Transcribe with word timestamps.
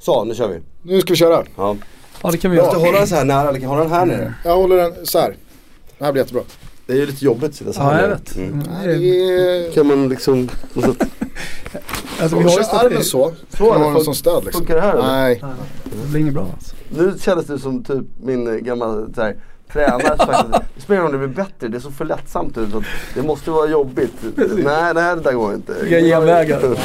Så, 0.00 0.24
nu 0.24 0.34
kör 0.34 0.48
vi. 0.48 0.60
Nu 0.82 1.00
ska 1.00 1.12
vi 1.12 1.16
köra. 1.16 1.44
Ja. 1.56 1.76
Ja 2.22 2.30
det 2.30 2.38
kan 2.38 2.50
vi 2.50 2.56
Jag 2.56 2.64
måste 2.66 2.78
göra. 2.80 2.86
hålla 2.88 2.98
den 2.98 3.08
så 3.08 3.14
här 3.14 3.24
nära, 3.24 3.40
eller 3.48 3.52
kan 3.52 3.62
jag 3.62 3.68
hålla 3.68 3.82
den 3.82 3.92
här 3.92 4.06
nere? 4.06 4.34
Jag 4.44 4.56
håller 4.56 4.76
den 4.76 5.06
så 5.06 5.18
här. 5.18 5.36
Det 5.98 6.04
här 6.04 6.12
blir 6.12 6.22
jättebra. 6.22 6.42
Det 6.86 6.92
är 6.92 6.96
ju 6.96 7.06
lite 7.06 7.24
jobbigt 7.24 7.44
att 7.50 7.54
sitta 7.54 7.72
så 7.72 7.80
här 7.82 7.92
Ja 7.92 8.00
jag 8.00 8.08
nere. 8.08 8.18
vet. 8.18 8.36
Mm. 8.36 8.48
Mm, 8.52 8.66
Nej, 8.72 8.86
det 8.86 8.94
är- 8.94 9.58
det 9.60 9.66
är... 9.68 9.72
Kan 9.72 9.86
man 9.86 10.08
liksom, 10.08 10.48
och 10.74 10.82
så, 10.84 10.94
Alltså, 12.20 12.36
Om 12.36 12.42
vi 12.44 12.50
har 12.50 12.58
ju 12.58 12.64
armen 12.64 12.64
stativ. 12.64 12.96
så, 13.00 13.02
Så, 13.50 13.56
så 13.56 13.64
har 13.72 13.76
eller? 13.76 13.94
den 13.94 14.04
som 14.04 14.14
stöd 14.14 14.44
liksom. 14.44 14.60
funkar 14.60 14.74
det 14.74 14.80
här 14.80 14.92
eller? 14.92 15.02
Nej. 15.02 15.38
Nej, 15.42 15.52
Det 15.84 16.08
blir 16.08 16.20
inget 16.20 16.34
bra 16.34 16.46
alltså. 16.54 16.74
Nu 16.96 17.14
kändes 17.20 17.46
du 17.46 17.58
som 17.58 17.84
typ 17.84 18.04
min 18.22 18.46
eh, 18.46 18.54
gamla 18.54 18.86
så 19.14 19.22
här, 19.22 19.36
tränare 19.72 20.16
som 20.16 20.26
faktiskt, 20.26 20.64
det 20.76 20.80
spelar 20.82 21.00
ingen 21.00 21.12
roll 21.12 21.14
om 21.14 21.20
det 21.20 21.28
blir 21.28 21.44
bättre, 21.44 21.68
det 21.68 21.76
är 21.76 21.80
så 21.80 21.90
för 21.90 22.04
lättsamt 22.04 22.58
ut 22.58 22.70
så 22.70 22.78
att 22.78 22.84
det 23.14 23.22
måste 23.22 23.50
vara 23.50 23.68
jobbigt. 23.70 24.12
Nej 24.36 24.94
det 24.94 25.00
här 25.00 25.16
det 25.16 25.22
där 25.22 25.32
går 25.32 25.54
inte. 25.54 25.72
Vilka 25.82 26.00
genvägar. 26.00 26.60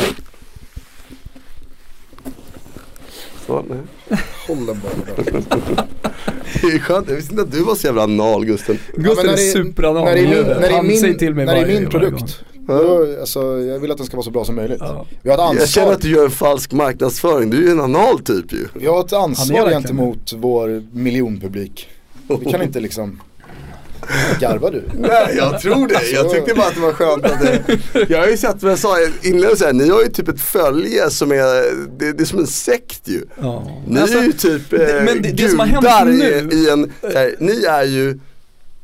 Så, 3.46 3.66
nej. 3.70 4.18
Håll 4.48 4.66
den 4.66 4.82
bara. 4.84 5.86
Det 6.62 6.67
är 6.67 6.80
skönt, 6.80 7.09
jag 7.09 7.16
visste 7.16 7.34
inte 7.34 7.44
att 7.44 7.52
du 7.52 7.63
var 7.63 7.76
så 7.76 7.88
jävla 7.88 8.03
anal 8.03 8.45
Gusten. 8.45 8.77
Gustav 8.95 9.26
men 9.26 9.26
när 9.26 9.34
är 9.34 9.52
superanal. 9.52 10.05
När 10.05 10.13
det 10.13 10.20
är 10.20 10.23
min, 10.23 10.48
när 10.48 10.59
det 10.59 10.76
är 10.76 10.84
min, 10.84 11.17
till 11.17 11.36
mig 11.36 11.45
när 11.45 11.55
det 11.55 11.62
är 11.73 11.80
min 11.80 11.89
produkt. 11.89 12.39
Då, 12.67 13.16
alltså, 13.20 13.39
jag 13.59 13.80
vill 13.80 13.91
att 13.91 13.98
den 13.98 14.05
ska 14.05 14.16
vara 14.17 14.23
så 14.23 14.31
bra 14.31 14.45
som 14.45 14.55
möjligt. 14.55 14.77
Ja. 14.80 15.05
Vi 15.22 15.30
har 15.30 15.53
ett 15.53 15.59
Jag 15.59 15.70
känner 15.70 15.88
ansvar, 15.88 15.94
att 15.94 16.02
du 16.02 16.09
gör 16.12 16.26
en 16.26 16.31
falsk 16.31 16.72
marknadsföring, 16.72 17.50
du 17.50 17.58
är 17.58 17.62
ju 17.62 17.70
en 17.70 17.80
anal 17.80 18.20
typ 18.20 18.53
ju. 18.53 18.67
vi 18.73 18.88
har 18.88 19.05
ett 19.05 19.13
ansvar 19.13 19.70
gentemot 19.70 20.34
vår 20.34 20.84
miljonpublik. 20.94 21.89
Vi 22.39 22.52
kan 22.52 22.62
inte 22.62 22.80
liksom 22.80 23.22
Garvar 24.40 24.72
du? 24.72 24.84
Nej 24.94 25.34
jag 25.38 25.62
tror 25.62 25.88
det, 25.88 26.09
jag 26.13 26.31
tyckte 26.31 26.53
bara 26.55 26.67
att 26.67 26.76
det 26.76 26.81
var 26.81 26.94
skönt 26.94 27.26
att 27.26 27.40
det, 27.41 27.63
Jag 28.09 28.20
har 28.20 28.27
ju 28.27 28.38
sett, 28.38 28.63
vad 28.63 28.72
jag 28.72 28.80
sa 28.80 28.95
inledningsvis, 29.23 29.73
ni 29.73 29.90
har 29.90 30.02
ju 30.02 30.09
typ 30.09 30.27
ett 30.27 30.41
följe 30.41 31.09
som 31.09 31.31
är, 31.31 31.36
det, 32.00 32.12
det 32.13 32.23
är 32.23 32.26
som 32.26 32.39
en 32.39 32.48
sekt 32.48 33.02
ju. 33.08 33.22
Ja. 33.41 33.67
Ni 33.88 34.00
Alltså, 34.02 34.17
är 34.17 34.23
ju 34.23 34.31
typ 34.34 34.73
eh, 34.73 34.80
det- 34.80 35.02
men 35.05 35.22
det- 35.22 35.31
det 35.31 35.50
som 35.50 35.59
har 35.59 35.66
hänt 35.67 35.86
nu- 36.05 36.50
i, 36.52 36.55
i 36.55 36.70
en, 36.70 36.91
här, 37.14 37.36
ni 37.39 37.64
är 37.64 37.83
ju, 37.83 38.20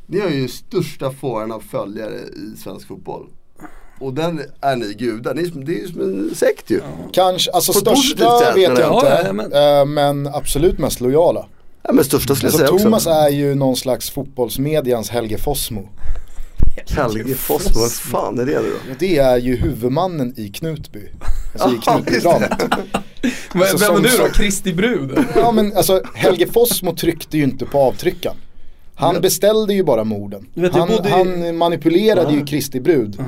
ni 0.08 0.20
har 0.20 0.30
ju 0.30 0.48
största 0.48 1.12
fåran 1.12 1.52
av 1.52 1.64
följare 1.72 2.16
i 2.16 2.58
svensk 2.64 2.88
fotboll. 2.88 3.26
Och 4.00 4.14
den 4.14 4.42
är 4.62 4.76
ni 4.76 4.94
gudar, 4.94 5.34
ni, 5.34 5.42
är 5.42 5.48
som- 5.52 5.66
det 5.66 5.72
är 5.76 5.80
ju 5.80 5.88
som 5.88 6.02
en 6.02 6.36
sekt 6.36 6.70
ju. 6.70 6.82
Kanske, 7.14 7.52
alltså 7.52 7.74
På 7.74 7.80
största 7.80 8.40
vet 8.56 8.62
jag 8.64 8.72
inte. 8.72 8.82
Ja, 8.82 9.20
ja, 9.52 9.80
eh, 9.82 9.86
men 9.86 10.28
absolut 10.28 10.80
mest 10.80 11.02
lojala. 11.02 11.46
Ja 11.84 11.94
men 11.94 12.04
största 12.06 12.36
skulle 12.36 12.52
jag 12.52 12.62
Alltså, 12.62 12.68
säga 12.78 12.84
Thomas 12.84 13.08
också. 13.08 13.10
är 13.20 13.30
ju 13.30 13.56
någon 13.56 13.76
slags 13.76 14.10
fotbollsmedians 14.10 15.10
Helge 15.10 15.38
Fossmo. 15.38 15.90
Helge 16.90 17.36
Fossmo, 17.36 17.82
vad 17.82 17.92
fan 17.92 18.40
är 18.40 18.46
det 18.46 18.56
då? 18.56 18.64
Det 19.00 19.18
är 19.18 19.38
ju 19.38 19.56
huvudmannen 19.56 20.34
i 20.38 20.50
Knutby. 20.50 21.00
Alltså 21.54 21.78
i. 21.78 21.80
Knutbydramat. 21.92 22.62
Vem 23.54 23.62
Alltså, 23.62 23.78
vem 23.94 24.06
är 24.06 24.10
du 24.10 24.18
då? 24.18 24.28
Kristi 24.34 24.74
brud? 24.74 25.20
Ja 25.36 25.52
men 25.52 25.78
alltså 25.78 26.02
Helge 26.16 26.48
Fossmo 26.48 26.96
tryckte 26.96 27.38
ju 27.38 27.44
inte 27.44 27.66
på 27.66 27.80
avtryckaren. 27.80 28.38
Han 28.96 29.22
beställde 29.22 29.74
ju 29.74 29.84
bara 29.84 30.04
morden. 30.04 30.48
Vet, 30.54 30.76
jag 30.76 30.80
han, 30.80 30.90
bodde 30.90 31.10
han 31.10 31.58
manipulerade 31.58 32.34
ju 32.34 32.46
Kristi 32.46 32.80
brud 32.80 33.20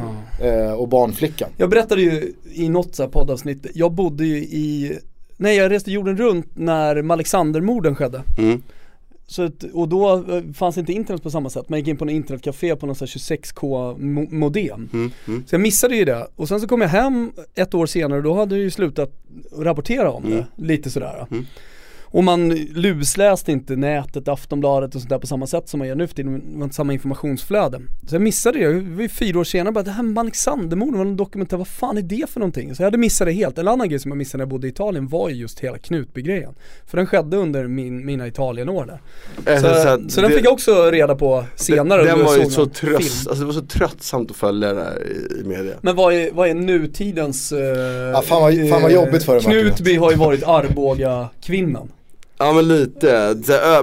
eh, 0.41 0.73
och 0.73 0.87
barnflickan. 0.87 1.49
Jag 1.57 1.69
berättade 1.69 2.01
ju 2.01 2.33
i 2.53 2.69
något 2.69 2.95
så 2.95 3.03
här 3.03 3.09
poddavsnitt, 3.09 3.65
jag 3.73 3.91
bodde 3.91 4.25
ju 4.25 4.37
i, 4.37 4.97
nej 5.43 5.55
jag 5.57 5.71
reste 5.71 5.91
jorden 5.91 6.17
runt 6.17 6.47
när 6.53 7.11
Alexandermorden 7.11 7.95
skedde. 7.95 8.23
Mm. 8.37 8.61
Så 9.27 9.41
att, 9.43 9.63
och 9.73 9.87
då 9.87 10.13
eh, 10.13 10.43
fanns 10.53 10.77
inte 10.77 10.93
internet 10.93 11.23
på 11.23 11.29
samma 11.31 11.49
sätt, 11.49 11.69
man 11.69 11.79
gick 11.79 11.87
in 11.87 11.97
på 11.97 12.05
en 12.05 12.09
internetcafé 12.09 12.75
på 12.75 12.85
någon 12.85 12.95
sån 12.95 13.07
här 13.07 13.19
26k 13.19 13.95
mo- 13.97 14.33
modem. 14.33 14.89
Mm. 14.93 15.11
Mm. 15.27 15.43
Så 15.47 15.55
jag 15.55 15.61
missade 15.61 15.95
ju 15.95 16.05
det. 16.05 16.27
Och 16.35 16.47
sen 16.47 16.59
så 16.61 16.67
kom 16.67 16.81
jag 16.81 16.87
hem 16.89 17.31
ett 17.55 17.73
år 17.73 17.85
senare 17.85 18.17
och 18.17 18.23
då 18.23 18.33
hade 18.33 18.55
jag 18.55 18.61
ju 18.63 18.71
slutat 18.71 19.11
rapportera 19.57 20.11
om 20.11 20.29
det, 20.29 20.45
lite 20.55 20.89
sådär. 20.89 21.27
Och 22.15 22.23
man 22.23 22.49
lusläste 22.55 23.51
inte 23.51 23.75
nätet, 23.75 24.27
Aftonbladet 24.27 24.95
och 24.95 25.01
sånt 25.01 25.09
där 25.09 25.19
på 25.19 25.27
samma 25.27 25.47
sätt 25.47 25.69
som 25.69 25.77
man 25.77 25.87
gör 25.87 25.95
nu 25.95 26.07
för 26.07 26.15
tiden, 26.15 26.51
det 26.51 26.57
var 26.57 26.63
inte 26.63 26.75
samma 26.75 26.93
informationsflöde. 26.93 27.81
Så 28.07 28.15
jag 28.15 28.21
missade 28.21 28.59
det, 28.59 28.73
det 28.73 28.95
var 28.95 29.01
ju 29.01 29.09
fyra 29.09 29.39
år 29.39 29.43
senare 29.43 29.71
bara, 29.73 29.83
det 29.83 29.91
här 29.91 30.03
med 30.03 30.21
Alexandermorden 30.21 30.97
var 30.97 31.05
en 31.05 31.17
dokumentär, 31.17 31.57
vad 31.57 31.67
fan 31.67 31.97
är 31.97 32.01
det 32.01 32.29
för 32.29 32.39
någonting? 32.39 32.75
Så 32.75 32.81
jag 32.81 32.87
hade 32.87 32.97
missat 32.97 33.27
det 33.27 33.31
helt. 33.31 33.57
En 33.57 33.67
annan 33.67 33.89
grej 33.89 33.99
som 33.99 34.11
jag 34.11 34.17
missade 34.17 34.37
när 34.37 34.41
jag 34.41 34.49
bodde 34.49 34.67
i 34.67 34.69
Italien 34.69 35.07
var 35.07 35.29
ju 35.29 35.35
just 35.35 35.59
hela 35.59 35.77
Knutby-grejen. 35.77 36.53
För 36.87 36.97
den 36.97 37.05
skedde 37.07 37.37
under 37.37 37.67
min, 37.67 38.05
mina 38.05 38.27
Italienår 38.27 38.85
där. 38.85 39.01
Eh, 39.53 39.61
Så, 39.61 39.67
att 39.67 40.11
så 40.11 40.21
den 40.21 40.29
det- 40.29 40.35
fick 40.37 40.45
jag 40.45 40.53
också 40.53 40.91
reda 40.91 41.15
på 41.15 41.45
senare. 41.55 42.03
Den 42.03 42.17
då 42.17 42.21
jag 42.21 42.25
var 42.25 42.37
ju 42.37 42.49
så 42.49 42.65
tröst, 42.65 43.27
alltså 43.27 43.39
det 43.41 43.45
var 43.45 43.53
så 43.53 43.61
tröttsamt 43.65 44.31
att 44.31 44.37
följa 44.37 44.73
det 44.73 44.79
där 44.79 45.01
i, 45.41 45.43
media. 45.43 45.73
Men 45.81 45.95
vad 45.95 46.13
är, 46.13 46.31
vad 46.31 46.49
är 46.49 46.53
nutidens... 46.53 47.51
Uh, 47.51 47.59
Ja, 47.59 48.21
fan 48.21 48.41
vad- 48.41 48.69
fan 48.69 48.81
vad 48.81 48.91
jobbigt 48.91 49.23
för 49.23 49.33
dig, 49.35 49.43
Martin. 49.43 49.61
Knutby 49.61 49.95
har 49.95 50.11
ju 50.11 50.17
varit 50.17 50.43
Arboga-kvinnan. 50.43 51.91
Ja 52.45 52.53
men 52.53 52.67
lite, 52.67 53.35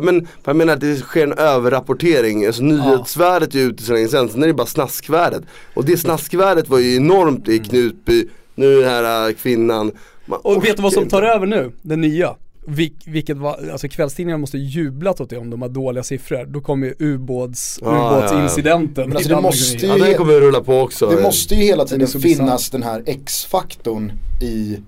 men 0.03 0.27
jag 0.45 0.57
menar 0.57 0.73
att 0.75 0.81
det 0.81 0.97
sker 0.97 1.23
en 1.23 1.33
överrapportering, 1.33 2.47
alltså 2.47 2.63
nyhetsvärdet 2.63 3.55
är 3.55 3.59
ju 3.59 3.65
ute 3.65 3.83
så 3.83 3.93
länge 3.93 4.09
sedan, 4.09 4.29
sen 4.29 4.43
är 4.43 4.47
det 4.47 4.55
bara 4.55 4.67
snaskvärdet. 4.67 5.43
Och 5.75 5.85
det 5.85 5.97
snaskvärdet 5.97 6.69
var 6.69 6.79
ju 6.79 6.97
enormt 6.97 7.49
i 7.49 7.59
Knutby, 7.59 8.27
nu 8.55 8.81
den 8.81 8.91
här 8.91 9.29
äh, 9.29 9.35
kvinnan. 9.35 9.93
Man 10.27 10.39
Och 10.43 10.65
vet 10.65 10.77
du 10.77 10.83
vad 10.83 10.93
som 10.93 11.09
tar 11.09 11.23
inte. 11.23 11.33
över 11.35 11.47
nu? 11.47 11.73
Det 11.83 11.97
nya. 11.97 12.37
Vil, 12.67 12.93
vilket 13.07 13.37
var, 13.37 13.69
alltså 13.73 13.89
kvällstidningarna 13.89 14.41
måste 14.41 14.59
jublat 14.59 15.21
åt 15.21 15.31
det 15.31 15.39
om 15.39 15.51
de 15.51 15.63
har 15.63 15.69
dåliga 15.69 16.03
siffror. 16.03 16.45
Då 16.49 16.61
kommer 16.61 16.87
ju 16.87 16.95
ubåts, 16.99 17.79
Ja, 17.83 18.19
ubåtsincidenten. 18.19 19.05
Alltså, 19.05 19.21
i 19.21 19.23
det 19.29 19.35
Danmark. 19.35 19.45
måste 19.55 19.87
Ja 19.87 19.97
ju- 19.99 20.05
den 20.05 20.15
kommer 20.15 20.33
ju 20.33 20.41
rulla 20.41 20.61
på 20.61 20.81
också. 20.81 21.07
Det 21.11 21.23
måste 21.23 21.55
ju 21.55 21.63
hela 21.65 21.85
tiden 21.85 22.09
finnas 22.09 22.71
den 22.71 22.83
här 22.83 23.03
X-faktorn 23.07 24.13
i 24.43 24.79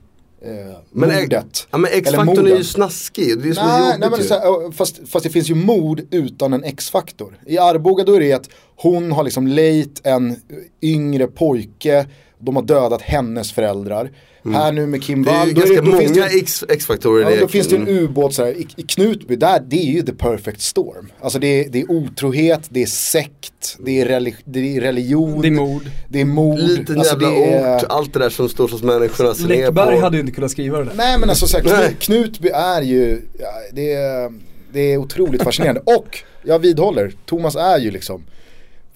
eh, 0.44 0.76
Men, 0.90 1.08
mordet. 1.22 1.66
Ja 1.70 1.78
men 1.78 1.90
X-faktorn 1.92 2.46
är 2.46 2.56
ju 2.56 2.64
snaskig, 2.64 3.38
det 3.38 3.44
är 3.44 3.48
det 3.48 3.54
som 3.54 3.66
Nej, 3.66 3.96
nej 3.98 4.10
men 4.10 4.20
ju. 4.20 4.26
så 4.26 4.34
här, 4.34 4.72
fast, 4.72 5.08
fast 5.08 5.24
det 5.24 5.30
finns 5.30 5.50
ju 5.50 5.54
mord 5.54 6.00
utan 6.10 6.52
en 6.52 6.64
X-faktor. 6.64 7.38
I 7.46 7.58
Arboga 7.58 8.04
då 8.04 8.14
är 8.14 8.20
det 8.20 8.32
att 8.32 8.48
hon 8.76 9.12
har 9.12 9.24
liksom 9.24 9.46
lejt 9.46 10.06
en 10.06 10.36
yngre 10.82 11.26
pojke, 11.26 12.06
de 12.44 12.56
har 12.56 12.62
dödat 12.62 13.02
hennes 13.02 13.52
föräldrar. 13.52 14.10
Här 14.52 14.72
nu 14.72 14.86
med 14.86 15.02
Kim 15.02 15.22
Mm. 15.22 15.24
Det 15.24 15.30
är 15.30 15.38
Wall, 15.38 15.52
ganska 15.52 15.82
det, 15.82 15.90
många 15.90 16.28
X-faktorer 16.74 17.30
Ja, 17.30 17.40
då 17.40 17.48
finns 17.48 17.68
det 17.68 17.76
en 17.76 17.88
ubåt 17.88 18.34
så 18.34 18.44
här, 18.44 18.52
i, 18.52 18.66
i 18.76 18.82
Knutby, 18.82 19.36
där, 19.36 19.62
det 19.66 19.76
är 19.76 19.92
ju 19.92 20.02
the 20.02 20.12
perfect 20.12 20.60
storm. 20.60 21.12
Alltså 21.20 21.38
det 21.38 21.46
är, 21.46 21.68
det 21.68 21.80
är 21.80 21.90
otrohet, 21.90 22.60
det 22.68 22.82
är 22.82 22.86
sekt, 22.86 23.76
det 23.84 24.00
är, 24.00 24.06
relig, 24.06 24.36
det 24.44 24.76
är 24.76 24.80
religion, 24.80 25.40
Det 25.42 25.48
är 25.48 25.52
mord. 25.52 25.82
det 26.08 26.20
är 26.20 26.24
mord. 26.24 26.58
Liten 26.58 26.98
alltså, 26.98 27.12
jävla 27.14 27.28
det 27.30 27.52
är, 27.52 27.76
ort, 27.76 27.84
allt 27.88 28.12
det 28.12 28.18
där 28.18 28.30
som 28.30 28.48
storstadsmänniskorna 28.48 29.34
ser 29.34 29.48
ner 29.48 29.56
Läckberg 29.56 29.96
på. 29.96 30.02
hade 30.02 30.16
ju 30.16 30.20
inte 30.20 30.32
kunnat 30.32 30.50
skriva 30.50 30.78
det 30.78 30.84
där. 30.84 30.94
Nej 30.94 31.18
men 31.18 31.30
alltså 31.30 31.46
så 31.46 31.58
här. 31.58 31.64
Knut, 31.64 31.98
Knutby 32.00 32.48
är 32.48 32.82
ju, 32.82 33.20
ja, 33.38 33.48
det, 33.72 33.92
är, 33.92 34.32
det 34.72 34.80
är 34.80 34.96
otroligt 34.96 35.42
fascinerande. 35.42 35.80
Och 35.84 36.18
jag 36.42 36.58
vidhåller, 36.58 37.12
Thomas 37.26 37.56
är 37.56 37.78
ju 37.78 37.90
liksom 37.90 38.24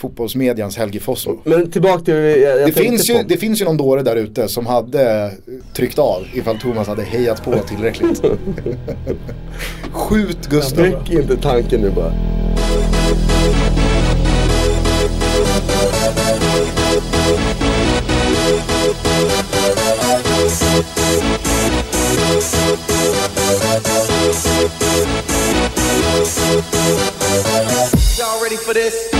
fotbollsmedians 0.00 0.76
Helge 0.76 1.00
Fossmo. 1.00 1.40
Men 1.44 1.70
tillbaka 1.70 2.04
till 2.04 2.14
det 2.14 2.36
jag, 2.36 2.60
jag 2.60 2.68
Det 2.68 2.72
finns, 2.72 3.10
ju, 3.10 3.14
på. 3.14 3.22
det 3.28 3.36
finns 3.36 3.60
ju 3.60 3.64
någon 3.64 3.76
dåre 3.76 4.02
där 4.02 4.16
ute 4.16 4.48
som 4.48 4.66
hade 4.66 5.32
tryckt 5.72 5.98
av 5.98 6.26
ifall 6.34 6.58
Thomas 6.58 6.88
hade 6.88 7.02
hejat 7.02 7.44
på 7.44 7.58
tillräckligt. 7.58 8.22
Skjut 9.92 10.46
Gustav. 10.46 10.84
Väck 10.84 11.10
inte 11.10 11.36
tanken 11.36 11.80
nu 11.80 11.90
bara. 11.90 12.12
Ready 28.46 28.56
for 28.56 28.74
this? 28.74 29.10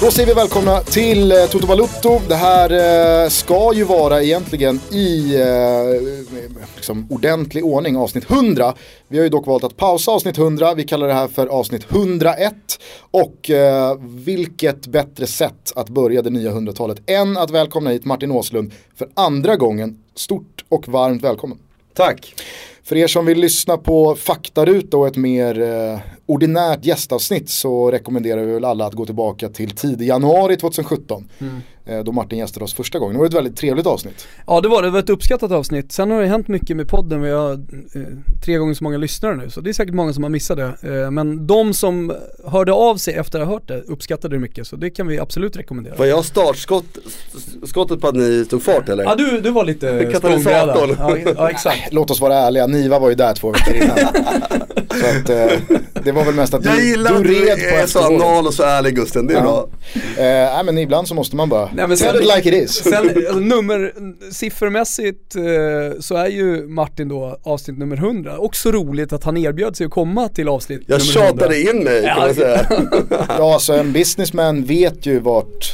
Då 0.00 0.10
säger 0.10 0.26
vi 0.26 0.34
välkomna 0.34 0.80
till 0.80 1.32
eh, 1.32 1.44
Toto 1.50 1.66
Balutto. 1.66 2.20
Det 2.28 2.34
här 2.34 2.70
eh, 3.24 3.28
ska 3.28 3.72
ju 3.74 3.84
vara 3.84 4.22
egentligen 4.22 4.80
i 4.90 5.34
eh, 5.34 6.64
liksom 6.76 7.06
ordentlig 7.10 7.64
ordning 7.64 7.96
avsnitt 7.96 8.30
100. 8.30 8.74
Vi 9.08 9.18
har 9.18 9.24
ju 9.24 9.28
dock 9.28 9.46
valt 9.46 9.64
att 9.64 9.76
pausa 9.76 10.10
avsnitt 10.10 10.38
100. 10.38 10.74
Vi 10.74 10.84
kallar 10.84 11.08
det 11.08 11.14
här 11.14 11.28
för 11.28 11.46
avsnitt 11.46 11.86
101. 11.90 12.54
Och 13.10 13.50
eh, 13.50 13.98
vilket 14.00 14.86
bättre 14.86 15.26
sätt 15.26 15.72
att 15.76 15.88
börja 15.88 16.22
det 16.22 16.30
nya 16.30 16.50
100-talet 16.50 17.10
än 17.10 17.36
att 17.36 17.50
välkomna 17.50 17.90
hit 17.90 18.04
Martin 18.04 18.30
Åslund 18.30 18.72
för 18.96 19.08
andra 19.14 19.56
gången. 19.56 19.98
Stort 20.14 20.64
och 20.68 20.88
varmt 20.88 21.22
välkommen. 21.22 21.58
Tack. 21.94 22.34
För 22.84 22.96
er 22.96 23.06
som 23.06 23.26
vill 23.26 23.40
lyssna 23.40 23.76
på 23.76 24.14
faktaruta 24.14 24.96
och 24.96 25.06
ett 25.06 25.16
mer 25.16 25.60
eh, 25.60 25.98
ordinärt 26.26 26.84
gästavsnitt 26.84 27.50
så 27.50 27.90
rekommenderar 27.90 28.44
vi 28.44 28.52
väl 28.52 28.64
alla 28.64 28.86
att 28.86 28.94
gå 28.94 29.06
tillbaka 29.06 29.48
till 29.48 29.70
tidig 29.70 30.06
januari 30.06 30.56
2017. 30.56 31.28
Mm. 31.38 31.60
Eh, 31.86 32.04
då 32.04 32.12
Martin 32.12 32.38
gästade 32.38 32.64
oss 32.64 32.74
första 32.74 32.98
gången. 32.98 33.14
Det 33.14 33.18
var 33.18 33.26
ett 33.26 33.34
väldigt 33.34 33.56
trevligt 33.56 33.86
avsnitt. 33.86 34.28
Ja 34.46 34.60
det 34.60 34.68
var 34.68 34.82
det, 34.82 34.88
det 34.88 34.92
var 34.92 34.98
ett 34.98 35.10
uppskattat 35.10 35.52
avsnitt. 35.52 35.92
Sen 35.92 36.10
har 36.10 36.20
det 36.20 36.26
hänt 36.26 36.48
mycket 36.48 36.76
med 36.76 36.88
podden, 36.88 37.22
vi 37.22 37.30
har 37.30 37.52
eh, 37.52 38.02
tre 38.44 38.56
gånger 38.56 38.74
så 38.74 38.84
många 38.84 38.98
lyssnare 38.98 39.36
nu. 39.36 39.50
Så 39.50 39.60
det 39.60 39.70
är 39.70 39.72
säkert 39.72 39.94
många 39.94 40.12
som 40.12 40.22
har 40.22 40.30
missat 40.30 40.56
det. 40.56 41.02
Eh, 41.04 41.10
men 41.10 41.46
de 41.46 41.74
som 41.74 42.12
hörde 42.44 42.72
av 42.72 42.96
sig 42.96 43.14
efter 43.14 43.40
att 43.40 43.46
ha 43.46 43.54
hört 43.54 43.68
det 43.68 43.80
uppskattade 43.80 44.36
det 44.36 44.40
mycket. 44.40 44.66
Så 44.66 44.76
det 44.76 44.90
kan 44.90 45.06
vi 45.06 45.18
absolut 45.18 45.56
rekommendera. 45.56 45.94
Var 45.96 46.06
jag 46.06 46.24
startskottet 46.24 48.00
på 48.00 48.08
att 48.08 48.14
ni 48.14 48.46
tog 48.50 48.62
fart 48.62 48.88
eller? 48.88 49.04
Ja 49.04 49.14
du, 49.14 49.40
du 49.40 49.50
var 49.50 49.64
lite 49.64 50.08
Katalysatorn. 50.12 50.96
Ja, 50.98 51.32
ja 51.36 51.50
exakt. 51.50 51.80
Låt 51.92 52.10
oss 52.10 52.20
vara 52.20 52.34
ärliga, 52.34 52.66
Niva 52.66 52.98
var 52.98 53.08
ju 53.08 53.14
där 53.14 53.34
två 53.34 53.50
veckor 53.50 53.74
innan. 53.74 53.98
så 55.00 55.06
att, 55.06 55.30
eh, 55.30 55.78
det 56.04 56.12
var 56.12 56.24
väl 56.24 56.34
mest 56.34 56.54
att 56.54 56.64
jag 56.64 56.76
du, 56.76 56.88
gillar 56.88 57.12
du 57.12 57.34
red 57.34 57.52
att 57.52 57.58
du 57.58 57.68
är 57.68 57.86
så 57.86 57.98
anal 57.98 58.46
och 58.46 58.54
så 58.54 58.62
ärlig 58.62 58.94
Gusten, 58.96 59.26
det 59.26 59.34
är 59.34 59.38
ja. 59.38 59.42
bra. 59.42 59.66
Nej 60.18 60.64
men 60.64 60.78
ibland 60.78 61.08
så 61.08 61.14
måste 61.14 61.36
man 61.36 61.48
bara, 61.48 61.70
nej, 61.74 61.88
men 61.88 61.96
sen, 61.96 62.16
it 62.16 62.22
like 62.36 62.48
it 62.48 62.64
is. 62.64 62.74
Sen 62.74 62.94
alltså, 62.94 63.38
nummer, 63.38 63.92
siffermässigt 64.32 65.36
eh, 65.36 66.00
så 66.00 66.16
är 66.16 66.28
ju 66.28 66.66
Martin 66.66 67.08
då 67.08 67.38
avsnitt 67.42 67.78
nummer 67.78 67.96
100. 67.96 68.38
Också 68.38 68.72
roligt 68.72 69.12
att 69.12 69.24
han 69.24 69.36
erbjöd 69.36 69.76
sig 69.76 69.86
att 69.86 69.92
komma 69.92 70.28
till 70.28 70.48
avsnitt 70.48 70.82
jag 70.86 71.00
nummer 71.00 71.26
100. 71.28 71.46
Jag 71.46 71.58
tjatade 71.58 71.60
in 71.60 71.84
mig 71.84 72.02
kan 72.02 72.18
man 72.18 72.34
säga. 72.34 72.66
ja 73.28 73.54
alltså 73.54 73.72
en 73.72 73.92
businessman 73.92 74.64
vet 74.64 75.06
ju 75.06 75.18
vart 75.18 75.72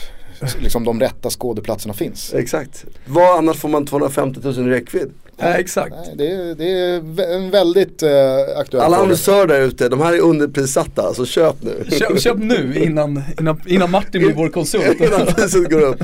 liksom 0.58 0.84
de 0.84 1.00
rätta 1.00 1.30
skådeplatserna 1.30 1.94
finns. 1.94 2.34
Exakt. 2.34 2.84
Vad 3.06 3.38
annars 3.38 3.56
får 3.56 3.68
man 3.68 3.86
250 3.86 4.40
000 4.42 4.68
i 4.68 4.70
räckvidd? 4.70 5.10
Ja, 5.40 5.48
exakt. 5.48 5.94
Nej, 6.06 6.14
det, 6.16 6.30
är, 6.30 6.54
det 6.54 6.70
är 6.70 7.36
en 7.36 7.50
väldigt 7.50 8.02
uh, 8.02 8.10
aktuell 8.56 8.82
Alla 8.82 8.96
annonsörer 8.96 9.46
där 9.46 9.60
ute, 9.60 9.88
de 9.88 10.00
här 10.00 10.12
är 10.12 10.20
underprissatta, 10.20 11.14
så 11.14 11.26
köp 11.26 11.56
nu. 11.60 11.84
Köp, 11.90 12.20
köp 12.20 12.38
nu 12.38 12.74
innan, 12.76 13.22
innan, 13.40 13.60
innan 13.66 13.90
Martin 13.90 14.22
blir 14.22 14.34
vår 14.34 14.48
konsult. 14.48 15.00
innan 15.00 15.26
priset 15.26 15.70
går 15.70 15.80
upp. 15.80 16.02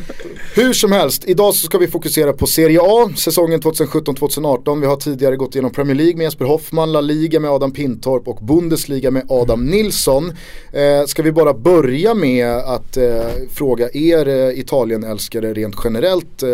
Hur 0.55 0.73
som 0.73 0.93
helst, 0.93 1.25
idag 1.27 1.55
så 1.55 1.67
ska 1.67 1.79
vi 1.79 1.87
fokusera 1.87 2.33
på 2.33 2.47
Serie 2.47 2.79
A, 2.83 3.11
säsongen 3.17 3.61
2017-2018. 3.61 4.81
Vi 4.81 4.87
har 4.87 4.97
tidigare 4.97 5.37
gått 5.37 5.55
igenom 5.55 5.71
Premier 5.71 5.95
League 5.95 6.17
med 6.17 6.25
Jesper 6.25 6.45
Hoffman, 6.45 6.93
La 6.93 7.01
Liga 7.01 7.41
med 7.41 7.51
Adam 7.51 7.73
Pintorp 7.73 8.29
och 8.29 8.47
Bundesliga 8.47 9.11
med 9.11 9.27
Adam 9.29 9.65
Nilsson. 9.67 10.33
Eh, 10.73 11.07
ska 11.07 11.23
vi 11.23 11.33
bara 11.33 11.55
börja 11.55 12.15
med 12.15 12.49
att 12.49 12.97
eh, 12.97 13.27
fråga 13.55 13.89
er 13.93 14.29
eh, 14.29 14.59
Italienälskare 14.59 15.53
rent 15.55 15.75
generellt 15.85 16.43
eh, 16.43 16.49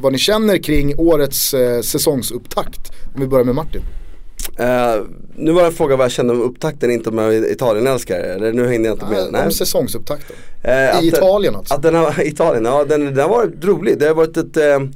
vad 0.00 0.12
ni 0.12 0.18
känner 0.18 0.58
kring 0.58 0.94
årets 0.98 1.54
eh, 1.54 1.80
säsongsupptakt. 1.88 2.92
Om 3.14 3.20
vi 3.20 3.26
börjar 3.26 3.44
med 3.44 3.54
Martin. 3.54 3.82
Uh, 4.60 5.06
nu 5.36 5.52
var 5.52 5.62
det 5.62 5.68
en 5.68 5.72
fråga 5.72 5.96
vad 5.96 6.04
jag 6.04 6.12
kände 6.12 6.32
om 6.32 6.40
upptakten, 6.40 6.90
inte 6.90 7.10
om 7.10 7.18
jag 7.18 7.34
är 7.34 7.52
Italienälskare. 7.52 8.22
Eller 8.22 8.52
nu 8.52 8.68
hängde 8.68 8.88
jag 8.88 8.94
inte 8.94 9.06
med. 9.06 9.28
Nej, 9.32 9.44
om 9.44 9.52
säsongsupptakten. 9.52 10.36
Uh, 10.64 11.04
I 11.04 11.08
Italien 11.08 11.56
alltså. 11.56 11.74
Att 11.74 11.82
den 11.82 11.94
har, 11.94 12.20
Italien, 12.26 12.64
ja 12.64 12.84
den, 12.84 13.04
den 13.04 13.18
har 13.18 13.28
varit 13.28 13.64
rolig. 13.64 13.98
Det 13.98 14.06
har 14.06 14.14
varit 14.14 14.36
ett 14.36 14.56
uh, 14.56 14.88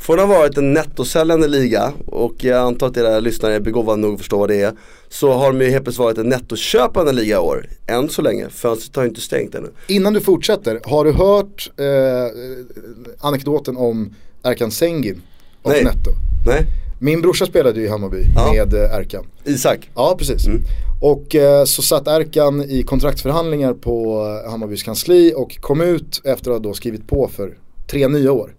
Från 0.00 0.20
att 0.20 0.28
ha 0.28 0.38
varit 0.38 0.58
en 0.58 0.72
nettosäljande 0.72 1.48
liga 1.48 1.92
och 2.06 2.44
jag 2.44 2.58
antar 2.58 2.86
att 2.86 2.96
era 2.96 3.20
lyssnare 3.20 3.54
är 3.54 3.60
begåvade 3.60 4.00
nog 4.00 4.14
att 4.14 4.18
förstå 4.18 4.38
vad 4.38 4.48
det 4.48 4.62
är. 4.62 4.72
Så 5.08 5.32
har 5.32 5.52
de 5.52 5.60
ju 5.64 5.70
helt 5.70 5.84
plötsligt 5.84 6.04
varit 6.04 6.18
en 6.18 6.28
nettoköpande 6.28 7.12
liga 7.12 7.36
i 7.36 7.38
år. 7.38 7.66
Än 7.86 8.08
så 8.08 8.22
länge, 8.22 8.48
fönstret 8.48 8.96
har 8.96 9.02
ju 9.02 9.08
inte 9.08 9.20
stängt 9.20 9.54
ännu. 9.54 9.68
Innan 9.86 10.12
du 10.12 10.20
fortsätter, 10.20 10.80
har 10.84 11.04
du 11.04 11.12
hört 11.12 11.70
eh, 11.76 13.26
anekdoten 13.28 13.76
om 13.76 14.14
Erkan 14.42 14.70
Sengin 14.70 15.22
och 15.62 15.70
Nej. 15.70 15.84
Netto? 15.84 16.10
Nej. 16.46 16.66
Min 17.02 17.20
brorsa 17.20 17.46
spelade 17.46 17.80
ju 17.80 17.86
i 17.86 17.88
Hammarby 17.88 18.24
Ja. 18.34 18.52
med 18.52 18.74
eh, 18.74 18.94
Erkan. 18.94 19.26
Isak. 19.44 19.90
Ja, 19.94 20.14
precis. 20.18 20.46
Mm. 20.46 20.62
Och 21.00 21.34
eh, 21.34 21.64
så 21.64 21.82
satt 21.82 22.08
Erkan 22.08 22.62
i 22.62 22.82
kontraktsförhandlingar 22.82 23.74
på 23.74 24.26
eh, 24.44 24.50
Hammarbys 24.50 24.82
kansli 24.82 25.32
och 25.36 25.60
kom 25.60 25.80
ut 25.80 26.20
efter 26.24 26.50
att 26.50 26.56
ha 26.56 26.58
då 26.58 26.74
skrivit 26.74 27.08
på 27.08 27.28
för 27.28 27.58
tre 27.86 28.08
nya 28.08 28.32
år. 28.32 28.54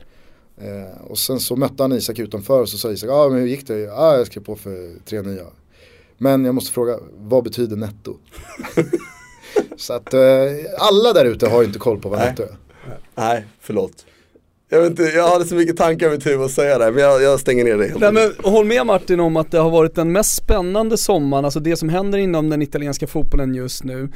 Eh, 0.62 1.01
och 1.07 1.18
sen 1.18 1.39
så 1.39 1.56
mötte 1.56 1.83
han 1.83 1.94
Isak 1.94 2.19
utanför 2.19 2.62
och 2.62 2.69
så 2.69 2.78
sa 2.78 2.92
Isak, 2.92 3.10
ja 3.10 3.13
ah, 3.13 3.30
men 3.30 3.39
hur 3.39 3.48
gick 3.48 3.68
det? 3.68 3.80
Ja, 3.80 3.94
ah, 3.94 4.18
jag 4.18 4.27
skrev 4.27 4.44
på 4.44 4.56
för 4.56 4.89
tre 5.06 5.22
nya. 5.22 5.44
Men 6.18 6.45
jag 6.45 6.56
måste 6.56 6.72
fråga, 6.72 6.98
vad 7.18 7.44
betyder 7.44 7.75
netto? 7.75 8.18
så 9.77 9.94
att 9.94 10.13
eh, 10.13 10.22
alla 10.80 11.13
där 11.13 11.25
ute 11.25 11.48
har 11.48 11.62
ju 11.62 11.68
inte 11.68 11.80
koll 11.80 12.00
på 12.00 12.10
vad 12.10 12.19
Nej. 12.19 12.30
netto 12.30 12.44
är. 12.44 12.57
Nej, 13.16 13.45
förlåt. 13.60 14.06
Jag, 14.73 14.81
vet 14.81 14.89
inte, 14.89 15.03
jag 15.03 15.27
hade 15.27 15.45
så 15.45 15.56
mycket 15.56 15.77
tankar 15.77 16.07
i 16.07 16.09
mitt 16.09 16.25
huvud 16.25 16.45
att 16.45 16.51
säga 16.51 16.77
det, 16.77 16.91
men 16.91 17.03
jag, 17.03 17.21
jag 17.21 17.39
stänger 17.39 17.63
ner 17.63 17.77
det 17.77 17.88
helt 17.88 18.00
Nej, 18.00 18.12
men 18.12 18.31
håll 18.51 18.65
med 18.65 18.85
Martin 18.85 19.19
om 19.19 19.38
att 19.38 19.51
det 19.51 19.57
har 19.57 19.69
varit 19.69 19.95
den 19.95 20.12
mest 20.12 20.35
spännande 20.35 20.97
sommaren, 20.97 21.45
alltså 21.45 21.59
det 21.59 21.77
som 21.77 21.89
händer 21.89 22.18
inom 22.18 22.50
den 22.50 22.62
italienska 22.62 23.07
fotbollen 23.07 23.56
just 23.56 23.83
nu. 23.83 24.09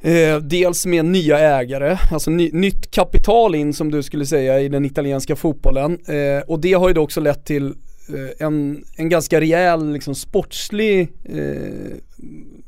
Eh, 0.00 0.36
dels 0.36 0.86
med 0.86 1.04
nya 1.04 1.38
ägare, 1.38 1.98
alltså 2.12 2.30
ny, 2.30 2.50
nytt 2.52 2.90
kapital 2.90 3.54
in 3.54 3.74
som 3.74 3.90
du 3.90 4.02
skulle 4.02 4.26
säga 4.26 4.60
i 4.60 4.68
den 4.68 4.84
italienska 4.84 5.36
fotbollen. 5.36 5.98
Eh, 6.06 6.42
och 6.46 6.60
det 6.60 6.72
har 6.72 6.88
ju 6.88 6.94
då 6.94 7.02
också 7.02 7.20
lett 7.20 7.44
till 7.44 7.66
eh, 8.08 8.46
en, 8.46 8.84
en 8.96 9.08
ganska 9.08 9.40
rejäl 9.40 9.92
liksom, 9.92 10.14
sportslig 10.14 11.08
eh, 11.24 11.96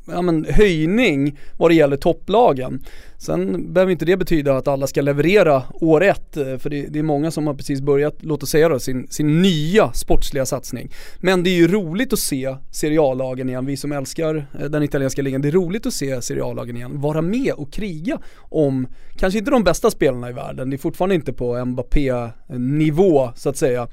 ja, 0.05 0.21
men, 0.21 0.45
höjning 0.49 1.39
vad 1.57 1.71
det 1.71 1.75
gäller 1.75 1.97
topplagen. 1.97 2.81
Sen 3.17 3.73
behöver 3.73 3.91
inte 3.91 4.05
det 4.05 4.17
betyda 4.17 4.57
att 4.57 4.67
alla 4.67 4.87
ska 4.87 5.01
leverera 5.01 5.63
år 5.73 6.03
ett, 6.03 6.37
eh, 6.37 6.57
för 6.57 6.69
det, 6.69 6.87
det, 6.89 6.99
är 6.99 7.03
många 7.03 7.31
som 7.31 7.47
har 7.47 7.53
precis 7.53 7.81
börjat, 7.81 8.15
låt 8.19 8.43
oss 8.43 8.49
säga 8.49 8.69
då, 8.69 8.79
sin, 8.79 9.07
sin 9.07 9.41
nya 9.41 9.93
sportsliga 9.93 10.45
satsning. 10.45 10.91
Men 11.17 11.43
det 11.43 11.49
är 11.49 11.55
ju 11.55 11.67
roligt 11.67 12.13
att 12.13 12.19
se 12.19 12.55
Serie 12.71 13.01
A-lagen 13.01 13.49
igen, 13.49 13.65
vi 13.65 13.77
som 13.77 13.91
älskar 13.91 14.35
eh, 14.59 14.65
den 14.65 14.83
italienska 14.83 15.21
ligan, 15.21 15.41
det 15.41 15.47
är 15.47 15.51
roligt 15.51 15.85
att 15.85 15.93
se 15.93 16.21
Serie 16.21 16.43
A-lagen 16.43 16.77
igen 16.77 17.01
vara 17.01 17.21
med 17.21 17.53
och 17.53 17.73
kriga 17.73 18.19
om, 18.37 18.87
kanske 19.17 19.39
inte 19.39 19.51
de 19.51 19.63
bästa 19.63 19.91
spelarna 19.91 20.29
i 20.29 20.33
världen, 20.33 20.69
det 20.69 20.75
är 20.75 20.77
fortfarande 20.77 21.15
inte 21.15 21.33
på 21.33 21.65
Mbappé-nivå 21.65 23.31
så 23.35 23.49
att 23.49 23.57
säga, 23.57 23.87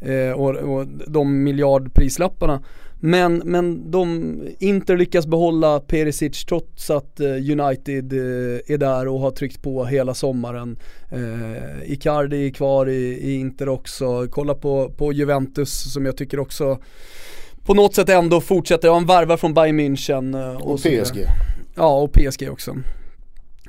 eh, 0.00 0.32
och, 0.32 0.50
och 0.50 0.86
de 1.06 1.42
miljardprislapparna. 1.42 2.62
Men, 3.00 3.42
men 3.44 3.90
de, 3.90 4.34
Inter 4.58 4.96
lyckas 4.96 5.26
behålla 5.26 5.80
Perisic 5.80 6.44
trots 6.44 6.90
att 6.90 7.20
eh, 7.20 7.26
United 7.26 8.12
eh, 8.12 8.60
är 8.74 8.78
där 8.78 9.08
och 9.08 9.20
har 9.20 9.30
tryckt 9.30 9.62
på 9.62 9.84
hela 9.84 10.14
sommaren. 10.14 10.76
Eh, 11.12 11.92
Icardi 11.92 12.46
är 12.46 12.50
kvar 12.50 12.88
i, 12.88 13.18
i 13.22 13.34
Inter 13.34 13.68
också. 13.68 14.26
Kolla 14.30 14.54
på, 14.54 14.90
på 14.90 15.12
Juventus 15.12 15.92
som 15.92 16.06
jag 16.06 16.16
tycker 16.16 16.40
också 16.40 16.78
på 17.64 17.74
något 17.74 17.94
sätt 17.94 18.08
ändå 18.08 18.40
fortsätter, 18.40 18.90
han 18.90 19.06
värvar 19.06 19.36
från 19.36 19.54
Bayern 19.54 19.80
München. 19.80 20.50
eh, 20.52 20.56
Och 20.56 20.78
PSG. 20.78 21.24
Ja, 21.74 22.00
och 22.00 22.12
PSG 22.12 22.48
också. 22.50 22.76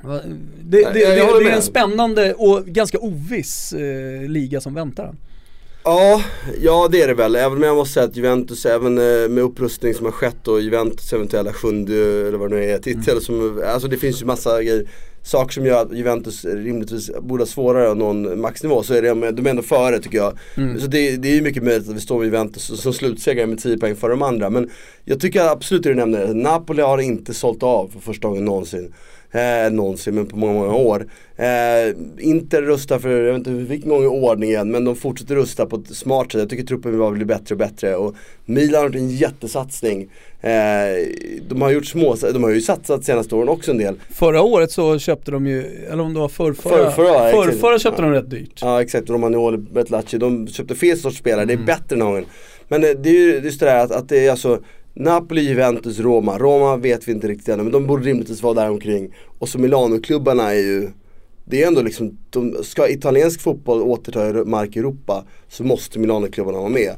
Det, 0.02 0.22
det, 0.62 0.92
det, 0.92 0.92
det 0.92 1.50
är 1.50 1.56
en 1.56 1.62
spännande 1.62 2.34
och 2.34 2.64
ganska 2.66 2.98
oviss 2.98 3.72
eh, 3.72 4.28
liga 4.28 4.60
som 4.60 4.74
väntar. 4.74 5.14
Ja, 5.84 6.22
ja 6.60 6.88
det 6.92 7.02
är 7.02 7.08
det 7.08 7.14
väl. 7.14 7.36
Även 7.36 7.58
om 7.58 7.62
jag 7.62 7.76
måste 7.76 7.94
säga 7.94 8.06
att 8.06 8.16
Juventus, 8.16 8.66
även 8.66 8.98
eh, 8.98 9.28
med 9.28 9.38
upprustning 9.38 9.94
som 9.94 10.04
har 10.04 10.12
skett 10.12 10.48
och 10.48 10.60
Juventus 10.60 11.12
eventuella 11.12 11.52
sjunde, 11.52 11.94
eller 12.28 12.38
vad 12.38 12.50
det 12.50 12.56
nu 12.56 12.64
är, 12.64 12.78
titel 12.78 13.20
som, 13.20 13.62
alltså 13.66 13.88
det 13.88 13.96
finns 13.96 14.22
ju 14.22 14.26
massa 14.26 14.62
grejer, 14.62 14.86
saker 15.22 15.52
som 15.52 15.66
gör 15.66 15.82
att 15.82 15.92
Juventus 15.92 16.44
rimligtvis 16.44 17.10
borde 17.20 17.42
ha 17.42 17.46
svårare 17.46 17.90
att 17.90 17.96
nå 17.96 18.10
en 18.10 18.40
maxnivå. 18.40 18.82
Så 18.82 18.94
är 18.94 19.02
det, 19.02 19.32
de 19.32 19.46
är 19.46 19.50
ändå 19.50 19.62
före 19.62 19.98
tycker 19.98 20.18
jag. 20.18 20.38
Så 20.80 20.86
det, 20.86 21.16
det 21.16 21.28
är 21.28 21.34
ju 21.34 21.42
mycket 21.42 21.62
möjligt 21.62 21.88
att 21.88 21.96
vi 21.96 22.00
står 22.00 22.18
med 22.18 22.24
Juventus 22.24 22.80
som 22.80 22.92
slutsegrare 22.92 23.46
med 23.46 23.58
10 23.58 23.78
poäng 23.78 23.96
före 23.96 24.10
de 24.10 24.22
andra. 24.22 24.50
Men 24.50 24.70
jag 25.04 25.20
tycker 25.20 25.40
absolut 25.40 25.82
det 25.82 25.88
du 25.88 25.94
nämner, 25.94 26.34
Napoli 26.34 26.82
har 26.82 26.98
inte 26.98 27.34
sålt 27.34 27.62
av 27.62 27.88
för 27.88 28.00
första 28.00 28.28
gången 28.28 28.44
någonsin. 28.44 28.92
Eh, 29.32 29.72
någonsin, 29.72 30.14
men 30.14 30.26
på 30.26 30.36
många, 30.36 30.52
många 30.52 30.74
år. 30.74 31.06
Eh, 31.36 31.94
Inter 32.18 32.62
rustar 32.62 32.98
för, 32.98 33.08
jag 33.10 33.32
vet 33.32 33.36
inte 33.38 33.50
vilken 33.50 33.90
gång 33.90 34.04
i 34.04 34.06
ordningen, 34.06 34.70
men 34.70 34.84
de 34.84 34.96
fortsätter 34.96 35.34
rusta 35.34 35.66
på 35.66 35.76
ett 35.76 35.96
smart 35.96 36.32
sätt. 36.32 36.40
Jag 36.40 36.50
tycker 36.50 36.64
truppen 36.64 36.98
bara 36.98 37.10
blir 37.10 37.24
bättre 37.24 37.54
och 37.54 37.58
bättre. 37.58 37.96
Och 37.96 38.14
Milan 38.44 38.80
har 38.80 38.86
gjort 38.88 38.94
en 38.96 39.10
jättesatsning. 39.10 40.08
Eh, 40.40 40.50
de 41.48 41.62
har 41.62 41.70
gjort 41.70 41.86
små, 41.86 42.16
de 42.32 42.42
har 42.44 42.50
ju 42.50 42.60
satsat 42.60 43.04
senaste 43.04 43.34
åren 43.34 43.48
också 43.48 43.70
en 43.70 43.78
del. 43.78 43.94
Förra 44.10 44.42
året 44.42 44.70
så 44.72 44.98
köpte 44.98 45.30
de 45.30 45.46
ju, 45.46 45.62
eller 45.90 46.02
om 46.02 46.14
det 46.14 46.20
var 46.20 46.28
förrförra, 46.28 46.90
Förrförra, 46.90 47.30
förrförra 47.30 47.78
köpte 47.78 48.02
Ja. 48.02 48.08
de 48.08 48.14
rätt 48.14 48.30
dyrt. 48.30 48.58
Ja 48.62 48.82
exakt, 48.82 49.10
Romagnoli, 49.10 49.56
Betlacci, 49.58 50.18
de 50.18 50.48
köpte 50.48 50.74
fel 50.74 50.98
sorts 50.98 51.18
spelare, 51.18 51.44
det 51.44 51.52
är 51.52 51.56
bättre 51.66 51.96
än 51.96 52.00
gången. 52.00 52.24
Men 52.68 52.84
eh, 52.84 52.90
det 52.90 53.08
är 53.08 53.12
ju 53.14 53.40
just 53.44 53.60
det 53.60 53.66
där 53.66 53.84
att, 53.84 53.90
att 53.92 54.08
det 54.08 54.26
är 54.26 54.30
alltså 54.30 54.58
Napoli, 54.94 55.40
Juventus, 55.40 55.98
Roma. 55.98 56.38
Roma 56.38 56.76
vet 56.76 57.08
vi 57.08 57.12
inte 57.12 57.28
riktigt 57.28 57.48
ännu 57.48 57.62
men 57.62 57.72
de 57.72 57.86
borde 57.86 58.04
rimligtvis 58.04 58.42
vara 58.42 58.54
där 58.54 58.70
omkring. 58.70 59.14
Och 59.38 59.48
så 59.48 59.58
Milano-klubbarna 59.58 60.50
är 60.54 60.58
ju 60.58 60.90
det 61.44 61.62
är 61.62 61.66
ändå 61.66 61.82
liksom, 61.82 62.18
de, 62.30 62.64
ska 62.64 62.88
italiensk 62.88 63.40
fotboll 63.40 63.82
återta 63.82 64.44
mark 64.44 64.76
i 64.76 64.78
Europa 64.78 65.24
så 65.48 65.64
måste 65.64 65.98
Milano-klubbarna 65.98 66.58
vara 66.58 66.68
med. 66.68 66.94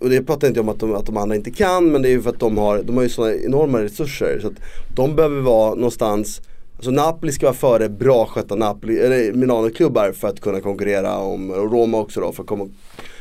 Och 0.00 0.10
det 0.10 0.22
pratar 0.22 0.48
inte 0.48 0.60
om 0.60 0.68
att 0.68 0.80
de, 0.80 0.94
att 0.94 1.06
de 1.06 1.16
andra 1.16 1.36
inte 1.36 1.50
kan 1.50 1.92
men 1.92 2.02
det 2.02 2.08
är 2.08 2.10
ju 2.10 2.22
för 2.22 2.30
att 2.30 2.40
de 2.40 2.58
har, 2.58 2.82
de 2.82 2.96
har 2.96 3.02
ju 3.02 3.08
sådana 3.08 3.34
enorma 3.34 3.82
resurser. 3.82 4.38
Så 4.40 4.46
att 4.46 4.54
de 4.94 5.16
behöver 5.16 5.40
vara 5.40 5.74
någonstans 5.74 6.40
Alltså 6.78 6.90
Napoli 6.90 7.32
ska 7.32 7.46
vara 7.46 7.54
före 7.54 7.88
bra 7.88 8.26
skötta 8.26 8.54
Napoli, 8.54 8.98
eller 8.98 9.32
Milano-klubbar 9.32 10.12
för 10.12 10.28
att 10.28 10.40
kunna 10.40 10.60
konkurrera 10.60 11.16
om, 11.18 11.50
och 11.50 11.72
Roma 11.72 11.98
också 11.98 12.20
då 12.20 12.32
för 12.32 12.42
att 12.42 12.48
komma, 12.48 12.68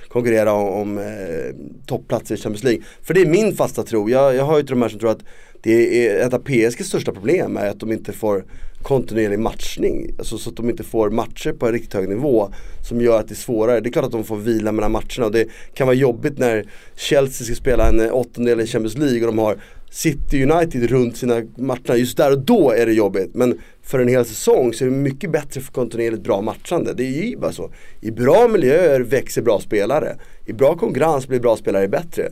konkurrera 0.10 0.54
om, 0.54 0.68
om 0.68 0.98
eh, 0.98 1.56
toppplatser 1.86 2.36
i 2.36 2.38
Champions 2.38 2.64
League. 2.64 2.84
För 3.02 3.14
det 3.14 3.22
är 3.22 3.26
min 3.26 3.56
fasta 3.56 3.84
tro, 3.84 4.10
jag, 4.10 4.36
jag 4.36 4.44
har 4.44 4.58
ju 4.58 4.64
till 4.64 4.76
de 4.76 4.82
här 4.82 4.90
som 4.90 5.00
tror 5.00 5.12
att 5.12 5.24
det 5.62 6.08
är 6.08 6.28
ett 6.28 6.34
av 6.34 6.40
PSGs 6.40 6.88
största 6.88 7.12
problem 7.12 7.58
är 7.58 7.70
att 7.70 7.80
de 7.80 7.92
inte 7.92 8.14
får 8.14 8.46
kontinuerlig 8.82 9.40
matchning. 9.40 10.16
Alltså 10.18 10.38
så 10.38 10.50
att 10.50 10.56
de 10.56 10.70
inte 10.70 10.84
får 10.84 11.10
matcher 11.10 11.52
på 11.52 11.66
en 11.66 11.72
riktigt 11.72 11.94
hög 11.94 12.10
nivå 12.10 12.54
som 12.90 13.02
gör 13.02 13.20
att 13.20 13.28
det 13.28 13.34
är 13.34 13.36
svårare. 13.36 13.80
Det 13.80 13.90
är 13.90 13.92
klart 13.92 14.06
att 14.06 14.12
de 14.12 14.24
får 14.24 14.38
vila 14.38 14.72
mellan 14.72 14.92
matcherna 14.92 15.26
och 15.26 15.32
det 15.32 15.48
kan 15.74 15.88
vara 15.88 15.96
jobbigt 15.96 16.38
när 16.38 16.66
Chelsea 16.96 17.46
ska 17.46 17.56
spela 17.56 17.88
en 17.88 18.12
åttondel 18.12 18.62
i 18.62 18.68
Champions 18.68 18.98
League 18.98 19.20
och 19.20 19.28
de 19.28 19.38
har 19.38 19.58
City 19.90 20.44
United 20.44 20.90
runt 20.90 21.18
sina 21.18 21.42
matcher. 21.58 21.94
Just 21.94 22.18
där 22.18 22.32
och 22.32 22.40
då 22.40 22.72
är 22.72 22.86
det 22.86 22.94
jobbigt. 22.94 23.30
Men 23.34 23.60
för 23.84 24.00
en 24.00 24.08
hel 24.08 24.26
säsong 24.26 24.74
så 24.74 24.86
är 24.86 24.90
det 24.90 24.96
mycket 24.96 25.32
bättre 25.32 25.62
för 25.62 25.72
kontinuerligt 25.72 26.24
bra 26.24 26.42
matchande. 26.42 26.94
Det 26.94 27.04
är 27.04 27.24
ju 27.24 27.38
bara 27.38 27.52
så. 27.52 27.70
I 28.02 28.12
bra 28.12 28.48
miljöer 28.48 29.00
växer 29.00 29.42
bra 29.42 29.60
spelare. 29.60 30.16
I 30.46 30.54
bra 30.54 30.76
konkurrens 30.76 31.28
blir 31.28 31.40
bra 31.40 31.58
spelare 31.58 31.88
bättre. 31.88 32.30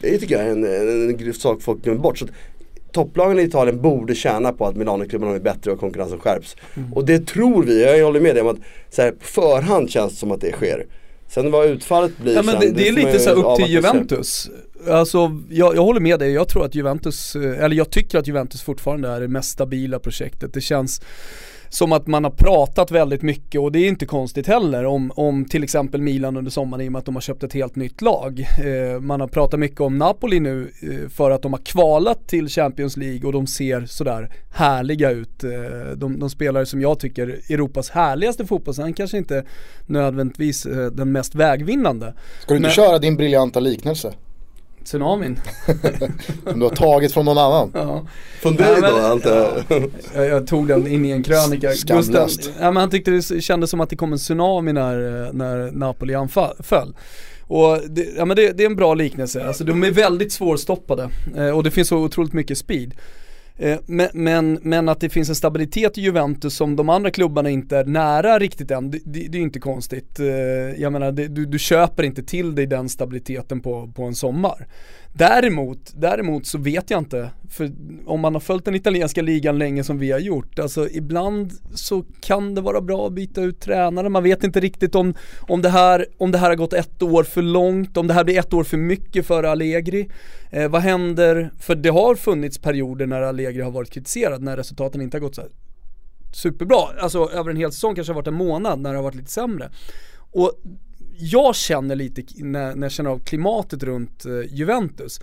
Det 0.00 0.18
tycker 0.18 0.34
jag 0.38 0.44
är 0.46 0.50
en, 0.50 0.64
en, 0.64 1.26
en 1.26 1.34
sak 1.34 1.62
folk 1.62 1.82
glömmer 1.82 2.00
bort. 2.00 2.18
Så 2.18 2.26
topplagen 2.92 3.38
i 3.38 3.42
Italien 3.42 3.82
borde 3.82 4.14
tjäna 4.14 4.52
på 4.52 4.66
att 4.66 4.76
Milanoklubbarna 4.76 5.34
är 5.34 5.40
bättre 5.40 5.72
och 5.72 5.80
konkurrensen 5.80 6.18
skärps. 6.18 6.56
Mm. 6.76 6.92
Och 6.92 7.04
det 7.04 7.26
tror 7.26 7.62
vi, 7.62 7.82
jag 7.82 8.04
håller 8.04 8.20
med 8.20 8.34
dig 8.34 8.42
om 8.42 8.48
att 8.48 8.58
så 8.90 9.02
här, 9.02 9.10
på 9.10 9.24
förhand 9.24 9.90
känns 9.90 10.12
det 10.12 10.18
som 10.18 10.32
att 10.32 10.40
det 10.40 10.52
sker. 10.52 10.86
Sen 11.28 11.50
vad 11.50 11.66
utfallet 11.66 12.18
blir 12.18 12.34
ja, 12.34 12.42
men 12.42 12.60
sen, 12.60 12.60
det, 12.60 12.82
det 12.82 12.88
är 12.88 12.92
lite 12.92 13.18
så 13.18 13.30
upp 13.30 13.56
till 13.56 13.72
Juventus. 13.72 14.50
Alltså 14.88 15.40
jag, 15.50 15.76
jag, 15.76 15.82
håller 15.82 16.00
med 16.00 16.18
dig, 16.18 16.32
jag 16.32 16.48
tror 16.48 16.64
att 16.64 16.74
Juventus, 16.74 17.36
eller 17.36 17.76
jag 17.76 17.90
tycker 17.90 18.18
att 18.18 18.26
Juventus 18.26 18.62
fortfarande 18.62 19.08
är 19.08 19.20
det 19.20 19.28
mest 19.28 19.50
stabila 19.50 19.98
projektet. 19.98 20.54
Det 20.54 20.60
känns 20.60 21.00
som 21.68 21.92
att 21.92 22.06
man 22.06 22.24
har 22.24 22.30
pratat 22.30 22.90
väldigt 22.90 23.22
mycket 23.22 23.60
och 23.60 23.72
det 23.72 23.78
är 23.78 23.88
inte 23.88 24.06
konstigt 24.06 24.46
heller 24.46 24.84
om, 24.84 25.12
om 25.14 25.44
till 25.44 25.64
exempel 25.64 26.00
Milan 26.00 26.36
under 26.36 26.50
sommaren 26.50 26.84
i 26.84 26.88
och 26.88 26.92
med 26.92 26.98
att 26.98 27.04
de 27.04 27.16
har 27.16 27.22
köpt 27.22 27.42
ett 27.42 27.52
helt 27.52 27.76
nytt 27.76 28.02
lag. 28.02 28.40
Eh, 28.40 29.00
man 29.00 29.20
har 29.20 29.28
pratat 29.28 29.60
mycket 29.60 29.80
om 29.80 29.98
Napoli 29.98 30.40
nu 30.40 30.72
eh, 30.82 31.08
för 31.08 31.30
att 31.30 31.42
de 31.42 31.52
har 31.52 31.60
kvalat 31.60 32.28
till 32.28 32.48
Champions 32.48 32.96
League 32.96 33.26
och 33.26 33.32
de 33.32 33.46
ser 33.46 33.86
sådär 33.86 34.30
härliga 34.50 35.10
ut. 35.10 35.44
Eh, 35.44 35.50
de, 35.96 36.18
de 36.18 36.30
spelare 36.30 36.66
som 36.66 36.80
jag 36.80 36.98
tycker 36.98 37.28
Europas 37.28 37.90
härligaste 37.90 38.46
fotboll, 38.46 38.74
sen 38.74 38.92
kanske 38.92 39.18
inte 39.18 39.44
nödvändigtvis 39.86 40.66
eh, 40.66 40.86
den 40.86 41.12
mest 41.12 41.34
vägvinnande. 41.34 42.14
Ska 42.40 42.54
du 42.54 42.56
inte 42.56 42.66
Men, 42.66 42.74
köra 42.74 42.98
din 42.98 43.16
briljanta 43.16 43.60
liknelse? 43.60 44.12
Tsunamin. 44.88 45.40
Som 46.44 46.60
du 46.60 46.66
har 46.66 46.74
tagit 46.74 47.12
från 47.12 47.24
någon 47.24 47.38
annan. 47.38 47.70
Ja. 47.74 48.06
Från 48.40 48.56
dig 48.56 48.80
då 48.80 48.96
antar 48.96 49.64
jag. 49.68 49.90
Ja, 50.14 50.24
jag 50.24 50.46
tog 50.46 50.68
den 50.68 50.86
in 50.86 51.04
i 51.04 51.10
en 51.10 51.22
krönika. 51.22 51.72
Skamlöst. 51.72 52.50
ja, 52.60 52.70
men 52.70 52.76
han 52.76 52.90
tyckte 52.90 53.10
det 53.10 53.42
kändes 53.42 53.70
som 53.70 53.80
att 53.80 53.90
det 53.90 53.96
kom 53.96 54.12
en 54.12 54.18
tsunami 54.18 54.72
när, 54.72 55.28
när 55.32 55.70
Napoli 55.70 56.14
anföll. 56.14 56.94
Och 57.48 57.78
det, 57.88 58.06
ja, 58.16 58.24
men 58.24 58.36
det, 58.36 58.52
det, 58.52 58.62
är 58.62 58.66
en 58.66 58.76
bra 58.76 58.94
liknelse, 58.94 59.46
alltså 59.46 59.64
de 59.64 59.84
är 59.84 59.90
väldigt 59.90 60.32
svårstoppade 60.32 61.10
eh, 61.36 61.50
och 61.50 61.62
det 61.62 61.70
finns 61.70 61.88
så 61.88 61.98
otroligt 61.98 62.32
mycket 62.32 62.58
speed. 62.58 62.94
Eh, 63.58 63.78
men, 63.86 64.08
men, 64.12 64.58
men, 64.62 64.88
att 64.88 65.00
det 65.00 65.08
finns 65.08 65.28
en 65.28 65.34
stabilitet 65.34 65.98
i 65.98 66.00
Juventus 66.00 66.54
som 66.54 66.76
de 66.76 66.88
andra 66.88 67.10
klubbarna 67.10 67.50
inte 67.50 67.76
är 67.76 67.84
nära 67.84 68.38
riktigt 68.38 68.70
än, 68.70 68.90
det, 68.90 68.98
det, 69.04 69.28
det 69.28 69.38
är 69.38 69.42
inte 69.42 69.60
konstigt. 69.60 70.20
Eh, 70.20 70.26
jag 70.76 70.92
menar, 70.92 71.12
det, 71.12 71.28
du, 71.28 71.46
du 71.46 71.58
köper 71.58 72.02
inte 72.02 72.22
till 72.22 72.54
dig 72.54 72.66
den 72.66 72.88
stabiliteten 72.88 73.60
på, 73.60 73.92
på 73.94 74.02
en 74.02 74.14
sommar. 74.14 74.66
Däremot, 75.18 75.92
däremot 75.94 76.46
så 76.46 76.58
vet 76.58 76.90
jag 76.90 76.98
inte, 76.98 77.30
för 77.50 77.72
om 78.06 78.20
man 78.20 78.34
har 78.34 78.40
följt 78.40 78.64
den 78.64 78.74
italienska 78.74 79.22
ligan 79.22 79.58
länge 79.58 79.84
som 79.84 79.98
vi 79.98 80.12
har 80.12 80.18
gjort, 80.18 80.58
alltså 80.58 80.88
ibland 80.88 81.52
så 81.74 82.04
kan 82.20 82.54
det 82.54 82.60
vara 82.60 82.80
bra 82.80 83.06
att 83.06 83.12
byta 83.12 83.42
ut 83.42 83.60
tränare. 83.60 84.08
Man 84.08 84.22
vet 84.22 84.44
inte 84.44 84.60
riktigt 84.60 84.94
om, 84.94 85.14
om, 85.40 85.62
det, 85.62 85.68
här, 85.68 86.06
om 86.18 86.32
det 86.32 86.38
här 86.38 86.48
har 86.48 86.56
gått 86.56 86.72
ett 86.72 87.02
år 87.02 87.24
för 87.24 87.42
långt, 87.42 87.96
om 87.96 88.06
det 88.06 88.14
här 88.14 88.24
blir 88.24 88.38
ett 88.38 88.52
år 88.52 88.64
för 88.64 88.76
mycket 88.76 89.26
för 89.26 89.44
Allegri. 89.44 90.08
Eh, 90.50 90.68
vad 90.68 90.82
händer, 90.82 91.50
för 91.58 91.74
det 91.74 91.88
har 91.90 92.14
funnits 92.14 92.58
perioder 92.58 93.06
när 93.06 93.22
Allegri 93.22 93.62
har 93.62 93.70
varit 93.70 93.90
kritiserad, 93.90 94.42
när 94.42 94.56
resultaten 94.56 95.00
inte 95.00 95.16
har 95.16 95.20
gått 95.20 95.34
så 95.34 95.42
superbra. 96.32 97.00
Alltså 97.00 97.30
över 97.30 97.50
en 97.50 97.56
hel 97.56 97.72
säsong 97.72 97.94
kanske 97.94 98.12
har 98.12 98.14
varit 98.20 98.28
en 98.28 98.34
månad 98.34 98.80
när 98.80 98.90
det 98.90 98.96
har 98.96 99.02
varit 99.02 99.14
lite 99.14 99.30
sämre. 99.30 99.70
Och 100.30 100.52
jag 101.18 101.56
känner 101.56 101.96
lite 101.96 102.22
när, 102.36 102.74
när 102.74 102.84
jag 102.84 102.92
känner 102.92 103.10
av 103.10 103.18
klimatet 103.18 103.82
runt 103.82 104.24
eh, 104.24 104.32
Juventus 104.50 105.20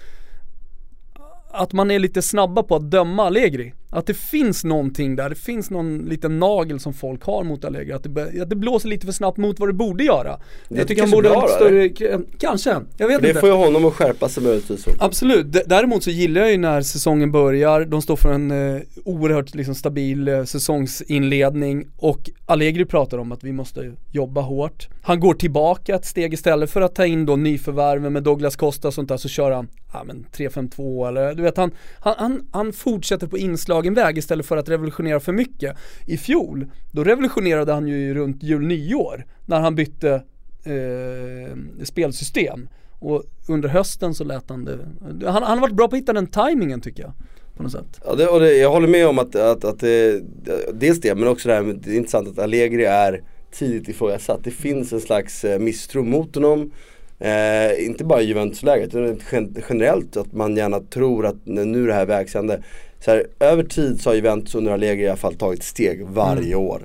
att 1.51 1.73
man 1.73 1.91
är 1.91 1.99
lite 1.99 2.21
snabba 2.21 2.63
på 2.63 2.75
att 2.75 2.91
döma 2.91 3.23
Allegri. 3.23 3.73
Att 3.89 4.07
det 4.07 4.13
finns 4.13 4.63
någonting 4.63 5.15
där, 5.15 5.29
det 5.29 5.35
finns 5.35 5.69
någon 5.69 5.97
liten 5.97 6.39
nagel 6.39 6.79
som 6.79 6.93
folk 6.93 7.23
har 7.23 7.43
mot 7.43 7.65
Allegri. 7.65 7.91
Att 7.91 8.03
det, 8.03 8.41
att 8.41 8.49
det 8.49 8.55
blåser 8.55 8.89
lite 8.89 9.05
för 9.05 9.13
snabbt 9.13 9.37
mot 9.37 9.59
vad 9.59 9.69
det 9.69 9.73
borde 9.73 10.03
göra. 10.03 10.39
Det 10.69 10.77
jag 10.77 10.87
tycker 10.87 11.01
han 11.01 11.11
borde 11.11 11.29
ha 11.29 11.47
större, 11.47 11.89
kanske, 12.39 12.69
jag 12.69 13.07
vet 13.07 13.21
det 13.21 13.27
inte. 13.27 13.27
Det 13.27 13.39
får 13.39 13.49
ju 13.49 13.55
honom 13.55 13.85
att 13.85 13.93
skärpa 13.93 14.29
sig 14.29 14.43
möjligtvis. 14.43 14.85
Absolut, 14.99 15.53
D 15.53 15.61
däremot 15.65 16.03
så 16.03 16.09
gillar 16.09 16.41
jag 16.41 16.51
ju 16.51 16.57
när 16.57 16.81
säsongen 16.81 17.31
börjar, 17.31 17.85
de 17.85 18.01
står 18.01 18.15
för 18.15 18.33
en 18.33 18.51
eh, 18.51 18.81
oerhört 19.05 19.55
liksom, 19.55 19.75
stabil 19.75 20.27
eh, 20.27 20.43
säsongsinledning 20.43 21.87
och 21.97 22.29
Allegri 22.45 22.85
pratar 22.85 23.17
om 23.17 23.31
att 23.31 23.43
vi 23.43 23.51
måste 23.51 23.93
jobba 24.11 24.41
hårt. 24.41 24.87
Han 25.01 25.19
går 25.19 25.33
tillbaka 25.33 25.95
ett 25.95 26.05
steg 26.05 26.33
istället 26.33 26.71
för 26.71 26.81
att 26.81 26.95
ta 26.95 27.05
in 27.05 27.25
då 27.25 27.35
nyförvärven 27.35 28.13
med 28.13 28.23
Douglas 28.23 28.55
Costa 28.55 28.87
och 28.87 28.93
sånt 28.93 29.09
där 29.09 29.17
så 29.17 29.29
kör 29.29 29.51
han, 29.51 29.67
ja 29.93 30.03
men 30.03 30.25
3-5-2 30.33 31.07
eller 31.07 31.33
du 31.33 31.43
vet 31.43 31.57
han, 31.57 31.71
han, 31.99 32.15
han, 32.17 32.47
han 32.51 32.73
fortsätter 32.73 33.27
på 33.27 33.37
egen 33.85 33.93
väg 33.93 34.17
istället 34.17 34.45
för 34.45 34.57
att 34.57 34.69
revolutionera 34.69 35.19
för 35.19 35.33
mycket. 35.33 35.77
I 36.05 36.17
fjol, 36.17 36.65
då 36.91 37.03
revolutionerade 37.03 37.73
han 37.73 37.87
ju 37.87 38.13
runt 38.13 38.43
jul 38.43 38.61
nyår 38.67 39.25
när 39.45 39.59
han 39.59 39.75
bytte 39.75 40.23
eh, 40.63 41.83
spelsystem. 41.83 42.69
Och 42.99 43.23
under 43.47 43.69
hösten 43.69 44.13
så 44.13 44.23
lät 44.23 44.49
han 44.49 44.65
det, 44.65 44.79
han, 45.29 45.43
han 45.43 45.57
har 45.57 45.61
varit 45.61 45.75
bra 45.75 45.87
på 45.87 45.95
att 45.95 46.01
hitta 46.01 46.13
den 46.13 46.27
tajmingen 46.27 46.81
tycker 46.81 47.03
jag. 47.03 47.13
På 47.57 47.63
något 47.63 47.71
sätt. 47.71 48.01
Ja, 48.05 48.15
det, 48.15 48.27
och 48.27 48.39
det, 48.39 48.53
jag 48.53 48.71
håller 48.71 48.87
med 48.87 49.07
om 49.07 49.19
att, 49.19 49.35
att, 49.35 49.65
att 49.65 49.79
det, 49.79 50.21
dels 50.73 51.01
det, 51.01 51.15
men 51.15 51.27
också 51.27 51.47
det 51.49 51.55
här 51.55 51.61
med, 51.61 51.75
det 51.83 51.91
är 51.91 51.95
intressant 51.95 52.27
att 52.27 52.39
Allegri 52.39 52.85
är 52.85 53.23
tidigt 53.51 53.89
ifrågasatt. 53.89 54.43
Det 54.43 54.51
finns 54.51 54.93
en 54.93 55.01
slags 55.01 55.45
eh, 55.45 55.59
misstro 55.59 56.03
mot 56.03 56.35
honom. 56.35 56.71
Eh, 57.19 57.85
inte 57.85 58.03
bara 58.03 58.21
i 58.21 58.25
Juventus-läget 58.25 58.95
utan 58.95 59.55
generellt 59.69 60.17
att 60.17 60.33
man 60.33 60.57
gärna 60.57 60.79
tror 60.79 61.25
att 61.25 61.45
nu 61.45 61.83
är 61.83 61.87
det 61.87 61.93
här 61.93 62.05
vägsände. 62.05 62.63
Så 63.05 63.11
här, 63.11 63.27
över 63.39 63.63
tid 63.63 64.01
så 64.01 64.09
har 64.09 64.15
Juventus 64.15 64.55
under 64.55 64.71
Allegri 64.71 65.03
i 65.03 65.07
alla 65.07 65.17
fall 65.17 65.35
tagit 65.35 65.63
steg 65.63 66.05
varje 66.05 66.55
mm. 66.55 66.67
år. 66.67 66.81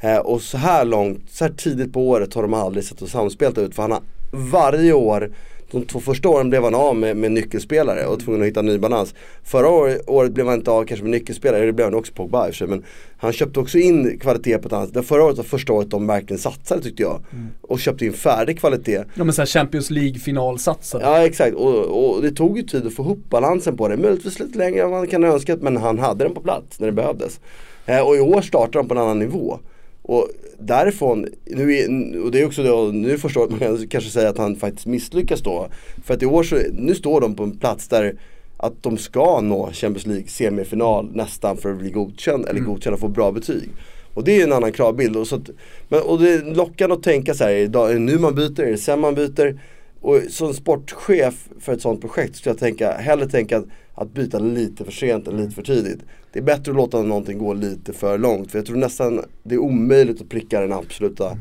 Eh, 0.00 0.18
och 0.18 0.42
så 0.42 0.58
här 0.58 0.84
långt, 0.84 1.30
så 1.30 1.44
här 1.44 1.52
tidigt 1.52 1.92
på 1.92 2.08
året 2.08 2.34
har 2.34 2.42
de 2.42 2.54
aldrig 2.54 2.84
sett 2.84 3.02
och 3.02 3.08
samspelt 3.08 3.58
ut 3.58 3.74
för 3.74 3.82
han 3.82 3.92
har 3.92 4.02
varje 4.30 4.92
år 4.92 5.32
de 5.72 5.86
två 5.86 6.00
första 6.00 6.28
åren 6.28 6.50
blev 6.50 6.64
han 6.64 6.74
av 6.74 6.96
med, 6.96 7.16
med 7.16 7.32
nyckelspelare 7.32 8.06
och 8.06 8.20
tvungen 8.20 8.42
att 8.42 8.48
hitta 8.48 8.60
en 8.60 8.66
ny 8.66 8.78
balans. 8.78 9.14
Förra 9.44 9.68
året, 9.68 10.02
året 10.06 10.32
blev 10.32 10.46
han 10.46 10.54
inte 10.54 10.70
av 10.70 10.84
kanske 10.84 11.04
med 11.04 11.10
nyckelspelare, 11.10 11.66
det 11.66 11.72
blev 11.72 11.86
han 11.86 11.94
också 11.94 12.12
Pogba 12.12 12.48
i 12.48 12.66
men 12.66 12.84
han 13.16 13.32
köpte 13.32 13.60
också 13.60 13.78
in 13.78 14.18
kvalitet 14.18 14.58
på 14.58 14.66
ett 14.66 14.72
annat 14.72 14.94
sätt. 14.94 15.06
Förra 15.06 15.24
året 15.24 15.36
var 15.36 15.44
första 15.44 15.72
året 15.72 15.90
de 15.90 16.06
verkligen 16.06 16.38
satsade 16.38 16.82
tyckte 16.82 17.02
jag. 17.02 17.20
Mm. 17.32 17.48
Och 17.60 17.80
köpte 17.80 18.06
in 18.06 18.12
färdig 18.12 18.58
kvalitet. 18.58 19.04
Ja 19.14 19.24
men 19.24 19.32
såhär 19.32 19.46
Champions 19.46 19.90
League 19.90 20.18
finalsatsare. 20.18 21.02
Ja 21.02 21.26
exakt 21.26 21.54
och, 21.54 22.14
och, 22.14 22.22
det 22.22 22.30
tog 22.30 22.56
ju 22.56 22.62
tid 22.62 22.86
att 22.86 22.94
få 22.94 23.02
ihop 23.02 23.18
balansen 23.30 23.76
på 23.76 23.88
det. 23.88 23.96
Möjligtvis 23.96 24.38
lite 24.38 24.58
längre 24.58 24.82
än 24.82 24.90
man 24.90 25.06
kan 25.06 25.24
ha 25.24 25.32
önskat 25.32 25.62
men 25.62 25.76
han 25.76 25.98
hade 25.98 26.24
den 26.24 26.34
på 26.34 26.40
plats 26.40 26.80
när 26.80 26.86
det 26.86 26.92
behövdes. 26.92 27.40
Eh, 27.86 28.00
och 28.00 28.16
i 28.16 28.20
år 28.20 28.40
startar 28.40 28.80
de 28.80 28.88
på 28.88 28.94
en 28.94 29.00
annan 29.00 29.18
nivå. 29.18 29.58
Och 30.02 30.28
därifrån, 30.58 31.26
nu 31.46 31.74
är, 31.74 32.18
och 32.24 32.30
det 32.30 32.40
är 32.40 32.46
också 32.46 32.62
då, 32.62 32.90
nu 32.92 33.18
förstår 33.18 33.48
man 33.48 33.58
kan 33.58 33.86
kanske 33.88 34.10
säga 34.10 34.28
att 34.28 34.38
han 34.38 34.56
faktiskt 34.56 34.86
misslyckas 34.86 35.40
då. 35.40 35.68
För 36.04 36.14
att 36.14 36.22
i 36.22 36.26
år 36.26 36.42
så, 36.42 36.58
nu 36.72 36.94
står 36.94 37.20
de 37.20 37.34
på 37.34 37.42
en 37.42 37.58
plats 37.58 37.88
där 37.88 38.14
att 38.56 38.82
de 38.82 38.96
ska 38.98 39.40
nå 39.40 39.70
Champions 39.72 40.06
League 40.06 40.28
semifinal 40.28 41.10
nästan 41.14 41.56
för 41.56 41.72
att 41.72 41.78
bli 41.78 41.90
godkänd 41.90 42.44
eller 42.44 42.60
mm. 42.60 42.72
godkänd 42.72 42.94
och 42.94 43.00
få 43.00 43.08
bra 43.08 43.32
betyg. 43.32 43.70
Och 44.14 44.24
det 44.24 44.40
är 44.40 44.44
en 44.44 44.52
annan 44.52 44.72
kravbild. 44.72 45.16
Och, 45.16 45.26
så 45.26 45.36
att, 45.36 45.50
men, 45.88 46.02
och 46.02 46.18
det 46.18 46.32
är 46.32 46.54
lockande 46.54 46.94
att 46.94 47.02
tänka 47.02 47.34
så 47.34 47.44
här, 47.44 47.50
är 47.50 47.92
det 47.92 47.98
nu 47.98 48.18
man 48.18 48.34
byter, 48.34 48.60
är 48.60 48.70
det 48.70 48.78
sen 48.78 49.00
man 49.00 49.14
byter? 49.14 49.60
Och 50.00 50.20
som 50.28 50.54
sportchef 50.54 51.48
för 51.60 51.72
ett 51.72 51.80
sånt 51.80 52.00
projekt 52.00 52.36
skulle 52.36 52.50
jag 52.50 52.58
tänka, 52.58 52.92
hellre 52.92 53.28
tänka 53.28 53.56
att, 53.56 53.64
att 53.94 54.14
byta 54.14 54.38
lite 54.38 54.84
för 54.84 54.92
sent 54.92 55.28
än 55.28 55.36
lite 55.36 55.54
för 55.54 55.62
tidigt. 55.62 56.00
Det 56.32 56.38
är 56.38 56.42
bättre 56.42 56.72
att 56.72 56.76
låta 56.76 57.02
någonting 57.02 57.38
gå 57.38 57.52
lite 57.52 57.92
för 57.92 58.18
långt. 58.18 58.50
För 58.50 58.58
jag 58.58 58.66
tror 58.66 58.76
nästan 58.76 59.24
det 59.42 59.54
är 59.54 59.58
omöjligt 59.58 60.20
att 60.20 60.28
pricka 60.28 60.60
den 60.60 60.72
absoluta 60.72 61.38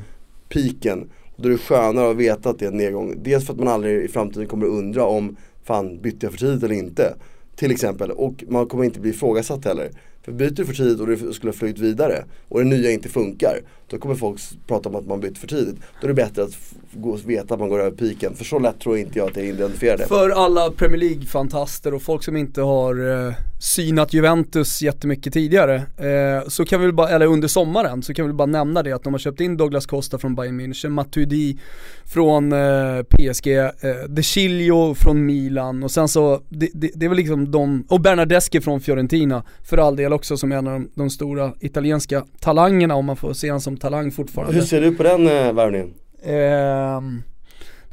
piken. 0.50 1.10
Och 1.36 1.42
då 1.42 1.50
är 1.50 1.52
det 1.52 1.58
skönare 1.58 2.12
att 2.12 2.18
veta 2.18 2.50
att 2.50 2.60
det 2.60 2.66
är 2.66 2.72
en 2.72 2.78
nedgång. 2.78 3.16
Dels 3.24 3.46
för 3.46 3.54
att 3.54 3.60
man 3.60 3.68
aldrig 3.68 4.04
i 4.04 4.08
framtiden 4.08 4.48
kommer 4.48 4.66
att 4.66 4.72
undra 4.72 5.06
om 5.06 5.36
fan 5.64 6.02
bytte 6.02 6.26
jag 6.26 6.34
för 6.34 6.40
tidigt 6.40 6.64
eller 6.64 6.76
inte. 6.76 7.16
Till 7.56 7.72
exempel. 7.72 8.12
Och 8.12 8.44
man 8.48 8.66
kommer 8.66 8.84
inte 8.84 9.00
bli 9.00 9.10
ifrågasatt 9.10 9.66
heller. 9.66 9.92
För 10.22 10.32
byter 10.32 10.50
du 10.50 10.66
för 10.66 10.74
tidigt 10.74 11.00
och 11.00 11.08
du 11.08 11.34
skulle 11.34 11.52
ha 11.52 11.58
flugit 11.58 11.80
vidare 11.80 12.26
och 12.48 12.60
det 12.60 12.66
nya 12.66 12.92
inte 12.92 13.10
funkar. 13.10 13.60
Då 13.88 13.98
kommer 13.98 14.16
folk 14.16 14.42
prata 14.68 14.90
om 14.90 14.96
att 14.96 15.08
man 15.08 15.20
byter 15.20 15.36
för 15.36 15.48
tidigt. 15.48 15.76
Då 16.02 16.06
är 16.06 16.08
det 16.08 16.14
bättre 16.14 16.44
att 16.44 16.58
gå 16.94 17.10
och 17.10 17.30
veta 17.30 17.54
att 17.54 17.60
man 17.60 17.70
går 17.70 17.80
över 17.80 17.98
piken. 17.98 18.36
För 18.36 18.46
så 18.46 18.60
lätt 18.60 18.80
tror 18.80 18.98
inte 18.98 19.20
jag 19.20 19.30
att 19.30 19.38
jag 19.38 19.46
identifierar 19.46 19.98
det. 19.98 20.08
För 20.08 20.30
alla 20.30 20.72
Premier 20.72 20.98
League-fantaster 20.98 21.94
och 21.94 22.02
folk 22.02 22.24
som 22.24 22.38
inte 22.38 22.62
har 22.62 23.28
eh, 23.28 23.34
synat 23.62 24.14
Juventus 24.14 24.82
jättemycket 24.82 25.34
tidigare, 25.34 25.76
eh, 25.76 26.48
så 26.48 26.66
kan 26.66 26.80
vi 26.80 26.86
väl 26.86 26.96
bara, 26.96 27.10
eller 27.10 27.26
under 27.26 27.48
sommaren, 27.48 28.04
så 28.04 28.14
kan 28.14 28.28
vi 28.28 28.34
bara 28.34 28.46
nämna 28.46 28.84
det 28.84 28.92
att 28.92 29.04
de 29.04 29.14
har 29.14 29.20
köpt 29.20 29.42
in 29.42 29.58
Douglas 29.58 29.86
Costa 29.86 30.18
från 30.18 30.36
Bayern 30.36 30.62
München, 30.62 30.90
Matuidi 30.90 31.60
från 32.06 32.52
eh, 32.52 33.04
PSG, 33.10 33.48
eh, 33.48 33.70
De 34.10 34.24
Chilio 34.24 34.94
från 34.94 35.26
Milan 35.26 35.84
och 35.84 35.92
sen 35.92 36.08
så, 36.08 36.42
det, 36.50 36.70
det, 36.74 36.92
det 36.96 37.06
är 37.06 37.10
väl 37.10 37.18
liksom 37.18 37.52
de, 37.52 37.86
och 37.90 38.02
Bernardeschi 38.02 38.62
från 38.62 38.82
Fiorentina 38.82 39.44
för 39.64 39.78
all 39.78 39.96
del 39.96 40.11
också 40.14 40.38
som 40.38 40.52
är 40.52 40.56
en 40.56 40.68
av 40.68 40.74
de, 40.74 40.90
de 40.96 41.10
stora 41.10 41.54
italienska 41.60 42.26
talangerna 42.40 42.96
om 42.96 43.06
man 43.06 43.16
får 43.16 43.34
se 43.34 43.50
honom 43.50 43.62
som 43.62 43.78
talang 43.78 44.12
fortfarande. 44.12 44.56
Hur 44.56 44.62
ser 44.62 44.82
du 44.82 44.96
på 44.96 45.04
den 45.04 45.28
eh, 45.28 45.54
värvningen? 45.54 45.94
Ehm, 46.24 47.24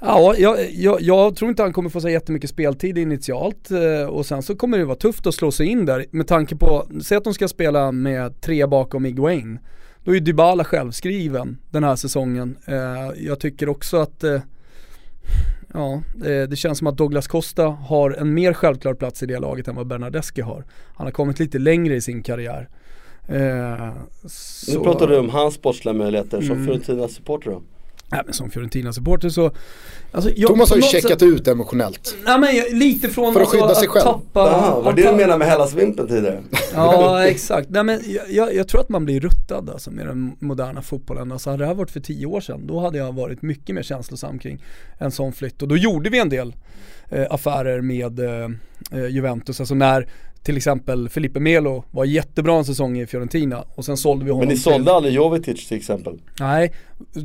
Ja, 0.00 0.34
jag, 0.38 0.70
jag, 0.72 1.00
jag, 1.00 1.36
tror 1.36 1.48
inte 1.48 1.62
han 1.62 1.72
kommer 1.72 1.90
få 1.90 2.00
så 2.00 2.08
jättemycket 2.08 2.50
speltid 2.50 2.98
initialt 2.98 3.70
eh, 3.70 4.08
och 4.08 4.26
sen 4.26 4.42
så 4.42 4.56
kommer 4.56 4.78
det 4.78 4.84
vara 4.84 4.96
tufft 4.96 5.26
att 5.26 5.34
slå 5.34 5.50
sig 5.50 5.66
in 5.66 5.86
där 5.86 6.04
med 6.10 6.26
tanke 6.26 6.56
på, 6.56 6.86
säg 7.02 7.18
att 7.18 7.24
de 7.24 7.34
ska 7.34 7.48
spela 7.48 7.92
med 7.92 8.40
tre 8.40 8.66
bakom 8.66 9.06
Iguain. 9.06 9.58
Då 10.04 10.10
är 10.10 10.14
ju 10.14 10.20
Dybala 10.20 10.64
självskriven 10.64 11.58
den 11.70 11.84
här 11.84 11.96
säsongen. 11.96 12.56
Eh, 12.66 13.24
jag 13.26 13.40
tycker 13.40 13.68
också 13.68 13.96
att 13.96 14.24
eh, 14.24 14.40
Ja, 15.74 16.02
det 16.48 16.58
känns 16.58 16.78
som 16.78 16.86
att 16.86 16.96
Douglas 16.96 17.26
Costa 17.26 17.66
har 17.66 18.10
en 18.10 18.34
mer 18.34 18.52
självklar 18.52 18.94
plats 18.94 19.22
i 19.22 19.26
det 19.26 19.38
laget 19.38 19.68
än 19.68 19.74
vad 19.74 19.86
Bernardeschi 19.86 20.40
har. 20.40 20.64
Han 20.94 21.06
har 21.06 21.12
kommit 21.12 21.38
lite 21.38 21.58
längre 21.58 21.94
i 21.94 22.00
sin 22.00 22.22
karriär. 22.22 22.68
nu 24.68 24.84
pratar 24.84 25.06
du 25.06 25.18
om 25.18 25.30
hans 25.30 25.54
sportsliga 25.54 25.94
möjligheter 25.94 26.40
som 26.40 26.52
mm. 26.52 26.66
Fiorentina-supporter 26.66 27.50
då? 27.50 27.62
Nej 28.10 28.22
men 28.24 28.34
som 28.34 28.50
Fiorentina-supporter 28.50 29.28
så 29.28 29.50
alltså, 30.12 30.30
jag, 30.36 30.48
Thomas 30.48 30.70
har 30.70 30.76
ju 30.76 30.82
checkat 30.82 31.10
sätt, 31.10 31.22
ut 31.22 31.48
emotionellt. 31.48 32.16
Nej 32.24 32.38
men 32.38 32.78
lite 32.78 33.08
från 33.08 33.32
För 33.32 33.40
att 33.40 33.48
skydda 33.48 33.74
sig 33.74 33.88
själv. 33.88 34.04
Tappa, 34.04 34.40
Aha, 34.40 34.80
var 34.80 34.92
det 34.92 35.02
du 35.02 35.16
menade 35.16 35.38
med 35.38 35.48
Hellasvimpen 35.48 36.08
tidigare? 36.08 36.42
Ja 36.74 37.26
exakt. 37.26 37.70
Nej 37.70 37.84
men 37.84 38.00
jag, 38.28 38.54
jag, 38.54 38.68
tror 38.68 38.80
att 38.80 38.88
man 38.88 39.04
blir 39.04 39.20
ruttad 39.20 39.70
alltså 39.70 39.90
med 39.90 40.06
den 40.06 40.36
moderna 40.38 40.82
fotbollen. 40.82 41.32
Alltså 41.32 41.50
hade 41.50 41.62
det 41.62 41.66
här 41.66 41.74
varit 41.74 41.90
för 41.90 42.00
tio 42.00 42.26
år 42.26 42.40
sedan 42.40 42.66
då 42.66 42.80
hade 42.80 42.98
jag 42.98 43.12
varit 43.12 43.42
mycket 43.42 43.74
mer 43.74 43.82
känslosam 43.82 44.38
kring 44.38 44.64
en 44.98 45.10
sån 45.10 45.32
flytt. 45.32 45.62
Och 45.62 45.68
då 45.68 45.76
gjorde 45.76 46.10
vi 46.10 46.18
en 46.18 46.28
del 46.28 46.54
eh, 47.08 47.26
affärer 47.30 47.80
med 47.80 48.20
eh, 48.20 48.50
eh 48.92 49.06
Juventus. 49.06 49.60
Alltså 49.60 49.74
när 49.74 50.08
till 50.42 50.56
exempel 50.56 51.08
Felipe 51.08 51.40
Melo 51.40 51.84
var 51.90 52.04
jättebra 52.04 52.58
en 52.58 52.64
säsong 52.64 52.98
i 52.98 53.06
Fiorentina 53.06 53.64
och 53.74 53.84
sen 53.84 53.96
sålde 53.96 54.24
vi 54.24 54.30
honom 54.30 54.46
Men 54.46 54.54
ni 54.54 54.60
sålde 54.60 54.78
till... 54.78 54.88
aldrig 54.88 55.14
Jovetic 55.14 55.68
till 55.68 55.76
exempel? 55.76 56.20
Nej, 56.40 56.72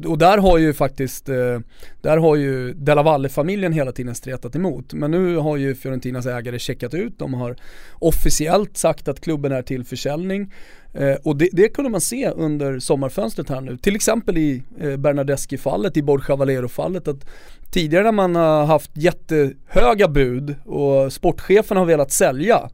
och 0.05 0.17
där 0.17 0.37
har 0.37 0.57
ju 0.57 0.73
faktiskt, 0.73 1.29
eh, 1.29 1.59
där 2.01 2.17
har 2.17 2.35
ju 2.35 2.73
Della 2.73 3.03
Valle-familjen 3.03 3.73
hela 3.73 3.91
tiden 3.91 4.15
stretat 4.15 4.55
emot. 4.55 4.93
Men 4.93 5.11
nu 5.11 5.35
har 5.35 5.57
ju 5.57 5.75
Fiorentinas 5.75 6.25
ägare 6.25 6.59
checkat 6.59 6.93
ut, 6.93 7.19
de 7.19 7.33
har 7.33 7.55
officiellt 7.93 8.77
sagt 8.77 9.07
att 9.07 9.19
klubben 9.19 9.51
är 9.51 9.61
till 9.61 9.83
försäljning. 9.83 10.51
Eh, 10.93 11.15
och 11.23 11.35
det, 11.35 11.49
det 11.51 11.69
kunde 11.69 11.89
man 11.91 12.01
se 12.01 12.29
under 12.29 12.79
sommarfönstret 12.79 13.49
här 13.49 13.61
nu. 13.61 13.77
Till 13.77 13.95
exempel 13.95 14.37
i 14.37 14.63
eh, 14.79 14.97
Bernadeschi-fallet, 14.97 15.97
i 15.97 16.01
Borja 16.01 16.35
Valero-fallet. 16.35 17.07
Att 17.07 17.25
tidigare 17.71 18.03
när 18.03 18.11
man 18.11 18.35
har 18.35 18.65
haft 18.65 18.91
jättehöga 18.93 20.07
bud 20.07 20.55
och 20.65 21.13
sportchefen 21.13 21.77
har 21.77 21.85
velat 21.85 22.11
sälja 22.11 22.69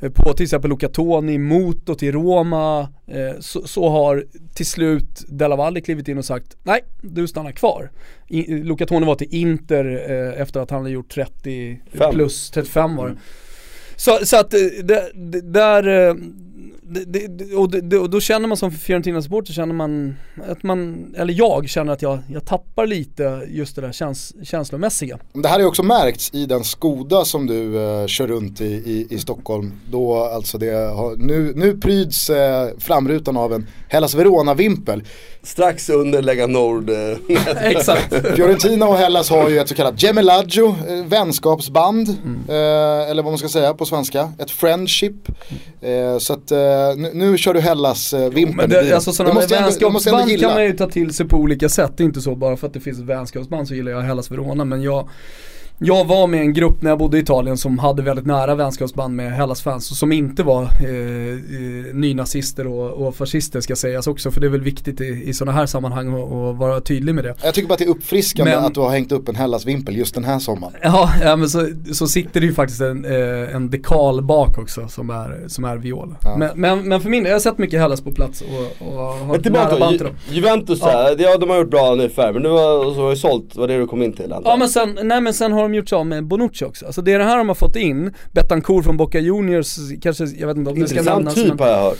Eh, 0.00 0.10
på 0.10 0.32
till 0.32 0.44
exempel 0.44 0.70
Luca 0.70 0.88
Toni, 0.88 1.38
Moto 1.38 1.94
till 1.94 2.12
Roma, 2.12 2.88
eh, 3.06 3.40
så, 3.40 3.66
så, 3.66 3.88
har 3.88 4.24
till 4.54 4.66
slut 4.66 5.24
Della 5.28 5.56
Valle 5.56 5.80
klivit 5.80 6.08
in 6.08 6.18
och 6.18 6.24
sagt 6.24 6.56
nej, 6.62 6.84
du 7.00 7.28
stannar 7.28 7.52
kvar. 7.52 7.90
I, 8.28 8.58
Luca 8.58 8.86
Toni 8.86 9.06
var 9.06 9.14
till 9.14 9.34
Inter 9.34 10.10
eh, 10.10 10.40
efter 10.40 10.60
att 10.60 10.70
han 10.70 10.80
hade 10.80 10.90
gjort 10.90 11.14
30 11.14 11.80
Fem. 11.92 12.12
plus 12.12 12.50
35 12.50 12.96
var 12.96 13.04
det. 13.04 13.10
Mm. 13.10 13.22
Så, 13.96 14.18
så 14.22 14.36
att 14.36 14.50
det, 14.50 14.82
det, 15.14 15.40
där, 15.40 16.16
det, 16.88 17.26
det, 17.26 17.54
och, 17.54 17.70
det, 17.70 17.98
och 17.98 18.10
då 18.10 18.20
känner 18.20 18.48
man 18.48 18.56
som 18.56 18.70
Fiorentina-supporter 18.70 19.52
känner 19.52 19.74
man 19.74 20.16
att 20.48 20.62
man, 20.62 21.06
eller 21.16 21.34
jag 21.34 21.68
känner 21.68 21.92
att 21.92 22.02
jag, 22.02 22.18
jag 22.28 22.44
tappar 22.44 22.86
lite 22.86 23.46
just 23.48 23.76
det 23.76 23.82
där 23.82 23.92
käns, 23.92 24.34
känslomässiga. 24.42 25.18
Det 25.32 25.48
här 25.48 25.54
har 25.54 25.60
ju 25.60 25.66
också 25.66 25.82
märkts 25.82 26.34
i 26.34 26.46
den 26.46 26.64
Skoda 26.64 27.24
som 27.24 27.46
du 27.46 27.82
eh, 27.82 28.06
kör 28.06 28.26
runt 28.26 28.60
i, 28.60 28.64
i, 28.64 29.06
i, 29.10 29.18
Stockholm. 29.18 29.72
Då 29.90 30.16
alltså 30.16 30.58
det 30.58 30.70
har, 30.70 31.16
nu, 31.16 31.52
nu 31.56 31.76
pryds 31.76 32.30
eh, 32.30 32.68
framrutan 32.78 33.36
av 33.36 33.52
en 33.52 33.66
Hellas 33.88 34.14
Verona-vimpel. 34.14 35.02
Strax 35.46 35.88
under 35.88 36.22
Lega 36.22 36.46
Nord. 36.46 36.90
Eh, 36.90 37.18
Exakt. 37.62 38.36
Fiorentina 38.36 38.88
och 38.88 38.96
Hellas 38.96 39.30
har 39.30 39.48
ju 39.48 39.58
ett 39.58 39.68
så 39.68 39.74
kallat 39.74 40.02
Gemelaggio, 40.02 40.76
eh, 40.88 41.06
vänskapsband. 41.06 42.08
Mm. 42.24 42.40
Eh, 42.48 43.10
eller 43.10 43.22
vad 43.22 43.32
man 43.32 43.38
ska 43.38 43.48
säga 43.48 43.74
på 43.74 43.86
svenska. 43.86 44.32
Ett 44.38 44.50
friendship. 44.50 45.28
Eh, 45.80 46.18
så 46.18 46.32
att 46.32 46.50
eh, 46.50 46.58
nu, 46.96 47.10
nu, 47.14 47.38
kör 47.38 47.54
du 47.54 47.60
Hellas 47.60 48.12
eh, 48.12 48.94
alltså 48.94 49.12
sådana 49.12 49.40
vänskapsband 49.40 50.40
kan 50.40 50.54
man 50.54 50.64
ju 50.64 50.72
ta 50.72 50.86
till 50.86 51.14
sig 51.14 51.28
på 51.28 51.36
olika 51.36 51.68
sätt. 51.68 51.92
Det 51.96 52.02
är 52.02 52.04
inte 52.04 52.20
så 52.20 52.34
bara 52.34 52.56
för 52.56 52.66
att 52.66 52.74
det 52.74 52.80
finns 52.80 52.98
ett 52.98 53.04
vänskapsband 53.04 53.68
så 53.68 53.74
gillar 53.74 53.92
jag 53.92 54.00
Hellas 54.00 54.30
Verona. 54.30 54.64
Men 54.64 54.82
jag 54.82 55.08
jag 55.78 56.04
var 56.04 56.26
med 56.26 56.40
en 56.40 56.52
grupp 56.52 56.82
när 56.82 56.90
jag 56.90 56.98
bodde 56.98 57.16
i 57.16 57.20
Italien 57.20 57.56
som 57.56 57.78
hade 57.78 58.02
väldigt 58.02 58.26
nära 58.26 58.54
vänskapsband 58.54 59.16
med 59.16 59.32
Hellas 59.32 59.62
fans 59.62 59.90
och 59.90 59.96
som 59.96 60.12
inte 60.12 60.42
var 60.42 60.62
eh, 60.62 61.36
nynazister 61.94 62.66
och, 62.66 63.06
och 63.06 63.16
fascister 63.16 63.60
ska 63.60 63.76
sägas 63.76 64.06
också 64.06 64.30
för 64.30 64.40
det 64.40 64.46
är 64.46 64.50
väl 64.50 64.60
viktigt 64.60 65.00
i, 65.00 65.04
i 65.04 65.34
sådana 65.34 65.58
här 65.58 65.66
sammanhang 65.66 66.08
att 66.08 66.56
vara 66.56 66.80
tydlig 66.80 67.14
med 67.14 67.24
det. 67.24 67.34
Jag 67.42 67.54
tycker 67.54 67.68
bara 67.68 67.74
att 67.74 67.78
det 67.78 67.84
är 67.84 67.88
uppfriskande 67.88 68.54
men, 68.54 68.64
att 68.64 68.74
du 68.74 68.80
har 68.80 68.90
hängt 68.90 69.12
upp 69.12 69.28
en 69.28 69.36
Hellas-vimpel 69.36 69.96
just 69.96 70.14
den 70.14 70.24
här 70.24 70.38
sommaren. 70.38 70.74
Ja, 70.82 71.10
ja 71.22 71.36
men 71.36 71.48
så, 71.48 71.68
så 71.92 72.06
sitter 72.06 72.40
det 72.40 72.46
ju 72.46 72.54
faktiskt 72.54 72.80
en, 72.80 73.04
eh, 73.04 73.56
en 73.56 73.70
dekal 73.70 74.22
bak 74.22 74.58
också 74.58 74.88
som 74.88 75.10
är, 75.10 75.44
som 75.48 75.64
är 75.64 75.76
viol. 75.76 76.14
Ja. 76.22 76.36
Men, 76.36 76.50
men, 76.54 76.88
men, 76.88 77.00
för 77.00 77.10
min 77.10 77.22
del, 77.22 77.30
jag 77.30 77.34
har 77.34 77.40
sett 77.40 77.58
mycket 77.58 77.80
Hellas 77.80 78.00
på 78.00 78.12
plats 78.12 78.42
och, 78.42 78.86
och 78.86 78.94
har 78.94 79.38
men 79.42 79.52
nära 79.52 79.78
band 79.78 79.98
till 79.98 80.06
dem. 80.06 80.16
Juventus 80.30 80.78
ja. 80.82 81.14
ja 81.18 81.38
de 81.38 81.50
har 81.50 81.58
gjort 81.58 81.70
bra 81.70 81.94
nu 81.94 82.10
men 82.16 82.42
nu 82.42 82.48
har, 82.48 82.94
så 82.94 83.02
har 83.02 83.10
ju 83.10 83.16
sålt, 83.16 83.56
vad 83.56 83.68
det 83.68 83.78
du 83.78 83.86
kom 83.86 84.02
in 84.02 84.12
till 84.12 84.32
antar. 84.32 84.50
Ja 84.50 84.56
men 84.56 84.68
sen, 84.68 84.98
nej 85.02 85.20
men 85.20 85.34
sen 85.34 85.52
har 85.52 85.65
de 85.68 85.74
gjort 85.74 85.88
så 85.88 86.04
med 86.04 86.24
Bonucci 86.24 86.64
också. 86.64 86.86
Alltså 86.86 87.02
det 87.02 87.12
är 87.12 87.18
det 87.18 87.24
här 87.24 87.38
de 87.38 87.48
har 87.48 87.54
fått 87.54 87.76
in, 87.76 88.14
Betancourt 88.32 88.84
från 88.84 88.96
Boca 88.96 89.20
Juniors, 89.20 89.76
kanske, 90.02 90.24
jag 90.24 90.46
vet 90.46 90.56
inte 90.56 90.70
om 90.70 90.80
det 90.80 90.88
ska 90.88 91.02
nämnas 91.02 91.34
typ 91.34 91.48
men... 91.48 91.58
har 91.58 91.68
jag 91.68 91.82
hört. 91.82 91.98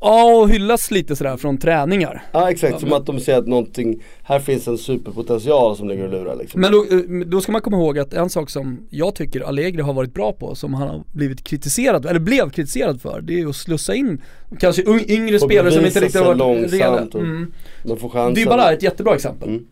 Ja, 0.00 0.24
och 0.24 0.50
hyllas 0.50 0.90
lite 0.90 1.16
sådär 1.16 1.36
från 1.36 1.58
träningar. 1.58 2.22
Ja 2.32 2.50
exakt, 2.50 2.72
ja, 2.72 2.78
som 2.78 2.88
men... 2.88 2.98
att 2.98 3.06
de 3.06 3.20
ser 3.20 3.38
att 3.38 3.46
någonting, 3.46 4.02
här 4.22 4.38
finns 4.38 4.68
en 4.68 4.78
superpotential 4.78 5.76
som 5.76 5.88
ligger 5.88 6.04
och 6.04 6.10
lurar 6.10 6.36
liksom. 6.36 6.60
Men 6.60 6.72
då, 6.72 6.86
eh, 6.90 7.26
då, 7.26 7.40
ska 7.40 7.52
man 7.52 7.60
komma 7.60 7.76
ihåg 7.76 7.98
att 7.98 8.14
en 8.14 8.30
sak 8.30 8.50
som 8.50 8.86
jag 8.90 9.14
tycker 9.14 9.40
Allegri 9.40 9.82
har 9.82 9.92
varit 9.92 10.14
bra 10.14 10.32
på, 10.32 10.54
som 10.54 10.74
han 10.74 10.88
har 10.88 11.02
blivit 11.12 11.44
kritiserad, 11.44 12.06
eller 12.06 12.20
blev 12.20 12.50
kritiserad 12.50 13.00
för, 13.00 13.20
det 13.20 13.40
är 13.40 13.46
att 13.46 13.56
slussa 13.56 13.94
in 13.94 14.22
kanske 14.58 14.82
yngre 15.08 15.38
spelare 15.38 15.72
som 15.72 15.86
inte 15.86 16.00
riktigt 16.00 16.20
har 16.20 16.34
varit 16.34 16.72
redo. 16.72 17.18
Mm. 17.18 17.52
De 17.84 17.96
får 17.96 18.08
chansen. 18.08 18.34
Dybala 18.34 18.70
är 18.70 18.76
ett 18.76 18.82
jättebra 18.82 19.14
exempel. 19.14 19.48
Mm. 19.48 19.66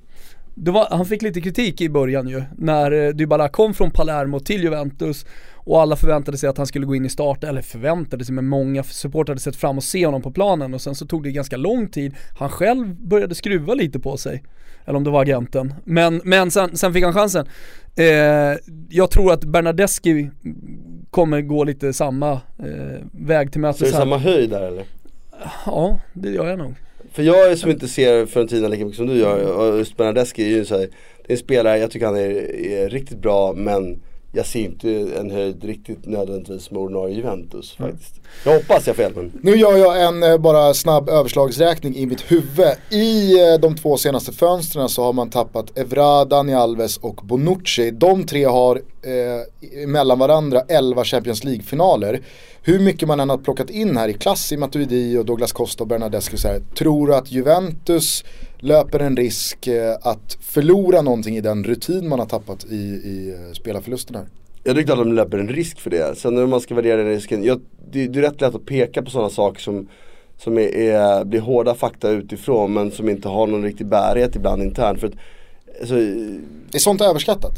Var, 0.61 0.87
han 0.91 1.07
fick 1.07 1.23
lite 1.23 1.41
kritik 1.41 1.81
i 1.81 1.89
början 1.89 2.29
ju, 2.29 2.43
när 2.57 2.93
eh, 2.93 3.09
Dybala 3.09 3.49
kom 3.49 3.75
från 3.75 3.91
Palermo 3.91 4.41
till 4.41 4.63
Juventus 4.63 5.27
och 5.55 5.81
alla 5.81 5.97
förväntade 5.97 6.39
sig 6.39 6.49
att 6.49 6.57
han 6.57 6.67
skulle 6.67 6.87
gå 6.87 6.95
in 6.95 7.05
i 7.05 7.09
start, 7.09 7.45
eller 7.45 7.63
förväntade 7.63 8.25
sig, 8.25 8.35
men 8.35 8.49
många 8.49 8.83
supportrar 8.83 9.35
hade 9.35 9.41
sett 9.41 9.57
fram 9.57 9.77
och 9.77 9.85
se 9.85 10.07
honom 10.07 10.23
på 10.23 10.31
planen 10.31 10.75
och 10.75 10.81
sen 10.81 10.95
så 10.95 11.07
tog 11.07 11.23
det 11.23 11.33
ganska 11.33 11.57
lång 11.57 11.89
tid. 11.89 12.15
Han 12.39 12.49
själv 12.49 12.95
började 13.09 13.35
skruva 13.35 13.75
lite 13.75 14.01
på 14.01 14.17
sig, 14.17 14.45
eller 14.85 14.97
om 14.97 15.05
det 15.05 15.11
var 15.11 15.23
agenten. 15.23 15.75
Men, 15.85 16.21
men 16.25 16.51
sen, 16.51 16.77
sen 16.77 16.93
fick 16.93 17.05
han 17.05 17.13
chansen. 17.13 17.47
Eh, 17.97 18.57
jag 18.89 19.11
tror 19.11 19.33
att 19.33 19.45
Bernadeschi 19.45 20.31
kommer 21.11 21.41
gå 21.41 21.65
lite 21.65 21.93
samma 21.93 22.33
eh, 22.59 23.03
väg 23.13 23.53
till 23.53 23.61
mötes. 23.61 23.79
Så 23.79 23.85
är 23.85 23.91
det 23.91 23.97
samma 23.97 24.19
höjd 24.19 24.51
där 24.51 24.63
eller? 24.63 24.85
Ja, 25.67 26.01
det 26.13 26.31
gör 26.31 26.49
jag 26.49 26.59
nog. 26.59 26.75
För 27.13 27.23
jag 27.23 27.59
som 27.59 27.71
inte 27.71 27.89
ser 27.89 28.27
Fiorentina 28.27 28.69
lika 28.69 28.85
mycket 28.85 28.97
som 28.97 29.07
du 29.07 29.17
gör 29.17 29.53
och 29.53 29.79
just 29.79 29.97
Bernadeschi 29.97 30.43
är 30.43 30.49
ju 30.49 30.65
så 30.65 30.79
här, 30.79 30.89
det 31.27 31.33
är 31.33 31.37
en 31.37 31.39
spelare, 31.39 31.79
jag 31.79 31.91
tycker 31.91 32.07
han 32.07 32.17
är, 32.17 32.57
är, 32.67 32.89
riktigt 32.89 33.19
bra 33.19 33.53
men 33.53 34.01
jag 34.33 34.47
ser 34.47 34.61
inte 34.61 34.91
en 34.91 35.31
höjd 35.31 35.65
riktigt 35.65 36.07
nödvändigtvis 36.07 36.71
med 36.71 36.81
ordinarie 36.81 37.17
Juventus 37.17 37.77
mm. 37.79 37.91
faktiskt. 37.91 38.21
Jag 38.45 38.55
hoppas 38.55 38.87
jag 38.87 38.97
fel 38.97 39.13
men. 39.15 39.33
Nu 39.43 39.57
gör 39.57 39.77
jag 39.77 40.05
en 40.05 40.23
eh, 40.23 40.39
bara 40.39 40.75
snabb 40.75 41.09
överslagsräkning 41.09 41.97
i 41.97 42.07
mitt 42.07 42.33
huvud. 42.33 42.67
I 42.91 43.41
eh, 43.41 43.61
de 43.61 43.77
två 43.77 43.97
senaste 43.97 44.33
fönstren 44.33 44.89
så 44.89 45.03
har 45.03 45.13
man 45.13 45.31
tappat 45.31 45.79
Evra, 45.79 46.25
Dani 46.25 46.55
Alves 46.55 46.97
och 46.97 47.15
Bonucci. 47.15 47.91
De 47.91 48.27
tre 48.27 48.45
har 48.45 48.77
eh, 49.03 49.87
mellan 49.87 50.19
varandra 50.19 50.63
11 50.69 51.05
Champions 51.05 51.45
League-finaler 51.45 52.21
hur 52.69 52.79
mycket 52.79 53.09
man 53.09 53.21
än 53.21 53.31
har 53.31 53.39
plockat 53.39 53.71
in 53.71 53.97
här 53.97 54.09
i 54.09 54.13
klass 54.13 54.53
i 54.53 54.57
Matuidi 54.57 55.19
och 55.19 55.25
Douglas 55.25 55.53
Costa 55.53 55.85
och 55.85 55.89
Bernadeschi 55.89 56.37
så 56.37 56.49
här, 56.49 56.61
tror 56.61 57.15
att 57.15 57.33
Juventus 57.33 58.25
löper 58.59 59.01
en 59.01 59.17
risk 59.17 59.67
eh, 59.67 59.97
att 60.03 60.39
förlora 60.41 61.03
någonting 61.03 61.37
i 61.37 61.41
den 61.41 61.65
rutin 61.65 62.09
man 62.09 62.19
har 62.19 62.27
tappat 62.27 62.65
i, 62.65 62.77
i 62.77 63.35
eh, 63.35 63.53
spelarförlusterna? 63.53 64.27
Jag 64.65 64.77
tycker 64.77 64.93
att 64.93 64.99
de 64.99 65.13
löper 65.13 65.39
en 65.39 65.49
risk 65.49 65.81
för 65.81 65.91
det. 65.91 66.19
Sen 66.19 66.35
när 66.35 66.47
man 66.47 66.61
ska 66.61 66.75
värdera 66.75 66.97
den 66.97 67.09
risken, 67.09 67.45
jag, 67.45 67.61
det, 67.93 68.07
det, 68.07 68.19
är 68.19 68.23
rätt 68.23 68.41
lätt 68.41 68.55
att 68.55 68.67
peka 68.67 69.03
på 69.03 69.11
sådana 69.11 69.31
saker 69.31 69.61
som, 69.61 69.89
som 70.39 70.59
är, 70.59 70.77
är, 70.77 71.25
blir 71.25 71.41
hårda 71.41 71.75
fakta 71.75 72.11
utifrån 72.11 72.73
men 72.73 72.91
som 72.91 73.09
inte 73.09 73.29
har 73.29 73.47
någon 73.47 73.63
riktig 73.63 73.87
bärighet 73.87 74.37
ibland 74.37 74.63
internt. 74.63 75.01
För 75.01 75.07
att, 75.07 75.15
alltså, 75.81 75.95
är 76.73 76.79
sånt 76.79 77.01
överskattat? 77.01 77.55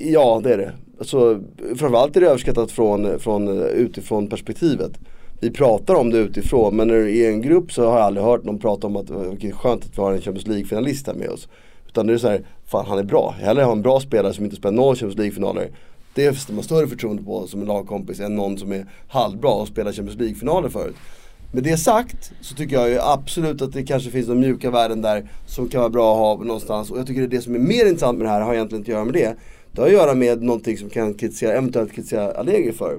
Ja 0.00 0.40
det 0.44 0.54
är 0.54 0.58
det. 0.58 0.72
Alltså, 0.98 1.40
framförallt 1.76 2.16
är 2.16 2.20
det 2.20 2.26
överskattat 2.26 2.70
från, 2.70 3.18
från 3.18 3.48
eh, 3.48 3.66
utifrån 3.66 4.28
perspektivet. 4.28 4.92
Vi 5.40 5.50
pratar 5.50 5.94
om 5.94 6.10
det 6.10 6.18
utifrån 6.18 6.76
men 6.76 6.88
när 6.88 6.94
du 6.94 7.02
är 7.02 7.08
i 7.08 7.26
en 7.26 7.42
grupp 7.42 7.72
så 7.72 7.88
har 7.88 7.98
jag 7.98 8.06
aldrig 8.06 8.26
hört 8.26 8.44
någon 8.44 8.58
prata 8.58 8.86
om 8.86 8.96
att 8.96 9.06
det 9.06 9.14
är 9.48 9.52
skönt 9.52 9.84
att 9.84 9.98
vi 9.98 10.02
har 10.02 10.12
en 10.12 10.20
Champions 10.20 10.46
League-finalist 10.46 11.06
här 11.06 11.14
med 11.14 11.28
oss. 11.28 11.48
Utan 11.86 12.06
det 12.06 12.12
är 12.12 12.18
så 12.18 12.28
här, 12.28 12.46
fan 12.66 12.86
han 12.86 12.98
är 12.98 13.02
bra. 13.02 13.34
Hellre 13.40 13.62
ha 13.62 13.72
en 13.72 13.82
bra 13.82 14.00
spelare 14.00 14.32
som 14.32 14.44
inte 14.44 14.56
spelar 14.56 14.76
någon 14.76 14.96
Champions 14.96 15.18
League-finaler. 15.18 15.70
Det 16.14 16.32
fäster 16.32 16.54
man 16.54 16.64
större 16.64 16.86
förtroende 16.86 17.22
på 17.22 17.46
som 17.46 17.60
en 17.60 17.66
lagkompis 17.66 18.20
än 18.20 18.34
någon 18.34 18.58
som 18.58 18.72
är 18.72 18.86
halvbra 19.08 19.50
och 19.50 19.68
spelar 19.68 19.92
Champions 19.92 20.20
League-finaler 20.20 20.68
förut. 20.68 20.96
Med 21.52 21.62
det 21.62 21.76
sagt 21.76 22.32
så 22.40 22.54
tycker 22.54 22.76
jag 22.76 22.90
ju 22.90 22.98
absolut 23.00 23.62
att 23.62 23.72
det 23.72 23.82
kanske 23.82 24.10
finns 24.10 24.26
de 24.26 24.40
mjuka 24.40 24.70
värden 24.70 25.02
där 25.02 25.30
som 25.46 25.68
kan 25.68 25.80
vara 25.80 25.90
bra 25.90 26.12
att 26.12 26.18
ha 26.18 26.44
någonstans. 26.44 26.90
Och 26.90 26.98
jag 26.98 27.06
tycker 27.06 27.24
att 27.24 27.30
det 27.30 27.40
som 27.40 27.54
är 27.54 27.58
mer 27.58 27.86
intressant 27.86 28.18
med 28.18 28.26
det 28.26 28.30
här 28.30 28.40
har 28.40 28.54
egentligen 28.54 28.80
inte 28.80 28.90
att 28.90 28.94
göra 28.94 29.04
med 29.04 29.14
det. 29.14 29.36
Det 29.78 29.82
har 29.82 29.88
att 29.88 29.94
göra 29.94 30.14
med 30.14 30.42
någonting 30.42 30.78
som 30.78 30.90
kan 30.90 31.14
kritisera, 31.14 31.52
eventuellt 31.52 31.92
kritisera 31.92 32.32
Allegri 32.32 32.72
för. 32.72 32.98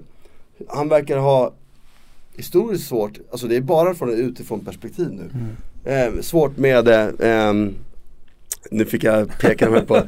Han 0.68 0.89
verkar 0.89 1.18
ha 1.18 1.54
historiskt 2.36 2.88
svårt, 2.88 3.20
alltså 3.32 3.48
det 3.48 3.56
är 3.56 3.62
bara 3.62 3.94
från 3.94 4.10
ett 4.10 4.20
utifrån 4.20 4.65
perspektiv 4.65 5.10
nu. 5.12 5.30
Mm. 5.34 6.15
Eh, 6.15 6.22
svårt 6.22 6.58
med 6.58 6.88
eh, 6.88 7.54
nu 8.72 8.86
fick 8.86 9.04
jag 9.04 9.39
peka 9.39 9.70
mig 9.70 9.86
på 9.86 10.02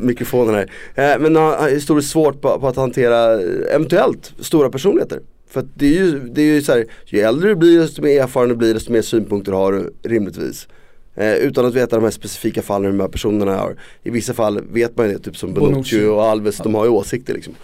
mikrofonen 0.00 0.54
här. 0.54 0.70
Eh, 0.94 1.20
men 1.20 1.36
har 1.36 1.68
historiskt 1.68 2.10
svårt 2.10 2.40
på, 2.40 2.60
på, 2.60 2.68
att 2.68 2.76
hantera 2.76 3.40
eventuellt 3.74 4.34
stora 4.40 4.70
personligheter. 4.70 5.20
För 5.48 5.60
att 5.60 5.66
det 5.74 5.86
är 5.86 6.04
ju, 6.04 6.20
det 6.20 6.42
är 6.42 6.54
ju 6.54 6.62
så 6.62 6.72
här, 6.72 6.86
ju 7.06 7.20
äldre 7.20 7.48
du 7.48 7.54
blir 7.56 7.78
desto 7.78 8.02
mer 8.02 8.22
erfaren 8.22 8.48
du 8.48 8.56
blir 8.56 8.74
desto 8.74 8.92
mer 8.92 9.02
synpunkter 9.02 9.52
har 9.52 9.72
du 9.72 9.92
rimligtvis. 10.02 10.68
Eh, 11.16 11.34
utan 11.34 11.66
att 11.66 11.74
veta 11.74 11.96
de 11.96 12.04
här 12.04 12.10
specifika 12.10 12.62
fallen 12.62 12.84
hur 12.84 12.98
de 12.98 13.00
här 13.00 13.08
personerna 13.08 13.56
har. 13.56 13.76
I 14.02 14.10
vissa 14.10 14.34
fall 14.34 14.60
vet 14.72 14.96
man 14.96 15.06
ju 15.06 15.12
det, 15.12 15.18
typ 15.18 15.36
som 15.36 15.54
Bonucci 15.54 16.04
och 16.04 16.24
Alves, 16.24 16.58
ja. 16.58 16.62
de 16.62 16.74
har 16.74 16.84
ju 16.84 16.90
åsikter 16.90 17.34
liksom. 17.34 17.54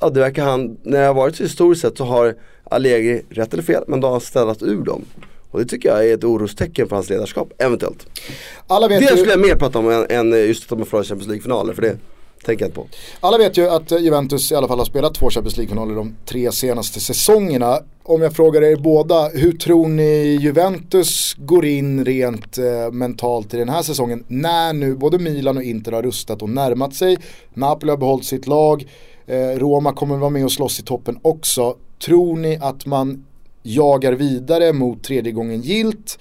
Ja 0.00 0.10
det 0.10 0.20
verkar 0.20 0.44
han, 0.44 0.76
när 0.82 1.00
det 1.00 1.06
har 1.06 1.14
varit 1.14 1.36
så 1.36 1.42
historiskt 1.42 1.82
sett 1.82 1.96
så 1.96 2.04
har 2.04 2.34
Allegri, 2.64 3.22
rätt 3.30 3.52
eller 3.52 3.62
fel, 3.62 3.84
men 3.86 4.00
då 4.00 4.06
har 4.06 4.12
han 4.12 4.20
ställt 4.20 4.62
ur 4.62 4.82
dem. 4.82 5.04
Och 5.50 5.60
det 5.60 5.66
tycker 5.66 5.88
jag 5.88 6.08
är 6.08 6.14
ett 6.14 6.24
orostecken 6.24 6.88
för 6.88 6.96
hans 6.96 7.10
ledarskap, 7.10 7.52
eventuellt. 7.58 8.06
Alla 8.66 8.88
vet 8.88 8.98
det 9.00 9.10
ju... 9.10 9.16
skulle 9.16 9.30
jag 9.30 9.40
mer 9.40 9.56
prata 9.56 9.78
om 9.78 9.90
än, 9.90 10.06
än 10.10 10.46
just 10.46 10.62
att 10.62 10.68
de 10.68 10.78
har 10.78 10.86
förlorat 10.86 11.06
Champions 11.06 11.28
League-finaler, 11.28 11.74
för 11.74 11.82
det 11.82 11.96
tänka 12.44 12.68
på. 12.68 12.86
Alla 13.20 13.38
vet 13.38 13.58
ju 13.58 13.68
att 13.68 14.00
Juventus 14.00 14.52
i 14.52 14.54
alla 14.54 14.68
fall 14.68 14.78
har 14.78 14.84
spelat 14.84 15.14
två 15.14 15.30
Champions 15.30 15.56
League-finaler 15.56 15.94
de 15.94 16.16
tre 16.26 16.52
senaste 16.52 17.00
säsongerna. 17.00 17.78
Om 18.02 18.22
jag 18.22 18.36
frågar 18.36 18.62
er 18.62 18.76
båda, 18.76 19.28
hur 19.28 19.52
tror 19.52 19.88
ni 19.88 20.38
Juventus 20.40 21.34
går 21.38 21.64
in 21.66 22.04
rent 22.04 22.58
eh, 22.58 22.92
mentalt 22.92 23.54
i 23.54 23.56
den 23.56 23.68
här 23.68 23.82
säsongen? 23.82 24.24
När 24.28 24.72
nu 24.72 24.94
både 24.94 25.18
Milan 25.18 25.56
och 25.56 25.62
Inter 25.62 25.92
har 25.92 26.02
rustat 26.02 26.42
och 26.42 26.48
närmat 26.48 26.94
sig. 26.94 27.16
Napoli 27.54 27.90
har 27.90 27.96
behållit 27.96 28.24
sitt 28.24 28.46
lag. 28.46 28.86
Eh, 29.26 29.58
Roma 29.58 29.92
kommer 29.92 30.16
vara 30.16 30.30
med 30.30 30.44
och 30.44 30.52
slåss 30.52 30.80
i 30.80 30.82
toppen 30.82 31.18
också. 31.22 31.76
Tror 32.04 32.36
ni 32.36 32.58
att 32.60 32.86
man 32.86 33.24
jagar 33.62 34.12
vidare 34.12 34.72
mot 34.72 35.04
tredje 35.04 35.32
gången 35.32 35.60
gilt? 35.60 36.18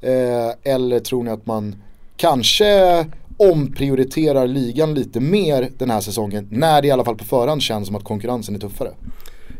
Eh, 0.00 0.72
eller 0.72 1.00
tror 1.00 1.22
ni 1.22 1.30
att 1.30 1.46
man 1.46 1.74
kanske 2.16 3.06
omprioriterar 3.36 4.46
ligan 4.46 4.94
lite 4.94 5.20
mer 5.20 5.68
den 5.78 5.90
här 5.90 6.00
säsongen 6.00 6.48
när 6.50 6.82
det 6.82 6.88
i 6.88 6.90
alla 6.90 7.04
fall 7.04 7.16
på 7.16 7.24
förhand 7.24 7.62
känns 7.62 7.86
som 7.86 7.96
att 7.96 8.04
konkurrensen 8.04 8.54
är 8.54 8.58
tuffare? 8.58 8.90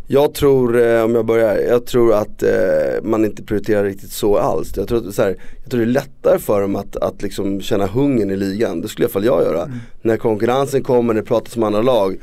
Jag 0.07 0.35
tror, 0.35 0.87
eh, 0.87 1.03
om 1.03 1.15
jag 1.15 1.27
börjar, 1.27 1.57
jag 1.57 1.87
tror 1.87 2.15
att 2.15 2.43
eh, 2.43 2.51
man 3.03 3.25
inte 3.25 3.43
prioriterar 3.43 3.85
riktigt 3.85 4.11
så 4.13 4.39
alls. 4.39 4.77
Jag 4.77 4.89
tror, 4.89 5.09
att, 5.09 5.15
så 5.15 5.23
här, 5.23 5.37
jag 5.63 5.71
tror 5.71 5.81
det 5.81 5.87
är 5.87 5.93
lättare 5.93 6.39
för 6.39 6.61
dem 6.61 6.77
att, 6.77 6.97
att 6.97 7.23
liksom 7.23 7.61
känna 7.61 7.87
hungern 7.87 8.31
i 8.31 8.37
ligan. 8.37 8.81
Det 8.81 8.89
skulle 8.89 9.05
i 9.05 9.07
alla 9.07 9.13
fall 9.13 9.25
jag 9.25 9.43
göra. 9.43 9.63
Mm. 9.63 9.79
När 10.03 10.17
konkurrensen 10.17 10.83
kommer, 10.83 11.15
det 11.15 11.23
pratas 11.23 11.57
om 11.57 11.63
andra 11.63 11.83
lag. 11.83 12.17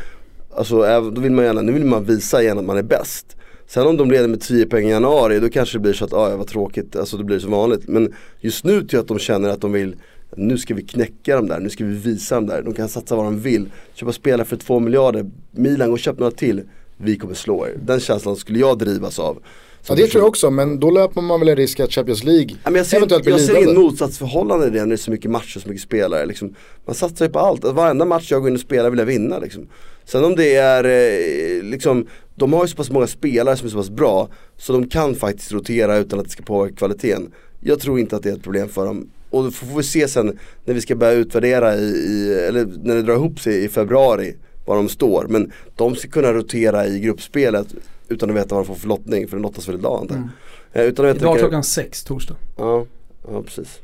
Alltså 0.56 0.82
då 1.12 1.22
vill 1.22 1.32
man 1.32 1.46
gärna, 1.46 1.62
nu 1.62 1.72
vill 1.72 1.86
man 1.86 2.06
visa 2.06 2.42
igen 2.42 2.60
att 2.60 2.66
man 2.66 2.78
är 2.78 2.84
bäst. 2.84 3.36
Sen 3.68 3.88
om 3.88 3.98
de 3.98 4.12
leder 4.12 4.28
med 4.28 4.42
10 4.42 4.66
poäng 4.66 4.88
i 4.88 4.92
januari 4.92 5.40
då 5.40 5.50
kanske 5.50 5.78
det 5.78 5.82
blir 5.82 5.94
så 5.94 6.06
att, 6.06 6.14
ah, 6.14 6.30
ja 6.30 6.38
vad 6.38 6.48
tråkigt, 6.48 6.96
alltså 6.96 7.18
det 7.18 7.24
blir 7.24 7.40
som 7.40 7.52
vanligt. 7.52 7.88
Men 7.88 8.14
just 8.40 8.64
nu 8.64 8.72
tror 8.72 8.88
jag 8.92 9.02
att 9.02 9.08
de 9.08 9.20
känner 9.20 9.50
att 9.50 9.62
de 9.62 9.72
vill 9.72 9.96
nu 10.38 10.58
ska 10.58 10.74
vi 10.74 10.82
knäcka 10.82 11.36
dem 11.36 11.48
där, 11.48 11.60
nu 11.60 11.70
ska 11.70 11.86
vi 11.86 11.96
visa 11.96 12.36
dem 12.36 12.46
där. 12.46 12.62
De 12.62 12.74
kan 12.74 12.90
satsa 12.90 13.16
vad 13.16 13.26
de 13.26 13.40
vill. 13.40 13.70
Köpa 13.94 14.12
spelare 14.12 14.46
för 14.46 14.56
2 14.56 14.80
miljarder, 14.80 15.26
Milan 15.52 15.88
går 15.88 15.94
och 15.94 16.00
köp 16.00 16.20
några 16.20 16.32
till. 16.32 16.64
Vi 16.98 17.18
kommer 17.18 17.34
slå 17.34 17.68
er. 17.68 17.74
Den 17.84 18.00
känslan 18.00 18.36
skulle 18.36 18.60
jag 18.60 18.78
drivas 18.78 19.20
av. 19.20 19.38
Ja 19.88 19.96
det 19.96 20.08
tror 20.08 20.22
jag 20.22 20.28
också, 20.28 20.52
men 20.52 20.80
då 20.80 20.92
löper 20.92 21.22
man 21.22 21.40
väl 21.40 21.50
en 21.50 21.56
risk 21.56 21.80
att 21.80 21.92
Champions 21.92 22.24
League 22.24 22.50
ja, 22.64 22.72
jag 22.72 22.86
ser, 22.86 22.98
eventuellt 22.98 23.24
blir 23.24 23.34
Jag 23.34 23.42
ser 23.42 23.64
inget 23.64 23.76
motsatsförhållande 23.76 24.68
i 24.68 24.70
det 24.70 24.80
när 24.80 24.88
det 24.88 24.94
är 24.94 24.98
så 24.98 25.12
mycket 25.12 25.32
matcher 25.32 25.58
och 25.58 25.62
så 25.62 25.70
mycket 25.70 25.84
spelare. 25.84 26.26
Liksom. 26.26 26.56
Man 26.86 26.96
satsar 26.96 27.26
ju 27.26 27.32
på 27.32 27.40
allt, 27.40 27.64
varenda 27.64 28.06
match 28.06 28.32
jag 28.32 28.42
går 28.42 28.50
in 28.50 28.56
och 28.56 28.62
spelar 28.62 28.90
vill 28.90 29.00
jag 29.00 29.06
vinna. 29.06 29.40
Liksom. 29.40 29.68
Sen 30.06 30.24
om 30.24 30.36
det 30.36 30.56
är, 30.56 30.84
eh, 30.84 31.64
liksom, 31.64 32.08
de 32.36 32.54
har 32.54 32.64
ju 32.64 32.68
så 32.68 32.76
pass 32.76 32.92
många 32.92 33.08
spelare 33.08 33.58
som 33.58 33.68
är 33.68 33.72
så 33.72 33.78
pass 33.78 33.90
bra 33.90 34.30
så 34.58 34.74
de 34.74 34.88
kan 34.88 35.16
faktiskt 35.16 35.52
rotera 35.52 35.98
utan 35.98 36.20
att 36.20 36.26
det 36.26 36.32
ska 36.32 36.44
påverka 36.44 36.76
kvaliteten. 36.76 37.32
Jag 37.60 37.80
tror 37.80 38.00
inte 38.00 38.16
att 38.16 38.24
det 38.24 38.30
är 38.30 38.34
ett 38.34 38.44
problem 38.44 38.70
för 38.70 38.86
dem. 38.86 39.10
Och 39.32 39.44
då 39.44 39.52
får 39.52 39.78
vi 39.78 39.84
se 39.84 40.08
sen 40.08 40.40
när 40.66 40.74
vi 40.74 40.82
ska 40.82 40.96
börja 40.96 41.14
utvärdera 41.14 41.76
i, 41.76 41.86
i 41.86 42.34
eller 42.48 42.68
när 42.84 42.96
det 42.96 43.02
drar 43.02 43.14
ihop 43.14 43.40
sig 43.40 43.64
i 43.64 43.70
februari 43.70 44.36
var 44.66 44.76
de 44.76 44.90
står. 44.90 45.26
Men 45.30 45.52
de 45.76 45.96
ska 45.96 46.10
kunna 46.10 46.34
rotera 46.34 46.88
i 46.88 47.00
gruppspelet 47.00 47.68
utan 48.08 48.30
att 48.30 48.36
veta 48.36 48.56
vad 48.56 48.64
de 48.64 48.68
får 48.68 48.76
för 48.76 48.88
lottning 48.88 49.28
för 49.28 49.38
det 49.38 49.44
lottas 49.44 49.68
väl 49.68 49.76
idag 49.76 50.02
antar 50.02 50.16
mm. 50.16 50.30
eh, 50.74 50.84
utan 50.84 51.06
att 51.06 51.16
veta 51.16 51.26
Idag 51.26 51.40
klockan 51.40 51.64
sex 51.64 52.04
torsdag. 52.04 52.36
Ja, 52.58 52.86
ja 53.28 53.44
precis. 53.44 53.80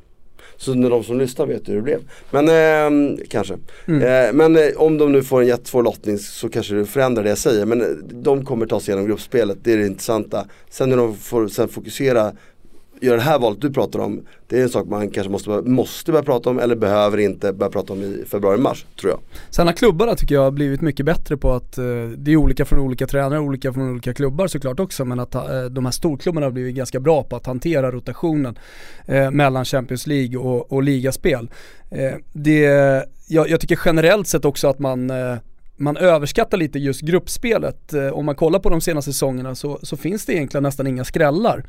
Så 0.57 0.73
när 0.73 0.89
de 0.89 1.03
som 1.03 1.19
lyssnar 1.19 1.45
vet 1.45 1.69
hur 1.69 1.75
det 1.75 1.81
blev. 1.81 1.99
Men 2.31 2.47
eh, 2.49 3.17
kanske. 3.29 3.57
Mm. 3.87 4.01
Eh, 4.01 4.33
men 4.33 4.55
eh, 4.55 4.77
om 4.77 4.97
de 4.97 5.11
nu 5.11 5.23
får 5.23 5.41
en 5.41 5.47
jättesvår 5.47 5.83
lottning 5.83 6.17
så 6.17 6.49
kanske 6.49 6.75
det 6.75 6.85
förändrar 6.85 7.23
det 7.23 7.29
jag 7.29 7.37
säger. 7.37 7.65
Men 7.65 7.81
eh, 7.81 7.87
de 8.11 8.45
kommer 8.45 8.65
ta 8.65 8.79
sig 8.79 8.91
igenom 8.91 9.07
gruppspelet, 9.07 9.57
det 9.63 9.73
är 9.73 9.77
det 9.77 9.87
intressanta. 9.87 10.45
Sen 10.69 10.89
när 10.89 10.97
de 10.97 11.15
får 11.15 11.47
sen 11.47 11.67
fokusera 11.67 12.31
göra 13.01 13.15
det 13.15 13.21
här 13.21 13.39
valet 13.39 13.61
du 13.61 13.73
pratar 13.73 13.99
om, 13.99 14.25
det 14.47 14.59
är 14.59 14.63
en 14.63 14.69
sak 14.69 14.87
man 14.87 15.09
kanske 15.09 15.31
måste, 15.31 15.49
måste 15.49 16.11
börja 16.11 16.23
prata 16.23 16.49
om 16.49 16.59
eller 16.59 16.75
behöver 16.75 17.17
inte 17.17 17.53
börja 17.53 17.69
prata 17.69 17.93
om 17.93 18.03
i 18.03 18.23
februari-mars 18.27 18.85
tror 18.99 19.11
jag. 19.11 19.19
Sen 19.49 19.67
har 19.67 19.73
klubbarna 19.73 20.15
tycker 20.15 20.35
jag 20.35 20.53
blivit 20.53 20.81
mycket 20.81 21.05
bättre 21.05 21.37
på 21.37 21.51
att, 21.51 21.77
eh, 21.77 21.83
det 22.17 22.31
är 22.31 22.35
olika 22.35 22.65
från 22.65 22.79
olika 22.79 23.07
tränare, 23.07 23.39
olika 23.39 23.73
från 23.73 23.91
olika 23.91 24.13
klubbar 24.13 24.47
såklart 24.47 24.79
också, 24.79 25.05
men 25.05 25.19
att 25.19 25.35
eh, 25.35 25.63
de 25.71 25.85
här 25.85 25.91
storklubbarna 25.91 26.45
har 26.45 26.51
blivit 26.51 26.75
ganska 26.75 26.99
bra 26.99 27.23
på 27.23 27.35
att 27.35 27.45
hantera 27.45 27.91
rotationen 27.91 28.59
eh, 29.05 29.31
mellan 29.31 29.65
Champions 29.65 30.07
League 30.07 30.37
och, 30.37 30.71
och 30.71 30.83
ligaspel. 30.83 31.49
Eh, 31.89 32.13
det, 32.33 32.61
jag, 33.27 33.49
jag, 33.49 33.59
tycker 33.59 33.79
generellt 33.85 34.27
sett 34.27 34.45
också 34.45 34.67
att 34.67 34.79
man 34.79 35.09
eh, 35.09 35.37
man 35.77 35.97
överskattar 35.97 36.57
lite 36.57 36.79
just 36.79 37.01
gruppspelet. 37.01 37.93
Eh, 37.93 38.07
om 38.07 38.25
man 38.25 38.35
kollar 38.35 38.59
på 38.59 38.69
de 38.69 38.81
senaste 38.81 39.13
säsongerna 39.13 39.55
så, 39.55 39.79
så 39.83 39.97
finns 39.97 40.25
det 40.25 40.33
egentligen 40.33 40.63
nästan 40.63 40.87
inga 40.87 41.03
skrällar. 41.03 41.65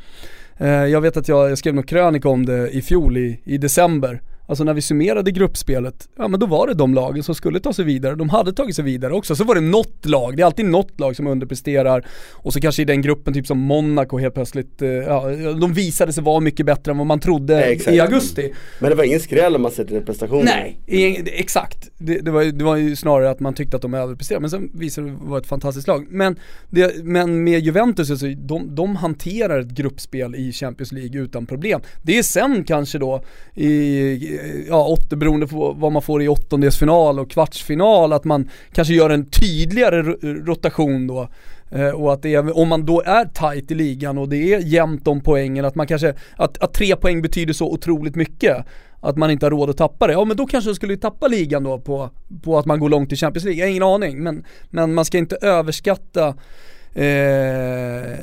Eh, 0.58 0.68
jag 0.68 1.00
vet 1.00 1.16
att 1.16 1.28
jag, 1.28 1.50
jag 1.50 1.58
skrev 1.58 1.74
någon 1.74 1.84
krönika 1.84 2.28
om 2.28 2.46
det 2.46 2.70
i 2.70 2.82
fjol 2.82 3.16
i, 3.16 3.40
i 3.44 3.58
december. 3.58 4.20
Alltså 4.48 4.64
när 4.64 4.74
vi 4.74 4.82
summerade 4.82 5.30
gruppspelet, 5.30 6.08
ja 6.16 6.28
men 6.28 6.40
då 6.40 6.46
var 6.46 6.66
det 6.66 6.74
de 6.74 6.94
lagen 6.94 7.22
som 7.22 7.34
skulle 7.34 7.60
ta 7.60 7.72
sig 7.72 7.84
vidare, 7.84 8.14
de 8.14 8.28
hade 8.28 8.52
tagit 8.52 8.76
sig 8.76 8.84
vidare 8.84 9.12
också. 9.12 9.36
Så 9.36 9.44
var 9.44 9.54
det 9.54 9.60
något 9.60 10.06
lag, 10.06 10.36
det 10.36 10.42
är 10.42 10.44
alltid 10.44 10.64
något 10.64 11.00
lag 11.00 11.16
som 11.16 11.26
underpresterar 11.26 12.06
och 12.32 12.52
så 12.52 12.60
kanske 12.60 12.82
i 12.82 12.84
den 12.84 13.02
gruppen 13.02 13.34
typ 13.34 13.46
som 13.46 13.58
Monaco 13.58 14.18
helt 14.18 14.34
plötsligt, 14.34 14.82
eh, 14.82 14.88
ja 14.88 15.30
de 15.60 15.72
visade 15.72 16.12
sig 16.12 16.22
vara 16.22 16.40
mycket 16.40 16.66
bättre 16.66 16.90
än 16.90 16.98
vad 16.98 17.06
man 17.06 17.20
trodde 17.20 17.54
Nej, 17.54 17.80
i 17.88 18.00
augusti. 18.00 18.52
Men 18.78 18.90
det 18.90 18.96
var 18.96 19.04
ingen 19.04 19.20
skräll 19.20 19.56
om 19.56 19.62
man 19.62 19.70
sett 19.70 19.88
till 19.88 20.00
prestationen. 20.00 20.44
Nej, 20.44 20.78
exakt. 21.26 21.90
Det, 21.98 22.20
det, 22.20 22.30
var, 22.30 22.44
det 22.44 22.64
var 22.64 22.76
ju 22.76 22.96
snarare 22.96 23.30
att 23.30 23.40
man 23.40 23.54
tyckte 23.54 23.76
att 23.76 23.82
de 23.82 23.94
överpresterade, 23.94 24.40
men 24.40 24.50
sen 24.50 24.70
visade 24.74 25.06
det 25.06 25.16
vara 25.20 25.40
ett 25.40 25.46
fantastiskt 25.46 25.88
lag. 25.88 26.06
Men, 26.10 26.36
det, 26.70 27.04
men 27.04 27.44
med 27.44 27.60
Juventus, 27.60 28.10
alltså, 28.10 28.26
de, 28.26 28.74
de 28.74 28.96
hanterar 28.96 29.60
ett 29.60 29.70
gruppspel 29.70 30.34
i 30.34 30.52
Champions 30.52 30.92
League 30.92 31.20
utan 31.20 31.46
problem. 31.46 31.80
Det 32.02 32.18
är 32.18 32.22
sen 32.22 32.64
kanske 32.64 32.98
då 32.98 33.22
i 33.54 34.37
ja, 34.68 34.84
åtta, 34.84 35.16
beroende 35.16 35.46
på 35.46 35.72
vad 35.72 35.92
man 35.92 36.02
får 36.02 36.22
i 36.22 36.28
åttondelsfinal 36.28 37.18
och 37.18 37.30
kvartsfinal, 37.30 38.12
att 38.12 38.24
man 38.24 38.50
kanske 38.72 38.94
gör 38.94 39.10
en 39.10 39.26
tydligare 39.26 40.02
rotation 40.22 41.06
då. 41.06 41.28
Eh, 41.70 41.88
och 41.88 42.12
att 42.12 42.22
det 42.22 42.34
är, 42.34 42.58
om 42.58 42.68
man 42.68 42.86
då 42.86 43.02
är 43.02 43.24
tight 43.24 43.70
i 43.70 43.74
ligan 43.74 44.18
och 44.18 44.28
det 44.28 44.54
är 44.54 44.58
jämnt 44.58 45.08
om 45.08 45.20
poängen, 45.20 45.64
att 45.64 45.74
man 45.74 45.86
kanske, 45.86 46.14
att, 46.36 46.58
att 46.58 46.72
tre 46.74 46.96
poäng 46.96 47.22
betyder 47.22 47.52
så 47.52 47.72
otroligt 47.72 48.14
mycket 48.14 48.66
att 49.00 49.16
man 49.16 49.30
inte 49.30 49.46
har 49.46 49.50
råd 49.50 49.70
att 49.70 49.76
tappa 49.76 50.06
det. 50.06 50.12
Ja 50.12 50.24
men 50.24 50.36
då 50.36 50.46
kanske 50.46 50.70
de 50.70 50.74
skulle 50.74 50.96
tappa 50.96 51.28
ligan 51.28 51.64
då 51.64 51.78
på, 51.78 52.10
på 52.42 52.58
att 52.58 52.66
man 52.66 52.80
går 52.80 52.88
långt 52.88 53.12
i 53.12 53.16
Champions 53.16 53.44
League. 53.44 53.58
Jag 53.60 53.66
har 53.66 53.70
ingen 53.70 53.82
aning 53.82 54.22
men, 54.22 54.44
men 54.70 54.94
man 54.94 55.04
ska 55.04 55.18
inte 55.18 55.36
överskatta 55.36 56.28
eh, 56.94 58.18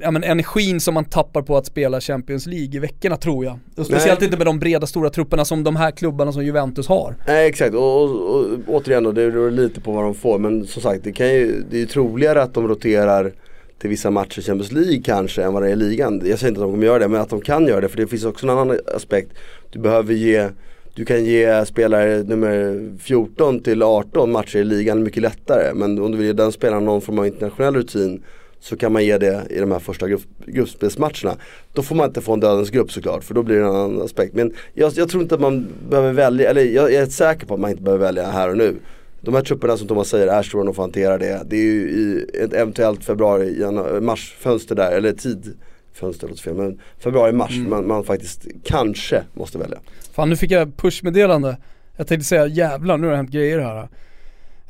ja, 0.00 0.10
men 0.10 0.24
energin 0.24 0.80
som 0.80 0.94
man 0.94 1.04
tappar 1.04 1.42
på 1.42 1.56
att 1.56 1.66
spela 1.66 2.00
Champions 2.00 2.46
League 2.46 2.76
i 2.76 2.78
veckorna 2.78 3.16
tror 3.16 3.44
jag. 3.44 3.58
Och 3.76 3.86
speciellt 3.86 4.20
Nej. 4.20 4.26
inte 4.26 4.36
med 4.36 4.46
de 4.46 4.58
breda 4.58 4.86
stora 4.86 5.10
trupperna 5.10 5.44
som 5.44 5.64
de 5.64 5.76
här 5.76 5.90
klubbarna 5.90 6.32
som 6.32 6.44
Juventus 6.44 6.88
har. 6.88 7.14
Nej 7.26 7.48
exakt, 7.48 7.74
och, 7.74 8.02
och, 8.02 8.10
och 8.10 8.46
återigen 8.66 9.04
då, 9.04 9.12
det 9.12 9.30
beror 9.30 9.50
lite 9.50 9.80
på 9.80 9.92
vad 9.92 10.04
de 10.04 10.14
får. 10.14 10.38
Men 10.38 10.66
som 10.66 10.82
sagt, 10.82 11.04
det, 11.04 11.12
kan 11.12 11.34
ju, 11.34 11.64
det 11.70 11.76
är 11.76 11.80
ju 11.80 11.86
troligare 11.86 12.42
att 12.42 12.54
de 12.54 12.68
roterar 12.68 13.32
till 13.78 13.90
vissa 13.90 14.10
matcher 14.10 14.38
i 14.38 14.42
Champions 14.42 14.72
League 14.72 15.02
kanske 15.04 15.42
än 15.42 15.52
vad 15.52 15.62
det 15.62 15.68
är 15.68 15.72
i 15.72 15.76
ligan. 15.76 16.22
Jag 16.24 16.38
säger 16.38 16.48
inte 16.48 16.60
att 16.60 16.66
de 16.66 16.72
kommer 16.72 16.86
göra 16.86 16.98
det, 16.98 17.08
men 17.08 17.20
att 17.20 17.30
de 17.30 17.40
kan 17.40 17.66
göra 17.66 17.80
det. 17.80 17.88
För 17.88 17.96
det 17.96 18.06
finns 18.06 18.24
också 18.24 18.46
en 18.46 18.50
annan 18.50 18.78
aspekt. 18.96 19.32
Du 19.70 19.78
behöver 19.78 20.14
ge 20.14 20.48
du 20.96 21.04
kan 21.04 21.24
ge 21.24 21.66
spelare 21.66 22.22
nummer 22.22 22.80
14 22.98 23.60
till 23.60 23.82
18 23.82 24.32
matcher 24.32 24.58
i 24.58 24.64
ligan 24.64 25.02
mycket 25.02 25.22
lättare. 25.22 25.74
Men 25.74 25.98
om 25.98 26.12
du 26.12 26.18
vill 26.18 26.26
ge 26.26 26.32
den 26.32 26.52
spelaren 26.52 26.84
någon 26.84 27.00
form 27.00 27.18
av 27.18 27.26
internationell 27.26 27.74
rutin 27.74 28.22
så 28.64 28.76
kan 28.76 28.92
man 28.92 29.04
ge 29.04 29.18
det 29.18 29.46
i 29.50 29.60
de 29.60 29.72
här 29.72 29.78
första 29.78 30.08
grupp, 30.08 30.22
gruppspelsmatcherna. 30.46 31.36
Då 31.72 31.82
får 31.82 31.94
man 31.94 32.06
inte 32.06 32.20
få 32.20 32.32
en 32.32 32.40
dödens 32.40 32.70
grupp 32.70 32.92
såklart 32.92 33.24
för 33.24 33.34
då 33.34 33.42
blir 33.42 33.56
det 33.56 33.62
en 33.62 33.68
annan 33.68 34.02
aspekt. 34.02 34.34
Men 34.34 34.52
jag, 34.74 34.92
jag 34.96 35.08
tror 35.08 35.22
inte 35.22 35.34
att 35.34 35.40
man 35.40 35.66
behöver 35.88 36.12
välja, 36.12 36.50
eller 36.50 36.62
jag, 36.64 36.92
jag 36.92 37.02
är 37.02 37.06
säker 37.06 37.46
på 37.46 37.54
att 37.54 37.60
man 37.60 37.70
inte 37.70 37.82
behöver 37.82 38.04
välja 38.04 38.30
här 38.30 38.50
och 38.50 38.56
nu. 38.56 38.76
De 39.20 39.34
här 39.34 39.42
trupperna 39.42 39.76
som 39.76 39.88
Thomas 39.88 40.08
säger 40.08 40.54
nog 40.64 40.74
för 40.76 40.82
att 40.82 40.86
hantera 40.86 41.18
det. 41.18 41.42
Det 41.46 41.56
är 41.56 41.62
ju 41.62 41.90
i 41.90 42.26
ett 42.42 42.52
eventuellt 42.52 43.04
februari, 43.04 43.60
januari, 43.60 44.00
mars 44.00 44.34
fönster 44.38 44.74
där, 44.74 44.92
eller 44.92 45.12
tid 45.12 45.56
fönster 45.92 46.28
låter 46.28 46.42
fel, 46.42 46.54
men 46.54 46.80
februari-mars 46.98 47.56
Mm. 47.56 47.70
man, 47.70 47.86
man 47.86 48.04
faktiskt 48.04 48.46
kanske 48.64 49.22
måste 49.34 49.58
välja. 49.58 49.78
Fan 50.12 50.28
nu 50.30 50.36
fick 50.36 50.50
jag 50.50 50.76
pushmeddelande. 50.76 51.56
Jag 51.96 52.06
tänkte 52.06 52.24
säga 52.24 52.46
jävlar 52.46 52.98
nu 52.98 53.06
har 53.06 53.10
det 53.10 53.16
hänt 53.16 53.30
grejer 53.30 53.58
här. 53.58 53.88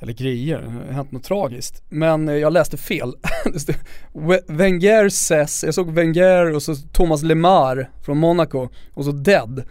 Eller 0.04 0.14
grejer, 0.14 0.62
det 0.62 0.86
har 0.86 0.92
hänt 0.92 1.12
något 1.12 1.24
tragiskt. 1.24 1.82
Men 1.88 2.28
eh, 2.28 2.34
jag 2.34 2.52
läste 2.52 2.76
fel. 2.76 3.14
Wenger 4.46 5.08
says, 5.08 5.64
jag 5.64 5.74
såg 5.74 5.90
Wenger 5.90 6.54
och 6.54 6.62
så 6.62 6.74
Thomas 6.74 7.22
Lemar 7.22 7.90
från 8.02 8.18
Monaco 8.18 8.68
och 8.94 9.04
så 9.04 9.12
dead. 9.12 9.64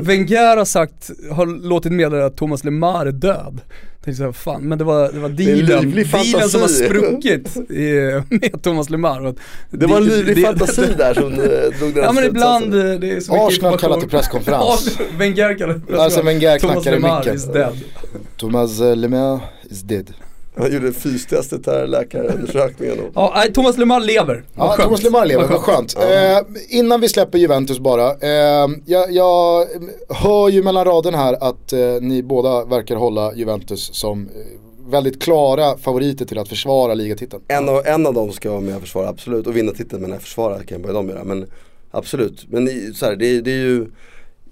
Wenger 0.00 0.56
har 0.56 0.64
sagt, 0.64 1.10
har 1.32 1.46
låtit 1.46 1.92
meddela 1.92 2.26
att 2.26 2.36
Thomas 2.36 2.64
Lemar 2.64 3.06
är 3.06 3.12
död. 3.12 3.60
Jag 3.98 4.04
tänkte 4.04 4.18
såhär, 4.18 4.32
fan, 4.32 4.62
men 4.62 4.78
det 4.78 4.84
var, 4.84 5.12
det 5.12 5.18
var 5.18 5.28
en 5.28 5.36
dealen, 5.36 5.80
livlig 5.84 6.06
dealen 6.12 6.48
som 6.48 6.60
har 6.60 6.68
spruckit 6.68 7.56
i, 7.70 8.20
med 8.30 8.62
Thomas 8.62 8.90
Lemar. 8.90 9.24
Att 9.26 9.36
Det 9.70 9.86
var 9.86 9.96
en 9.96 10.04
livlig 10.04 10.36
det- 10.36 10.42
fantasi 10.42 10.86
där 10.98 11.14
som 11.14 11.32
eh, 11.32 11.38
drog 11.78 11.94
den 11.94 12.04
Ja 12.04 12.12
men 12.12 12.24
ibland, 12.24 12.74
eh, 12.74 12.80
det 12.80 13.10
är 13.12 13.20
så 13.20 13.32
mycket 13.32 13.46
Arsenal 13.48 13.78
kallar 13.78 14.00
till 14.00 14.08
presskonferens. 14.08 14.98
Wenger 15.18 15.58
kallar 15.58 15.74
till 15.74 15.82
presskonferens. 15.82 16.00
Alltså 16.00 16.22
Wenger 16.22 16.58
Thomas 16.58 16.74
knackar 16.74 16.92
i 16.92 16.94
Lemar 17.00 17.18
micken. 17.18 17.34
is 17.34 17.44
dead. 17.44 17.76
Thomas 18.36 18.80
eh, 18.80 18.96
Lemar 18.96 19.40
is 19.70 19.82
dead. 19.82 20.12
Han 20.58 20.72
gjorde 20.72 20.92
fystestet 20.92 21.66
här, 21.66 21.86
läkarundersökningen 21.86 22.98
och 23.00 23.10
Ja, 23.14 23.44
Thomas 23.54 23.78
Lemar 23.78 24.00
lever. 24.00 24.44
Ja, 24.54 24.68
skönt. 24.68 24.82
Thomas 24.82 25.02
Lemar 25.02 25.26
lever, 25.26 25.48
vad 25.48 25.60
skönt. 25.60 25.96
Eh, 25.98 26.38
innan 26.78 27.00
vi 27.00 27.08
släpper 27.08 27.38
Juventus 27.38 27.78
bara. 27.78 28.10
Eh, 28.10 28.68
jag, 28.86 29.12
jag 29.12 29.66
hör 30.08 30.48
ju 30.48 30.62
mellan 30.62 30.84
raderna 30.84 31.18
här 31.18 31.36
att 31.40 31.72
eh, 31.72 31.78
ni 32.00 32.22
båda 32.22 32.64
verkar 32.64 32.96
hålla 32.96 33.34
Juventus 33.34 33.90
som 33.94 34.22
eh, 34.22 34.90
väldigt 34.90 35.22
klara 35.22 35.78
favoriter 35.78 36.24
till 36.24 36.38
att 36.38 36.48
försvara 36.48 36.94
ligatiteln. 36.94 37.42
en 37.48 37.68
av, 37.68 37.82
en 37.86 38.06
av 38.06 38.14
dem 38.14 38.32
ska 38.32 38.50
vara 38.50 38.60
med 38.60 38.74
och 38.76 38.80
försvara, 38.80 39.08
absolut. 39.08 39.46
Och 39.46 39.56
vinna 39.56 39.72
titeln 39.72 40.02
men 40.02 40.20
försvara 40.20 40.62
kan 40.62 40.82
bara 40.82 40.92
de 40.92 41.08
göra. 41.08 41.24
Men 41.24 41.46
absolut. 41.90 42.46
Men 42.48 42.68
så 42.94 43.06
här, 43.06 43.16
det, 43.16 43.40
det 43.40 43.50
är 43.50 43.54
ju 43.64 43.86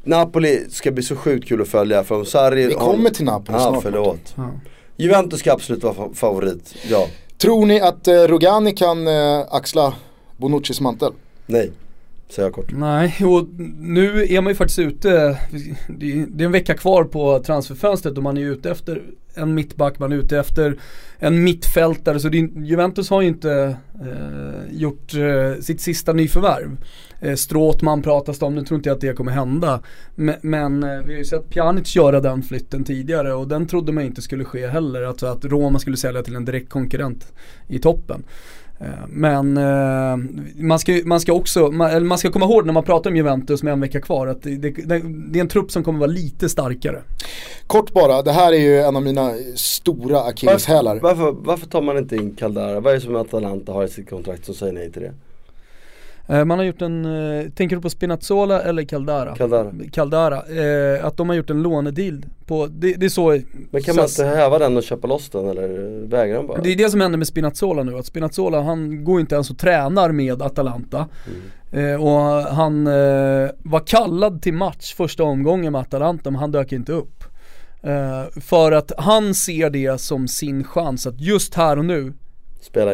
Napoli 0.05 0.65
ska 0.71 0.91
bli 0.91 1.03
så 1.03 1.17
sjukt 1.17 1.49
kul 1.49 1.63
att 1.63 1.69
följa 1.69 2.05
för 2.05 2.15
om 2.15 2.25
Sarri 2.25 2.67
Vi 2.67 2.75
kommer 2.75 3.11
till 3.11 3.25
Napoli 3.25 3.59
Ja, 3.59 3.69
snart. 3.71 3.83
förlåt. 3.83 4.35
Ja. 4.37 4.51
Juventus 4.97 5.41
ska 5.41 5.53
absolut 5.53 5.83
vara 5.83 5.95
fa- 5.95 6.15
favorit, 6.15 6.75
ja. 6.91 7.07
Tror 7.39 7.67
ni 7.67 7.81
att 7.81 8.09
eh, 8.09 8.15
Rogani 8.15 8.73
kan 8.73 9.07
eh, 9.09 9.41
axla 9.51 9.95
Bonuccis 10.37 10.81
mantel? 10.81 11.13
Nej, 11.47 11.71
säger 12.29 12.47
jag 12.49 12.55
kort. 12.55 12.73
Nej, 12.73 13.15
och 13.25 13.47
nu 13.81 14.27
är 14.31 14.41
man 14.41 14.51
ju 14.51 14.55
faktiskt 14.55 14.79
ute, 14.79 15.39
det 15.89 16.13
är 16.13 16.43
en 16.47 16.53
vecka 16.53 16.75
kvar 16.75 17.05
på 17.05 17.39
transferfönstret 17.39 18.17
och 18.17 18.23
man 18.23 18.37
är 18.39 18.43
ute 18.43 18.71
efter 18.71 19.03
en 19.35 19.55
mittback, 19.55 19.99
man 19.99 20.13
är 20.13 20.17
ute 20.17 20.39
efter 20.39 20.79
en 21.19 21.45
mittfältare. 21.45 22.21
Så 22.21 22.29
det, 22.29 22.39
är- 22.39 22.65
Juventus 22.65 23.11
har 23.11 23.23
ju 23.23 23.29
inte 23.29 23.77
eh, 24.01 24.77
gjort 24.79 25.15
eh, 25.15 25.61
sitt 25.63 25.81
sista 25.81 26.13
nyförvärv. 26.13 26.77
Eh, 27.25 27.35
Stråtman 27.35 28.03
pratas 28.03 28.39
det 28.39 28.47
om, 28.47 28.55
nu 28.55 28.65
tror 28.65 28.79
inte 28.79 28.89
jag 28.89 28.95
att 28.95 29.01
det 29.01 29.13
kommer 29.13 29.33
hända. 29.33 29.81
Men, 30.15 30.35
men 30.41 30.83
eh, 30.83 30.99
vi 31.07 31.13
har 31.13 31.19
ju 31.19 31.25
sett 31.25 31.51
Pjanic 31.51 31.97
göra 31.97 32.21
den 32.21 32.43
flytten 32.43 32.85
tidigare 32.85 33.35
och 33.35 33.49
den 33.49 33.67
trodde 33.67 33.93
man 33.93 34.05
inte 34.05 34.23
skulle 34.23 34.45
ske 34.45 34.67
heller. 34.67 35.03
Alltså 35.03 35.27
att 35.27 35.45
Roma 35.45 35.79
skulle 35.79 35.97
sälja 35.97 36.23
till 36.23 36.37
en 36.37 36.45
direkt 36.45 36.71
konkurrent 36.71 37.33
i 37.69 37.79
toppen. 37.79 38.25
Eh, 38.81 38.87
Men 39.09 39.59
man, 40.57 40.79
ska, 40.79 41.01
man 41.05 41.21
ska 41.21 41.33
också, 41.33 41.71
man, 41.71 42.07
man 42.07 42.19
ska 42.19 42.31
komma 42.31 42.45
ihåg 42.45 42.67
när 42.67 42.73
man 42.73 42.83
pratar 42.83 43.11
om 43.11 43.17
Juventus 43.17 43.63
med 43.63 43.73
en 43.73 43.81
vecka 43.81 44.01
kvar 44.01 44.27
att 44.27 44.43
det, 44.43 44.57
det, 44.57 44.71
det 45.29 45.39
är 45.39 45.41
en 45.41 45.49
trupp 45.49 45.71
som 45.71 45.85
kommer 45.85 45.99
vara 45.99 46.11
lite 46.11 46.49
starkare. 46.49 47.03
Kort 47.67 47.93
bara, 47.93 48.23
det 48.23 48.33
här 48.33 48.53
är 48.53 48.59
ju 48.59 48.81
en 48.81 48.97
av 48.97 49.03
mina 49.03 49.31
stora 49.55 50.21
akilleshälar. 50.21 51.01
Varför, 51.03 51.33
varför 51.33 51.67
tar 51.67 51.83
man 51.83 51.99
inte 51.99 52.17
in 52.17 52.35
Caldara? 52.35 52.81
Vad 52.81 52.91
är 52.93 52.95
det 52.95 53.01
som 53.05 53.17
Atalanta 53.17 53.73
har 53.73 53.85
i 53.85 53.89
sitt 53.89 54.11
kontrakt 54.11 54.45
som 54.45 54.55
säger 54.55 54.73
nej 54.73 54.93
till 54.93 55.03
det? 55.03 55.13
Eh, 56.29 56.45
Man 56.45 56.59
har 56.59 56.65
gjort 56.67 56.83
en, 56.83 57.05
eh, 57.05 57.45
tänker 57.51 57.77
du 57.77 57.83
på 57.83 57.91
Spinazzola 57.91 58.63
eller 58.63 58.83
Caldara? 58.85 59.35
Caldara. 59.35 59.73
Caldara, 59.93 60.37
eh, 60.37 61.05
att 61.07 61.17
de 61.17 61.29
har 61.29 61.37
gjort 61.37 61.51
en 61.51 61.63
lånedeal 61.63 62.27
på, 62.47 62.67
det, 62.67 62.95
det 62.95 63.07
är 63.07 63.11
så 63.11 63.41
Men 63.71 63.83
kan 63.83 63.97
man 63.97 64.09
så- 64.09 64.23
inte 64.23 64.37
häva 64.37 64.59
den 64.59 64.77
och 64.77 64.83
köpa 64.83 65.07
loss 65.07 65.29
den 65.31 65.49
eller 65.49 65.69
vägrar 66.09 66.37
den 66.37 66.47
bara? 66.47 66.61
Det 66.61 66.73
är 66.73 66.77
det 66.77 66.91
som 66.91 67.01
händer 67.01 67.19
med 67.19 67.27
Spinazzola 67.27 67.83
nu, 67.83 67.99
att 67.99 68.07
Spinazzola 68.07 68.63
han 68.63 69.05
går 69.05 69.21
inte 69.21 69.35
ens 69.35 69.51
och 69.51 69.59
tränar 69.59 70.13
med 70.13 70.43
Atalanta. 70.43 71.09
Eh, 71.73 72.03
och 72.03 72.11
han 72.55 72.85
var 73.59 73.87
kallad 73.87 74.43
till 74.43 74.55
match 74.55 74.95
första 74.95 75.23
omgången 75.25 75.73
med 75.73 75.81
Atalanta 75.81 76.31
men 76.31 76.41
han 76.41 76.51
dök 76.53 76.73
inte 76.73 76.93
upp. 76.93 77.25
För 78.41 78.73
att 78.73 78.93
han 78.99 79.35
ser 79.35 79.71
det 79.71 80.01
som 80.01 80.29
sin 80.29 80.65
chans 80.65 81.07
att 81.07 81.21
just 81.21 81.55
här 81.55 81.79
och 81.79 81.85
nu 81.85 82.13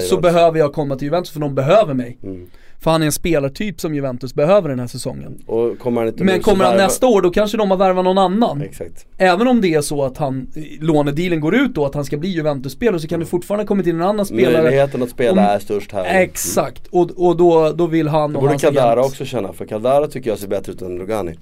så 0.01 0.21
behöver 0.21 0.59
jag 0.59 0.73
komma 0.73 0.97
till 0.97 1.05
Juventus 1.07 1.31
för 1.33 1.41
de 1.41 1.55
behöver 1.55 1.95
mig. 1.95 2.19
Mm. 2.23 2.47
För 2.83 2.91
han 2.91 3.03
är 3.03 3.07
en 3.07 3.13
spelartyp 3.13 3.81
som 3.81 3.95
Juventus 3.95 4.35
behöver 4.35 4.69
den 4.69 4.81
här 4.81 4.87
säsongen. 4.87 5.39
Och 5.47 5.79
kommer 5.79 6.01
han 6.01 6.09
inte 6.09 6.25
Men 6.25 6.41
kommer 6.41 6.65
han 6.65 6.75
värva- 6.75 6.83
nästa 6.87 7.07
år 7.07 7.23
då 7.23 7.31
kanske 7.31 7.57
de 7.57 7.71
har 7.71 7.79
värvat 7.79 8.05
någon 8.05 8.19
annan. 8.19 8.63
Exakt. 8.63 9.07
Även 9.19 9.49
om 9.49 9.61
det 9.61 9.75
är 9.75 9.81
så 9.81 10.05
att 10.05 10.17
han, 10.19 10.47
lånedealen 10.81 11.41
går 11.41 11.55
ut 11.55 11.75
då 11.75 11.87
att 11.87 11.95
han 11.95 12.05
ska 12.05 12.17
bli 12.17 12.29
Juventus-spelare 12.29 13.01
så 13.01 13.09
kan 13.09 13.21
det 13.21 13.27
fortfarande 13.27 13.67
komma 13.67 13.83
till 13.83 13.95
en 13.95 14.03
annan 14.03 14.27
spelare. 14.27 14.63
Möjligheten 14.63 15.03
att 15.03 15.11
spela 15.11 15.33
Om- 15.33 15.39
är 15.39 15.59
störst 15.59 15.93
här. 15.93 16.05
Mm. 16.05 16.23
Exakt, 16.23 16.87
och, 16.91 17.11
och 17.17 17.37
då, 17.37 17.73
då 17.73 17.87
vill 17.87 18.09
han 18.09 18.33
Det 18.33 18.39
och 18.39 18.43
borde 18.45 18.59
Caldara 18.59 19.05
också 19.05 19.25
känna, 19.25 19.53
för 19.53 19.65
Caldara 19.67 20.07
tycker 20.09 20.31
jag 20.31 20.39
ser 20.39 20.49
bättre 20.49 20.73
ut 20.73 20.83
än 20.83 20.99
Rogani. 20.99 21.35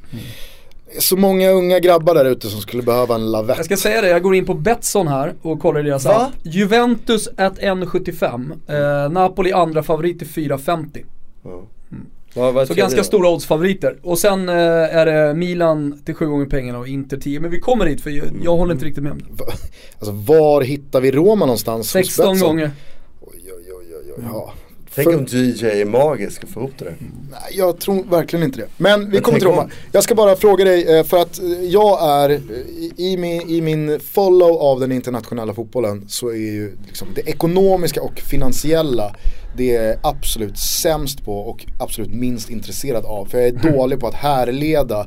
Så 0.98 1.16
många 1.16 1.51
unga 1.51 1.79
grabbar 1.79 2.14
där 2.14 2.24
ute 2.24 2.46
som 2.48 2.61
skulle 2.61 2.83
behöva 2.83 3.14
en 3.14 3.31
lavett. 3.31 3.57
Jag 3.57 3.64
ska 3.66 3.77
säga 3.77 4.01
det, 4.01 4.09
jag 4.09 4.22
går 4.22 4.35
in 4.35 4.44
på 4.44 4.55
Betsson 4.55 5.09
här 5.09 5.33
och 5.42 5.61
kollar 5.61 5.83
deras 5.83 6.05
Va? 6.05 6.12
app. 6.16 6.33
Juventus 6.42 7.29
1,75. 7.37 8.53
Eh, 9.05 9.11
Napoli 9.12 9.53
andra 9.53 9.83
favorit 9.83 10.18
till 10.18 10.29
4,50. 10.29 11.05
Ja. 11.49 12.61
Är 12.61 12.67
Så 12.67 12.75
ganska 12.75 12.99
då? 12.99 13.05
stora 13.05 13.29
oddsfavoriter. 13.31 13.97
Och 14.03 14.19
sen 14.19 14.49
eh, 14.49 14.55
är 14.97 15.07
det 15.07 15.35
Milan 15.35 16.03
till 16.05 16.15
7 16.15 16.27
gånger 16.27 16.47
pengarna 16.47 16.79
och 16.79 16.89
Inter 16.89 17.17
10. 17.17 17.41
Men 17.41 17.51
vi 17.51 17.61
kommer 17.61 17.87
dit 17.87 18.01
för 18.01 18.11
jag, 18.11 18.27
jag 18.45 18.57
håller 18.57 18.73
inte 18.73 18.85
riktigt 18.87 19.03
med 19.03 19.13
om 19.13 19.19
det. 19.19 19.45
Alltså 19.99 20.13
var 20.13 20.63
hittar 20.63 21.01
vi 21.01 21.11
Roma 21.11 21.47
någonstans? 21.47 21.79
hos 21.87 21.91
16 21.91 22.33
Betsson? 22.33 22.49
gånger. 22.49 22.71
Oj, 23.21 23.29
oj, 23.45 23.73
oj, 23.79 23.95
oj, 24.07 24.13
oj. 24.17 24.25
Ja. 24.33 24.53
Tänk 25.05 25.19
om 25.19 25.27
DJ 25.31 25.65
är 25.81 25.85
magisk 25.85 26.43
och 26.43 26.49
få 26.49 26.61
ihop 26.61 26.73
det 26.79 26.85
där. 26.85 26.97
Nej, 27.31 27.41
jag 27.53 27.81
tror 27.81 28.05
verkligen 28.05 28.45
inte 28.45 28.59
det. 28.59 28.67
Men 28.77 29.01
vi 29.01 29.07
Men 29.13 29.23
kommer 29.23 29.39
till 29.39 29.49
Roma. 29.49 29.63
om- 29.63 29.71
Jag 29.93 30.05
ska 30.05 30.15
bara 30.15 30.37
fråga 30.37 30.65
dig, 30.65 30.99
eh, 30.99 31.05
för 31.05 31.23
att 31.23 31.39
eh, 31.39 31.65
jag 31.65 32.03
är, 32.11 32.31
eh, 32.31 32.39
i, 32.97 33.17
min, 33.19 33.51
i 33.51 33.61
min 33.61 34.01
follow 34.01 34.57
av 34.59 34.81
den 34.81 34.93
internationella 34.93 35.55
fotbollen 35.55 36.05
så 36.09 36.29
är 36.29 36.35
ju 36.53 36.77
liksom 36.87 37.09
det 37.15 37.29
ekonomiska 37.29 38.03
och 38.03 38.19
finansiella 38.21 39.15
det 39.57 39.77
är 39.77 39.89
jag 39.89 39.97
absolut 40.03 40.59
sämst 40.59 41.25
på 41.25 41.39
och 41.39 41.67
absolut 41.79 42.15
minst 42.15 42.51
intresserad 42.51 43.05
av. 43.05 43.27
För 43.27 43.39
jag 43.39 43.47
är 43.49 43.73
dålig 43.73 44.01
på 44.01 44.07
att 44.07 44.15
härleda 44.15 45.01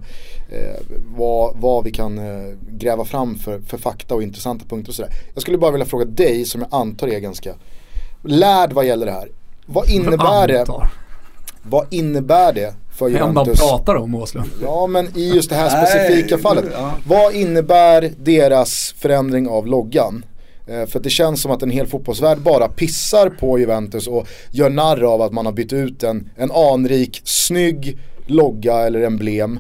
eh, 0.52 0.82
vad, 1.18 1.58
vad 1.62 1.84
vi 1.84 1.92
kan 1.92 2.18
eh, 2.18 2.56
gräva 2.72 3.06
fram 3.06 3.36
för, 3.36 3.60
för 3.60 3.78
fakta 3.78 4.16
och 4.16 4.24
intressanta 4.24 4.66
punkter 4.70 4.92
och 4.92 4.96
sådär. 4.96 5.12
Jag 5.34 5.42
skulle 5.42 5.58
bara 5.58 5.72
vilja 5.72 5.86
fråga 5.86 6.06
dig 6.06 6.46
som 6.46 6.62
jag 6.62 6.80
antar 6.82 7.08
är 7.08 7.20
ganska 7.20 7.54
lärd 8.24 8.74
vad 8.74 8.86
gäller 8.86 9.06
det 9.06 9.12
här. 9.12 9.30
Vad 9.74 9.90
innebär 9.90 10.48
det? 10.48 10.66
Vad 11.64 11.86
innebär 11.94 12.54
det 12.54 12.74
för 12.98 13.10
Det 13.10 13.18
enda 13.18 13.28
de 13.28 13.40
Juventus? 13.46 13.60
pratar 13.70 13.96
om 13.96 14.16
Åslund. 14.16 14.50
Ja 14.62 14.88
men 14.88 15.18
i 15.18 15.34
just 15.36 15.50
det 15.50 15.56
här 15.56 15.72
Nej, 15.72 15.88
specifika 15.88 16.38
fallet. 16.38 16.66
ja. 16.74 16.92
Vad 17.08 17.34
innebär 17.36 18.12
deras 18.18 18.96
förändring 18.98 19.48
av 19.48 19.68
loggan? 19.68 20.26
Eh, 20.68 20.86
För 20.86 21.00
det 21.00 21.10
känns 21.10 21.42
som 21.42 21.52
att 21.52 21.62
en 21.64 21.70
hel 21.72 21.88
fotbollsvärld 21.88 22.38
bara 22.40 22.68
pissar 22.68 23.30
på 23.30 23.60
Juventus 23.60 24.08
och 24.08 24.28
gör 24.52 24.70
narr 24.70 25.04
av 25.04 25.22
att 25.22 25.32
man 25.32 25.46
har 25.46 25.54
bytt 25.54 25.74
ut 25.74 26.04
en, 26.04 26.30
en 26.38 26.52
anrik, 26.52 27.22
snygg 27.24 28.00
logga 28.26 28.78
eller 28.78 29.02
emblem 29.02 29.60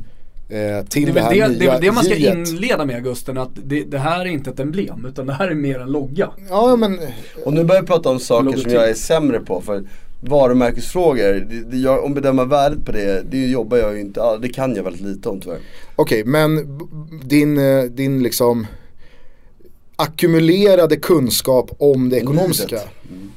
eh, 0.51 0.85
till 0.85 1.05
Det 1.05 1.11
det, 1.11 1.19
är, 1.19 1.23
här 1.23 1.29
väl 1.29 1.53
det, 1.53 1.59
nya 1.59 1.59
det 1.59 1.65
är 1.65 1.71
väl 1.71 1.81
det 1.81 1.91
man 1.91 2.03
ska 2.03 2.15
J-et. 2.15 2.47
inleda 2.49 2.85
med 2.85 2.95
Augusten, 2.95 3.37
att 3.37 3.49
det, 3.53 3.83
det 3.83 3.97
här 3.99 4.19
är 4.21 4.25
inte 4.25 4.49
ett 4.49 4.59
emblem 4.59 5.05
utan 5.05 5.25
det 5.27 5.33
här 5.33 5.47
är 5.47 5.55
mer 5.55 5.79
en 5.79 5.91
logga. 5.91 6.29
Ja 6.49 6.75
men 6.75 6.99
Och 7.45 7.53
nu 7.53 7.63
börjar 7.63 7.81
vi 7.81 7.87
prata 7.87 8.09
om 8.09 8.19
saker 8.19 8.57
som 8.57 8.71
jag 8.71 8.89
är 8.89 8.93
sämre 8.93 9.39
på. 9.39 9.61
För 9.61 9.83
varumärkesfrågor, 10.23 11.33
det, 11.49 11.63
det, 11.71 11.77
jag, 11.77 12.05
om 12.05 12.13
bedöma 12.13 12.45
värdet 12.45 12.85
på 12.85 12.91
det, 12.91 13.23
det 13.31 13.47
jobbar 13.47 13.77
jag 13.77 13.93
ju 13.93 13.99
inte 14.01 14.37
Det 14.41 14.49
kan 14.49 14.75
jag 14.75 14.83
väldigt 14.83 15.01
lite 15.01 15.29
om 15.29 15.39
tyvärr. 15.41 15.59
okej 15.95 16.23
men 16.25 16.77
b- 16.77 16.85
din, 17.23 17.57
eh, 17.57 17.83
din 17.83 18.23
liksom 18.23 18.67
ackumulerade 19.95 20.95
kunskap 20.95 21.71
om 21.79 22.09
det 22.09 22.17
ekonomiska. 22.17 22.75
Mm. 22.75 23.31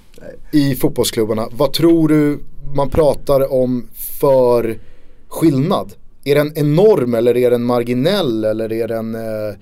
I 0.52 0.74
fotbollsklubbarna. 0.74 1.48
Vad 1.52 1.72
tror 1.72 2.08
du 2.08 2.38
man 2.74 2.90
pratar 2.90 3.52
om 3.52 3.88
för 4.20 4.78
skillnad 5.28 5.92
är 6.24 6.34
den 6.34 6.52
enorm 6.58 7.14
eller 7.14 7.36
är 7.36 7.50
den 7.50 7.64
marginell 7.64 8.44
eller 8.44 8.72
är 8.72 8.88
den 8.88 9.14
eh, 9.14 9.54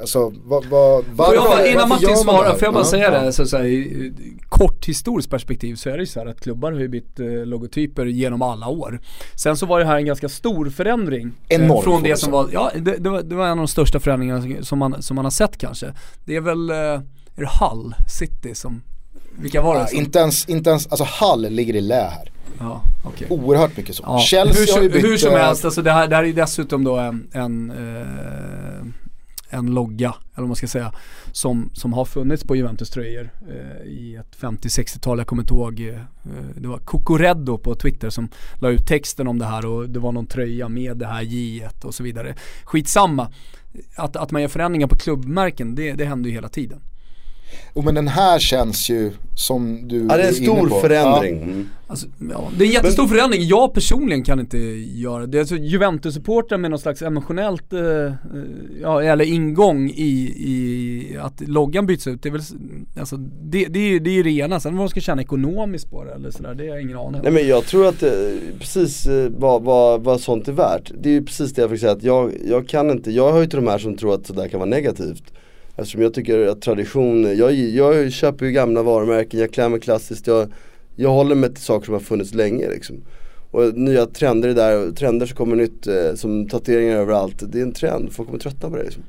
Alltså 0.00 0.32
vad, 0.44 0.64
vad, 0.64 1.04
Får 1.04 1.34
jag 1.34 1.44
bara, 1.44 1.66
innan 1.66 1.88
Martin 1.88 2.16
svarar, 2.16 2.52
får 2.52 2.62
jag 2.62 2.74
bara 2.74 2.80
Ja, 2.80 2.90
säga 2.90 3.12
ja. 3.12 3.20
det, 3.20 3.32
så, 3.32 3.46
så 3.46 3.56
här, 3.56 3.64
i 3.64 4.12
kort 4.48 4.86
historiskt 4.86 5.30
perspektiv 5.30 5.74
så 5.74 5.90
är 5.90 5.92
det 5.92 6.00
ju 6.00 6.06
så 6.06 6.20
här 6.20 6.26
att 6.26 6.40
klubbar 6.40 6.72
har 6.72 6.80
ju 6.80 6.88
bytt 6.88 7.20
eh, 7.20 7.26
logotyper 7.26 8.06
genom 8.06 8.42
alla 8.42 8.68
år. 8.68 9.00
Sen 9.34 9.56
så 9.56 9.66
var 9.66 9.78
det 9.80 9.86
här 9.86 9.96
en 9.96 10.06
ganska 10.06 10.28
stor 10.28 10.70
förändring. 10.70 11.32
eh, 11.48 11.60
Enorm, 11.60 11.82
från 11.82 12.00
får 12.00 12.08
det 12.08 12.16
som 12.16 12.32
var, 12.32 12.48
ja 12.52 12.70
det, 12.74 12.96
det, 12.96 13.10
var, 13.10 13.22
det 13.22 13.34
var 13.34 13.44
en 13.44 13.50
av 13.50 13.56
de 13.56 13.68
största 13.68 14.00
förändringarna 14.00 14.62
som 14.62 14.78
man, 14.78 15.02
som 15.02 15.14
man 15.14 15.24
har 15.24 15.30
sett 15.30 15.58
kanske. 15.58 15.92
Det 16.24 16.36
är 16.36 16.40
väl, 16.40 16.70
eh, 16.70 16.76
är 16.76 17.02
det 17.36 17.50
Hull 17.60 17.94
City 18.08 18.54
som, 18.54 18.82
vilka 19.38 19.62
var 19.62 19.74
det? 19.74 19.80
Ja, 19.80 19.98
inte 19.98 20.18
ens, 20.18 20.48
inte 20.48 20.70
ens, 20.70 20.86
alltså 20.86 21.04
Hall 21.04 21.40
ligger 21.50 21.76
i 21.76 21.80
lä 21.80 22.10
här. 22.10 22.30
ja, 22.58 22.82
okej. 23.04 23.26
Oerhört 23.30 23.76
mycket 23.76 23.96
så. 23.96 24.02
Ja. 24.06 24.18
Chelsea 24.20 24.60
hur, 24.66 24.72
har 24.72 24.82
ju 24.82 24.88
som- 24.90 25.00
bytt, 25.00 25.04
hur 25.10 25.16
som 25.16 25.32
eh, 25.34 25.38
helst, 25.38 25.64
alltså 25.64 25.82
det 25.82 25.92
här, 25.92 26.08
det 26.08 26.16
här 26.16 26.24
är 26.24 26.32
dessutom 26.32 26.84
då 26.84 26.96
en, 26.96 27.28
en, 27.32 27.70
eh, 27.70 28.86
en 29.50 29.66
logga, 29.74 30.08
eller 30.08 30.42
vad 30.42 30.46
man 30.46 30.56
ska 30.56 30.66
säga, 30.66 30.92
som, 31.32 31.70
som 31.74 31.92
har 31.92 32.04
funnits 32.04 32.44
på 32.44 32.56
Juventus 32.56 32.90
tröjor 32.90 33.30
eh, 33.48 33.86
i 33.86 34.16
ett 34.16 34.36
50-60-tal, 34.40 35.18
jag 35.18 35.26
kommer 35.26 35.42
inte 35.42 35.54
ihåg, 35.54 35.80
eh, 35.80 36.00
det 36.56 36.68
var 36.68 36.78
Cocoreddo 36.78 37.58
på 37.58 37.74
Twitter 37.74 38.10
som 38.10 38.28
la 38.60 38.68
ut 38.68 38.86
texten 38.86 39.28
om 39.28 39.38
det 39.38 39.44
här 39.44 39.66
och 39.66 39.88
det 39.88 39.98
var 39.98 40.12
någon 40.12 40.26
tröja 40.26 40.68
med 40.68 40.96
det 40.96 41.06
här 41.06 41.22
J 41.22 41.68
och 41.82 41.94
så 41.94 42.02
vidare. 42.02 42.34
Skitsamma, 42.64 43.28
att, 43.96 44.16
att 44.16 44.30
man 44.30 44.42
gör 44.42 44.48
förändringar 44.48 44.86
på 44.86 44.96
klubbmärken, 44.96 45.74
det, 45.74 45.92
det 45.92 46.04
händer 46.04 46.28
ju 46.30 46.34
hela 46.34 46.48
tiden. 46.48 46.80
Oh, 47.74 47.84
men 47.84 47.94
den 47.94 48.08
här 48.08 48.38
känns 48.38 48.90
ju 48.90 49.12
som 49.34 49.88
du 49.88 50.06
Ja 50.08 50.16
det 50.16 50.22
är 50.22 50.28
en 50.28 50.34
stor 50.34 50.68
på. 50.68 50.80
förändring. 50.80 51.42
Mm. 51.42 51.68
Alltså, 51.90 52.06
ja, 52.30 52.50
det 52.58 52.64
är 52.64 52.66
en 52.66 52.72
jättestor 52.72 53.06
förändring. 53.06 53.46
Jag 53.46 53.74
personligen 53.74 54.22
kan 54.22 54.40
inte 54.40 54.58
göra 54.58 55.26
det. 55.26 55.38
Alltså, 55.38 55.56
Juventus-supportrar 55.56 56.58
med 56.58 56.70
någon 56.70 56.80
slags 56.80 57.02
emotionellt, 57.02 57.72
eh, 57.72 57.80
eh, 57.80 58.12
ja, 58.82 59.02
eller 59.02 59.24
ingång 59.24 59.90
i, 59.90 60.34
i 60.36 61.16
att 61.20 61.40
loggan 61.48 61.86
byts 61.86 62.06
ut. 62.06 62.22
Det 62.22 62.28
är 62.28 62.30
väl, 62.30 62.42
alltså, 63.00 63.16
det, 63.16 63.64
det, 63.64 63.78
är, 63.78 64.00
det 64.00 64.10
är 64.10 64.14
ju 64.14 64.22
rena. 64.22 64.60
Sen 64.60 64.76
vad 64.76 64.86
de 64.86 64.90
ska 64.90 65.00
tjäna 65.00 65.22
ekonomiskt 65.22 65.90
på 65.90 66.04
det 66.04 66.14
eller 66.14 66.30
sådär, 66.30 66.54
det 66.54 66.62
har 66.62 66.74
jag 66.74 66.82
ingen 66.82 66.96
aning 66.96 67.14
om. 67.14 67.20
Nej 67.22 67.32
men 67.32 67.48
jag 67.48 67.64
tror 67.64 67.86
att 67.86 68.02
eh, 68.02 68.10
precis 68.58 69.06
eh, 69.06 69.30
vad, 69.36 69.62
vad, 69.62 70.04
vad 70.04 70.20
sånt 70.20 70.48
är 70.48 70.52
värt. 70.52 70.92
Det 71.00 71.08
är 71.08 71.12
ju 71.12 71.24
precis 71.24 71.52
det 71.52 71.62
jag 71.62 71.70
fick 71.70 71.80
säga 71.80 71.92
att 71.92 72.02
jag, 72.02 72.32
jag 72.48 72.68
kan 72.68 72.90
inte, 72.90 73.10
jag 73.10 73.32
hör 73.32 73.40
ju 73.40 73.46
till 73.46 73.58
de 73.58 73.66
här 73.66 73.78
som 73.78 73.96
tror 73.96 74.14
att 74.14 74.26
sådär 74.26 74.48
kan 74.48 74.60
vara 74.60 74.70
negativt. 74.70 75.32
Eftersom 75.78 76.02
jag 76.02 76.14
tycker 76.14 76.46
att 76.46 76.62
tradition, 76.62 77.36
jag, 77.36 77.54
jag 77.54 78.12
köper 78.12 78.46
ju 78.46 78.52
gamla 78.52 78.82
varumärken, 78.82 79.40
jag 79.40 79.52
klär 79.52 79.68
mig 79.68 79.80
klassiskt, 79.80 80.26
jag, 80.26 80.48
jag 80.96 81.10
håller 81.10 81.34
mig 81.34 81.54
till 81.54 81.64
saker 81.64 81.84
som 81.84 81.94
har 81.94 82.00
funnits 82.00 82.34
länge 82.34 82.70
liksom. 82.70 82.96
Och 83.50 83.78
nya 83.78 84.06
trender 84.06 84.48
är 84.48 84.54
där, 84.54 84.92
trender 84.92 85.26
som 85.26 85.36
kommer 85.36 85.56
nytt, 85.56 85.86
eh, 85.86 86.14
som 86.14 86.48
tatueringar 86.48 86.96
överallt, 86.96 87.42
det 87.52 87.58
är 87.58 87.62
en 87.62 87.72
trend, 87.72 88.12
folk 88.12 88.28
kommer 88.28 88.40
tröttna 88.40 88.70
på 88.70 88.76
det 88.76 88.82
liksom. 88.82 89.02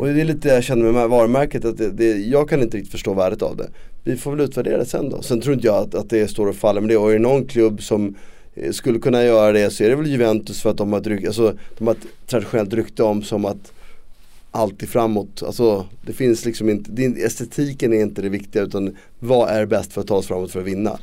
Och 0.00 0.06
det 0.06 0.20
är 0.20 0.24
lite 0.24 0.48
det 0.48 0.54
jag 0.54 0.64
känner 0.64 0.92
med 0.92 1.08
varumärket, 1.08 1.64
att 1.64 1.78
det, 1.78 1.90
det, 1.90 2.16
jag 2.16 2.48
kan 2.48 2.62
inte 2.62 2.76
riktigt 2.76 2.92
förstå 2.92 3.14
värdet 3.14 3.42
av 3.42 3.56
det. 3.56 3.68
Vi 4.04 4.16
får 4.16 4.30
väl 4.30 4.40
utvärdera 4.40 4.78
det 4.78 4.84
sen 4.84 5.10
då. 5.10 5.22
Sen 5.22 5.40
tror 5.40 5.54
inte 5.54 5.66
jag 5.66 5.76
att, 5.76 5.94
att 5.94 6.10
det 6.10 6.28
står 6.28 6.46
och 6.46 6.54
faller 6.54 6.80
med 6.80 6.90
det. 6.90 6.96
Och 6.96 7.08
är 7.08 7.12
det 7.12 7.18
någon 7.18 7.44
klubb 7.44 7.82
som 7.82 8.14
eh, 8.54 8.70
skulle 8.72 8.98
kunna 8.98 9.24
göra 9.24 9.52
det 9.52 9.70
så 9.70 9.84
är 9.84 9.88
det 9.88 9.96
väl 9.96 10.06
Juventus 10.06 10.62
för 10.62 10.70
att 10.70 10.76
de 10.76 10.92
har 10.92 11.00
ett, 11.00 11.06
ryk, 11.06 11.24
alltså, 11.24 11.54
de 11.78 11.86
har 11.86 11.94
ett 11.94 12.06
traditionellt 12.26 12.72
rykte 12.72 13.02
om 13.02 13.22
som 13.22 13.44
att 13.44 13.72
alltid 14.50 14.88
framåt. 14.88 15.42
Alltså 15.42 15.86
det 16.02 16.12
finns 16.12 16.44
liksom 16.44 16.68
inte, 16.68 16.90
din, 16.90 17.16
estetiken 17.26 17.92
är 17.92 18.00
inte 18.00 18.22
det 18.22 18.28
viktiga 18.28 18.62
utan 18.62 18.96
vad 19.18 19.50
är 19.50 19.66
bäst 19.66 19.92
för 19.92 20.00
att 20.00 20.06
ta 20.06 20.14
oss 20.14 20.26
framåt 20.26 20.52
för 20.52 20.60
att 20.60 20.66
vinna. 20.66 20.98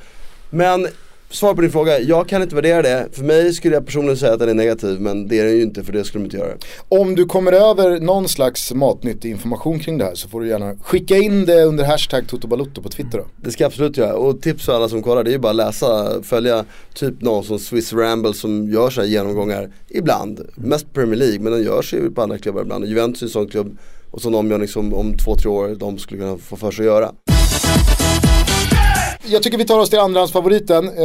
Men 0.49 0.88
svar 1.29 1.53
på 1.53 1.61
din 1.61 1.71
fråga, 1.71 1.99
jag 1.99 2.29
kan 2.29 2.41
inte 2.41 2.55
värdera 2.55 2.81
det. 2.81 3.07
För 3.11 3.23
mig 3.23 3.53
skulle 3.53 3.73
jag 3.73 3.85
personligen 3.85 4.17
säga 4.17 4.33
att 4.33 4.39
den 4.39 4.49
är 4.49 4.53
negativ 4.53 5.01
men 5.01 5.27
det 5.27 5.39
är 5.39 5.45
den 5.45 5.55
ju 5.55 5.61
inte 5.61 5.83
för 5.83 5.93
det 5.93 6.03
skulle 6.03 6.23
de 6.23 6.25
inte 6.25 6.38
göra. 6.38 6.53
Om 6.89 7.15
du 7.15 7.25
kommer 7.25 7.51
över 7.51 7.99
någon 7.99 8.29
slags 8.29 8.73
matnyttig 8.73 9.31
information 9.31 9.79
kring 9.79 9.97
det 9.97 10.05
här 10.05 10.15
så 10.15 10.29
får 10.29 10.41
du 10.41 10.47
gärna 10.47 10.75
skicka 10.75 11.17
in 11.17 11.45
det 11.45 11.63
under 11.63 11.83
hashtag 11.83 12.27
Totobalutto 12.27 12.81
på 12.81 12.89
Twitter 12.89 13.17
då. 13.17 13.25
Det 13.38 13.51
ska 13.51 13.63
jag 13.63 13.69
absolut 13.69 13.97
göra 13.97 14.15
och 14.15 14.41
tips 14.41 14.65
för 14.65 14.75
alla 14.75 14.89
som 14.89 15.03
kollar 15.03 15.23
det 15.23 15.29
är 15.29 15.33
ju 15.33 15.39
bara 15.39 15.49
att 15.49 15.55
läsa, 15.55 16.23
följa 16.23 16.65
typ 16.93 17.21
någon 17.21 17.43
som 17.43 17.59
Swiss 17.59 17.93
Ramble 17.93 18.33
som 18.33 18.69
gör 18.69 18.89
så 18.89 19.01
här 19.01 19.07
genomgångar 19.07 19.69
ibland. 19.89 20.41
Mest 20.55 20.93
Premier 20.93 21.15
League 21.15 21.39
men 21.39 21.53
den 21.53 21.63
görs 21.63 21.93
ju 21.93 22.11
på 22.11 22.21
andra 22.21 22.38
klubbar 22.38 22.61
ibland 22.61 22.85
Juventus 22.85 23.21
är 23.21 23.25
en 23.25 23.29
sån 23.29 23.47
klubb 23.47 23.77
och 24.11 24.21
sån 24.21 24.35
omgörning 24.35 24.67
som 24.67 24.93
om 24.93 25.17
två, 25.17 25.35
tre 25.35 25.49
år 25.49 25.75
de 25.75 25.97
skulle 25.97 26.21
kunna 26.21 26.38
få 26.38 26.55
för 26.55 26.71
sig 26.71 26.83
att 26.83 26.93
göra. 26.93 27.11
Jag 29.27 29.43
tycker 29.43 29.57
vi 29.57 29.65
tar 29.65 29.79
oss 29.79 29.89
till 29.89 29.99
andrahandsfavoriten 29.99 30.88
eh, 30.97 31.03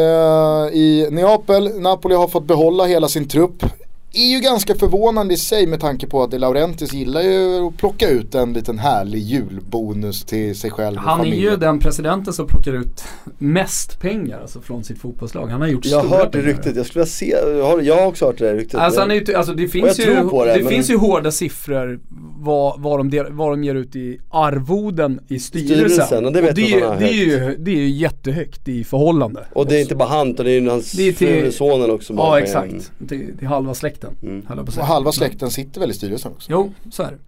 i 0.73 1.09
Neapel. 1.11 1.81
Napoli 1.81 2.15
har 2.15 2.29
fått 2.29 2.45
behålla 2.45 2.85
hela 2.85 3.09
sin 3.09 3.29
trupp. 3.29 3.65
Är 4.13 4.27
ju 4.35 4.41
ganska 4.41 4.75
förvånande 4.75 5.35
i 5.35 5.37
sig 5.37 5.67
med 5.67 5.81
tanke 5.81 6.07
på 6.07 6.23
att 6.23 6.31
De 6.31 6.39
Laurentiis 6.39 6.93
gillar 6.93 7.21
ju 7.23 7.67
att 7.69 7.77
plocka 7.77 8.09
ut 8.09 8.35
en 8.35 8.53
liten 8.53 8.79
härlig 8.79 9.19
julbonus 9.19 10.25
till 10.25 10.55
sig 10.57 10.71
själv 10.71 10.97
och 10.97 11.03
Han 11.03 11.21
är 11.21 11.25
familjen. 11.25 11.51
ju 11.53 11.57
den 11.57 11.79
presidenten 11.79 12.33
som 12.33 12.47
plockar 12.47 12.73
ut 12.73 13.05
mest 13.39 14.01
pengar 14.01 14.41
alltså, 14.41 14.61
från 14.61 14.85
sitt 14.85 14.99
fotbollslag. 14.99 15.47
Han 15.49 15.61
har 15.61 15.69
gjort 15.69 15.87
Jag 15.87 15.97
har 15.97 16.05
stora 16.05 16.19
hört 16.19 16.33
det 16.33 16.39
pengar. 16.39 16.55
ryktet, 16.55 16.77
jag 16.77 16.87
skulle 16.87 17.01
vilja 17.03 17.11
se, 17.13 17.31
jag 17.59 17.65
har, 17.67 17.81
jag 17.81 17.97
har 17.97 18.07
också 18.07 18.27
hört 18.27 18.39
det 18.39 18.47
där 18.47 18.55
ryktet. 18.55 18.81
Alltså, 18.81 19.01
han 19.01 19.11
är, 19.11 19.37
alltså 19.37 19.53
det 19.53 19.69
finns 19.69 19.99
jag 19.99 20.09
ju, 20.09 20.15
tror 20.17 20.31
på 20.31 20.45
det, 20.45 20.55
det, 20.55 20.59
men- 20.63 20.69
finns 20.73 20.91
ju 20.91 20.97
hårda 20.97 21.31
siffror 21.31 22.01
vad, 22.39 22.81
vad, 22.81 22.99
de, 22.99 23.11
del- 23.11 23.33
vad 23.33 23.53
de 23.53 23.65
ger 23.65 23.75
ut 23.75 23.97
i 23.97 24.19
arvoden 24.31 25.21
i 25.29 25.39
styrelsen. 25.39 25.77
Styrelsen, 25.79 26.27
och 26.27 26.33
det 26.33 26.41
vet 26.41 26.57
det, 26.57 26.63
jag 26.63 26.83
att 26.83 26.89
han 26.89 26.93
är, 26.93 26.95
har 26.95 27.01
det, 27.01 27.09
är 27.11 27.49
ju, 27.51 27.57
det 27.59 27.71
är 27.71 27.77
ju 27.77 27.89
jättehögt 27.91 28.69
i 28.69 28.85
förhållande. 28.85 29.45
och 29.53 29.67
det 29.67 29.77
är 29.77 29.81
inte 29.81 29.95
bara 29.95 30.09
han 30.09 30.29
utan 30.31 30.45
det 30.47 30.53
är 30.53 30.61
ju 30.61 30.69
hans 30.69 30.93
Det 30.93 31.09
är 31.09 31.13
fru 31.13 31.47
och 31.49 31.55
sonen 31.55 31.91
också. 31.91 32.13
Ja 32.17 32.39
exakt, 32.41 32.93
till, 33.09 33.39
till 33.39 33.47
halva 33.49 33.75
släkten. 33.75 34.00
Mm. 34.23 34.43
på 34.43 34.53
att 34.53 34.79
Och 34.79 34.87
halva 34.87 35.13
släkten 35.13 35.51
sitter 35.51 35.81
väl 35.81 35.91
i 35.91 35.95
styrelsen 35.95 36.33
också. 36.33 36.53
Jo, 36.53 36.73
så 36.91 37.03
är 37.03 37.11
det. 37.11 37.19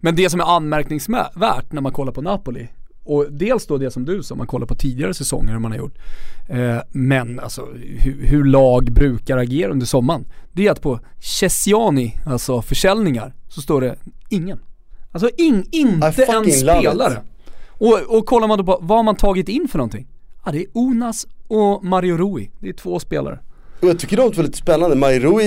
Men 0.00 0.16
det 0.16 0.30
som 0.30 0.40
är 0.40 0.56
anmärkningsvärt 0.56 1.72
när 1.72 1.80
man 1.80 1.92
kollar 1.92 2.12
på 2.12 2.22
Napoli 2.22 2.68
och 3.04 3.26
dels 3.30 3.66
då 3.66 3.78
det 3.78 3.90
som 3.90 4.04
du 4.04 4.22
sa, 4.22 4.34
man 4.34 4.46
kollar 4.46 4.66
på 4.66 4.74
tidigare 4.74 5.14
säsonger 5.14 5.52
hur 5.52 5.58
man 5.58 5.70
har 5.70 5.78
gjort. 5.78 5.98
Eh, 6.48 6.78
men 6.90 7.40
alltså 7.40 7.68
hur, 7.74 8.26
hur 8.26 8.44
lag 8.44 8.92
brukar 8.92 9.36
agera 9.36 9.72
under 9.72 9.86
sommaren. 9.86 10.24
Det 10.52 10.66
är 10.66 10.70
att 10.72 10.82
på 10.82 11.00
Chessiani, 11.20 12.16
alltså 12.26 12.62
försäljningar, 12.62 13.34
så 13.48 13.60
står 13.60 13.80
det 13.80 13.96
ingen. 14.28 14.60
Alltså 15.12 15.30
in, 15.36 15.64
inte 15.70 16.24
en 16.24 16.52
spelare. 16.52 17.22
Och, 17.68 18.18
och 18.18 18.26
kollar 18.26 18.48
man 18.48 18.58
då 18.58 18.64
på 18.64 18.78
vad 18.82 18.98
har 18.98 19.02
man 19.02 19.16
tagit 19.16 19.48
in 19.48 19.68
för 19.68 19.78
någonting? 19.78 20.06
Ja 20.44 20.52
det 20.52 20.58
är 20.58 20.66
Onas 20.72 21.26
och 21.48 21.84
Mario 21.84 22.16
Rui. 22.16 22.50
Det 22.58 22.68
är 22.68 22.72
två 22.72 23.00
spelare. 23.00 23.38
Och 23.80 23.88
jag 23.88 23.98
tycker 23.98 24.16
de 24.16 24.32
två 24.32 24.40
är 24.40 24.44
lite 24.44 24.58
spännande. 24.58 24.96
Mairo 24.96 25.40
är 25.40 25.44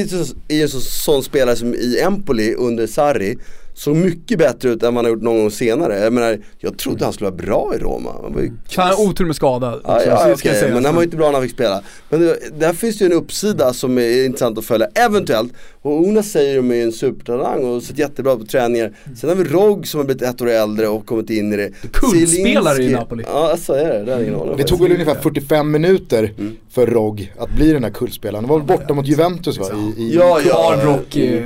ju 0.54 0.62
en 0.62 0.70
sån 0.70 1.24
spelare 1.24 1.56
som 1.56 1.74
i 1.74 2.00
Empoli 2.02 2.56
under 2.56 2.88
Sarri 2.88 3.38
såg 3.74 3.96
mycket 3.96 4.38
bättre 4.40 4.70
ut 4.70 4.84
än 4.84 4.96
han 4.96 5.06
har 5.06 5.12
gjort 5.12 5.22
någon 5.22 5.38
gång 5.38 5.52
senare. 5.52 6.00
Jag 6.00 6.14
menar, 6.14 6.38
jag 6.60 6.78
trodde 6.78 7.04
han 7.04 7.14
skulle 7.14 7.30
vara 7.30 7.38
bra 7.46 7.74
i 7.76 7.78
Roma. 7.78 8.10
Han 8.24 8.34
var 8.34 8.42
ju 8.42 8.52
Han 8.76 8.88
har 8.88 9.02
otur 9.10 9.26
med 9.26 9.36
skada. 9.36 9.80
Ja, 9.84 10.02
ja, 10.06 10.38
sägas. 10.38 10.62
men 10.74 10.86
han 10.86 10.96
var 10.96 11.02
ju 11.02 11.06
inte 11.06 11.18
bra 11.18 11.26
när 11.28 11.34
han 11.34 11.42
fick 11.44 11.52
spela. 11.52 11.82
Men 12.10 12.20
det, 12.22 12.38
där 12.60 12.74
finns 12.74 12.98
det 12.98 13.06
ju 13.06 13.12
en 13.12 13.18
uppsida 13.18 13.74
som 13.74 13.98
är 13.98 14.26
intressant 14.26 14.58
att 14.58 14.66
följa, 14.66 14.88
eventuellt. 14.96 15.54
Och 15.82 15.92
Ona 16.08 16.24
säger 16.24 16.56
de 16.56 16.72
är 16.72 16.84
en 16.84 16.92
supertalang 16.92 17.64
och 17.64 17.84
sett 17.84 17.98
jättebra 17.98 18.36
på 18.36 18.46
träningar. 18.46 18.94
Sen 19.16 19.30
har 19.30 19.36
vi 19.36 19.44
Rogg 19.44 19.88
som 19.88 19.98
har 20.00 20.06
blivit 20.06 20.22
ett 20.24 20.42
år 20.42 20.50
äldre 20.50 20.88
och 20.88 21.06
kommit 21.06 21.30
in 21.30 21.54
i 21.54 21.58
det. 21.58 21.72
Kultspelare 21.94 22.84
i 22.84 22.90
Napoli. 22.92 23.24
Ja, 23.28 23.58
så 23.58 23.74
är 23.74 23.90
det. 23.94 24.04
Det, 24.04 24.14
är 24.14 24.36
om 24.36 24.58
Det 24.58 24.64
tog 24.64 24.82
väl 24.82 24.92
ungefär 24.92 25.16
45 25.16 25.72
minuter 25.72 26.32
Mm. 26.38 26.56
för 26.72 26.88
Rogg 26.88 27.34
att 27.40 27.56
bli 27.56 27.72
den 27.74 27.84
här 27.84 27.92
kullspelaren. 27.92 28.46
Han 28.46 28.50
var 28.50 28.58
väl 28.60 28.68
borta 28.78 28.94
mot 28.94 29.08
Juventus 29.08 29.58
va? 29.60 29.66
I, 29.98 30.02
i, 30.04 30.16
Ja, 30.16 30.40
ja. 30.48 30.76
Hard 30.76 30.86
rock. 30.86 31.16
eh, 31.16 31.44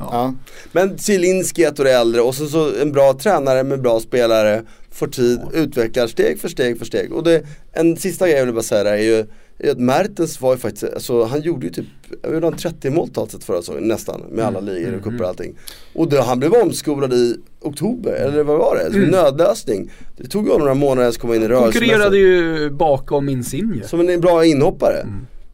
ja. 0.00 0.08
ja. 0.12 0.34
Men 0.72 0.98
Zielinski 0.98 1.64
ett 1.64 1.80
år 1.80 1.86
äldre 1.86 2.20
och 2.20 2.34
så, 2.34 2.46
så 2.46 2.72
en 2.82 2.92
bra 2.92 3.12
tränare 3.12 3.62
med 3.62 3.82
bra 3.82 4.00
spelare, 4.00 4.62
får 4.90 5.06
tid, 5.06 5.40
utvecklar 5.52 6.06
steg 6.06 6.38
för 6.38 6.48
steg 6.48 6.78
för 6.78 6.84
steg. 6.84 7.12
Och 7.12 7.22
det, 7.22 7.42
en 7.72 7.96
sista 7.96 8.28
grej 8.28 8.36
jag 8.36 8.44
vill 8.44 8.54
bara 8.54 8.62
säga 8.62 8.84
där 8.84 8.92
är 8.92 9.02
ju 9.02 9.26
att 9.68 9.78
Mertens 9.78 10.40
var 10.40 10.52
ju 10.52 10.58
faktiskt, 10.58 10.94
alltså 10.94 11.24
han 11.24 11.40
gjorde 11.40 11.66
ju 11.66 11.72
typ, 11.72 11.86
gjorde 12.32 12.46
han 12.46 12.56
30 12.56 12.90
mål 12.90 13.08
totalt 13.08 13.30
sett 13.30 13.44
förra 13.44 13.58
säsongen 13.58 13.88
nästan 13.88 14.20
med 14.30 14.44
alla 14.44 14.60
ligor 14.60 14.94
och 14.94 15.04
cuper 15.04 15.22
och 15.22 15.28
allting. 15.28 15.54
Och 15.94 16.08
det, 16.08 16.22
han 16.22 16.38
blev 16.38 16.52
omskolad 16.52 17.12
i 17.12 17.36
oktober, 17.60 18.12
eller 18.12 18.42
vad 18.42 18.58
var 18.58 18.76
det? 18.76 18.92
Som 18.92 19.02
en 19.02 19.10
nödlösning. 19.10 19.90
Det 20.16 20.28
tog 20.28 20.48
ju 20.48 20.58
några 20.58 20.74
månader 20.74 21.08
att 21.08 21.18
komma 21.18 21.36
in 21.36 21.42
i 21.42 21.48
rörelsen. 21.48 21.72
Konkurrerade 21.72 22.18
ju 22.18 22.70
bakom 22.70 23.28
Insigne. 23.28 23.84
Som 23.84 24.08
en 24.08 24.20
bra 24.20 24.44
inhoppare. 24.44 25.06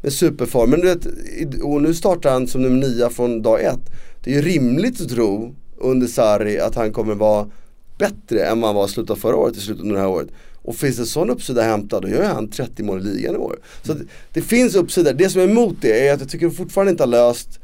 Med 0.02 0.12
superform. 0.12 0.70
Men 0.70 0.80
du 0.80 0.86
vet, 0.86 1.06
och 1.62 1.82
nu 1.82 1.94
startar 1.94 2.30
han 2.30 2.46
som 2.46 2.62
nummer 2.62 2.88
nia 2.88 3.10
från 3.10 3.42
dag 3.42 3.64
ett. 3.64 3.90
Det 4.26 4.32
är 4.32 4.34
ju 4.34 4.42
rimligt 4.42 5.00
att 5.00 5.08
tro 5.08 5.54
under 5.76 6.06
Sarri 6.06 6.60
att 6.60 6.74
han 6.74 6.92
kommer 6.92 7.14
vara 7.14 7.50
bättre 7.98 8.44
än 8.44 8.60
vad 8.60 8.68
han 8.68 8.74
var 8.74 8.86
i 8.86 8.88
slutet 8.88 9.10
av 9.10 9.16
förra 9.16 9.36
året, 9.36 9.56
i 9.56 9.60
slutet 9.60 9.84
av 9.84 9.92
det 9.92 9.98
här 9.98 10.08
året. 10.08 10.28
Och 10.62 10.76
finns 10.76 10.96
det 10.96 11.06
sån 11.06 11.30
uppsida 11.30 11.60
att 11.60 11.66
hämta 11.66 12.00
då 12.00 12.08
gör 12.08 12.24
han 12.24 12.50
30 12.50 12.82
mål 12.82 13.00
i 13.00 13.04
ligan 13.04 13.34
i 13.34 13.38
år. 13.38 13.58
Så 13.82 13.92
att 13.92 13.98
det 14.32 14.42
finns 14.42 14.74
uppsida. 14.74 15.12
Det 15.12 15.28
som 15.28 15.40
är 15.40 15.44
emot 15.44 15.76
det 15.80 16.08
är 16.08 16.14
att 16.14 16.20
jag 16.20 16.28
tycker 16.28 16.50
fortfarande 16.50 16.90
inte 16.90 17.02
har 17.02 17.08
löst 17.08 17.60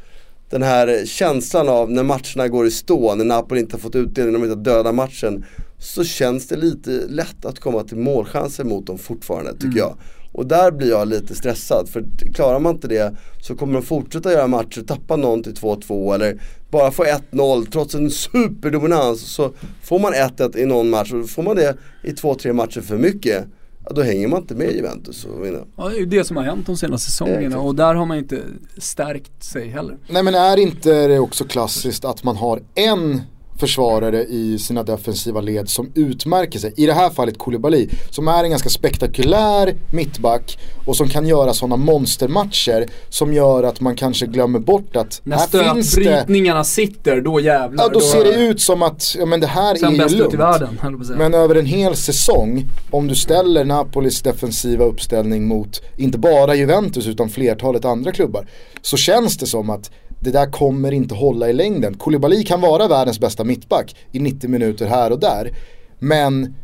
den 0.51 0.62
här 0.62 1.07
känslan 1.07 1.68
av 1.68 1.90
när 1.90 2.03
matcherna 2.03 2.48
går 2.48 2.66
i 2.66 2.70
stå, 2.70 3.14
när 3.14 3.25
Napoli 3.25 3.61
inte 3.61 3.75
har 3.75 3.81
fått 3.81 3.94
utdelning, 3.94 4.33
när 4.33 4.40
de 4.40 4.53
inte 4.53 4.70
har 4.70 4.77
dödat 4.77 4.94
matchen. 4.94 5.44
Så 5.79 6.05
känns 6.05 6.48
det 6.48 6.57
lite 6.57 6.90
lätt 6.90 7.44
att 7.44 7.61
komma 7.61 7.85
till 7.85 7.96
målchanser 7.96 8.64
mot 8.64 8.87
dem 8.87 8.98
fortfarande 8.98 9.53
tycker 9.53 9.79
jag. 9.79 9.96
Och 10.33 10.47
där 10.47 10.71
blir 10.71 10.88
jag 10.88 11.09
lite 11.09 11.35
stressad 11.35 11.88
för 11.88 12.05
klarar 12.35 12.59
man 12.59 12.75
inte 12.75 12.88
det 12.88 13.16
så 13.40 13.55
kommer 13.55 13.75
de 13.75 13.83
fortsätta 13.83 14.33
göra 14.33 14.47
matcher, 14.47 14.81
tappa 14.81 15.17
någon 15.17 15.42
till 15.42 15.54
2-2 15.54 16.15
eller 16.15 16.42
bara 16.71 16.90
få 16.90 17.04
1-0 17.04 17.67
trots 17.73 17.94
en 17.94 18.11
superdominans. 18.11 19.21
Så 19.21 19.50
får 19.83 19.98
man 19.98 20.13
1-1 20.13 20.56
i 20.56 20.67
någon 20.67 20.90
match 20.90 21.13
och 21.13 21.31
får 21.31 21.42
man 21.42 21.56
det 21.56 21.77
i 22.02 22.11
2-3 22.11 22.52
matcher 22.52 22.81
för 22.81 22.98
mycket 22.98 23.46
Ja, 23.85 23.92
då 23.94 24.02
hänger 24.02 24.29
man 24.29 24.40
inte 24.40 24.54
med 24.54 24.73
Juventus 24.73 25.25
och 25.25 25.44
vinner. 25.44 25.65
Ja, 25.77 25.88
det 25.88 25.96
är 25.96 25.98
ju 26.00 26.06
det 26.06 26.25
som 26.25 26.37
har 26.37 26.44
hänt 26.44 26.67
de 26.67 26.77
senaste 26.77 27.11
säsongerna 27.11 27.61
och 27.61 27.75
där 27.75 27.94
har 27.94 28.06
man 28.06 28.19
inte 28.19 28.42
stärkt 28.79 29.44
sig 29.44 29.69
heller. 29.69 29.98
Nej 30.09 30.23
men 30.23 30.35
är 30.35 30.56
inte 30.56 31.09
det 31.09 31.19
också 31.19 31.44
klassiskt 31.44 32.04
att 32.04 32.25
man 32.25 32.37
har 32.37 32.61
en 32.75 33.21
försvarare 33.59 34.25
i 34.25 34.59
sina 34.59 34.83
defensiva 34.83 35.40
led 35.40 35.69
som 35.69 35.92
utmärker 35.94 36.59
sig. 36.59 36.73
I 36.77 36.87
det 36.87 36.92
här 36.92 37.11
fallet 37.11 37.38
Koulibaly 37.38 37.88
som 38.11 38.29
är 38.29 38.44
en 38.44 38.50
ganska 38.50 38.69
spektakulär 38.69 39.75
mittback 39.92 40.59
och 40.87 40.96
som 40.96 41.09
kan 41.09 41.27
göra 41.27 41.55
sådana 41.55 41.77
monstermatcher 41.77 42.87
som 43.09 43.33
gör 43.33 43.63
att 43.63 43.81
man 43.81 43.96
kanske 43.96 44.27
glömmer 44.27 44.59
bort 44.59 44.96
att 44.96 45.21
När 45.25 45.37
här 45.37 45.46
finns 45.75 45.94
det 45.94 46.03
stötbrytningarna 46.03 46.65
sitter, 46.65 47.21
då 47.21 47.40
jävlar. 47.40 47.85
Ja 47.85 47.90
då 47.92 48.00
ser 48.00 48.25
det 48.25 48.35
ut 48.35 48.61
som 48.61 48.83
att, 48.83 49.17
ja 49.19 49.27
men 49.27 49.40
det 49.40 49.46
här 49.46 49.75
Sen 49.75 49.88
är 49.88 49.98
ju 49.98 50.05
ut 50.05 50.13
i 50.13 50.17
lugnt. 50.17 50.35
världen. 50.35 50.79
Men 51.17 51.35
över 51.35 51.55
en 51.55 51.67
hel 51.67 51.96
säsong, 51.96 52.67
om 52.90 53.09
du 53.09 53.15
ställer 53.15 53.65
Napolis 53.65 54.23
defensiva 54.23 54.85
uppställning 54.85 55.46
mot 55.46 55.83
inte 55.96 56.19
bara 56.19 56.55
Juventus 56.55 57.07
utan 57.07 57.29
flertalet 57.29 57.85
andra 57.85 58.13
klubbar. 58.13 58.46
Så 58.83 58.96
känns 58.96 59.37
det 59.37 59.46
som 59.46 59.71
att 59.71 59.90
det 60.23 60.31
där 60.31 60.50
kommer 60.50 60.92
inte 60.92 61.14
hålla 61.14 61.50
i 61.50 61.52
längden. 61.52 61.94
Koulibaly 61.94 62.44
kan 62.44 62.60
vara 62.60 62.88
världens 62.88 63.20
bästa 63.20 63.44
mittback 63.44 63.96
i 64.12 64.18
90 64.18 64.50
minuter 64.50 64.87
här 64.87 65.10
och 65.10 65.20
där. 65.20 65.50
Men 65.98 66.54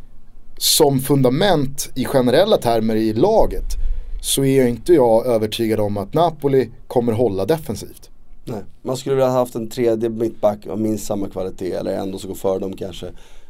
som 0.59 1.01
fundament 1.01 1.91
i 1.95 2.05
generella 2.05 2.57
termer 2.57 2.97
i 2.97 3.13
laget 3.13 3.65
så 4.23 4.45
är 4.45 4.59
jag 4.59 4.69
inte 4.69 4.95
jag 4.95 5.27
övertygad 5.27 5.81
om 5.81 5.97
att 5.97 6.15
Napoli 6.15 6.71
kommer 6.87 7.13
hålla 7.13 7.45
defensivt. 7.45 8.11
Nej. 8.45 8.63
Man 8.83 8.97
skulle 8.97 9.15
vilja 9.15 9.29
ha 9.29 9.39
haft 9.39 9.55
en 9.55 9.71
tredje 9.71 10.09
mittback 10.09 10.67
av 10.67 10.81
minst 10.81 11.07
samma 11.07 11.29
kvalitet 11.29 11.73
eller 11.73 11.99
ändå 11.99 12.19
som 12.19 12.29
går 12.29 12.37
före 12.37 12.59
dem 12.59 12.77
kanske. 12.77 13.07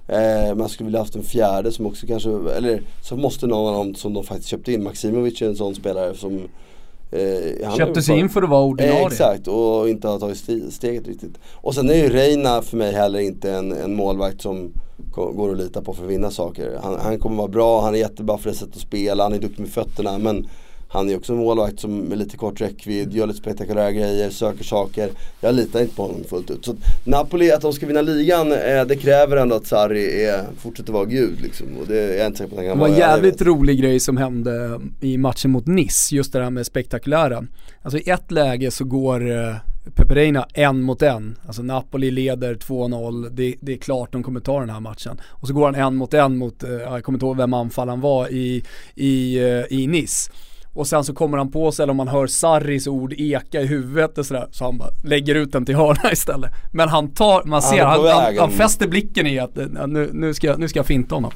Eh, 0.08 0.54
man 0.54 0.68
skulle 0.68 0.84
vilja 0.86 1.00
haft 1.00 1.16
en 1.16 1.22
fjärde 1.22 1.72
som 1.72 1.86
också 1.86 2.06
kanske, 2.06 2.30
eller 2.30 2.82
så 3.02 3.16
måste 3.16 3.46
någon 3.46 3.74
av 3.74 3.84
dem 3.84 3.94
som 3.94 4.14
de 4.14 4.24
faktiskt 4.24 4.48
köpte 4.48 4.72
in. 4.72 4.82
Maximovic 4.82 5.42
är 5.42 5.46
en 5.46 5.56
sån 5.56 5.74
spelare 5.74 6.14
som 6.14 6.48
eh, 7.10 7.76
Köpte 7.76 8.02
sig 8.02 8.18
in 8.18 8.28
för 8.28 8.42
att 8.42 8.48
vara 8.48 8.64
ordinarie. 8.64 9.00
Eh, 9.00 9.06
exakt 9.06 9.48
och 9.48 9.88
inte 9.88 10.08
har 10.08 10.18
tagit 10.18 10.72
steget 10.74 11.08
riktigt. 11.08 11.38
Och 11.54 11.74
sen 11.74 11.90
är 11.90 11.94
ju 11.94 12.08
Reina 12.08 12.62
för 12.62 12.76
mig 12.76 12.92
heller 12.92 13.18
inte 13.18 13.52
en, 13.52 13.72
en 13.72 13.94
målvakt 13.94 14.42
som 14.42 14.72
går 15.14 15.50
att 15.52 15.58
lita 15.58 15.82
på 15.82 15.94
för 15.94 16.04
att 16.04 16.10
vinna 16.10 16.30
saker. 16.30 16.78
Han, 16.82 16.98
han 17.00 17.18
kommer 17.18 17.36
vara 17.36 17.48
bra, 17.48 17.80
han 17.80 17.94
är 17.94 17.98
jättebra 17.98 18.38
för 18.38 18.50
det 18.50 18.56
sättet 18.56 18.74
att 18.76 18.80
spela, 18.82 19.22
han 19.22 19.32
är 19.32 19.38
duktig 19.38 19.60
med 19.60 19.70
fötterna 19.70 20.18
men 20.18 20.48
han 20.88 21.10
är 21.10 21.16
också 21.16 21.32
en 21.32 21.38
målvakt 21.38 21.80
som 21.80 21.98
med 21.98 22.18
lite 22.18 22.36
kort 22.36 22.60
räckvidd, 22.60 23.12
gör 23.12 23.26
lite 23.26 23.38
spektakulära 23.38 23.92
grejer, 23.92 24.30
söker 24.30 24.64
saker. 24.64 25.10
Jag 25.40 25.54
litar 25.54 25.80
inte 25.80 25.94
på 25.94 26.02
honom 26.02 26.24
fullt 26.24 26.50
ut. 26.50 26.64
Så 26.64 26.76
Napoli, 27.04 27.52
att 27.52 27.60
de 27.60 27.72
ska 27.72 27.86
vinna 27.86 28.02
ligan, 28.02 28.52
eh, 28.52 28.84
det 28.88 28.96
kräver 28.96 29.36
ändå 29.36 29.56
att 29.56 29.66
Sarri 29.66 30.24
är, 30.24 30.44
fortsätter 30.58 30.92
vara 30.92 31.04
gud 31.04 31.40
liksom. 31.40 31.66
Och 31.80 31.86
det 31.86 31.98
är 32.00 32.18
jag 32.18 32.26
inte 32.26 32.38
säker 32.38 32.50
på 32.50 32.60
att 32.60 32.66
han 32.66 32.66
Det 32.66 32.70
kan 32.70 32.78
var 32.78 32.86
en 32.88 32.92
vara. 32.94 33.00
jag 33.02 33.10
jävligt 33.10 33.42
rolig 33.42 33.80
grej 33.80 34.00
som 34.00 34.16
hände 34.16 34.80
i 35.00 35.18
matchen 35.18 35.50
mot 35.50 35.66
Nice, 35.66 36.14
just 36.16 36.32
det 36.32 36.42
här 36.42 36.50
med 36.50 36.66
spektakulära. 36.66 37.44
Alltså 37.82 37.98
i 37.98 38.10
ett 38.10 38.30
läge 38.30 38.70
så 38.70 38.84
går 38.84 39.30
eh, 39.30 39.54
Peperina 39.94 40.46
en 40.54 40.82
mot 40.82 41.02
en. 41.02 41.38
Alltså 41.46 41.62
Napoli 41.62 42.10
leder 42.10 42.54
2-0, 42.54 43.28
det, 43.30 43.54
det 43.60 43.72
är 43.72 43.76
klart 43.76 44.12
de 44.12 44.22
kommer 44.22 44.40
ta 44.40 44.60
den 44.60 44.70
här 44.70 44.80
matchen. 44.80 45.20
Och 45.26 45.48
så 45.48 45.54
går 45.54 45.64
han 45.64 45.74
en 45.74 45.96
mot 45.96 46.14
en 46.14 46.36
mot, 46.38 46.62
eh, 46.64 46.70
jag 46.70 47.04
kommer 47.04 47.16
inte 47.16 47.26
ihåg 47.26 47.36
vem 47.36 47.54
anfallaren 47.54 48.00
var 48.00 48.28
i, 48.28 48.62
i, 48.94 49.38
eh, 49.38 49.78
i 49.78 49.86
Nice. 49.86 50.30
Och 50.74 50.86
sen 50.86 51.04
så 51.04 51.14
kommer 51.14 51.38
han 51.38 51.50
på 51.50 51.72
sig, 51.72 51.82
eller 51.82 51.90
om 51.90 51.96
man 51.96 52.08
hör 52.08 52.26
Sarris 52.26 52.86
ord 52.86 53.14
eka 53.18 53.60
i 53.60 53.66
huvudet 53.66 54.18
och 54.18 54.26
sådär, 54.26 54.48
så 54.50 54.64
han 54.64 54.78
bara 54.78 54.90
lägger 55.04 55.34
ut 55.34 55.52
den 55.52 55.64
till 55.66 55.74
hörna 55.76 56.12
istället. 56.12 56.50
Men 56.72 56.88
han 56.88 57.08
tar, 57.14 57.42
man 57.44 57.62
ser, 57.62 57.84
han, 57.84 58.06
han, 58.06 58.38
han 58.38 58.50
fäster 58.50 58.88
blicken 58.88 59.26
i 59.26 59.38
att 59.38 59.56
nu, 59.86 60.10
nu, 60.12 60.34
ska, 60.34 60.46
jag- 60.46 60.58
nu 60.58 60.68
ska 60.68 60.78
jag 60.78 60.86
finta 60.86 61.14
honom. 61.14 61.32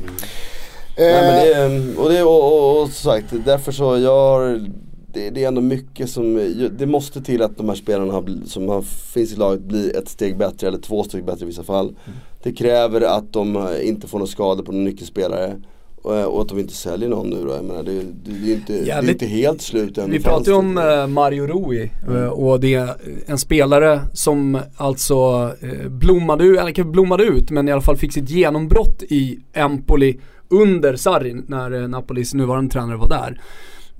Nej, 0.98 1.22
men 1.22 1.34
det, 1.34 1.52
Eh, 1.54 1.58
är- 1.60 2.00
och, 2.00 2.10
det, 2.10 2.22
och, 2.22 2.52
och, 2.52 2.82
och 2.82 2.88
som 2.88 3.10
sagt, 3.12 3.26
därför 3.44 3.72
så 3.72 3.98
jag 3.98 4.10
har, 4.16 4.68
det, 5.12 5.30
det 5.30 5.44
är 5.44 5.48
ändå 5.48 5.60
mycket 5.60 6.10
som, 6.10 6.54
det 6.78 6.86
måste 6.86 7.22
till 7.22 7.42
att 7.42 7.56
de 7.56 7.68
här 7.68 7.76
spelarna 7.76 8.12
har, 8.12 8.24
som 8.46 8.68
har, 8.68 8.82
finns 8.82 9.32
i 9.32 9.36
laget 9.36 9.60
blir 9.62 9.96
ett 9.96 10.08
steg 10.08 10.36
bättre 10.38 10.68
eller 10.68 10.78
två 10.78 11.04
steg 11.04 11.24
bättre 11.24 11.42
i 11.42 11.46
vissa 11.46 11.62
fall. 11.62 11.96
Det 12.42 12.52
kräver 12.52 13.00
att 13.00 13.32
de 13.32 13.68
inte 13.82 14.06
får 14.08 14.18
några 14.18 14.30
skador 14.30 14.64
på 14.64 14.72
någon 14.72 14.84
nyckelspelare. 14.84 15.56
Och, 16.03 16.16
eh, 16.16 16.24
och 16.24 16.40
att 16.42 16.48
de 16.48 16.59
inte 16.59 16.74
säljer 16.74 17.09
någon 17.09 17.30
nu 17.30 17.44
då. 17.44 17.53
Jag 17.53 17.64
menar, 17.64 17.82
det, 17.82 18.03
det, 18.24 18.50
är 18.50 18.55
inte, 18.55 18.72
det 18.72 18.90
är 18.90 19.11
inte 19.11 19.26
helt 19.26 19.62
slut 19.62 19.98
än 19.98 20.11
Vi 20.11 20.20
pratar 20.20 20.53
ju 20.53 20.59
om 20.59 20.78
eh, 20.78 21.07
Mario 21.07 21.46
Rui 21.46 21.90
eh, 22.09 22.26
och 22.26 22.61
det 22.61 22.74
är 22.74 22.94
en 23.26 23.38
spelare 23.38 24.00
som 24.12 24.59
alltså 24.76 25.50
eh, 25.61 25.88
blommade, 25.88 26.44
ut, 26.44 26.59
eller 26.59 26.84
blommade 26.84 27.24
ut 27.24 27.50
men 27.50 27.68
i 27.68 27.72
alla 27.72 27.80
fall 27.80 27.96
fick 27.96 28.12
sitt 28.12 28.30
genombrott 28.30 29.03
i 29.03 29.38
Empoli 29.53 30.20
under 30.48 30.96
Sarri 30.96 31.42
när 31.46 31.82
eh, 31.82 31.88
Napolis 31.88 32.34
nuvarande 32.34 32.72
tränare 32.72 32.96
var 32.96 33.09
där. 33.09 33.40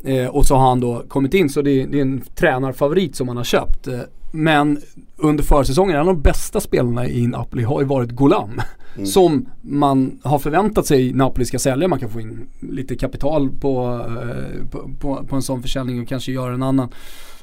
Eh, 0.05 0.27
och 0.27 0.47
så 0.47 0.55
har 0.55 0.69
han 0.69 0.81
då 0.81 1.03
kommit 1.09 1.35
in 1.35 1.49
så 1.49 1.63
det, 1.63 1.87
det 1.87 1.99
är 1.99 2.03
en 2.03 2.23
tränarfavorit 2.35 3.17
som 3.17 3.29
han 3.29 3.37
har 3.37 3.45
köpt. 3.45 3.89
Men 4.33 4.81
under 5.17 5.45
försäsongen, 5.45 5.95
en 5.95 6.01
av 6.01 6.07
de 6.07 6.23
bästa 6.23 6.61
spelarna 6.61 7.09
i 7.09 7.27
Napoli 7.27 7.63
har 7.63 7.81
ju 7.81 7.87
varit 7.87 8.11
Golam. 8.11 8.61
Som 9.05 9.49
man 9.61 10.21
har 10.23 10.39
förväntat 10.39 10.87
sig 10.87 11.13
Napoli 11.13 11.45
ska 11.45 11.59
sälja. 11.59 11.89
Man 11.89 11.99
kan 11.99 12.11
få 12.11 12.21
in 12.21 12.49
lite 12.61 12.97
kapital 12.97 13.51
på, 13.61 14.01
eh, 14.23 14.69
på, 14.71 14.91
på, 15.01 15.27
på 15.27 15.37
en 15.37 15.43
sån 15.43 15.63
försäljning 15.63 16.03
och 16.03 16.09
kanske 16.09 16.33
göra 16.33 16.55
en 16.55 16.63
annan, 16.63 16.89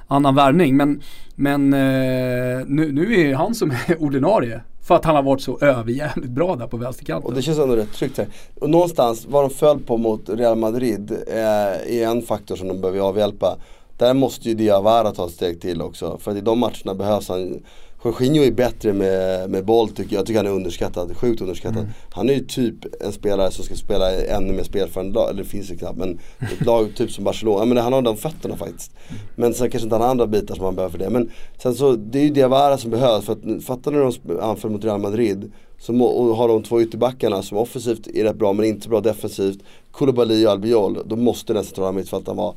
annan 0.08 0.36
värvning. 0.36 0.78
Men, 0.78 1.02
men 1.36 1.74
eh, 1.74 2.66
nu, 2.68 2.92
nu 2.92 3.20
är 3.20 3.36
han 3.36 3.56
som 3.56 3.72
är 3.72 3.96
ordinarie. 4.04 4.62
För 4.82 4.96
att 4.96 5.06
han 5.06 5.16
har 5.16 5.24
varit 5.24 5.42
så 5.42 5.60
överjävligt 5.60 6.32
bra 6.32 6.56
där 6.56 6.68
på 6.68 6.78
vänsterkanten. 6.78 7.28
Och 7.28 7.36
det 7.36 7.42
känns 7.42 7.60
ändå 7.60 7.76
rätt 7.76 7.94
tryggt 7.94 8.18
här. 8.18 8.28
Och 8.60 8.70
någonstans, 8.70 9.26
vad 9.30 9.44
de 9.44 9.50
föll 9.50 9.80
på 9.80 9.98
mot 9.98 10.30
Real 10.30 10.58
Madrid 10.58 11.12
eh, 11.28 12.00
är 12.00 12.08
en 12.08 12.22
faktor 12.22 12.56
som 12.56 12.68
de 12.68 12.82
behöver 12.82 13.00
avhjälpa. 13.00 13.58
Där 14.00 14.14
måste 14.14 14.50
ju 14.50 14.56
Diawara 14.56 15.12
ta 15.12 15.26
ett 15.26 15.32
steg 15.32 15.62
till 15.62 15.82
också. 15.82 16.18
För 16.18 16.32
att 16.32 16.38
i 16.38 16.42
de 16.42 16.60
matcherna 16.60 16.96
behövs 16.96 17.30
han 17.30 17.64
Jorginho 18.04 18.44
är 18.44 18.52
bättre 18.52 18.94
med, 18.94 19.50
med 19.50 19.66
boll 19.66 19.90
tycker 19.90 20.14
jag. 20.14 20.20
Jag 20.20 20.26
tycker 20.26 20.40
han 20.40 20.48
är 20.48 20.56
underskattad, 20.56 21.18
sjukt 21.18 21.42
underskattad. 21.42 21.88
Han 22.10 22.30
är 22.30 22.34
ju 22.34 22.40
typ 22.40 22.76
en 23.04 23.12
spelare 23.12 23.52
som 23.52 23.66
ska 23.66 23.76
spela 23.76 24.12
ännu 24.12 24.54
mer 24.54 24.64
spel 24.64 24.90
för 24.90 25.02
en 25.02 25.12
lag, 25.12 25.30
eller 25.30 25.44
det 25.44 25.50
finns 25.50 25.72
ju 25.72 25.78
knappt 25.78 25.98
men 25.98 26.20
ett 26.40 26.66
lag 26.66 26.96
typ 26.96 27.12
som 27.12 27.24
Barcelona, 27.24 27.66
men 27.66 27.78
han 27.78 27.94
har 27.94 28.02
de 28.02 28.18
fötterna 28.18 28.56
faktiskt. 28.56 28.92
Men 29.36 29.54
sen 29.54 29.70
kanske 29.72 29.86
inte 29.86 29.96
han 29.96 30.02
har 30.02 30.10
andra 30.10 30.28
bitar 30.28 30.56
som 30.56 30.66
han 30.66 30.76
behöver 30.76 30.92
för 30.92 31.00
det. 31.00 31.10
Men 31.10 31.32
sen 31.58 31.76
så, 31.76 31.96
det 31.96 32.20
är 32.20 32.24
ju 32.24 32.30
Diawara 32.30 32.78
som 32.78 32.92
behövs 32.92 33.26
för 33.26 33.34
att 33.34 33.64
fattar 33.64 33.92
när 33.92 34.00
de 34.00 34.40
anför 34.42 34.70
mot 34.70 34.84
Real 34.84 35.00
Madrid 35.00 35.52
så 35.80 35.94
må, 35.94 36.06
och 36.06 36.36
har 36.36 36.48
de 36.48 36.64
två 36.64 36.82
ytterbackarna 36.82 37.42
som 37.42 37.58
offensivt 37.58 38.08
är 38.08 38.24
rätt 38.24 38.36
bra 38.36 38.54
men 38.54 38.66
inte 38.66 38.84
så 38.84 38.90
bra 38.90 39.02
defensivt. 39.02 39.60
Koulibaly 39.92 40.46
och 40.46 40.52
Albiol, 40.52 41.00
då 41.06 41.16
måste 41.16 41.54
den 41.54 41.64
centrala 41.64 41.92
mittfältaren 41.92 42.38
vara 42.38 42.56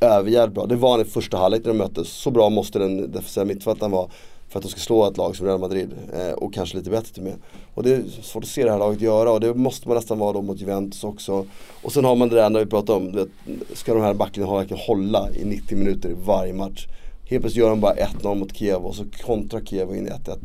överjävligt 0.00 0.54
bra. 0.54 0.66
Det 0.66 0.76
var 0.76 0.90
han 0.90 1.00
i 1.00 1.04
första 1.04 1.36
halvlek 1.36 1.62
när 1.64 1.68
de 1.72 1.78
möttes. 1.78 2.08
Så 2.08 2.30
bra 2.30 2.50
måste 2.50 2.78
den 2.78 2.96
defensiva 3.12 3.44
mittfältaren 3.44 3.92
vara 3.92 4.08
för 4.48 4.58
att 4.58 4.62
de 4.62 4.68
ska 4.68 4.80
slå 4.80 5.06
ett 5.10 5.16
lag 5.16 5.36
som 5.36 5.46
Real 5.46 5.60
Madrid. 5.60 5.90
Eh, 6.14 6.32
och 6.32 6.54
kanske 6.54 6.76
lite 6.76 6.90
bättre 6.90 7.14
till 7.14 7.22
och 7.22 7.28
med. 7.28 7.36
Och 7.74 7.82
det 7.82 7.90
är 7.92 8.02
svårt 8.22 8.44
att 8.44 8.50
se 8.50 8.64
det 8.64 8.70
här 8.70 8.78
laget 8.78 9.00
göra 9.00 9.30
och 9.32 9.40
det 9.40 9.54
måste 9.54 9.88
man 9.88 9.96
nästan 9.96 10.18
vara 10.18 10.32
då 10.32 10.42
mot 10.42 10.60
Juventus 10.60 11.04
också. 11.04 11.46
Och 11.82 11.92
sen 11.92 12.04
har 12.04 12.16
man 12.16 12.28
det 12.28 12.34
där 12.36 12.50
när 12.50 12.60
vi 12.60 12.66
pratar 12.66 12.94
om, 12.94 13.12
vet, 13.12 13.28
ska 13.74 13.94
de 13.94 14.02
här 14.02 14.14
backlinjerna 14.14 14.58
verkligen 14.58 14.82
hålla 14.82 15.28
i 15.40 15.44
90 15.44 15.78
minuter 15.78 16.08
i 16.10 16.14
varje 16.26 16.52
match. 16.52 16.86
Helt 17.24 17.42
plötsligt 17.42 17.62
gör 17.62 17.70
de 17.70 17.80
bara 17.80 17.94
1-0 17.94 18.34
mot 18.34 18.56
Kiev 18.56 18.76
och 18.86 18.94
så 18.94 19.04
kontrar 19.26 19.60
Kiev 19.60 19.96
in 19.96 20.06
i 20.06 20.10
1-1. 20.10 20.36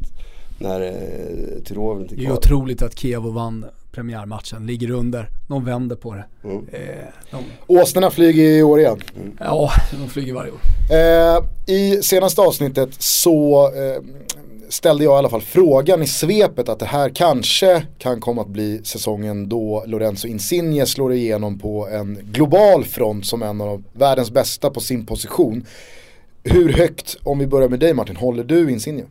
När 0.60 0.82
eh, 0.82 1.64
Tirol 1.64 2.01
inte 2.01 2.16
är 2.16 2.18
Det 2.18 2.24
är 2.24 2.26
kvar. 2.26 2.38
otroligt 2.38 2.82
att 2.82 2.99
Kiev 2.99 3.22
vann 3.22 3.66
premiärmatchen, 3.96 4.66
ligger 4.66 4.91
under, 4.91 5.30
de 5.48 5.66
vänder 5.66 5.96
på 5.96 6.14
det. 6.14 6.26
Mm. 6.43 6.68
Eh, 6.72 6.82
de, 7.32 7.43
Åsnorna 7.68 8.12
flyger 8.12 8.43
i 8.43 8.64
år 8.64 8.80
igen. 8.80 9.02
ja, 9.39 9.72
de 9.91 10.10
flyger 10.10 10.34
varje 10.34 10.52
år. 10.52 10.60
Eh, 10.91 11.76
I 11.76 12.02
senaste 12.04 12.41
avsnittet 12.41 12.89
så 13.00 13.68
eh, 13.68 14.04
ställde 14.70 15.04
jag 15.04 15.14
i 15.14 15.18
alla 15.18 15.30
fall 15.30 15.41
frågan 15.41 16.04
i 16.04 16.08
svepet 16.08 16.70
att 16.70 16.80
det 16.80 16.86
här 16.86 17.10
kanske 17.10 17.86
kan 17.98 18.22
komma 18.22 18.41
att 18.41 18.48
bli 18.48 18.82
säsongen 18.84 19.50
då 19.50 19.84
Lorenzo 19.88 20.28
Insigne 20.28 20.86
slår 20.86 21.14
igenom 21.14 21.60
på 21.60 21.88
en 21.88 22.20
global 22.32 22.84
front 22.84 23.26
som 23.26 23.43
en 23.43 23.62
av 23.62 23.84
världens 23.93 24.32
bästa 24.32 24.70
på 24.70 24.80
sin 24.80 25.06
position. 25.06 25.66
Hur 26.43 26.74
högt, 26.74 27.18
om 27.24 27.39
vi 27.39 27.48
börjar 27.48 27.70
med 27.70 27.80
dig 27.80 27.93
Martin, 27.93 28.16
håller 28.16 28.43
du 28.43 28.72
Insigne? 28.72 29.04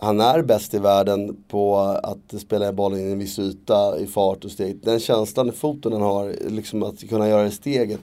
Han 0.00 0.20
är 0.20 0.42
bäst 0.42 0.74
i 0.74 0.78
världen 0.78 1.44
på 1.48 1.76
att 1.78 2.40
spela 2.40 2.72
bollen 2.72 3.00
i 3.00 3.12
en 3.12 3.18
viss 3.18 3.38
yta 3.38 3.98
i 3.98 4.06
fart 4.06 4.44
och 4.44 4.50
steg. 4.50 4.80
Den 4.82 5.00
känslan 5.00 5.48
i 5.48 5.52
foten 5.52 5.92
han 5.92 6.02
har, 6.02 6.34
liksom 6.48 6.82
att 6.82 7.08
kunna 7.08 7.28
göra 7.28 7.42
det 7.42 7.50
steget. 7.50 8.00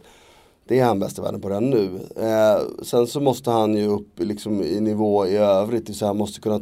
Det 0.68 0.80
är 0.80 0.86
han 0.86 1.00
bäst 1.00 1.20
i 1.20 1.22
världen 1.22 1.42
på 1.42 1.50
redan 1.50 1.70
nu. 1.70 2.00
Eh, 2.16 2.84
sen 2.84 3.08
så 3.08 3.20
måste 3.20 3.52
han 3.52 3.76
ju 3.76 3.88
upp 3.88 4.20
liksom, 4.20 4.64
i 4.64 4.80
nivå 4.80 5.28
i 5.28 5.38
övrigt. 5.38 5.96
Så 5.96 6.06
han 6.06 6.18
måste 6.18 6.42
kunna, 6.42 6.60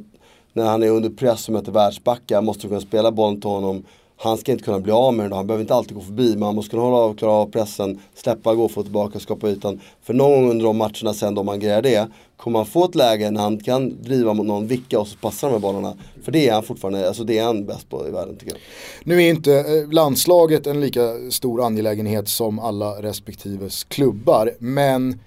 när 0.53 0.65
han 0.65 0.83
är 0.83 0.89
under 0.89 1.09
press 1.09 1.47
och 1.47 1.53
möter 1.53 1.71
världsbackar, 1.71 2.41
måste 2.41 2.67
kunna 2.67 2.81
spela 2.81 3.11
bollen 3.11 3.41
till 3.41 3.49
honom 3.49 3.83
han 4.23 4.37
ska 4.37 4.51
inte 4.51 4.63
kunna 4.63 4.79
bli 4.79 4.91
av 4.91 5.13
med 5.13 5.23
den 5.23 5.29
då. 5.29 5.35
Han 5.35 5.47
behöver 5.47 5.61
inte 5.61 5.75
alltid 5.75 5.95
gå 5.95 6.01
förbi 6.01 6.33
men 6.33 6.43
han 6.43 6.55
måste 6.55 6.69
kunna 6.69 6.83
hålla 6.83 6.97
av, 6.97 7.13
klara 7.13 7.31
av 7.31 7.51
pressen, 7.51 7.99
släppa, 8.15 8.55
gå, 8.55 8.69
få 8.69 8.83
tillbaka, 8.83 9.19
skapa 9.19 9.49
ytan. 9.49 9.79
För 10.03 10.13
någon 10.13 10.31
gång 10.31 10.49
under 10.49 10.65
de 10.65 10.77
matcherna 10.77 11.13
sen 11.13 11.35
då 11.35 11.43
man 11.43 11.59
grejar 11.59 11.81
det, 11.81 12.07
kommer 12.37 12.59
han 12.59 12.65
få 12.65 12.85
ett 12.85 12.95
läge 12.95 13.31
när 13.31 13.41
han 13.41 13.59
kan 13.59 14.03
driva 14.03 14.33
mot 14.33 14.45
någon, 14.45 14.67
vicka 14.67 14.99
och 14.99 15.07
så 15.07 15.17
passar 15.17 15.47
de 15.47 15.53
här 15.53 15.59
bollarna. 15.59 15.93
För 16.23 16.31
det 16.31 16.47
är 16.47 16.53
han 16.53 16.63
fortfarande, 16.63 17.07
alltså 17.07 17.23
det 17.23 17.37
är 17.37 17.43
han 17.43 17.65
bäst 17.65 17.89
på 17.89 18.07
i 18.07 18.11
världen 18.11 18.35
tycker 18.35 18.51
jag. 18.53 18.61
Nu 19.03 19.23
är 19.23 19.29
inte 19.29 19.53
eh, 19.53 19.91
landslaget 19.91 20.67
en 20.67 20.81
lika 20.81 21.31
stor 21.31 21.65
angelägenhet 21.65 22.29
som 22.29 22.59
alla 22.59 23.01
respektives 23.01 23.83
klubbar, 23.83 24.51
men 24.59 25.19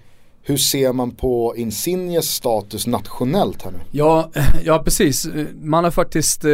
hur 0.47 0.57
ser 0.57 0.93
man 0.93 1.11
på 1.11 1.53
Insignes 1.57 2.35
status 2.35 2.87
nationellt 2.87 3.63
här 3.63 3.71
nu? 3.71 3.77
Ja, 3.91 4.31
ja 4.63 4.83
precis. 4.83 5.27
Man 5.61 5.83
har 5.83 5.91
faktiskt 5.91 6.45
eh, 6.45 6.51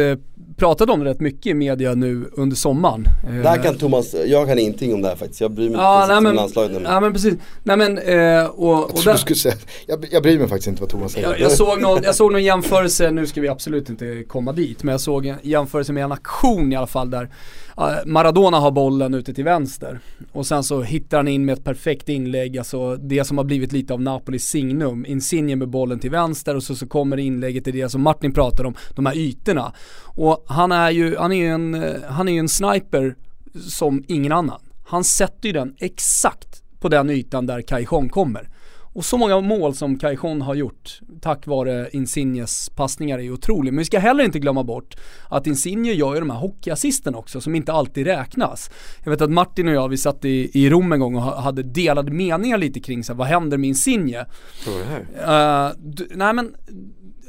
pratat 0.56 0.90
om 0.90 1.04
det 1.04 1.10
rätt 1.10 1.20
mycket 1.20 1.46
i 1.46 1.54
media 1.54 1.94
nu 1.94 2.30
under 2.32 2.56
sommaren. 2.56 3.04
Där 3.42 3.62
kan 3.62 3.78
Thomas, 3.78 4.14
jag 4.26 4.48
kan 4.48 4.58
ingenting 4.58 4.94
om 4.94 5.02
det 5.02 5.08
här 5.08 5.16
faktiskt. 5.16 5.40
Jag 5.40 5.50
bryr 5.50 5.70
mig 5.70 5.78
ja, 5.78 6.02
inte 6.02 6.20
nej, 6.20 6.30
om 6.30 6.36
landslaget 6.36 6.72
nu. 6.72 6.80
Ja 6.84 7.00
men 7.00 7.12
precis. 7.12 7.34
Nej 7.62 7.76
men 7.76 7.98
eh, 7.98 8.46
och, 8.46 8.84
och 8.84 9.00
jag, 9.04 9.16
där, 9.16 9.34
säga, 9.34 9.54
jag, 9.86 10.06
jag 10.10 10.22
bryr 10.22 10.38
mig 10.38 10.48
faktiskt 10.48 10.68
inte 10.68 10.80
vad 10.80 10.90
Thomas 10.90 11.12
säger. 11.12 11.28
Jag, 11.28 11.40
jag, 11.40 11.52
såg 11.52 11.80
någon, 11.80 12.02
jag 12.02 12.14
såg 12.14 12.32
någon 12.32 12.44
jämförelse, 12.44 13.10
nu 13.10 13.26
ska 13.26 13.40
vi 13.40 13.48
absolut 13.48 13.90
inte 13.90 14.24
komma 14.28 14.52
dit, 14.52 14.82
men 14.82 14.92
jag 14.92 15.00
såg 15.00 15.26
en 15.26 15.36
jämförelse 15.42 15.92
med 15.92 16.04
en 16.04 16.12
aktion 16.12 16.72
i 16.72 16.76
alla 16.76 16.86
fall 16.86 17.10
där 17.10 17.28
Maradona 18.06 18.60
har 18.60 18.70
bollen 18.70 19.14
ute 19.14 19.34
till 19.34 19.44
vänster 19.44 20.00
och 20.32 20.46
sen 20.46 20.64
så 20.64 20.82
hittar 20.82 21.16
han 21.16 21.28
in 21.28 21.44
med 21.44 21.52
ett 21.52 21.64
perfekt 21.64 22.08
inlägg, 22.08 22.58
alltså 22.58 22.96
det 22.96 23.24
som 23.24 23.38
har 23.38 23.44
blivit 23.44 23.72
lite 23.72 23.94
av 23.94 24.02
Napolis 24.02 24.44
signum. 24.44 25.06
Insigne 25.06 25.56
med 25.56 25.68
bollen 25.68 25.98
till 25.98 26.10
vänster 26.10 26.56
och 26.56 26.62
så, 26.62 26.74
så 26.76 26.86
kommer 26.86 27.16
inlägget 27.16 27.64
till 27.64 27.74
det 27.74 27.88
som 27.88 28.02
Martin 28.02 28.32
pratar 28.32 28.64
om, 28.64 28.74
de 28.94 29.06
här 29.06 29.16
ytorna. 29.16 29.72
Och 30.04 30.44
han 30.46 30.72
är 30.72 30.90
ju, 30.90 31.16
han 31.16 31.32
är 31.32 31.36
ju 31.36 31.48
en, 31.48 31.94
han 32.08 32.28
är 32.28 32.32
ju 32.32 32.38
en 32.38 32.48
sniper 32.48 33.14
som 33.68 34.04
ingen 34.08 34.32
annan. 34.32 34.60
Han 34.86 35.04
sätter 35.04 35.46
ju 35.46 35.52
den 35.52 35.74
exakt 35.78 36.62
på 36.80 36.88
den 36.88 37.10
ytan 37.10 37.46
där 37.46 37.62
Cajon 37.62 38.08
kommer. 38.08 38.48
Och 38.94 39.04
så 39.04 39.16
många 39.18 39.40
mål 39.40 39.74
som 39.74 39.98
Cajon 39.98 40.42
har 40.42 40.54
gjort 40.54 41.00
tack 41.20 41.46
vare 41.46 41.88
Insignes 41.92 42.68
passningar 42.68 43.18
är 43.18 43.30
otroligt. 43.30 43.74
Men 43.74 43.78
vi 43.78 43.84
ska 43.84 43.98
heller 43.98 44.24
inte 44.24 44.38
glömma 44.38 44.64
bort 44.64 44.96
att 45.28 45.46
Insigne 45.46 45.92
gör 45.92 46.14
ju 46.14 46.20
de 46.20 46.30
här 46.30 46.38
hockeyassisten 46.38 47.14
också 47.14 47.40
som 47.40 47.54
inte 47.54 47.72
alltid 47.72 48.06
räknas. 48.06 48.70
Jag 49.04 49.10
vet 49.10 49.20
att 49.20 49.30
Martin 49.30 49.68
och 49.68 49.74
jag, 49.74 49.88
vi 49.88 49.96
satt 49.96 50.24
i, 50.24 50.50
i 50.64 50.70
Rom 50.70 50.92
en 50.92 51.00
gång 51.00 51.14
och 51.14 51.22
hade 51.22 51.62
delade 51.62 52.10
meningar 52.10 52.58
lite 52.58 52.80
kring 52.80 53.04
så 53.04 53.12
här, 53.12 53.18
vad 53.18 53.26
händer 53.26 53.58
med 53.58 53.68
Insigne? 53.68 54.26
Vad 54.66 54.76
det 54.78 54.84
här? 54.84 55.68
Uh, 55.68 55.76
du, 55.78 56.08
nej 56.14 56.34
men, 56.34 56.54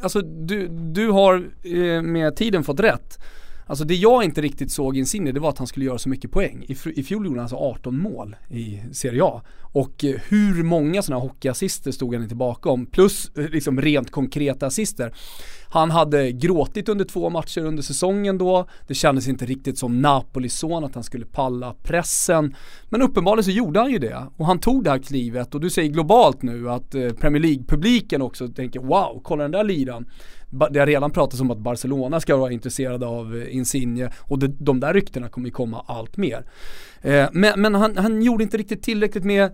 alltså 0.02 0.22
du, 0.22 0.68
du 0.68 1.10
har 1.10 1.50
uh, 1.66 2.02
med 2.02 2.36
tiden 2.36 2.64
fått 2.64 2.80
rätt. 2.80 3.20
Alltså 3.68 3.86
det 3.86 3.96
jag 3.96 4.24
inte 4.24 4.42
riktigt 4.42 4.72
såg 4.72 4.96
i 4.96 5.00
Insigne 5.00 5.32
det 5.32 5.40
var 5.40 5.50
att 5.50 5.58
han 5.58 5.68
skulle 5.68 5.86
göra 5.86 5.98
så 5.98 6.10
mycket 6.10 6.32
poäng. 6.32 6.66
I, 6.68 6.76
I 6.96 7.04
fjol 7.04 7.26
gjorde 7.26 7.40
han 7.40 7.44
alltså 7.44 7.56
18 7.56 8.00
mål 8.00 8.36
i 8.50 8.82
Serie 8.92 9.24
A. 9.24 9.42
Och 9.76 10.06
eh, 10.06 10.16
hur 10.28 10.64
många 10.64 11.02
sådana 11.02 11.22
hockeyassister 11.22 11.92
stod 11.92 12.14
han 12.14 12.24
inte 12.24 12.36
bakom? 12.36 12.86
Plus 12.86 13.32
eh, 13.38 13.50
liksom 13.50 13.82
rent 13.82 14.12
konkreta 14.12 14.66
assister. 14.66 15.14
Han 15.70 15.92
hade 15.92 16.32
gråtit 16.32 16.90
under 16.90 17.06
två 17.06 17.30
matcher 17.30 17.62
under 17.62 17.84
säsongen 17.84 18.38
då. 18.38 18.68
Det 18.88 18.94
kändes 18.94 19.28
inte 19.28 19.46
riktigt 19.46 19.78
som 19.78 20.02
Napolis 20.02 20.54
son 20.54 20.84
att 20.84 20.96
han 20.96 21.04
skulle 21.04 21.26
palla 21.26 21.76
pressen. 21.84 22.56
Men 22.90 23.02
uppenbarligen 23.02 23.44
så 23.44 23.52
gjorde 23.52 23.80
han 23.80 23.92
ju 23.92 24.00
det. 24.00 24.26
Och 24.38 24.46
han 24.46 24.60
tog 24.60 24.84
det 24.84 24.90
här 24.90 25.00
klivet 25.00 25.56
och 25.56 25.62
du 25.62 25.70
säger 25.70 25.90
globalt 25.90 26.42
nu 26.42 26.70
att 26.70 26.96
eh, 26.96 27.10
Premier 27.10 27.42
League-publiken 27.42 28.22
också 28.22 28.48
tänker 28.48 28.80
wow, 28.80 29.22
kolla 29.24 29.44
den 29.44 29.52
där 29.52 29.64
liran 29.64 30.06
det 30.72 30.80
har 30.80 30.88
redan 30.88 31.12
pratats 31.12 31.42
om 31.42 31.52
att 31.52 31.58
Barcelona 31.58 32.20
ska 32.20 32.38
vara 32.38 32.52
intresserade 32.52 33.06
av 33.06 33.36
eh, 33.38 33.56
Insigne 33.56 34.10
och 34.22 34.40
det, 34.40 34.48
de 34.48 34.80
där 34.80 34.94
ryktena 34.94 35.30
kommer 35.30 35.48
ju 35.48 35.52
komma 35.52 35.86
allt 35.88 36.18
mer. 36.18 36.46
Eh, 37.02 37.30
men, 37.32 37.62
men 37.62 37.76
han, 37.76 37.98
han 37.98 38.22
gjorde 38.22 38.44
inte 38.44 38.58
riktigt 38.58 38.84
tillräckligt 38.84 39.24
med 39.24 39.52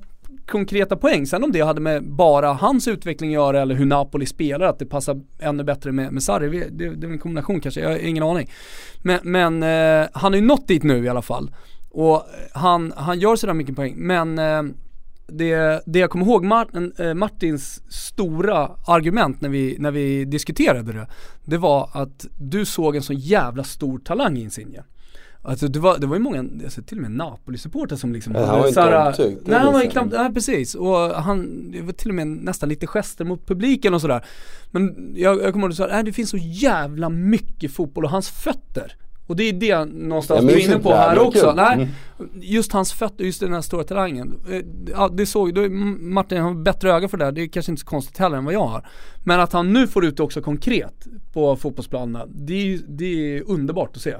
konkreta 0.47 0.95
poäng. 0.95 1.25
Sen 1.25 1.43
om 1.43 1.51
det 1.51 1.61
hade 1.61 1.81
med 1.81 2.03
bara 2.03 2.53
hans 2.53 2.87
utveckling 2.87 3.29
att 3.29 3.33
göra 3.33 3.61
eller 3.61 3.75
hur 3.75 3.85
Napoli 3.85 4.25
spelar, 4.25 4.65
att 4.65 4.79
det 4.79 4.85
passar 4.85 5.21
ännu 5.39 5.63
bättre 5.63 5.91
med, 5.91 6.13
med 6.13 6.23
Sarri, 6.23 6.69
det, 6.71 6.89
det, 6.89 7.07
är 7.07 7.11
en 7.11 7.19
kombination 7.19 7.59
kanske, 7.59 7.81
jag 7.81 7.89
har 7.89 7.97
ingen 7.97 8.23
aning. 8.23 8.49
Men, 9.01 9.19
men 9.23 9.63
eh, 9.63 10.07
han 10.13 10.33
har 10.33 10.39
ju 10.39 10.45
nått 10.45 10.67
dit 10.67 10.83
nu 10.83 11.05
i 11.05 11.09
alla 11.09 11.21
fall. 11.21 11.51
Och 11.91 12.23
han, 12.53 12.93
han 12.95 13.19
gör 13.19 13.35
sådär 13.35 13.53
mycket 13.53 13.75
poäng, 13.75 13.93
men 13.97 14.39
eh, 14.39 14.63
det, 15.27 15.83
det 15.85 15.99
jag 15.99 16.09
kommer 16.09 16.25
ihåg 16.25 16.43
Martin, 16.43 16.93
eh, 16.97 17.13
Martins 17.13 17.81
stora 17.93 18.71
argument 18.87 19.41
när 19.41 19.49
vi, 19.49 19.75
när 19.79 19.91
vi 19.91 20.25
diskuterade 20.25 20.93
det, 20.93 21.07
det 21.45 21.57
var 21.57 21.89
att 21.93 22.25
du 22.37 22.65
såg 22.65 22.95
en 22.95 23.01
så 23.01 23.13
jävla 23.13 23.63
stor 23.63 23.99
talang 23.99 24.37
i 24.37 24.41
Insigne. 24.41 24.83
Alltså 25.43 25.67
det 25.67 25.79
var, 25.79 25.97
det 25.97 26.07
var 26.07 26.15
ju 26.15 26.21
många, 26.21 26.39
alltså 26.39 26.81
till 26.81 26.97
och 26.97 27.01
med 27.01 27.11
Napoli-supportrar 27.11 27.95
som 27.95 28.13
liksom 28.13 28.33
Nej, 28.33 28.45
han 28.45 28.59
var 28.59 28.67
inte 28.67 28.97
omtyckt. 28.97 29.47
Nej 29.47 29.59
han 29.59 29.73
var 29.73 29.83
ju 29.83 29.89
knappt, 29.89 30.11
nej 30.11 30.33
precis. 30.33 30.75
Och 30.75 30.97
han, 30.97 31.71
det 31.71 31.81
var 31.81 31.93
till 31.93 32.09
och 32.09 32.15
med 32.15 32.27
nästan 32.27 32.69
lite 32.69 32.87
gester 32.87 33.25
mot 33.25 33.47
publiken 33.47 33.93
och 33.93 34.01
sådär. 34.01 34.25
Men 34.71 35.13
jag, 35.15 35.41
jag 35.41 35.53
kommer 35.53 35.65
ihåg 35.65 35.71
att 35.71 35.89
du 35.89 35.95
sa, 35.95 36.03
det 36.03 36.13
finns 36.13 36.29
så 36.29 36.37
jävla 36.37 37.09
mycket 37.09 37.71
fotboll 37.71 38.05
och 38.05 38.11
hans 38.11 38.29
fötter 38.29 38.95
och 39.27 39.35
det 39.35 39.43
är 39.43 39.53
det 39.53 39.85
någonstans 39.85 40.45
du 40.47 40.53
är 40.53 40.59
inne 40.59 40.79
på 40.79 40.93
här 40.93 41.19
också. 41.19 41.53
Nej, 41.55 41.73
mm. 41.73 41.89
Just 42.41 42.71
hans 42.71 42.93
fötter, 42.93 43.23
just 43.23 43.39
den 43.39 43.53
här 43.53 43.61
stora 43.61 43.83
talangen. 43.83 44.39
Eh, 44.49 44.61
ja, 44.91 45.09
det 45.13 45.25
såg, 45.25 45.53
då, 45.53 45.69
Martin 45.99 46.41
har 46.41 46.53
bättre 46.53 46.93
öga 46.93 47.07
för 47.07 47.17
det 47.17 47.25
där, 47.25 47.31
det 47.31 47.41
är 47.41 47.47
kanske 47.47 47.71
inte 47.71 47.79
så 47.79 47.85
konstigt 47.85 48.17
heller 48.17 48.37
än 48.37 48.45
vad 48.45 48.53
jag 48.53 48.67
har. 48.67 48.87
Men 49.23 49.39
att 49.39 49.53
han 49.53 49.73
nu 49.73 49.87
får 49.87 50.05
ut 50.05 50.17
det 50.17 50.23
också 50.23 50.41
konkret 50.41 51.07
på 51.33 51.55
fotbollsplanerna, 51.55 52.25
det 52.25 52.73
är, 52.73 52.79
det 52.87 53.37
är 53.37 53.43
underbart 53.47 53.95
att 53.95 54.01
se. 54.01 54.15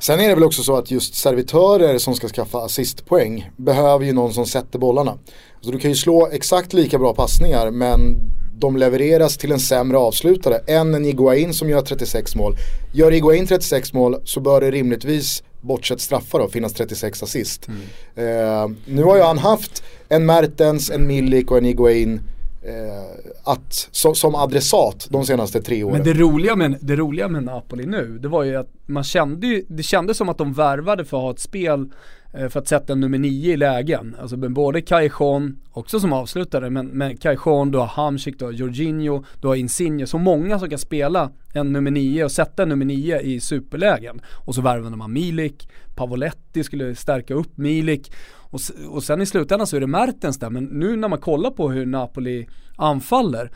Sen 0.00 0.20
är 0.20 0.28
det 0.28 0.34
väl 0.34 0.44
också 0.44 0.62
så 0.62 0.76
att 0.76 0.90
just 0.90 1.14
servitörer 1.14 1.98
som 1.98 2.14
ska 2.14 2.28
skaffa 2.28 2.58
assistpoäng 2.58 3.50
behöver 3.56 4.04
ju 4.04 4.12
någon 4.12 4.32
som 4.32 4.46
sätter 4.46 4.78
bollarna. 4.78 5.18
Så 5.60 5.70
du 5.70 5.78
kan 5.78 5.90
ju 5.90 5.96
slå 5.96 6.28
exakt 6.32 6.72
lika 6.72 6.98
bra 6.98 7.14
passningar 7.14 7.70
men 7.70 8.16
de 8.58 8.76
levereras 8.76 9.36
till 9.36 9.52
en 9.52 9.60
sämre 9.60 9.98
avslutare 9.98 10.60
än 10.66 10.94
en 10.94 11.04
Iguain 11.04 11.54
som 11.54 11.68
gör 11.68 11.82
36 11.82 12.34
mål. 12.36 12.56
Gör 12.92 13.12
Iguain 13.12 13.46
36 13.46 13.92
mål 13.92 14.16
så 14.24 14.40
bör 14.40 14.60
det 14.60 14.70
rimligtvis, 14.70 15.42
bortsett 15.60 16.00
straffar 16.00 16.38
då, 16.38 16.48
finnas 16.48 16.72
36 16.72 17.22
assist. 17.22 17.68
Mm. 17.68 17.80
Eh, 18.14 18.76
nu 18.86 19.02
har 19.02 19.16
ju 19.16 19.22
han 19.22 19.38
haft 19.38 19.82
en 20.08 20.26
Mertens, 20.26 20.90
en 20.90 21.06
Milik 21.06 21.50
och 21.50 21.58
en 21.58 21.66
Iguain 21.66 22.20
eh, 22.62 23.32
att, 23.44 23.88
som, 23.90 24.14
som 24.14 24.34
adressat 24.34 25.06
de 25.10 25.26
senaste 25.26 25.62
tre 25.62 25.84
åren. 25.84 25.96
Men 25.96 26.04
det 26.04 26.14
roliga, 26.20 26.56
med, 26.56 26.78
det 26.80 26.96
roliga 26.96 27.28
med 27.28 27.44
Napoli 27.44 27.86
nu, 27.86 28.18
det 28.18 28.28
var 28.28 28.42
ju 28.42 28.56
att 28.56 28.70
man 28.86 29.04
kände 29.04 29.46
ju, 29.46 29.64
det 29.68 29.82
kändes 29.82 30.16
som 30.16 30.28
att 30.28 30.38
de 30.38 30.52
värvade 30.52 31.04
för 31.04 31.16
att 31.16 31.22
ha 31.22 31.30
ett 31.30 31.40
spel 31.40 31.90
Eh, 32.34 32.48
för 32.48 32.60
att 32.60 32.68
sätta 32.68 32.92
en 32.92 33.00
nummer 33.00 33.18
nio 33.18 33.52
i 33.52 33.56
lägen. 33.56 34.16
Alltså 34.20 34.36
både 34.36 34.80
Kajon, 34.80 35.56
också 35.70 36.00
som 36.00 36.12
avslutare, 36.12 36.70
men, 36.70 36.86
men 36.86 37.16
Kajon, 37.16 37.70
du 37.70 37.78
har 37.78 37.86
Hamsik, 37.86 38.38
du 38.38 38.44
har 38.44 38.52
Jorginho, 38.52 39.24
du 39.40 39.48
har 39.48 39.54
Insigne. 39.54 40.06
Så 40.06 40.18
många 40.18 40.58
som 40.58 40.70
kan 40.70 40.78
spela 40.78 41.30
en 41.52 41.72
nummer 41.72 41.90
nio 41.90 42.24
och 42.24 42.32
sätta 42.32 42.62
en 42.62 42.68
nummer 42.68 42.84
nio 42.84 43.20
i 43.20 43.40
superlägen. 43.40 44.20
Och 44.30 44.54
så 44.54 44.60
värvade 44.60 44.96
man 44.96 45.12
Milik, 45.12 45.68
Pavoletti 45.94 46.64
skulle 46.64 46.94
stärka 46.94 47.34
upp 47.34 47.58
Milik. 47.58 48.12
Och, 48.52 48.60
och 48.88 49.02
sen 49.02 49.22
i 49.22 49.26
slutändan 49.26 49.66
så 49.66 49.76
är 49.76 49.80
det 49.80 49.86
Mertens 49.86 50.38
där, 50.38 50.50
men 50.50 50.64
nu 50.64 50.96
när 50.96 51.08
man 51.08 51.18
kollar 51.18 51.50
på 51.50 51.70
hur 51.70 51.86
Napoli 51.86 52.48
anfaller 52.76 53.50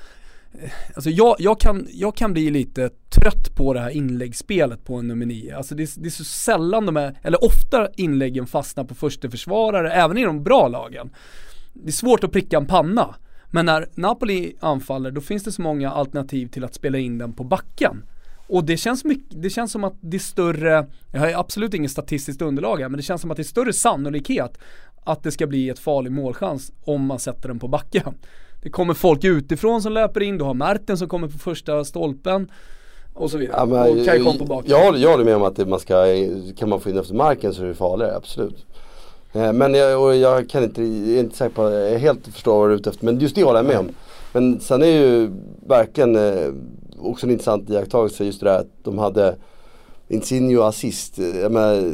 Alltså 0.95 1.11
jag, 1.11 1.37
jag, 1.39 1.61
kan, 1.61 1.89
jag 1.91 2.17
kan 2.17 2.33
bli 2.33 2.51
lite 2.51 2.91
trött 3.09 3.55
på 3.57 3.73
det 3.73 3.81
här 3.81 3.91
inläggsspelet 3.91 4.85
på 4.85 4.95
en 4.95 5.09
nummer 5.09 5.27
9. 5.27 5.57
Alltså 5.57 5.75
det 5.75 5.83
är, 5.83 6.01
det 6.01 6.09
är 6.09 6.11
så 6.11 6.25
sällan 6.25 6.87
de 6.87 6.97
är, 6.97 7.19
eller 7.23 7.45
ofta 7.45 7.89
inläggen 7.97 8.47
fastnar 8.47 8.85
på 8.85 8.95
första 8.95 9.31
försvarare, 9.31 9.93
även 9.93 10.19
i 10.19 10.25
de 10.25 10.45
bra 10.45 10.69
lagen. 10.69 11.11
Det 11.73 11.89
är 11.89 11.93
svårt 11.93 12.25
att 12.25 12.33
pricka 12.33 12.57
en 12.57 12.67
panna. 12.67 13.15
Men 13.51 13.67
när 13.67 13.89
Napoli 13.95 14.57
anfaller, 14.61 15.11
då 15.11 15.21
finns 15.21 15.45
det 15.45 15.53
så 15.53 15.63
många 15.63 15.91
alternativ 15.91 16.47
till 16.47 16.65
att 16.65 16.75
spela 16.75 16.99
in 16.99 17.19
den 17.19 17.33
på 17.33 17.45
backen. 17.45 18.03
Och 18.49 18.65
det 18.65 18.77
känns, 18.77 19.05
mycket, 19.05 19.43
det 19.43 19.51
känns 19.51 19.73
som 19.73 19.85
att 19.85 19.95
det 20.01 20.17
är 20.17 20.19
större, 20.19 20.87
jag 21.13 21.21
har 21.21 21.33
absolut 21.33 21.75
inget 21.75 21.91
statistiskt 21.91 22.43
underlag 22.43 22.77
här, 22.81 22.89
men 22.89 22.97
det 22.97 23.03
känns 23.03 23.21
som 23.21 23.31
att 23.31 23.37
det 23.37 23.43
är 23.43 23.45
större 23.45 23.73
sannolikhet 23.73 24.59
att 25.05 25.23
det 25.23 25.31
ska 25.31 25.47
bli 25.47 25.69
ett 25.69 25.79
farlig 25.79 26.13
målchans 26.13 26.73
om 26.85 27.07
man 27.07 27.19
sätter 27.19 27.49
den 27.49 27.59
på 27.59 27.69
backen. 27.69 28.15
Det 28.67 28.71
kommer 28.71 28.95
folk 28.95 29.25
utifrån 29.25 29.83
som 29.83 29.93
löper 29.93 30.23
in, 30.23 30.39
du 30.39 30.45
har 30.45 30.55
Merten 30.55 30.99
som 30.99 31.09
kommer 31.09 31.29
på 31.29 31.39
första 31.39 31.85
stolpen 31.85 32.51
och 33.15 33.31
så 33.31 33.39
vidare. 33.39 33.57
Ja, 33.59 33.67
men, 33.67 33.99
och 33.99 34.05
Kaj 34.05 34.39
på 34.39 34.45
baken. 34.45 34.71
Jag, 34.71 34.99
jag 34.99 35.11
håller 35.11 35.25
med 35.25 35.37
om 35.37 35.43
att 35.43 35.57
det, 35.57 35.67
man 35.67 35.81
ska, 35.81 36.05
kan 36.57 36.69
man 36.69 36.81
få 36.81 36.91
in 36.91 36.99
efter 36.99 37.15
marken 37.15 37.55
så 37.55 37.63
är 37.63 37.67
det 37.67 37.75
farligare, 37.75 38.17
absolut. 38.17 38.67
Eh, 39.33 39.53
men 39.53 39.75
jag, 39.75 40.17
jag 40.17 40.49
kan 40.49 40.65
inte, 40.65 40.83
jag 40.83 41.17
är 41.17 41.21
inte 41.21 41.37
säker 41.37 41.55
på, 41.55 41.71
jag 41.71 41.99
helt 41.99 42.27
förstår 42.27 42.59
vad 42.59 42.69
du 42.69 42.73
är 42.73 42.77
ute 42.77 42.91
efter. 42.91 43.05
Men 43.05 43.19
just 43.19 43.35
det 43.35 43.45
håller 43.45 43.59
jag 43.59 43.67
med 43.67 43.79
om. 43.79 43.89
Men 44.33 44.61
sen 44.61 44.83
är 44.83 44.87
ju 44.87 45.31
verkligen 45.67 46.17
eh, 46.17 46.53
också 46.99 47.27
en 47.27 47.33
intressant 47.33 47.71
iakttagelse 47.71 48.25
just 48.25 48.41
det 48.41 48.47
där 48.47 48.59
att 48.59 48.85
de 48.85 48.99
hade 48.99 49.37
Insigne 50.09 50.63
assist. 50.63 51.19
Jag 51.19 51.53
menar, 51.53 51.93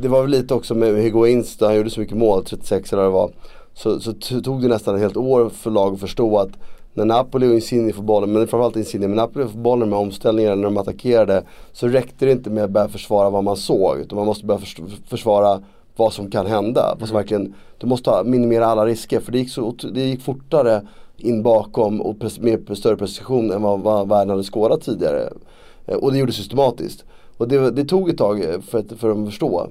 det 0.00 0.08
var 0.08 0.22
väl 0.22 0.30
lite 0.30 0.54
också 0.54 0.74
med 0.74 1.02
Higuains, 1.02 1.56
han 1.60 1.76
gjorde 1.76 1.90
så 1.90 2.00
mycket 2.00 2.16
mål, 2.16 2.44
36 2.44 2.92
eller 2.92 3.02
vad 3.02 3.12
det 3.12 3.14
var. 3.14 3.30
Så, 3.76 4.00
så 4.00 4.12
tog 4.40 4.62
det 4.62 4.68
nästan 4.68 4.94
ett 4.94 5.00
helt 5.00 5.16
år 5.16 5.48
för 5.48 5.70
lag 5.70 5.94
att 5.94 6.00
förstå 6.00 6.38
att 6.38 6.50
när 6.94 7.04
Napoli 7.04 7.48
och 7.48 7.54
Insigne 7.54 7.92
får 7.92 8.02
bollen, 8.02 8.32
men 8.32 8.46
framförallt 8.46 8.76
Insigne, 8.76 9.08
men 9.08 9.16
Napoli 9.16 9.48
får 9.48 9.58
bollen 9.58 9.90
med 9.90 9.98
omställningarna 9.98 10.54
när 10.54 10.64
de 10.64 10.76
attackerade 10.76 11.42
så 11.72 11.88
räckte 11.88 12.26
det 12.26 12.32
inte 12.32 12.50
med 12.50 12.64
att 12.64 12.70
börja 12.70 12.88
försvara 12.88 13.30
vad 13.30 13.44
man 13.44 13.56
såg 13.56 13.98
utan 13.98 14.16
man 14.16 14.26
måste 14.26 14.46
börja 14.46 14.60
försvara 15.08 15.62
vad 15.96 16.12
som 16.12 16.30
kan 16.30 16.46
hända. 16.46 16.96
Vad 16.98 17.08
som 17.08 17.16
mm. 17.16 17.22
verkligen, 17.22 17.54
du 17.78 17.86
måste 17.86 18.24
minimera 18.24 18.66
alla 18.66 18.86
risker 18.86 19.20
för 19.20 19.32
det 19.32 19.38
gick, 19.38 19.50
så, 19.50 19.74
det 19.94 20.00
gick 20.00 20.22
fortare 20.22 20.86
in 21.16 21.42
bakom 21.42 22.00
och 22.00 22.16
med 22.40 22.78
större 22.78 22.96
precision 22.96 23.50
än 23.50 23.62
vad, 23.62 23.80
vad 23.80 24.08
världen 24.08 24.30
hade 24.30 24.42
skådat 24.42 24.80
tidigare. 24.80 25.32
Eh, 25.86 25.96
och 25.96 26.12
det 26.12 26.18
gjordes 26.18 26.36
systematiskt. 26.36 27.04
Och 27.36 27.48
det, 27.48 27.70
det 27.70 27.84
tog 27.84 28.08
ett 28.08 28.18
tag 28.18 28.44
för, 28.68 28.78
att, 28.78 28.92
för 28.98 29.10
att 29.10 29.26
förstå. 29.26 29.68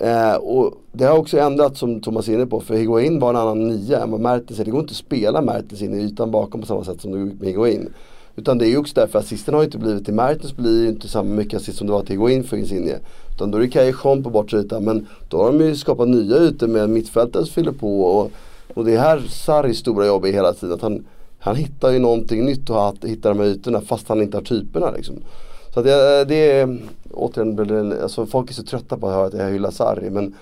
Eh, 0.00 0.34
och 0.34 0.74
det 0.92 1.04
har 1.04 1.18
också 1.18 1.38
ändrats 1.38 1.80
som 1.80 2.00
Thomas 2.00 2.28
är 2.28 2.32
inne 2.32 2.46
på 2.46 2.60
för 2.60 2.74
Higuain 2.74 3.20
var 3.20 3.30
en 3.30 3.36
annan 3.36 3.68
nia 3.68 4.02
än 4.02 4.10
vad 4.10 4.20
Mertens 4.20 4.60
är. 4.60 4.64
Det 4.64 4.70
går 4.70 4.80
inte 4.80 4.92
att 4.92 4.96
spela 4.96 5.42
Mertens 5.42 5.82
in 5.82 5.94
i 5.94 6.02
ytan 6.04 6.30
bakom 6.30 6.60
på 6.60 6.66
samma 6.66 6.84
sätt 6.84 7.00
som 7.00 7.12
det 7.12 7.18
gick 7.18 7.40
med 7.40 7.48
Higuain. 7.48 7.88
Utan 8.36 8.58
det 8.58 8.66
är 8.66 8.68
ju 8.68 8.76
också 8.76 8.94
därför 8.94 9.18
att 9.18 9.24
assisten 9.24 9.54
har 9.54 9.64
inte 9.64 9.78
blivit 9.78 10.04
till 10.04 10.14
Mertens 10.14 10.56
blir 10.56 10.82
ju 10.82 10.88
inte 10.88 11.08
samma 11.08 11.34
mycket 11.34 11.60
assist 11.60 11.78
som 11.78 11.86
det 11.86 11.92
var 11.92 12.00
till 12.00 12.10
Higuain 12.10 12.44
för 12.44 12.56
Insigne. 12.56 12.94
Utan 13.34 13.50
då 13.50 13.58
är 13.58 13.62
det 13.62 13.68
Callejon 13.68 14.22
på 14.22 14.30
bortre 14.30 14.58
ytan 14.58 14.84
men 14.84 15.06
då 15.28 15.36
har 15.36 15.52
de 15.52 15.64
ju 15.64 15.76
skapat 15.76 16.08
nya 16.08 16.36
ytor 16.36 16.66
med 16.66 16.90
mittfältare 16.90 17.44
som 17.44 17.54
fyller 17.54 17.72
på 17.72 18.02
och, 18.02 18.30
och 18.74 18.84
det 18.84 18.94
är 18.94 18.98
här 18.98 19.22
Sarris 19.28 19.78
stora 19.78 20.06
jobb 20.06 20.24
är 20.24 20.32
hela 20.32 20.52
tiden. 20.52 20.74
Att 20.74 20.82
han, 20.82 21.04
han 21.38 21.56
hittar 21.56 21.90
ju 21.90 21.98
någonting 21.98 22.44
nytt 22.44 22.70
och 22.70 22.94
hittar 23.02 23.34
de 23.34 23.38
här 23.38 23.46
ytorna 23.46 23.80
fast 23.80 24.08
han 24.08 24.22
inte 24.22 24.36
har 24.36 24.44
typerna 24.44 24.90
liksom. 24.90 25.14
Så 25.78 25.80
att 25.80 25.86
det, 25.86 26.20
eh, 26.20 26.26
det 26.26 26.50
är, 26.50 26.78
återigen, 27.10 28.02
alltså 28.02 28.26
folk 28.26 28.50
är 28.50 28.54
så 28.54 28.62
trötta 28.62 28.98
på 28.98 29.08
att 29.08 29.14
höra 29.14 29.26
att 29.26 29.34
jag 29.34 29.50
hyllar 29.50 29.70
Sarri 29.70 30.10
men 30.10 30.34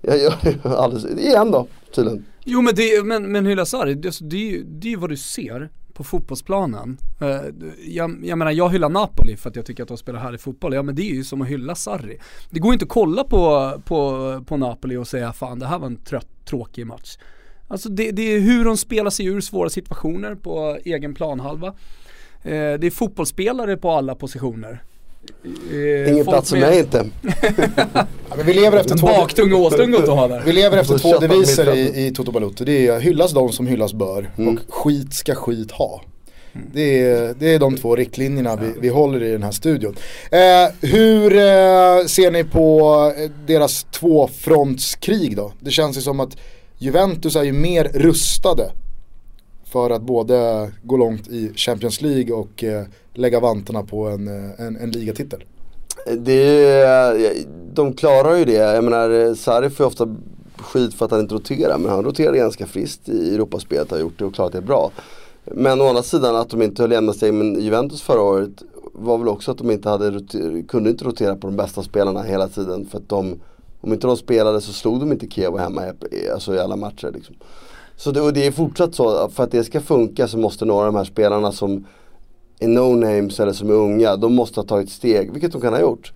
jag 0.00 0.18
gör 0.18 0.34
det 0.42 0.64
alldeles, 0.78 1.18
igen 1.18 1.50
då 1.50 1.66
tydligen. 1.94 2.24
Jo 2.44 2.60
men, 2.60 2.74
det, 2.74 3.04
men, 3.04 3.32
men 3.32 3.46
hylla 3.46 3.66
Sarri, 3.66 3.94
det, 3.94 4.18
det, 4.20 4.54
är, 4.54 4.62
det 4.64 4.88
är 4.88 4.90
ju 4.90 4.96
vad 4.96 5.10
du 5.10 5.16
ser 5.16 5.70
på 5.92 6.04
fotbollsplanen. 6.04 6.98
Eh, 7.20 7.40
jag, 7.86 8.24
jag 8.24 8.38
menar 8.38 8.52
jag 8.52 8.70
hyllar 8.70 8.88
Napoli 8.88 9.36
för 9.36 9.50
att 9.50 9.56
jag 9.56 9.66
tycker 9.66 9.82
att 9.82 9.88
de 9.88 9.98
spelar 9.98 10.20
här 10.20 10.34
i 10.34 10.38
fotboll. 10.38 10.74
Ja 10.74 10.82
men 10.82 10.94
det 10.94 11.02
är 11.02 11.14
ju 11.14 11.24
som 11.24 11.42
att 11.42 11.48
hylla 11.48 11.74
Sarri. 11.74 12.18
Det 12.50 12.60
går 12.60 12.72
inte 12.72 12.84
att 12.84 12.88
kolla 12.88 13.24
på, 13.24 13.72
på, 13.84 14.44
på 14.46 14.56
Napoli 14.56 14.96
och 14.96 15.08
säga 15.08 15.32
fan 15.32 15.58
det 15.58 15.66
här 15.66 15.78
var 15.78 15.86
en 15.86 15.96
trött, 15.96 16.28
tråkig 16.44 16.86
match. 16.86 17.16
Alltså 17.68 17.88
det, 17.88 18.10
det 18.10 18.22
är 18.22 18.40
hur 18.40 18.64
de 18.64 18.76
spelar 18.76 19.10
sig 19.10 19.26
ur 19.26 19.40
svåra 19.40 19.70
situationer 19.70 20.34
på 20.34 20.78
egen 20.84 21.14
planhalva. 21.14 21.74
Eh, 22.44 22.50
det 22.50 22.86
är 22.86 22.90
fotbollsspelare 22.90 23.76
på 23.76 23.90
alla 23.90 24.14
positioner. 24.14 24.82
Eh, 25.72 26.12
Ingen 26.12 26.24
plats 26.24 26.50
för 26.50 26.56
mig 26.56 26.78
inte. 26.78 27.06
ja, 28.28 28.36
men 28.36 28.46
vi 28.46 28.52
lever 28.52 28.78
efter 28.78 28.96
två, 28.96 29.06
Baktung 29.06 29.52
Åström 29.52 29.94
att 29.94 30.08
ha 30.08 30.28
där. 30.28 30.42
Vi 30.46 30.52
lever 30.52 30.78
efter 30.78 30.98
två 30.98 31.18
deviser 31.18 31.74
i, 31.76 32.06
i 32.06 32.10
Toto 32.10 32.32
Balotto. 32.32 32.64
Det 32.64 32.86
är 32.86 33.00
hyllas 33.00 33.32
de 33.32 33.52
som 33.52 33.66
hyllas 33.66 33.92
bör 33.92 34.30
mm. 34.38 34.54
och 34.54 34.74
skit 34.74 35.14
ska 35.14 35.34
skit 35.34 35.70
ha. 35.70 36.02
Mm. 36.54 36.66
Det, 36.72 37.00
är, 37.00 37.34
det 37.38 37.54
är 37.54 37.58
de 37.58 37.76
två 37.76 37.96
riktlinjerna 37.96 38.56
vi, 38.56 38.72
vi 38.80 38.88
håller 38.88 39.22
i 39.22 39.32
den 39.32 39.42
här 39.42 39.50
studion. 39.50 39.96
Eh, 40.30 40.88
hur 40.90 41.32
eh, 41.32 42.06
ser 42.06 42.30
ni 42.30 42.44
på 42.44 42.90
eh, 43.18 43.30
deras 43.46 43.84
tvåfrontskrig 43.84 45.36
då? 45.36 45.52
Det 45.60 45.70
känns 45.70 45.96
ju 45.96 46.00
som 46.00 46.20
att 46.20 46.36
Juventus 46.78 47.36
är 47.36 47.42
ju 47.42 47.52
mer 47.52 47.84
rustade 47.84 48.70
för 49.72 49.90
att 49.90 50.02
både 50.02 50.70
gå 50.82 50.96
långt 50.96 51.28
i 51.28 51.52
Champions 51.56 52.00
League 52.00 52.34
och 52.34 52.64
eh, 52.64 52.84
lägga 53.14 53.40
vantarna 53.40 53.82
på 53.82 54.06
en, 54.06 54.28
eh, 54.28 54.66
en, 54.66 54.76
en 54.76 54.90
ligatitel. 54.90 55.44
Det, 56.18 56.84
de 57.72 57.92
klarar 57.92 58.36
ju 58.36 58.44
det. 58.44 58.52
Jag 58.52 58.84
menar 58.84 59.34
Sarri 59.34 59.70
får 59.70 59.84
ju 59.84 59.88
ofta 59.88 60.16
skit 60.56 60.94
för 60.94 61.04
att 61.04 61.10
han 61.10 61.20
inte 61.20 61.34
roterar 61.34 61.78
men 61.78 61.90
han 61.90 62.04
roterar 62.04 62.34
ganska 62.34 62.66
friskt 62.66 63.08
i 63.08 63.34
Europaspelet 63.34 63.90
har 63.90 63.98
gjort 63.98 64.18
det 64.18 64.24
och 64.24 64.34
klarat 64.34 64.52
det 64.52 64.62
bra. 64.62 64.90
Men 65.44 65.80
å 65.80 65.88
andra 65.88 66.02
sidan 66.02 66.36
att 66.36 66.50
de 66.50 66.62
inte 66.62 66.82
höll 66.82 66.92
jämna 66.92 67.12
steg 67.12 67.34
med 67.34 67.62
Juventus 67.62 68.02
förra 68.02 68.22
året 68.22 68.62
var 68.92 69.18
väl 69.18 69.28
också 69.28 69.50
att 69.50 69.58
de 69.58 69.70
inte 69.70 69.88
hade, 69.88 70.20
kunde 70.68 70.90
inte 70.90 71.04
rotera 71.04 71.36
på 71.36 71.46
de 71.46 71.56
bästa 71.56 71.82
spelarna 71.82 72.22
hela 72.22 72.48
tiden 72.48 72.86
för 72.86 72.98
att 72.98 73.08
de 73.08 73.40
om 73.80 73.92
inte 73.92 74.06
de 74.06 74.16
spelade 74.16 74.60
så 74.60 74.72
slog 74.72 75.00
de 75.00 75.12
inte 75.12 75.30
Kiev 75.30 75.58
hemma 75.58 75.82
alltså 76.32 76.54
i 76.54 76.58
alla 76.58 76.76
matcher. 76.76 77.10
Liksom. 77.14 77.34
Så 78.02 78.12
det, 78.12 78.20
och 78.20 78.32
det 78.32 78.46
är 78.46 78.50
fortsatt 78.50 78.94
så, 78.94 79.28
för 79.28 79.44
att 79.44 79.50
det 79.50 79.64
ska 79.64 79.80
funka 79.80 80.28
så 80.28 80.38
måste 80.38 80.64
några 80.64 80.86
av 80.86 80.92
de 80.92 80.98
här 80.98 81.04
spelarna 81.04 81.52
som 81.52 81.86
är 82.58 82.68
no-names 82.68 83.42
eller 83.42 83.52
som 83.52 83.70
är 83.70 83.74
unga, 83.74 84.16
de 84.16 84.34
måste 84.34 84.60
ha 84.60 84.64
tagit 84.64 84.90
steg, 84.90 85.32
vilket 85.32 85.52
de 85.52 85.60
kan 85.60 85.72
ha 85.72 85.80
gjort. 85.80 86.12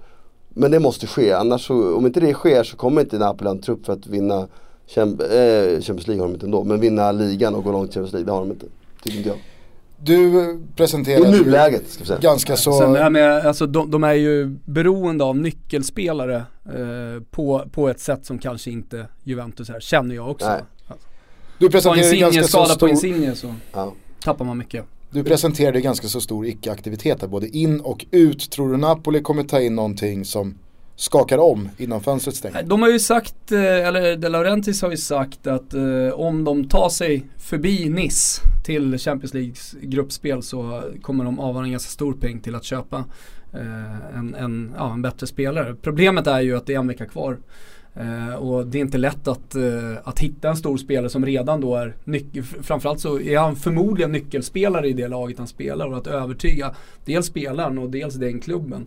Men 0.49 0.71
det 0.71 0.81
måste 0.81 1.07
ske, 1.07 1.33
annars 1.33 1.67
så, 1.67 1.97
om 1.97 2.07
inte 2.07 2.21
det 2.21 2.35
sker 2.35 2.63
så 2.63 2.77
kommer 2.77 3.01
inte 3.01 3.19
Napoli 3.19 3.49
ha 3.49 3.55
en 3.55 3.63
trupp 3.63 3.87
för 3.87 3.93
att 3.93 4.07
vinna 4.07 4.39
äh, 4.39 4.47
Champions 4.89 6.07
League 6.07 6.23
har 6.23 6.29
de 6.29 6.35
inte 6.35 6.47
ändå, 6.47 6.65
men 6.65 6.81
vinna 6.81 7.13
ligan 7.13 7.55
och 7.55 7.65
gå 7.65 7.73
långt 7.73 7.91
i 7.91 7.95
Champions 7.95 8.13
League, 8.13 8.27
det 8.27 8.33
har 8.33 8.41
de 8.41 8.51
inte. 8.51 8.67
Tycker 9.03 9.17
inte 9.19 9.29
jag. 9.29 9.39
Du 9.99 10.59
presenterade 10.77 11.29
I 11.29 11.31
nuläget 11.31 11.91
ska 11.91 12.01
vi 12.01 12.07
säga. 12.07 12.19
ganska 12.21 12.57
så 12.57 12.73
Sen 12.73 12.97
här 12.97 13.11
med, 13.11 13.47
alltså 13.47 13.67
de, 13.67 13.91
de 13.91 14.05
är 14.05 14.13
ju 14.13 14.57
beroende 14.65 15.25
av 15.25 15.37
nyckelspelare 15.37 16.37
eh, 16.65 17.23
på, 17.31 17.65
på 17.73 17.89
ett 17.89 18.01
sätt 18.01 18.27
som 18.27 18.39
kanske 18.39 18.71
inte 18.71 19.07
Juventus 19.25 19.71
är, 19.71 19.81
känner 19.81 20.15
jag 20.15 20.31
också. 20.31 20.49
Nej. 20.49 20.63
Du 21.59 21.71
presenterade 21.71 22.17
ganska 22.17 22.43
så 22.43 22.65
stor... 22.65 22.79
på 22.79 22.89
Insigne 22.89 23.35
så 23.35 23.55
ja. 23.73 23.95
tappar 24.21 24.45
man 24.45 24.59
mycket. 24.59 24.85
Du 25.11 25.25
presenterade 25.25 25.81
ganska 25.81 26.09
så 26.09 26.21
stor 26.21 26.47
icke-aktivitet 26.47 27.21
här, 27.21 27.29
både 27.29 27.49
in 27.49 27.81
och 27.81 28.07
ut. 28.11 28.51
Tror 28.51 28.71
du 28.73 28.77
Napoli 28.77 29.23
kommer 29.23 29.43
ta 29.43 29.61
in 29.61 29.75
någonting 29.75 30.25
som 30.25 30.55
skakar 30.97 31.39
om 31.39 31.69
innan 31.77 32.01
fönstret 32.01 32.37
stänger? 32.37 32.63
De 32.63 32.83
har 32.83 32.91
ju 32.91 32.99
sagt, 32.99 33.53
eh, 33.53 33.61
eller 33.61 34.17
De 34.17 34.29
Laurentiis 34.29 34.83
har 34.83 34.91
ju 34.91 34.97
sagt 34.97 35.47
att 35.47 35.75
eh, 35.75 36.09
om 36.15 36.45
de 36.45 36.69
tar 36.69 36.89
sig 36.89 37.25
förbi 37.39 37.89
Nice 37.89 38.43
till 38.65 38.99
Champions 38.99 39.35
Leagues 39.35 39.75
gruppspel 39.81 40.43
så 40.43 40.83
kommer 41.03 41.25
de 41.25 41.41
avvara 41.41 41.65
en 41.65 41.71
ganska 41.71 41.91
stor 41.91 42.13
peng 42.13 42.41
till 42.41 42.55
att 42.55 42.65
köpa 42.65 43.05
eh, 43.53 44.19
en, 44.19 44.35
en, 44.35 44.75
ja, 44.77 44.93
en 44.93 45.03
bättre 45.03 45.27
spelare. 45.27 45.75
Problemet 45.83 46.27
är 46.27 46.41
ju 46.41 46.57
att 46.57 46.67
det 46.67 46.75
är 46.75 46.79
en 46.79 46.89
vecka 46.89 47.07
kvar. 47.07 47.39
Eh, 48.01 48.35
och 48.35 48.67
det 48.67 48.79
är 48.79 48.83
inte 48.83 48.99
lätt 48.99 49.29
att, 49.29 49.55
eh, 49.55 49.93
att 50.05 50.19
hitta 50.19 50.49
en 50.49 50.57
stor 50.57 50.77
spelare 50.77 51.09
som 51.09 51.27
redan 51.27 51.61
då 51.61 51.77
är 51.77 51.95
nyckel. 52.05 52.43
framförallt 52.43 53.01
så 53.01 53.21
är 53.21 53.39
han 53.39 53.57
förmodligen 53.57 54.13
nyckelspelare 54.13 54.89
i 54.89 54.93
det 54.93 55.09
laget 55.09 55.39
han 55.39 55.47
spelar 55.47 55.87
och 55.87 55.97
att 55.97 56.07
övertyga 56.07 56.75
dels 57.05 57.27
spelaren 57.27 57.79
och 57.79 57.91
dels 57.91 58.15
den 58.15 58.41
klubben. 58.41 58.87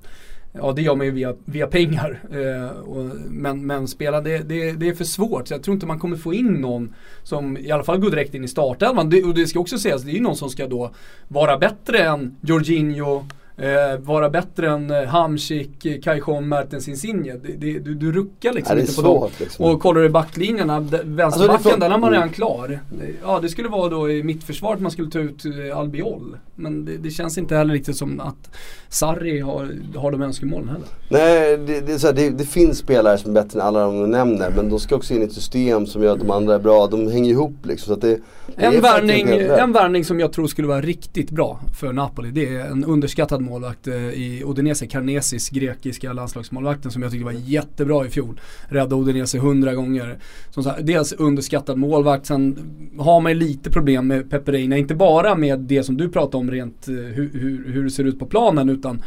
Ja 0.51 0.71
det 0.71 0.81
gör 0.81 0.95
man 0.95 1.05
ju 1.05 1.11
via, 1.11 1.35
via 1.45 1.67
pengar. 1.67 2.19
Eh, 2.31 2.79
och, 2.79 3.05
men, 3.29 3.65
men 3.65 3.87
spela 3.87 4.21
det, 4.21 4.37
det, 4.37 4.71
det, 4.71 4.87
är 4.87 4.93
för 4.93 5.03
svårt. 5.03 5.47
Så 5.47 5.53
jag 5.53 5.63
tror 5.63 5.73
inte 5.73 5.85
man 5.85 5.99
kommer 5.99 6.17
få 6.17 6.33
in 6.33 6.53
någon 6.53 6.93
som 7.23 7.57
i 7.57 7.71
alla 7.71 7.83
fall 7.83 7.99
går 7.99 8.09
direkt 8.09 8.33
in 8.33 8.43
i 8.43 8.47
startelvan. 8.47 9.07
Och 9.25 9.33
det 9.33 9.47
ska 9.47 9.59
också 9.59 9.77
sägas, 9.77 10.03
det 10.03 10.11
är 10.11 10.13
ju 10.13 10.21
någon 10.21 10.35
som 10.35 10.49
ska 10.49 10.67
då 10.67 10.91
vara 11.27 11.57
bättre 11.57 11.97
än 11.97 12.35
Jorginho, 12.41 13.25
eh, 13.61 13.99
vara 13.99 14.29
bättre 14.29 14.69
än 14.69 14.91
eh, 14.91 15.03
Hamsik, 15.03 16.03
Kajjon, 16.03 16.47
Mertens, 16.47 16.87
Insigne. 16.87 17.37
Det, 17.43 17.53
det, 17.53 17.79
du, 17.79 17.95
du 17.95 18.11
ruckar 18.11 18.53
liksom 18.53 18.77
ja, 18.77 18.81
inte 18.81 18.95
på 18.95 19.01
dem. 19.01 19.29
Liksom. 19.39 19.65
Och 19.65 19.81
kollar 19.81 20.01
du 20.01 20.09
backlinjerna, 20.09 20.79
vänsterbacken 20.79 21.49
alltså, 21.49 21.77
den 21.79 21.91
har 21.91 21.99
man 21.99 22.11
redan 22.11 22.29
klar. 22.29 22.79
Ja 23.21 23.39
det 23.41 23.49
skulle 23.49 23.69
vara 23.69 23.89
då 23.89 24.11
i 24.11 24.23
mittförsvaret 24.23 24.81
man 24.81 24.91
skulle 24.91 25.11
ta 25.11 25.19
ut 25.19 25.45
eh, 25.45 25.77
Albiol. 25.77 26.37
Men 26.59 26.85
det, 26.85 26.97
det, 26.97 27.09
känns 27.09 27.37
inte 27.37 27.55
heller 27.55 27.73
riktigt 27.73 27.97
som 27.97 28.19
att 28.19 28.55
Sarri 28.89 29.39
har, 29.39 29.69
har 29.95 30.11
de 30.11 30.21
önskemålen 30.21 30.69
heller. 30.69 30.87
Nej, 31.09 31.57
det, 31.57 31.81
det, 31.81 31.99
så 31.99 32.07
här, 32.07 32.31
det, 32.31 32.45
finns 32.45 32.77
spelare 32.77 33.17
som 33.17 33.31
är 33.31 33.41
bättre 33.43 33.59
än 33.59 33.67
alla 33.67 33.79
de 33.83 34.01
du 34.01 34.07
nämner. 34.07 34.51
Men 34.55 34.69
de 34.69 34.79
ska 34.79 34.95
också 34.95 35.13
in 35.13 35.21
i 35.21 35.25
ett 35.25 35.33
system 35.33 35.85
som 35.85 36.03
gör 36.03 36.13
att 36.13 36.19
de 36.19 36.31
andra 36.31 36.55
är 36.55 36.59
bra. 36.59 36.87
De 36.87 37.11
hänger 37.11 37.31
ihop 37.31 37.55
liksom. 37.63 37.95
Så 37.95 38.01
det, 38.01 38.19
en, 38.55 38.81
värvning, 38.81 39.29
en 39.29 39.71
värvning 39.71 40.05
som 40.05 40.19
jag 40.19 40.33
tror 40.33 40.47
skulle 40.47 40.67
vara 40.67 40.81
riktigt 40.81 41.31
bra 41.31 41.59
för 41.79 41.93
Napoli. 41.93 42.31
Det 42.31 42.55
är 42.55 42.65
en 42.65 42.85
underskattad 42.85 43.41
målvakt 43.41 43.87
eh, 43.87 43.95
i 43.95 44.43
Udinese, 44.45 44.87
Karnesis, 44.87 45.49
grekiska 45.49 46.13
landslagsmålvakten 46.13 46.91
som 46.91 47.01
jag 47.01 47.11
tycker 47.11 47.25
var 47.25 47.31
jättebra 47.31 48.05
i 48.05 48.09
fjol. 48.09 48.39
Räddade 48.67 49.01
Udinese 49.01 49.37
hundra 49.37 49.73
gånger. 49.73 50.17
Som 50.51 50.63
sagt, 50.63 50.85
dels 50.85 51.13
underskattad 51.13 51.77
målvakt, 51.77 52.25
sen 52.25 52.57
har 52.99 53.21
man 53.21 53.39
lite 53.39 53.71
problem 53.71 54.07
med 54.07 54.29
Peperina. 54.29 54.77
Inte 54.77 54.95
bara 54.95 55.35
med 55.35 55.59
det 55.59 55.83
som 55.83 55.97
du 55.97 56.09
pratade 56.09 56.37
om 56.37 56.48
rent 56.51 56.87
eh, 56.87 56.93
hur, 56.93 57.29
hur, 57.33 57.71
hur 57.73 57.83
det 57.83 57.89
ser 57.89 58.03
ut 58.03 58.19
på 58.19 58.25
planen 58.25 58.69
utan 58.69 59.01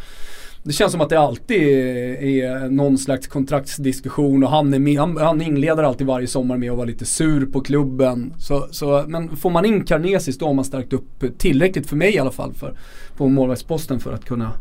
det 0.64 0.72
känns 0.72 0.92
som 0.92 1.00
att 1.00 1.08
det 1.08 1.20
alltid 1.20 1.62
är 1.62 2.70
någon 2.70 2.98
slags 2.98 3.26
kontraktsdiskussion 3.26 4.44
och 4.44 4.50
han, 4.50 4.74
är 4.74 4.78
med, 4.78 4.98
han, 4.98 5.16
han 5.16 5.42
inleder 5.42 5.82
alltid 5.82 6.06
varje 6.06 6.26
sommar 6.26 6.56
med 6.56 6.70
att 6.70 6.76
vara 6.76 6.86
lite 6.86 7.04
sur 7.04 7.46
på 7.46 7.60
klubben. 7.60 8.34
Så, 8.38 8.68
så, 8.70 9.04
men 9.08 9.36
får 9.36 9.50
man 9.50 9.64
in 9.64 9.84
Karnesis 9.84 10.38
då 10.38 10.46
har 10.46 10.54
man 10.54 10.64
stärkt 10.64 10.92
upp 10.92 11.38
tillräckligt 11.38 11.86
för 11.86 11.96
mig 11.96 12.14
i 12.14 12.18
alla 12.18 12.30
fall 12.30 12.52
för, 12.54 12.74
på 13.16 13.28
målvaktsposten 13.28 14.00
för 14.00 14.12
att 14.12 14.24
kunna 14.24 14.52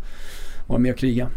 vara 0.67 0.79
med 0.79 0.91
och 0.91 0.99
kriga. 0.99 1.29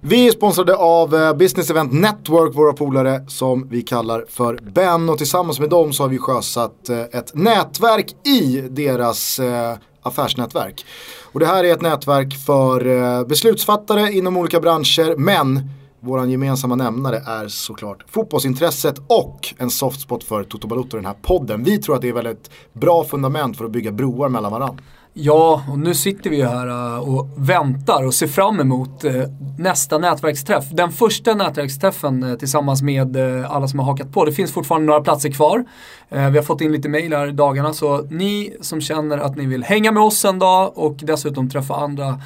Vi 0.00 0.26
är 0.26 0.32
sponsrade 0.32 0.76
av 0.76 1.14
eh, 1.14 1.34
Business 1.34 1.70
Event 1.70 1.92
Network, 1.92 2.54
våra 2.54 2.72
polare 2.72 3.24
som 3.28 3.68
vi 3.68 3.82
kallar 3.82 4.24
för 4.28 4.58
Ben. 4.72 5.08
Och 5.08 5.18
tillsammans 5.18 5.60
med 5.60 5.70
dem 5.70 5.92
så 5.92 6.02
har 6.02 6.08
vi 6.08 6.18
sjösatt 6.18 6.88
eh, 6.88 7.00
ett 7.00 7.34
nätverk 7.34 8.26
i 8.26 8.60
deras 8.60 9.38
eh, 9.38 9.76
affärsnätverk. 10.02 10.84
Och 11.32 11.40
det 11.40 11.46
här 11.46 11.64
är 11.64 11.72
ett 11.72 11.82
nätverk 11.82 12.36
för 12.46 13.24
beslutsfattare 13.24 14.12
inom 14.12 14.36
olika 14.36 14.60
branscher 14.60 15.16
men 15.16 15.70
vår 16.00 16.26
gemensamma 16.26 16.74
nämnare 16.74 17.16
är 17.26 17.48
såklart 17.48 18.04
fotbollsintresset 18.10 18.98
och 19.06 19.54
en 19.58 19.70
softspot 19.70 20.24
för 20.24 20.44
Toto 20.44 20.68
Balotto 20.68 20.96
den 20.96 21.06
här 21.06 21.16
podden. 21.22 21.64
Vi 21.64 21.78
tror 21.78 21.96
att 21.96 22.02
det 22.02 22.08
är 22.08 22.12
väldigt 22.12 22.50
bra 22.72 23.04
fundament 23.04 23.56
för 23.56 23.64
att 23.64 23.70
bygga 23.70 23.92
broar 23.92 24.28
mellan 24.28 24.52
varandra. 24.52 24.82
Ja, 25.20 25.64
och 25.70 25.78
nu 25.78 25.94
sitter 25.94 26.30
vi 26.30 26.36
ju 26.36 26.46
här 26.46 26.66
eh, 26.68 26.98
och 26.98 27.28
väntar 27.36 28.06
och 28.06 28.14
ser 28.14 28.26
fram 28.26 28.60
emot 28.60 29.04
eh, 29.04 29.12
nästa 29.58 29.98
nätverksträff. 29.98 30.64
Den 30.70 30.92
första 30.92 31.34
nätverksträffen 31.34 32.22
eh, 32.22 32.34
tillsammans 32.34 32.82
med 32.82 33.16
alla 33.48 33.68
som 33.68 33.78
har 33.78 33.86
hakat 33.86 34.12
på. 34.12 34.24
Det 34.24 34.32
finns 34.32 34.52
fortfarande 34.52 34.86
några 34.86 35.00
platser 35.00 35.30
kvar. 35.30 35.64
Vi 36.08 36.16
har 36.18 36.42
fått 36.42 36.60
in 36.60 36.72
lite 36.72 36.88
mail 36.88 37.12
här 37.12 37.28
i 37.28 37.32
dagarna 37.32 37.72
så 37.72 38.02
ni 38.02 38.56
som 38.60 38.80
känner 38.80 39.18
att 39.18 39.36
ni 39.36 39.46
vill 39.46 39.64
hänga 39.64 39.92
med 39.92 40.02
oss 40.02 40.24
en 40.24 40.38
dag 40.38 40.78
och 40.78 40.94
dessutom 41.02 41.50
träffa 41.50 41.74
andra 41.74 42.20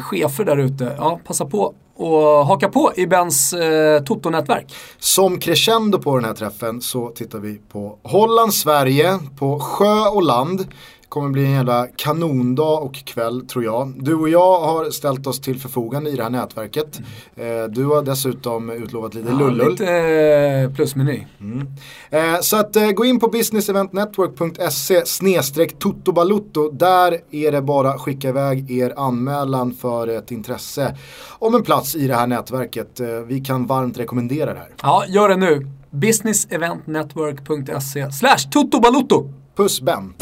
chefer 0.00 0.44
där 0.44 0.56
ute. 0.56 0.94
Ja, 0.98 1.20
passa 1.24 1.46
på 1.46 1.74
och 1.96 2.46
haka 2.46 2.68
på 2.68 2.92
i 2.96 3.06
Bens 3.06 3.52
eh, 3.52 4.02
Toto-nätverk. 4.02 4.74
Som 4.98 5.38
crescendo 5.38 5.98
på 5.98 6.16
den 6.16 6.24
här 6.24 6.34
träffen 6.34 6.80
så 6.80 7.08
tittar 7.08 7.38
vi 7.38 7.60
på 7.72 7.98
Holland-Sverige, 8.02 9.18
på 9.38 9.60
sjö 9.60 10.08
och 10.08 10.22
land 10.22 10.66
kommer 11.12 11.28
bli 11.28 11.44
en 11.44 11.50
jävla 11.50 11.86
kanondag 11.96 12.78
och 12.78 12.94
kväll 12.94 13.46
tror 13.46 13.64
jag. 13.64 13.92
Du 13.96 14.14
och 14.14 14.28
jag 14.28 14.60
har 14.60 14.90
ställt 14.90 15.26
oss 15.26 15.40
till 15.40 15.60
förfogande 15.60 16.10
i 16.10 16.16
det 16.16 16.22
här 16.22 16.30
nätverket. 16.30 17.00
Mm. 17.36 17.72
Du 17.72 17.84
har 17.84 18.02
dessutom 18.02 18.70
utlovat 18.70 19.14
lite 19.14 19.28
ja, 19.28 19.38
lullull. 19.38 19.70
Lite 19.70 19.96
eh, 19.96 20.70
plusmeny. 20.74 21.26
Mm. 21.40 21.66
Eh, 22.10 22.40
så 22.40 22.56
att 22.56 22.76
gå 22.94 23.04
in 23.04 23.20
på 23.20 23.28
businesseventnetwork.se 23.28 25.06
snedstreck 25.06 25.78
totobalutto. 25.78 26.70
Där 26.70 27.18
är 27.30 27.52
det 27.52 27.62
bara 27.62 27.90
att 27.90 28.00
skicka 28.00 28.28
iväg 28.28 28.70
er 28.70 28.94
anmälan 28.96 29.72
för 29.72 30.08
ett 30.08 30.30
intresse 30.30 30.96
om 31.38 31.54
en 31.54 31.62
plats 31.62 31.96
i 31.96 32.06
det 32.06 32.14
här 32.14 32.26
nätverket. 32.26 33.00
Vi 33.26 33.40
kan 33.40 33.66
varmt 33.66 33.98
rekommendera 33.98 34.54
det 34.54 34.60
här. 34.60 34.74
Ja, 34.82 35.04
gör 35.08 35.28
det 35.28 35.36
nu. 35.36 35.66
businesseventnetwork.se 35.90 38.12
slash 38.12 38.50
totobalutto. 38.50 39.28
Puss 39.56 39.80
Ben. 39.80 40.14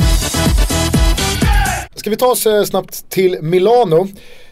Ska 1.95 2.11
vi 2.11 2.17
ta 2.17 2.27
oss 2.27 2.47
eh, 2.47 2.65
snabbt 2.65 3.11
till 3.11 3.43
Milano. 3.43 4.07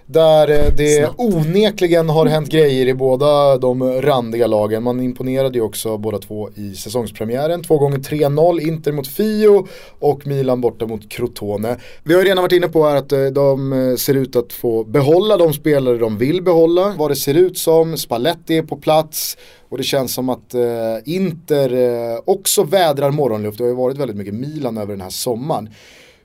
Där 0.06 0.50
eh, 0.50 0.74
det 0.76 0.96
Snabbt. 0.96 1.14
onekligen 1.18 2.08
har 2.08 2.26
hänt 2.26 2.48
grejer 2.48 2.86
i 2.86 2.94
båda 2.94 3.58
de 3.58 4.02
randiga 4.02 4.46
lagen. 4.46 4.82
Man 4.82 5.00
imponerade 5.00 5.58
ju 5.58 5.64
också 5.64 5.98
båda 5.98 6.18
två 6.18 6.50
i 6.54 6.74
säsongspremiären. 6.74 7.62
Två 7.62 7.78
gånger 7.78 7.98
3-0, 7.98 8.60
Inter 8.60 8.92
mot 8.92 9.08
Fio 9.08 9.66
och 9.98 10.26
Milan 10.26 10.60
borta 10.60 10.86
mot 10.86 11.08
Crotone. 11.08 11.76
Vi 12.02 12.14
har 12.14 12.20
ju 12.20 12.28
redan 12.28 12.42
varit 12.42 12.52
inne 12.52 12.68
på 12.68 12.86
här 12.86 12.96
att 12.96 13.12
eh, 13.12 13.24
de 13.24 13.96
ser 13.98 14.14
ut 14.14 14.36
att 14.36 14.52
få 14.52 14.84
behålla 14.84 15.36
de 15.36 15.52
spelare 15.52 15.98
de 15.98 16.18
vill 16.18 16.42
behålla. 16.42 16.94
Vad 16.98 17.10
det 17.10 17.16
ser 17.16 17.34
ut 17.34 17.58
som, 17.58 17.96
Spalletti 17.96 18.56
är 18.56 18.62
på 18.62 18.76
plats. 18.76 19.36
Och 19.68 19.78
det 19.78 19.84
känns 19.84 20.14
som 20.14 20.28
att 20.28 20.54
eh, 20.54 20.62
Inter 21.04 21.72
eh, 21.72 22.18
också 22.24 22.62
vädrar 22.62 23.10
morgonluft. 23.10 23.58
Det 23.58 23.64
har 23.64 23.68
ju 23.68 23.76
varit 23.76 23.98
väldigt 23.98 24.16
mycket 24.16 24.34
Milan 24.34 24.78
över 24.78 24.92
den 24.92 25.00
här 25.00 25.10
sommaren. 25.10 25.68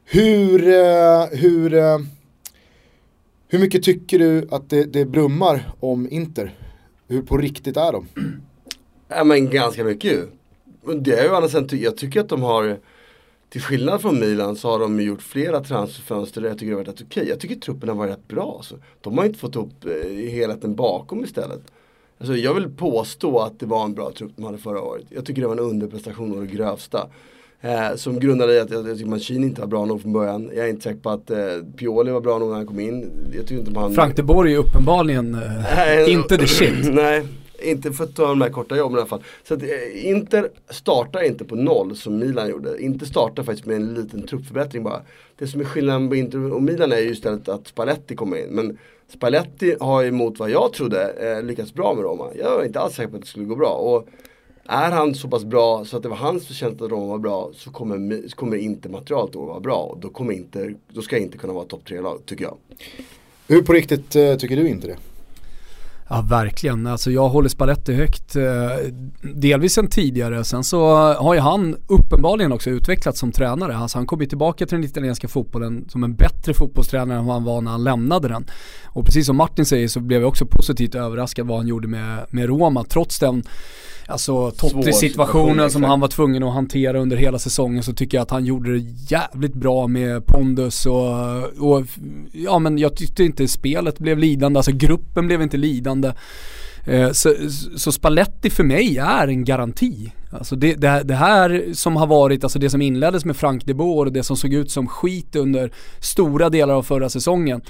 Hur, 0.06 0.68
eh, 0.68 1.26
hur, 1.32 1.74
eh, 1.74 2.00
hur 3.48 3.60
mycket 3.60 3.84
tycker 3.84 4.20
du 4.20 4.48
att 4.52 4.70
det, 4.70 4.84
det 4.84 5.06
brummar 5.06 5.72
om 5.80 6.08
Inter? 6.12 6.58
Hur 7.08 7.22
på 7.22 7.38
riktigt 7.38 7.78
är 7.78 7.92
de? 7.92 8.08
Ja 9.08 9.24
men 9.24 9.50
ganska 9.50 9.84
mycket 9.84 10.12
ju. 10.12 10.26
Det 11.02 11.14
är 11.14 11.24
ju 11.24 11.36
annars 11.36 11.72
jag 11.72 11.98
tycker 11.98 12.20
att 12.20 12.30
de 12.30 12.42
har 12.42 12.80
till 13.50 13.62
skillnad 13.62 14.02
från 14.02 14.20
Milan 14.20 14.56
så 14.56 14.70
har 14.70 14.80
de 14.80 15.02
gjort 15.02 15.22
flera 15.22 15.64
transferfönster 15.64 16.42
där 16.42 16.50
jag 16.50 16.58
tycker 16.58 16.72
det 16.72 16.78
har 16.78 16.84
varit 16.84 17.02
rätt 17.02 17.08
okej. 17.08 17.30
Jag 17.30 17.40
tycker 17.40 17.56
truppen 17.56 17.90
har 17.90 17.96
varit 17.96 18.12
rätt 18.12 18.28
bra. 18.28 18.60
Så 18.64 18.76
De 19.02 19.18
har 19.18 19.26
inte 19.26 19.40
fått 19.40 19.56
upp 19.56 19.86
eh, 19.86 20.32
helheten 20.32 20.76
bakom 20.76 21.24
istället. 21.24 21.62
Alltså, 22.18 22.36
jag 22.36 22.54
vill 22.54 22.70
påstå 22.70 23.40
att 23.40 23.60
det 23.60 23.66
var 23.66 23.86
en 23.86 23.94
bra 23.94 24.12
trupp 24.12 24.32
de 24.36 24.46
hade 24.46 24.58
förra 24.58 24.82
året. 24.82 25.06
Jag 25.10 25.26
tycker 25.26 25.42
det 25.42 25.48
var 25.48 25.56
en 25.56 25.64
underprestation 25.64 26.36
och 26.36 26.42
det 26.42 26.48
grövsta. 26.48 27.10
Eh, 27.64 27.96
som 27.96 28.20
grundade 28.20 28.54
i 28.54 28.60
att 28.60 28.72
jag, 28.72 28.90
jag 28.90 28.98
tycker 28.98 29.10
Mancini 29.10 29.48
inte 29.48 29.62
var 29.62 29.68
bra 29.68 29.86
nog 29.86 30.02
från 30.02 30.14
början. 30.14 30.52
Jag 30.56 30.66
är 30.66 30.70
inte 30.70 30.82
säker 30.82 31.00
på 31.00 31.10
att 31.10 31.30
eh, 31.30 31.38
Pioli 31.78 32.12
var 32.12 32.22
bra 32.22 32.38
nog 32.38 32.50
när 32.50 32.56
han 32.56 32.68
kom 32.68 32.80
in. 32.80 33.12
Jag 33.34 33.48
tycker 33.48 33.68
inte 33.68 33.80
han... 33.80 33.94
Frank 33.94 34.16
de 34.16 34.24
Boer 34.24 34.48
är 34.48 34.58
uppenbarligen 34.58 35.36
eh, 35.36 36.14
inte 36.14 36.38
the 36.38 36.48
shit. 36.48 36.74
Nej, 36.94 37.24
inte 37.64 37.92
för 37.92 38.04
att 38.04 38.16
ta 38.16 38.28
de 38.28 38.42
här 38.42 38.50
korta 38.50 38.78
jobben 38.78 38.98
i 38.98 39.00
alla 39.00 39.10
fall. 39.10 39.24
Så 39.48 39.54
att 39.54 39.64
eh, 39.64 40.08
Inter 40.10 40.50
startar 40.70 41.24
inte 41.24 41.46
på 41.46 41.56
noll 41.56 41.96
som 41.96 42.18
Milan 42.18 42.50
gjorde. 42.50 42.82
Inter 42.82 43.06
startar 43.06 43.44
faktiskt 43.44 43.66
med 43.66 43.76
en 43.76 43.94
liten 43.94 44.28
truppförbättring 44.28 44.84
bara. 44.84 45.02
Det 45.38 45.48
som 45.48 45.62
är 45.62 45.66
skillnaden 45.66 46.10
på 46.10 46.16
Inter 46.16 46.54
och 46.54 46.64
Milan 46.64 46.92
är 46.92 47.00
ju 47.00 47.12
istället 47.12 47.50
att 47.50 47.68
Spalletti 47.68 48.16
kommer 48.16 48.38
in. 48.38 48.50
Men 48.50 48.78
Spalletti 49.14 49.76
har 49.80 50.02
ju 50.02 50.12
mot 50.12 50.40
vad 50.40 50.50
jag 50.50 50.74
trodde 50.74 51.10
eh, 51.10 51.44
lyckats 51.44 51.74
bra 51.74 51.94
med 51.94 52.04
Roma. 52.04 52.30
Jag 52.36 52.58
var 52.58 52.64
inte 52.64 52.80
alls 52.80 52.96
säker 52.96 53.10
på 53.10 53.16
att 53.16 53.22
det 53.22 53.28
skulle 53.28 53.46
gå 53.46 53.56
bra. 53.56 53.70
Och 53.70 54.08
är 54.66 54.92
han 54.92 55.16
så 55.16 55.28
pass 55.28 55.46
bra 55.46 55.86
så 55.86 55.98
att 55.98 56.04
det 56.04 56.10
var 56.10 56.18
hans 56.18 56.48
förtjänst 56.48 56.82
att 56.82 56.92
Roma 56.92 57.06
var 57.06 57.20
bra 57.20 57.52
så 57.56 57.72
kommer, 57.72 58.28
så 58.28 58.36
kommer 58.36 58.58
inte 58.58 58.90
materialet 58.90 59.36
att 59.36 59.48
vara 59.48 59.60
bra. 59.60 59.78
Och 59.78 60.00
då, 60.00 60.10
kommer 60.10 60.34
inte, 60.34 60.74
då 60.88 61.02
ska 61.02 61.18
inte 61.18 61.38
kunna 61.38 61.54
vara 61.54 61.66
topp 61.66 61.86
tre 61.86 62.02
lag 62.02 62.22
tycker 62.26 62.44
jag. 62.44 62.58
Hur 63.48 63.62
på 63.62 63.74
riktigt 63.74 64.16
eh, 64.16 64.36
tycker 64.36 64.56
du 64.56 64.70
inte 64.70 64.88
det? 64.88 64.98
Ja 66.10 66.22
verkligen, 66.22 66.88
alltså 66.88 67.12
jag 67.12 67.30
håller 67.30 67.50
Spalletti 67.50 67.94
högt. 67.94 68.36
Eh, 68.36 68.44
delvis 69.36 69.74
sen 69.74 69.88
tidigare, 69.88 70.44
sen 70.44 70.64
så 70.64 70.96
har 71.14 71.34
ju 71.34 71.40
han 71.40 71.76
uppenbarligen 71.88 72.52
också 72.52 72.70
utvecklats 72.70 73.20
som 73.20 73.32
tränare. 73.32 73.78
Alltså 73.78 73.98
han 73.98 74.06
kom 74.06 74.22
ju 74.22 74.28
tillbaka 74.28 74.66
till 74.66 74.78
den 74.78 74.84
italienska 74.84 75.28
fotbollen 75.28 75.86
som 75.90 76.04
en 76.04 76.16
bättre 76.16 76.54
fotbollstränare 76.54 77.18
än 77.20 77.26
vad 77.26 77.36
han 77.36 77.44
var 77.44 77.62
när 77.62 77.72
han 77.72 77.84
lämnade 77.84 78.28
den. 78.28 78.46
Och 78.86 79.06
precis 79.06 79.26
som 79.26 79.36
Martin 79.36 79.66
säger 79.66 79.88
så 79.88 80.00
blev 80.00 80.22
jag 80.22 80.30
också 80.30 80.46
positivt 80.46 80.96
överraskad 80.96 81.48
vad 81.48 81.58
han 81.58 81.68
gjorde 81.68 81.88
med, 81.88 82.26
med 82.30 82.46
Roma 82.46 82.84
trots 82.84 83.20
den 83.20 83.44
Alltså 84.08 84.52
Totti-situationen 84.52 85.72
som 85.72 85.84
han 85.84 86.00
var 86.00 86.08
tvungen 86.08 86.44
att 86.44 86.54
hantera 86.54 87.00
under 87.00 87.18
hela 87.18 87.40
säsongen 87.40 87.84
så 87.84 87.94
tycker 87.94 88.18
jag 88.18 88.22
att 88.22 88.32
han 88.32 88.46
gjorde 88.46 88.74
det 88.74 88.86
jävligt 89.08 89.54
bra 89.54 89.88
med 89.88 90.26
pondus 90.26 90.86
och, 90.86 91.44
och 91.60 91.86
ja 92.32 92.60
men 92.60 92.78
jag 92.78 92.96
tyckte 92.96 93.24
inte 93.24 93.48
spelet 93.48 94.00
blev 94.00 94.18
lidande, 94.18 94.60
alltså 94.60 94.72
gruppen 94.72 95.28
blev 95.28 95.42
inte 95.42 95.58
lidande. 95.58 96.14
Eh, 96.86 97.12
så, 97.12 97.36
så 97.78 97.92
Spalletti 97.92 98.50
för 98.50 98.64
mig 98.64 98.98
är 98.98 99.28
en 99.28 99.44
garanti. 99.44 100.12
Alltså 100.32 100.56
det, 100.56 100.74
det, 100.74 101.04
det, 101.04 101.16
här 101.16 101.74
som 101.74 101.96
har 101.96 102.08
varit, 102.08 102.44
alltså 102.44 102.60
det 102.60 102.70
som 102.70 102.82
inleddes 102.82 103.26
med 103.26 103.36
Frank 103.36 103.66
de 103.66 103.74
Boer 103.74 104.06
och 104.06 104.14
det 104.14 104.24
som 104.24 104.38
såg 104.38 104.54
ut 104.54 104.72
som 104.72 104.88
skit 104.88 105.36
under 105.36 105.72
stora 106.00 106.50
delar 106.50 106.74
av 106.74 106.84
förra 106.84 107.10
säsongen 107.10 107.62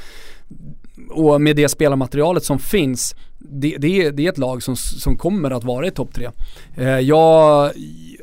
och 1.09 1.41
med 1.41 1.55
det 1.55 1.69
spelarmaterialet 1.69 2.43
som 2.43 2.59
finns, 2.59 3.15
det, 3.39 3.77
det, 3.77 4.11
det 4.11 4.25
är 4.25 4.29
ett 4.29 4.37
lag 4.37 4.63
som, 4.63 4.75
som 4.75 5.17
kommer 5.17 5.51
att 5.51 5.63
vara 5.63 5.87
i 5.87 5.91
topp 5.91 6.13
tre. 6.13 6.29
Eh, 6.75 6.99
jag, 6.99 7.71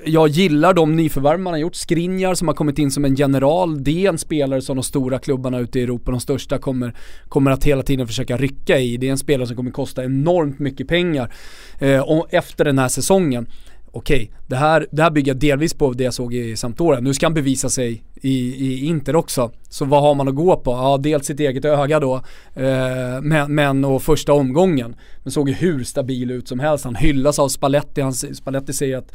jag 0.07 0.29
gillar 0.29 0.75
de 0.75 0.97
nyförvärv 0.97 1.41
man 1.41 1.53
har 1.53 1.59
gjort. 1.59 1.75
Skriniar 1.75 2.35
som 2.35 2.49
har 2.49 2.55
kommit 2.55 2.79
in 2.79 2.91
som 2.91 3.05
en 3.05 3.15
general, 3.15 3.85
det 3.85 4.07
är 4.07 4.09
en 4.09 4.19
spelare 4.19 4.63
som 4.63 4.77
de 4.77 4.83
stora 4.83 5.19
klubbarna 5.19 5.59
ute 5.59 5.81
i 5.81 5.83
Europa, 5.83 6.11
de 6.11 6.21
största, 6.21 6.59
kommer, 6.59 6.95
kommer 7.29 7.51
att 7.51 7.65
hela 7.65 7.83
tiden 7.83 8.07
försöka 8.07 8.37
rycka 8.37 8.79
i. 8.79 8.97
Det 8.97 9.07
är 9.07 9.11
en 9.11 9.19
spelare 9.19 9.47
som 9.47 9.57
kommer 9.57 9.71
kosta 9.71 10.05
enormt 10.05 10.59
mycket 10.59 10.89
pengar 10.89 11.33
eh, 11.79 12.01
och 12.01 12.35
efter 12.35 12.65
den 12.65 12.79
här 12.79 12.89
säsongen 12.89 13.47
okej, 13.93 14.23
okay, 14.23 14.37
det, 14.47 14.57
här, 14.57 14.87
det 14.91 15.03
här 15.03 15.11
bygger 15.11 15.31
jag 15.31 15.41
delvis 15.41 15.75
på 15.75 15.93
det 15.93 16.05
jag 16.05 16.15
såg 16.15 16.35
i 16.35 16.57
Sampdoria. 16.57 17.01
Nu 17.01 17.15
ska 17.15 17.27
han 17.27 17.35
bevisa 17.35 17.69
sig 17.69 18.05
i, 18.23 18.67
i 18.67 18.87
Inter 18.87 19.17
också. 19.17 19.51
Så 19.69 19.85
vad 19.85 20.03
har 20.03 20.15
man 20.15 20.29
att 20.29 20.35
gå 20.35 20.57
på? 20.57 20.71
Ja, 20.71 20.99
dels 21.01 21.27
sitt 21.27 21.41
eget 21.41 21.65
öga 21.65 22.01
då, 22.01 22.15
eh, 22.55 23.21
men, 23.23 23.55
men 23.55 23.85
och 23.85 24.03
första 24.03 24.33
omgången. 24.33 24.97
Men 25.23 25.33
såg 25.33 25.49
ju 25.49 25.55
hur 25.55 25.85
stabil 25.85 26.31
ut 26.31 26.49
som 26.49 26.61
helst. 26.61 26.85
Han 26.85 26.95
hyllas 26.95 27.39
av 27.39 27.49
Spalletti. 27.49 28.01
Han, 28.01 28.13
Spalletti 28.13 28.73
säger 28.73 28.99
att 28.99 29.13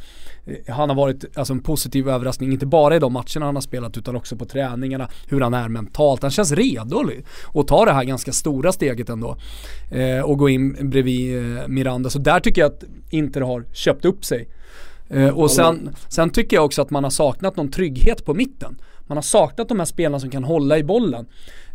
han 0.68 0.89
har 0.89 0.96
varit 0.96 1.38
alltså, 1.38 1.54
en 1.54 1.60
positiv 1.60 2.10
överraskning, 2.10 2.52
inte 2.52 2.66
bara 2.66 2.96
i 2.96 3.00
de 3.00 3.14
matcherna 3.14 3.46
han 3.46 3.56
har 3.56 3.62
spelat 3.62 3.98
utan 3.98 4.16
också 4.16 4.36
på 4.36 4.46
träningarna, 4.46 5.10
hur 5.28 5.41
han 5.41 5.54
är 5.54 5.70
mentalt. 5.70 6.22
Han 6.22 6.32
känns 6.32 6.52
redo 6.52 7.12
att 7.54 7.68
ta 7.68 7.86
det 7.86 7.91
här 7.91 8.04
ganska 8.04 8.32
stora 8.32 8.72
steget 8.72 9.10
ändå. 9.10 9.38
Eh, 9.91 10.20
och 10.20 10.38
gå 10.38 10.50
in 10.50 10.89
bredvid 10.89 11.38
eh, 11.38 11.68
Miranda. 11.68 12.10
Så 12.10 12.20
där 12.20 12.39
tycker 12.39 12.62
jag 12.62 12.72
att 12.72 12.84
Inter 13.10 13.41
har 13.41 13.66
köpt 13.74 14.06
upp 14.06 14.26
sig. 14.26 14.48
Eh, 15.10 15.30
och 15.30 15.52
sen, 15.52 15.89
sen 16.10 16.30
tycker 16.30 16.58
jag 16.58 16.66
också 16.66 16.82
att 16.82 16.89
man 16.89 17.04
har 17.04 17.12
saknat 17.12 17.56
någon 17.56 17.72
trygghet 17.72 18.26
på 18.26 18.34
mitten. 18.34 18.78
Man 19.08 19.18
har 19.18 19.24
saknat 19.24 19.70
de 19.70 19.80
här 19.80 19.86
spelarna 19.86 20.20
som 20.20 20.30
kan 20.30 20.43
hålla 20.43 20.78
i 20.78 20.84
bollen. 20.84 21.26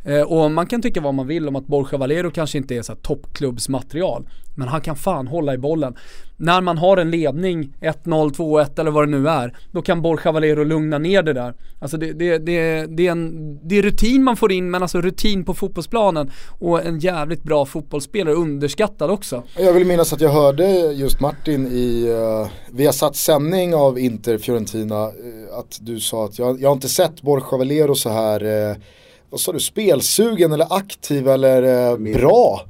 Eh, 0.04 0.22
och 0.22 0.50
man 0.50 0.66
kan 0.66 0.82
tycka 0.82 1.00
vad 1.00 1.14
man 1.14 1.26
vill 1.26 1.48
om 1.48 1.56
att 1.56 1.66
Borja 1.66 1.98
Valero 1.98 2.30
kanske 2.30 2.58
inte 2.58 2.76
är 2.76 2.82
så 2.82 2.94
toppklubbsmaterial. 2.94 4.28
Men 4.54 4.68
han 4.68 4.80
kan 4.80 4.96
fan 4.96 5.26
hålla 5.26 5.54
i 5.54 5.58
bollen. 5.58 5.94
När 6.36 6.60
man 6.60 6.78
har 6.78 6.96
en 6.96 7.10
ledning, 7.10 7.72
1-0, 7.80 8.30
2-1 8.30 8.80
eller 8.80 8.90
vad 8.90 9.08
det 9.08 9.18
nu 9.18 9.28
är, 9.28 9.56
då 9.72 9.82
kan 9.82 10.02
Borja 10.02 10.32
Valero 10.32 10.64
lugna 10.64 10.98
ner 10.98 11.22
det 11.22 11.32
där. 11.32 11.54
Alltså 11.78 11.96
det, 11.96 12.12
det, 12.12 12.38
det, 12.38 12.86
det, 12.86 13.06
är 13.06 13.10
en, 13.10 13.58
det 13.68 13.78
är 13.78 13.82
rutin 13.82 14.24
man 14.24 14.36
får 14.36 14.52
in, 14.52 14.70
men 14.70 14.82
alltså 14.82 15.00
rutin 15.00 15.44
på 15.44 15.54
fotbollsplanen. 15.54 16.30
Och 16.58 16.86
en 16.86 16.98
jävligt 16.98 17.42
bra 17.42 17.66
fotbollsspelare, 17.66 18.34
underskattad 18.34 19.10
också. 19.10 19.42
Jag 19.58 19.72
vill 19.72 19.86
minnas 19.86 20.12
att 20.12 20.20
jag 20.20 20.30
hörde 20.30 20.64
just 20.92 21.20
Martin 21.20 21.66
i, 21.66 22.08
uh, 22.08 22.48
vi 22.72 22.86
har 22.86 22.92
satt 22.92 23.16
sändning 23.16 23.74
av 23.74 23.98
Inter 23.98 24.38
Fiorentina, 24.38 25.06
uh, 25.06 25.58
att 25.58 25.78
du 25.80 26.00
sa 26.00 26.24
att 26.24 26.38
jag, 26.38 26.60
jag 26.60 26.68
har 26.68 26.74
inte 26.74 26.88
sett 26.88 27.22
Borja 27.22 27.46
Valero 27.50 27.94
så 27.94 28.10
här 28.10 28.44
uh, 28.44 28.76
vad 29.30 29.40
sa 29.40 29.52
du, 29.52 29.60
spelsugen 29.60 30.52
eller 30.52 30.66
aktiv 30.72 31.28
eller 31.28 31.90
eh, 31.92 31.98
bra? 32.14 32.66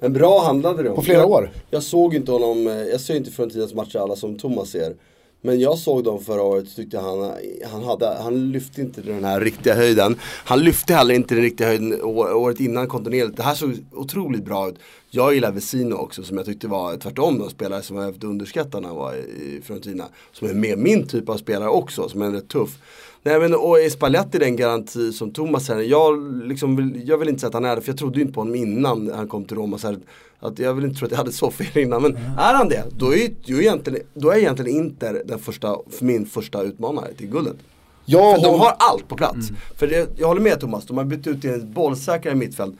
Men 0.00 0.12
bra 0.12 0.44
handlade 0.44 0.82
det 0.82 0.90
om. 0.90 0.96
På 0.96 1.02
flera 1.02 1.18
jag, 1.18 1.30
år. 1.30 1.50
Jag 1.70 1.82
såg 1.82 2.14
inte 2.14 2.32
honom, 2.32 2.66
eh, 2.66 2.74
jag 2.74 3.00
ser 3.00 3.16
inte 3.16 3.30
Fiorentinas 3.30 3.74
matcher 3.74 3.98
alla 3.98 4.16
som 4.16 4.38
Thomas 4.38 4.70
ser. 4.70 4.94
Men 5.42 5.60
jag 5.60 5.78
såg 5.78 6.04
dem 6.04 6.24
förra 6.24 6.42
året 6.42 6.76
tyckte 6.76 6.98
han, 6.98 7.32
han, 7.70 7.84
hade, 7.84 8.16
han 8.22 8.52
lyfte 8.52 8.80
inte 8.80 9.00
den 9.00 9.24
här 9.24 9.40
riktiga 9.40 9.74
höjden. 9.74 10.16
Han 10.22 10.60
lyfte 10.60 10.94
heller 10.94 11.14
inte 11.14 11.34
den 11.34 11.42
riktiga 11.44 11.66
höjden 11.66 12.02
året 12.02 12.60
innan 12.60 12.88
kontinuerligt. 12.88 13.36
Det 13.36 13.42
här 13.42 13.54
såg 13.54 13.76
otroligt 13.92 14.44
bra 14.44 14.68
ut. 14.68 14.74
Jag 15.10 15.34
gillar 15.34 15.52
Vesino 15.52 15.94
också 15.94 16.22
som 16.22 16.36
jag 16.36 16.46
tyckte 16.46 16.68
var 16.68 16.96
tvärtom 16.96 17.38
de 17.38 17.50
spelare 17.50 17.82
som 17.82 17.96
jag 17.96 18.04
haft 18.04 18.24
underskattade 18.24 18.80
när 18.80 18.88
han 18.88 18.96
var 18.96 19.14
i 19.14 19.60
Fiorentina. 19.64 20.04
Som 20.32 20.48
är 20.48 20.54
med 20.54 20.78
min 20.78 21.06
typ 21.06 21.28
av 21.28 21.36
spelare 21.36 21.68
också, 21.68 22.08
som 22.08 22.22
är 22.22 22.30
rätt 22.30 22.48
tuff. 22.48 22.78
Nej 23.22 23.40
men 23.40 23.54
och 23.54 23.80
är 23.80 23.90
Spalletti 23.90 24.38
den 24.38 24.56
garanti 24.56 25.12
som 25.12 25.32
Thomas 25.32 25.66
säger, 25.66 25.90
jag, 25.90 26.34
liksom 26.46 26.76
vill, 26.76 27.08
jag 27.08 27.18
vill 27.18 27.28
inte 27.28 27.40
säga 27.40 27.48
att 27.48 27.54
han 27.54 27.64
är 27.64 27.76
det 27.76 27.82
för 27.82 27.88
jag 27.88 27.98
trodde 27.98 28.20
inte 28.20 28.32
på 28.32 28.40
honom 28.40 28.54
innan 28.54 29.10
han 29.14 29.28
kom 29.28 29.44
till 29.44 29.56
Roma. 29.56 29.78
Så 29.78 29.86
här, 29.86 29.98
att 30.40 30.58
jag 30.58 30.74
vill 30.74 30.84
inte 30.84 30.98
tro 30.98 31.06
att 31.06 31.10
jag 31.10 31.18
hade 31.18 31.32
så 31.32 31.50
fel 31.50 31.82
innan 31.82 32.02
men 32.02 32.16
mm. 32.16 32.38
är 32.38 32.54
han 32.54 32.68
det, 32.68 32.84
då 32.96 33.14
är, 33.14 33.30
ju 33.44 33.60
egentligen, 33.60 34.06
då 34.14 34.30
är 34.30 34.36
egentligen 34.36 34.76
Inter 34.76 35.22
den 35.24 35.38
första, 35.38 35.76
för 35.90 36.04
min 36.04 36.26
första 36.26 36.62
utmanare 36.62 37.14
till 37.14 37.26
guldet. 37.26 37.56
Ja, 38.04 38.34
för 38.34 38.42
de 38.42 38.60
har 38.60 38.74
allt 38.78 39.08
på 39.08 39.16
plats. 39.16 39.50
Mm. 39.50 39.60
För 39.76 39.86
det, 39.86 40.10
jag 40.16 40.28
håller 40.28 40.40
med 40.40 40.60
Thomas, 40.60 40.86
de 40.86 40.96
har 40.96 41.04
bytt 41.04 41.26
ut 41.26 41.40
till 41.40 41.50
en 41.50 41.72
bollsäkrare 41.72 42.34
mittfält. 42.34 42.74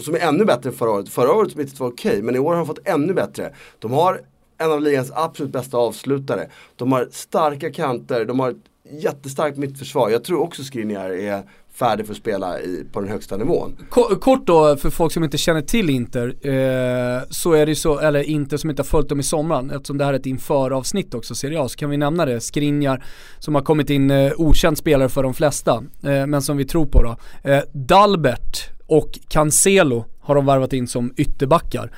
Som 0.00 0.14
är 0.14 0.18
ännu 0.18 0.44
bättre 0.44 0.70
än 0.70 0.76
förra 0.76 0.90
året. 0.90 1.08
Förra 1.08 1.32
årets 1.32 1.56
mittfält 1.56 1.80
var 1.80 1.88
okej, 1.88 2.10
okay, 2.10 2.22
men 2.22 2.36
i 2.36 2.38
år 2.38 2.50
har 2.50 2.56
de 2.56 2.66
fått 2.66 2.88
ännu 2.88 3.14
bättre. 3.14 3.52
De 3.78 3.92
har 3.92 4.20
en 4.58 4.72
av 4.72 4.82
ligans 4.82 5.12
absolut 5.14 5.52
bästa 5.52 5.76
avslutare. 5.76 6.48
De 6.76 6.92
har 6.92 7.08
starka 7.10 7.72
kanter, 7.72 8.24
de 8.24 8.40
har 8.40 8.54
jättestarkt 8.92 9.58
mittförsvar. 9.58 10.10
Jag 10.10 10.24
tror 10.24 10.40
också 10.40 10.64
Skriniar 10.64 11.10
är 11.10 11.42
färdig 11.74 12.06
för 12.06 12.12
att 12.12 12.18
spela 12.18 12.60
i, 12.60 12.84
på 12.92 13.00
den 13.00 13.08
högsta 13.08 13.36
nivån. 13.36 13.76
Kort 14.20 14.46
då, 14.46 14.76
för 14.76 14.90
folk 14.90 15.12
som 15.12 15.24
inte 15.24 15.38
känner 15.38 15.60
till 15.60 15.90
Inter, 15.90 16.26
eh, 16.26 17.22
så 17.30 17.52
är 17.52 17.66
det 17.66 17.74
så, 17.74 17.98
eller 17.98 18.22
Inter 18.22 18.56
som 18.56 18.70
inte 18.70 18.82
har 18.82 18.86
följt 18.86 19.08
dem 19.08 19.20
i 19.20 19.22
sommaren, 19.22 19.70
eftersom 19.70 19.98
det 19.98 20.04
här 20.04 20.12
är 20.12 20.18
ett 20.18 20.26
införavsnitt 20.26 21.14
också, 21.14 21.34
Serie 21.34 21.60
A, 21.60 21.68
så 21.68 21.76
kan 21.76 21.90
vi 21.90 21.96
nämna 21.96 22.26
det. 22.26 22.40
Skriniar, 22.40 23.04
som 23.38 23.54
har 23.54 23.62
kommit 23.62 23.90
in, 23.90 24.10
eh, 24.10 24.32
okänd 24.36 24.78
spelare 24.78 25.08
för 25.08 25.22
de 25.22 25.34
flesta, 25.34 25.84
eh, 26.02 26.26
men 26.26 26.42
som 26.42 26.56
vi 26.56 26.64
tror 26.64 26.86
på 26.86 27.02
då. 27.02 27.16
Eh, 27.50 27.62
Dalbert 27.72 28.70
och 28.86 29.18
Cancelo 29.28 30.04
har 30.20 30.34
de 30.34 30.46
värvat 30.46 30.72
in 30.72 30.86
som 30.86 31.14
ytterbackar. 31.16 31.90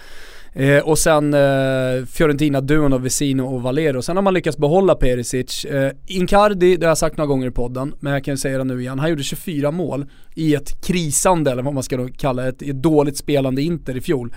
Eh, 0.57 0.79
och 0.79 0.99
sen 0.99 1.35
eh, 1.35 2.05
Fiorentina-duon 2.07 2.93
av 2.93 3.03
Vesino 3.03 3.43
och 3.43 3.63
Valero. 3.63 4.03
Sen 4.03 4.17
har 4.17 4.23
man 4.23 4.35
lyckats 4.35 4.59
behålla 4.59 4.95
Perisic. 4.95 5.65
Eh, 5.65 5.93
Incardi, 6.07 6.77
det 6.77 6.87
har 6.87 6.91
jag 6.91 6.99
sagt 6.99 7.17
några 7.17 7.29
gånger 7.29 7.47
i 7.47 7.51
podden, 7.51 7.95
men 8.01 8.13
jag 8.13 8.25
kan 8.25 8.39
säga 8.39 8.59
det 8.59 8.65
nu 8.65 8.81
igen. 8.81 8.99
Han 8.99 9.11
gjorde 9.11 9.23
24 9.23 9.71
mål 9.71 10.07
i 10.35 10.55
ett 10.55 10.85
krisande, 10.87 11.51
eller 11.51 11.63
vad 11.63 11.75
man 11.75 11.83
ska 11.83 11.97
då 11.97 12.09
kalla 12.09 12.43
det, 12.43 12.49
ett, 12.49 12.63
ett 12.63 12.83
dåligt 12.83 13.17
spelande 13.17 13.63
Inter 13.63 13.97
i 13.97 14.01
fjol. 14.01 14.35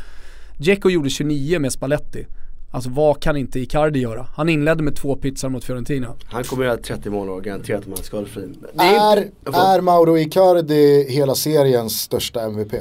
Dzeko 0.57 0.89
gjorde 0.89 1.09
29 1.09 1.59
med 1.59 1.73
Spalletti. 1.73 2.25
Alltså 2.71 2.89
vad 2.89 3.21
kan 3.21 3.37
inte 3.37 3.59
Icardi 3.59 3.99
göra? 3.99 4.27
Han 4.35 4.49
inledde 4.49 4.83
med 4.83 4.95
två 4.95 5.15
pizzor 5.15 5.49
mot 5.49 5.63
Fiorentina. 5.63 6.13
Han 6.25 6.43
kommer 6.43 6.65
göra 6.65 6.77
30 6.77 7.09
mål 7.09 7.29
och 7.29 7.43
garanterat 7.43 7.85
om 7.85 7.91
han 7.91 7.99
är 7.99 8.03
skadefri. 8.03 8.49
Är, 8.77 9.17
är 9.45 9.81
Mauro 9.81 10.17
Icardi 10.17 11.05
hela 11.09 11.35
seriens 11.35 12.01
största 12.01 12.41
MVP? 12.41 12.73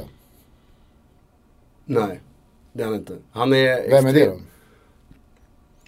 Nej. 1.85 2.21
Det 2.77 2.83
är 2.83 2.87
han 2.87 2.95
inte. 2.95 3.17
Han 3.31 3.53
är 3.53 3.89
Vem 3.89 4.05
är 4.05 4.13
det 4.13 4.25
då? 4.25 4.37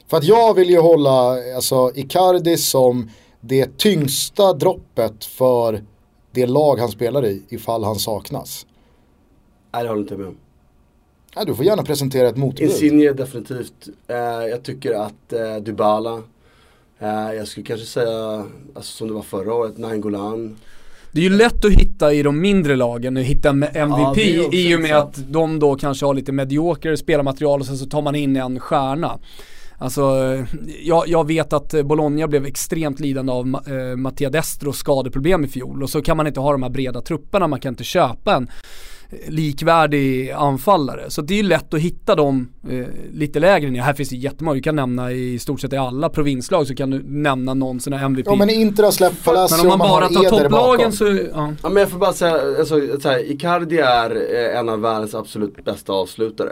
För 0.08 0.18
att 0.18 0.24
jag 0.24 0.54
vill 0.54 0.70
ju 0.70 0.80
hålla 0.80 1.38
alltså, 1.56 1.92
Icardi 1.96 2.58
som 2.58 3.10
det 3.42 3.78
tyngsta 3.78 4.54
droppet 4.54 5.26
för 5.26 5.84
det 6.32 6.46
lag 6.46 6.80
han 6.80 6.90
spelar 6.90 7.26
i 7.26 7.44
ifall 7.50 7.84
han 7.84 7.96
saknas. 7.96 8.66
Nej 9.72 9.84
det 9.84 9.90
håller 9.90 10.02
inte 10.02 10.18
med 10.18 10.28
om. 10.28 10.38
Ja, 11.36 11.46
du 11.46 11.56
får 11.56 11.66
gärna 11.66 11.84
presentera 11.84 12.30
ett 12.30 12.38
motbud. 12.38 12.70
Insigne 12.70 13.14
definitivt. 13.14 13.88
Eh, 14.08 14.18
jag 14.50 14.64
tycker 14.64 14.94
att 14.94 15.34
eh, 15.34 15.56
Dybala. 15.56 16.24
Eh, 17.00 17.34
jag 17.34 17.48
skulle 17.48 17.66
kanske 17.66 17.86
säga, 17.86 18.46
alltså, 18.74 18.98
som 18.98 19.08
det 19.08 19.14
var 19.14 19.22
förra 19.22 19.54
året, 19.54 19.78
Nainggolan. 19.78 20.58
Det 21.12 21.20
är 21.20 21.24
ju 21.24 21.30
lätt 21.30 21.66
att 21.66 21.72
hitta 21.72 22.14
i 22.14 22.24
de 22.24 22.42
mindre 22.42 22.76
lagen, 22.76 23.18
att 23.18 23.24
hitta 23.24 23.50
MVP 23.50 24.18
ja, 24.18 24.50
i 24.52 24.76
och 24.76 24.80
med 24.80 24.98
att 24.98 25.32
de 25.32 25.60
då 25.60 25.76
kanske 25.76 26.06
har 26.06 26.14
lite 26.14 26.32
medioker 26.32 26.96
spelarmaterial 26.96 27.60
och 27.60 27.66
sen 27.66 27.78
så 27.78 27.86
tar 27.86 28.02
man 28.02 28.16
in 28.16 28.36
en 28.36 28.60
stjärna. 28.60 29.20
Alltså, 29.78 30.04
jag, 30.82 31.08
jag, 31.08 31.28
vet 31.28 31.54
att 31.54 31.86
Bologna 31.86 32.28
blev 32.28 32.46
extremt 32.46 33.00
lidande 33.00 33.32
av 33.32 33.46
eh, 33.48 33.96
Mattia 33.96 34.30
Destros 34.30 34.78
skadeproblem 34.78 35.46
i 35.46 35.48
fjol 35.48 35.84
och 35.84 35.90
så 35.90 36.02
kan 36.02 36.18
man 36.18 36.28
inte 36.28 36.40
ha 36.40 36.52
de 36.52 36.64
här 36.64 36.70
breda 36.70 37.02
trupperna, 37.02 37.48
man 37.48 37.60
kan 37.60 37.74
inte 37.74 37.84
köpa 37.84 38.36
en 38.36 38.50
likvärdig 39.28 40.32
anfallare. 40.32 41.10
Så 41.10 41.22
det 41.22 41.34
är 41.34 41.38
ju 41.38 41.44
lätt 41.44 41.74
att 41.74 41.80
hitta 41.80 42.16
dem 42.16 42.50
eh, 42.70 42.88
lite 43.14 43.40
lägre 43.40 43.70
ner. 43.70 43.82
Här 43.82 43.94
finns 43.94 44.10
det 44.10 44.16
jättemånga, 44.16 44.56
du 44.56 44.62
kan 44.62 44.76
nämna 44.76 45.12
i 45.12 45.40
stort 45.40 45.62
sett 45.62 45.74
i 45.74 45.78
alla 45.78 46.10
provinslag 46.10 46.68
så 46.68 46.76
kan 46.76 46.90
du 46.90 47.04
nämna 47.04 47.54
någon 47.54 47.80
sån 47.80 47.94
här 47.94 48.06
MVP. 48.06 48.26
Ja 48.28 48.36
men 48.36 48.50
Inter 48.50 48.84
har 48.84 48.92
släppt 48.92 49.26
Palacio 49.26 49.58
Men 49.58 49.72
om 49.72 49.80
man 49.80 49.90
bara 49.90 50.10
tar 50.10 50.40
topplagen 50.40 50.92
så, 50.92 51.06
ja. 51.06 51.54
ja. 51.64 51.70
men 51.70 51.76
jag 51.76 51.90
får 51.90 52.00
bara 52.00 52.14
säga, 52.14 52.34
alltså, 52.60 53.00
så 53.02 53.10
här, 53.10 53.32
Icardi 53.32 53.78
är 53.78 54.36
eh, 54.36 54.60
en 54.60 54.70
av 54.70 54.82
världens 54.82 55.16
absolut 55.16 55.66
bästa 55.66 55.94
avslutare. 55.94 56.52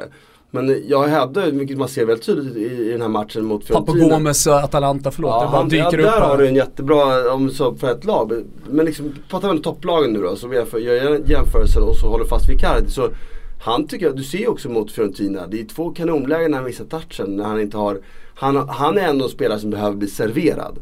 Men 0.52 0.84
jag 0.88 1.08
hävdar, 1.08 1.52
vilket 1.52 1.78
man 1.78 1.88
ser 1.88 2.06
väldigt 2.06 2.26
tydligt 2.26 2.56
i, 2.56 2.88
i 2.88 2.92
den 2.92 3.02
här 3.02 3.10
matchen 3.10 3.46
mot 3.46 3.66
Fiorentina. 3.66 4.00
Papu 4.00 4.10
Gomes 4.10 4.48
Atalanta, 4.48 5.12
förlåt. 5.12 5.30
Ja, 5.30 5.46
han, 5.46 5.70
dyker 5.70 5.84
ja, 5.84 5.88
upp 5.88 6.14
där 6.14 6.22
har 6.22 6.38
du 6.38 6.48
en 6.48 6.56
jättebra, 6.56 7.34
om 7.34 7.50
så 7.50 7.76
för 7.76 7.92
ett 7.92 8.06
lag. 8.06 8.44
Men 8.70 8.86
liksom, 8.86 9.16
pratar 9.30 9.48
vi 9.48 9.56
om 9.56 9.62
topplagen 9.62 10.14
nu 10.14 10.22
då, 10.22 10.36
så 10.36 10.54
jag 10.72 10.82
gör 10.82 11.22
jämförelsen 11.26 11.84
och 11.84 11.96
så 11.96 12.08
håller 12.08 12.26
fast 12.26 12.50
vid 12.50 12.60
Cardi. 12.60 12.90
Så 12.90 13.10
han 13.60 13.88
tycker 13.88 14.06
jag, 14.06 14.18
du 14.18 14.24
ser 14.24 14.50
också 14.50 14.70
mot 14.70 14.92
Fiorentina, 14.92 15.48
det 15.48 15.60
är 15.60 15.66
två 15.66 15.90
kanonlägen 15.90 16.52
när 16.52 16.58
han 16.58 16.66
missar 16.66 16.86
touchen. 16.86 17.36
När 17.36 17.44
han 17.44 17.62
inte 17.62 17.78
har, 17.78 18.00
han, 18.36 18.70
han 18.70 18.98
är 18.98 19.08
ändå 19.08 19.26
en 19.26 19.32
spelare 19.32 19.60
som 19.60 19.70
behöver 19.70 19.98
bli 19.98 20.08
serverad. 20.08 20.78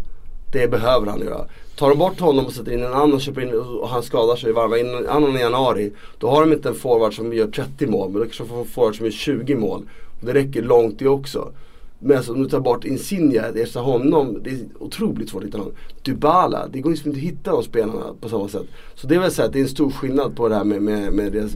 Det 0.51 0.67
behöver 0.67 1.07
han 1.07 1.19
göra. 1.19 1.45
Tar 1.77 1.89
de 1.89 1.97
bort 1.97 2.19
honom 2.19 2.45
och 2.45 2.53
sätter 2.53 2.71
in 2.71 2.83
en 2.83 2.93
annan 2.93 3.19
köper 3.19 3.41
in, 3.41 3.53
och 3.53 3.89
han 3.89 4.03
skadar 4.03 4.35
sig, 4.35 4.51
varvar 4.51 4.77
in 4.77 4.95
en 4.95 5.07
annan 5.07 5.37
i 5.37 5.39
januari. 5.39 5.91
Då 6.17 6.29
har 6.29 6.41
de 6.41 6.53
inte 6.53 6.69
en 6.69 6.75
forward 6.75 7.15
som 7.15 7.33
gör 7.33 7.47
30 7.47 7.87
mål, 7.87 8.09
men 8.09 8.19
då 8.19 8.25
kanske 8.25 8.43
de 8.43 8.49
får 8.49 8.59
en 8.59 8.65
forward 8.65 8.95
som 8.95 9.05
gör 9.05 9.11
20 9.11 9.55
mål. 9.55 9.81
Och 10.19 10.25
det 10.25 10.33
räcker 10.33 10.61
långt 10.61 10.99
det 10.99 11.07
också. 11.07 11.51
Men 11.99 12.17
alltså, 12.17 12.33
om 12.33 12.43
du 12.43 12.49
tar 12.49 12.59
bort 12.59 12.85
Insigne, 12.85 13.39
ersätta 13.39 13.79
honom, 13.79 14.39
det 14.43 14.49
är 14.49 14.57
otroligt 14.79 15.29
svårt 15.29 15.41
att 15.41 15.47
hitta 15.47 15.57
någon. 15.57 15.73
Dybala, 16.03 16.67
det 16.67 16.79
går 16.79 16.89
liksom 16.89 17.09
inte 17.09 17.19
att 17.19 17.33
hitta 17.33 17.51
de 17.51 17.63
spelarna 17.63 18.03
på 18.21 18.29
samma 18.29 18.47
sätt. 18.47 18.65
Så 18.95 19.07
det 19.07 19.15
är 19.15 19.19
väl 19.19 19.31
så 19.31 19.43
att 19.43 19.53
det 19.53 19.59
är 19.59 19.63
en 19.63 19.69
stor 19.69 19.91
skillnad 19.91 20.35
på 20.35 20.49
det 20.49 20.55
här 20.55 20.63
med, 20.63 20.81
med, 20.81 21.13
med 21.13 21.31
det. 21.31 21.49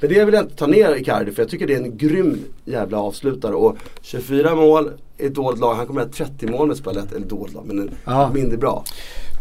Men 0.00 0.10
det 0.10 0.24
vill 0.24 0.34
jag 0.34 0.44
inte 0.44 0.56
ta 0.56 0.66
ner 0.66 0.94
Icardi 0.94 1.32
för 1.32 1.42
jag 1.42 1.50
tycker 1.50 1.66
det 1.66 1.74
är 1.74 1.78
en 1.78 1.96
grym 1.96 2.38
jävla 2.64 2.98
avslutare. 2.98 3.54
Och 3.54 3.76
24 4.02 4.54
mål 4.54 4.90
ett 5.18 5.34
dåligt 5.34 5.60
lag, 5.60 5.74
han 5.74 5.86
kommer 5.86 6.00
att 6.00 6.18
ha 6.18 6.26
30 6.26 6.46
mål 6.46 6.68
med 6.68 6.76
spelet, 6.76 7.12
eller 7.12 7.26
dåligt 7.26 7.54
lag, 7.54 7.64
men 7.66 7.90
ja. 8.04 8.30
mindre 8.34 8.56
bra. 8.56 8.84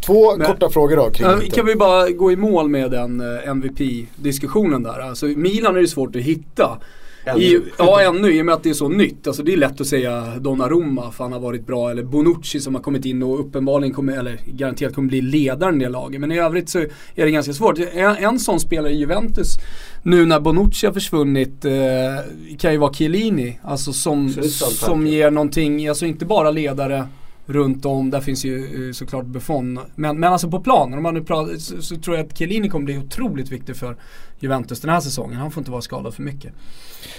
Två 0.06 0.38
men, 0.38 0.48
korta 0.48 0.70
frågor 0.70 0.96
då 0.96 1.10
kring 1.10 1.28
äh, 1.28 1.40
Kan 1.40 1.66
vi 1.66 1.76
bara 1.76 2.10
gå 2.10 2.32
i 2.32 2.36
mål 2.36 2.70
med 2.70 2.92
den 2.92 3.22
eh, 3.22 3.50
MVP-diskussionen 3.50 4.84
där? 4.84 5.00
Alltså 5.00 5.26
Milan 5.26 5.76
är 5.76 5.82
det 5.82 5.88
svårt 5.88 6.16
att 6.16 6.22
hitta. 6.22 6.80
I, 7.38 7.60
ja 7.78 8.02
ännu, 8.02 8.32
i 8.32 8.42
och 8.42 8.46
med 8.46 8.56
att 8.56 8.64
det 8.64 8.70
är 8.70 8.74
så 8.74 8.90
nytt. 8.90 9.28
Alltså 9.28 9.44
det 9.44 9.54
är 9.54 9.58
lätt 9.58 9.82
att 9.82 9.88
säga 9.88 10.34
Donnarumma 10.40 11.12
för 11.12 11.24
han 11.24 11.34
har 11.34 11.40
varit 11.40 11.68
bra. 11.68 11.92
Eller 11.92 12.04
Bonucci 12.04 12.60
som 12.60 12.76
har 12.76 12.82
kommit 12.82 13.06
in 13.06 13.24
och 13.24 13.40
uppenbarligen 13.40 13.94
kommer, 13.94 14.18
eller 14.18 14.40
garanterat 14.46 14.96
kommer 14.96 15.08
bli 15.08 15.22
ledaren 15.22 15.82
i 15.82 15.84
det 15.84 15.90
laget. 15.90 16.22
Men 16.22 16.32
i 16.32 16.40
övrigt 16.40 16.70
så 16.70 16.80
är 16.80 17.26
det 17.26 17.32
ganska 17.32 17.54
svårt. 17.54 17.80
En, 17.94 18.16
en 18.16 18.40
sån 18.40 18.60
spelare 18.60 18.92
i 18.92 18.96
Juventus, 18.96 19.56
nu 20.04 20.26
när 20.26 20.40
Bonucci 20.40 20.86
har 20.86 20.94
försvunnit, 20.94 21.66
eh, 21.66 21.74
kan 22.60 22.72
ju 22.72 22.78
vara 22.78 22.94
Chiellini. 22.94 23.60
Alltså 23.64 23.94
som, 23.94 24.34
som 24.60 25.08
ger 25.08 25.32
någonting, 25.32 25.88
alltså 25.88 26.06
inte 26.06 26.26
bara 26.26 26.52
ledare 26.52 27.08
runt 27.50 27.86
om. 27.86 28.10
Där 28.10 28.22
finns 28.22 28.46
ju 28.46 28.88
eh, 28.88 28.94
såklart 28.94 29.26
Buffon. 29.26 29.80
Men, 29.96 30.20
men 30.20 30.34
alltså 30.34 30.50
på 30.50 30.60
planen, 30.60 30.98
om 30.98 31.04
man 31.04 31.14
nu 31.14 31.24
pratar, 31.24 31.56
så, 31.56 31.82
så, 31.82 31.96
tror 31.96 32.18
jag 32.18 32.26
att 32.26 32.38
Chiellini 32.38 32.70
kommer 32.70 32.86
bli 32.86 32.98
otroligt 32.98 33.52
viktig 33.52 33.76
för 33.76 33.96
Juventus 34.40 34.82
den 34.82 34.90
här 34.90 35.00
säsongen. 35.00 35.38
Han 35.38 35.52
får 35.52 35.62
inte 35.62 35.72
vara 35.72 35.82
skadad 35.82 36.14
för 36.14 36.24
mycket. 36.24 36.54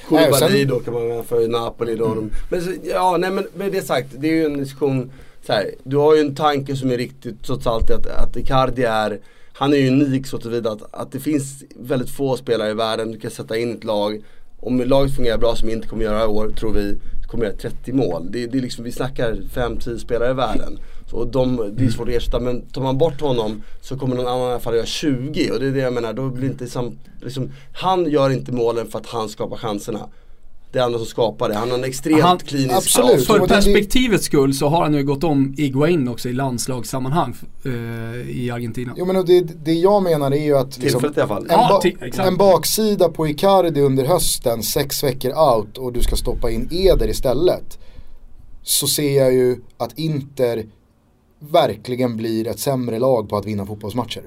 Koulibaly 0.08 0.64
då 0.64 0.80
kan 0.80 0.94
man 0.94 1.08
väl 1.08 1.24
för 1.24 1.48
Napoli 1.48 1.96
då. 1.96 2.12
Mm. 2.12 2.30
Men 2.48 2.78
ja, 2.82 3.16
nej 3.16 3.30
men 3.30 3.46
med 3.54 3.72
det 3.72 3.82
sagt, 3.82 4.08
det 4.18 4.28
är 4.28 4.32
ju 4.32 4.44
en 4.44 4.58
diskussion. 4.58 5.10
Så 5.46 5.52
här, 5.52 5.70
du 5.84 5.96
har 5.96 6.14
ju 6.14 6.20
en 6.20 6.34
tanke 6.34 6.76
som 6.76 6.90
är 6.90 6.96
riktigt 6.96 7.42
trots 7.42 7.66
allt 7.66 7.90
att, 7.90 8.06
att 8.06 8.36
Icardi 8.36 8.82
är 8.82 9.20
han 9.60 9.72
är 9.72 9.76
ju 9.76 9.88
unik 9.88 10.26
så 10.26 10.38
tillvida 10.38 10.70
att, 10.70 10.94
att 10.94 11.12
det 11.12 11.20
finns 11.20 11.64
väldigt 11.76 12.10
få 12.10 12.36
spelare 12.36 12.70
i 12.70 12.74
världen 12.74 13.12
du 13.12 13.18
kan 13.18 13.30
sätta 13.30 13.56
in 13.56 13.76
ett 13.76 13.84
lag. 13.84 14.22
Om 14.60 14.80
laget 14.80 15.16
fungerar 15.16 15.38
bra 15.38 15.56
som 15.56 15.68
vi 15.68 15.74
inte 15.74 15.88
kommer 15.88 16.04
göra 16.04 16.24
i 16.24 16.26
år 16.26 16.50
tror 16.50 16.72
vi 16.72 16.98
kommer 17.30 17.44
göra 17.44 17.56
30 17.56 17.92
mål. 17.92 18.26
Det, 18.30 18.46
det 18.46 18.58
är 18.58 18.62
liksom, 18.62 18.84
vi 18.84 18.92
snackar 18.92 19.32
5-10 19.32 19.98
spelare 19.98 20.30
i 20.30 20.34
världen. 20.34 20.78
och 21.12 21.26
de, 21.26 21.72
det 21.76 21.84
är 21.84 21.88
svårt 21.88 22.08
att 22.08 22.14
ersätta 22.14 22.40
men 22.40 22.62
tar 22.62 22.82
man 22.82 22.98
bort 22.98 23.20
honom 23.20 23.62
så 23.80 23.98
kommer 23.98 24.16
någon 24.16 24.26
annan 24.26 24.48
i 24.48 24.50
alla 24.50 24.60
fall 24.60 24.74
göra 24.74 24.86
20 24.86 25.50
och 25.50 25.60
det 25.60 25.66
är 25.66 25.72
det 25.72 25.80
jag 25.80 25.92
menar, 25.92 26.12
då 26.12 26.28
blir 26.28 26.48
inte 26.48 26.66
sam, 26.66 26.98
liksom, 27.20 27.52
Han 27.72 28.10
gör 28.10 28.30
inte 28.30 28.52
målen 28.52 28.86
för 28.86 28.98
att 28.98 29.06
han 29.06 29.28
skapar 29.28 29.56
chanserna 29.56 30.08
det 30.72 30.80
andra 30.80 30.98
som 30.98 31.06
skapar 31.06 31.48
det. 31.48 31.54
Han 31.54 31.70
har 31.70 31.78
en 31.78 31.84
extremt 31.84 32.22
Han- 32.22 32.38
klinisk 32.38 32.74
absolut. 32.76 33.26
För 33.26 33.46
perspektivets 33.46 34.24
skull 34.24 34.54
så 34.54 34.68
har 34.68 34.82
han 34.82 34.94
ju 34.94 35.04
gått 35.04 35.24
om 35.24 35.54
Iguain 35.58 36.08
också 36.08 36.28
i 36.28 36.32
landslagssammanhang 36.32 37.34
eh, 37.64 38.30
i 38.30 38.50
Argentina. 38.50 38.92
Jo 38.96 39.04
men 39.04 39.26
det, 39.26 39.40
det 39.64 39.72
jag 39.72 40.02
menar 40.02 40.30
är 40.30 40.44
ju 40.44 40.56
att 40.56 40.78
liksom, 40.78 41.00
Tillfället 41.00 41.16
i 41.16 41.20
alla 41.20 41.28
fall. 41.28 41.42
en, 41.42 41.48
Ja, 41.50 41.80
ba- 41.84 42.06
exakt. 42.06 42.28
en 42.28 42.36
baksida 42.36 43.08
på 43.08 43.28
Icardi 43.28 43.80
under 43.80 44.04
hösten, 44.04 44.62
sex 44.62 45.04
veckor 45.04 45.32
out 45.32 45.78
och 45.78 45.92
du 45.92 46.00
ska 46.02 46.16
stoppa 46.16 46.50
in 46.50 46.68
Eder 46.70 47.08
istället. 47.08 47.78
Så 48.62 48.86
ser 48.86 49.16
jag 49.22 49.34
ju 49.34 49.56
att 49.76 49.98
Inter 49.98 50.64
verkligen 51.38 52.16
blir 52.16 52.46
ett 52.48 52.58
sämre 52.58 52.98
lag 52.98 53.28
på 53.28 53.36
att 53.36 53.46
vinna 53.46 53.66
fotbollsmatcher. 53.66 54.22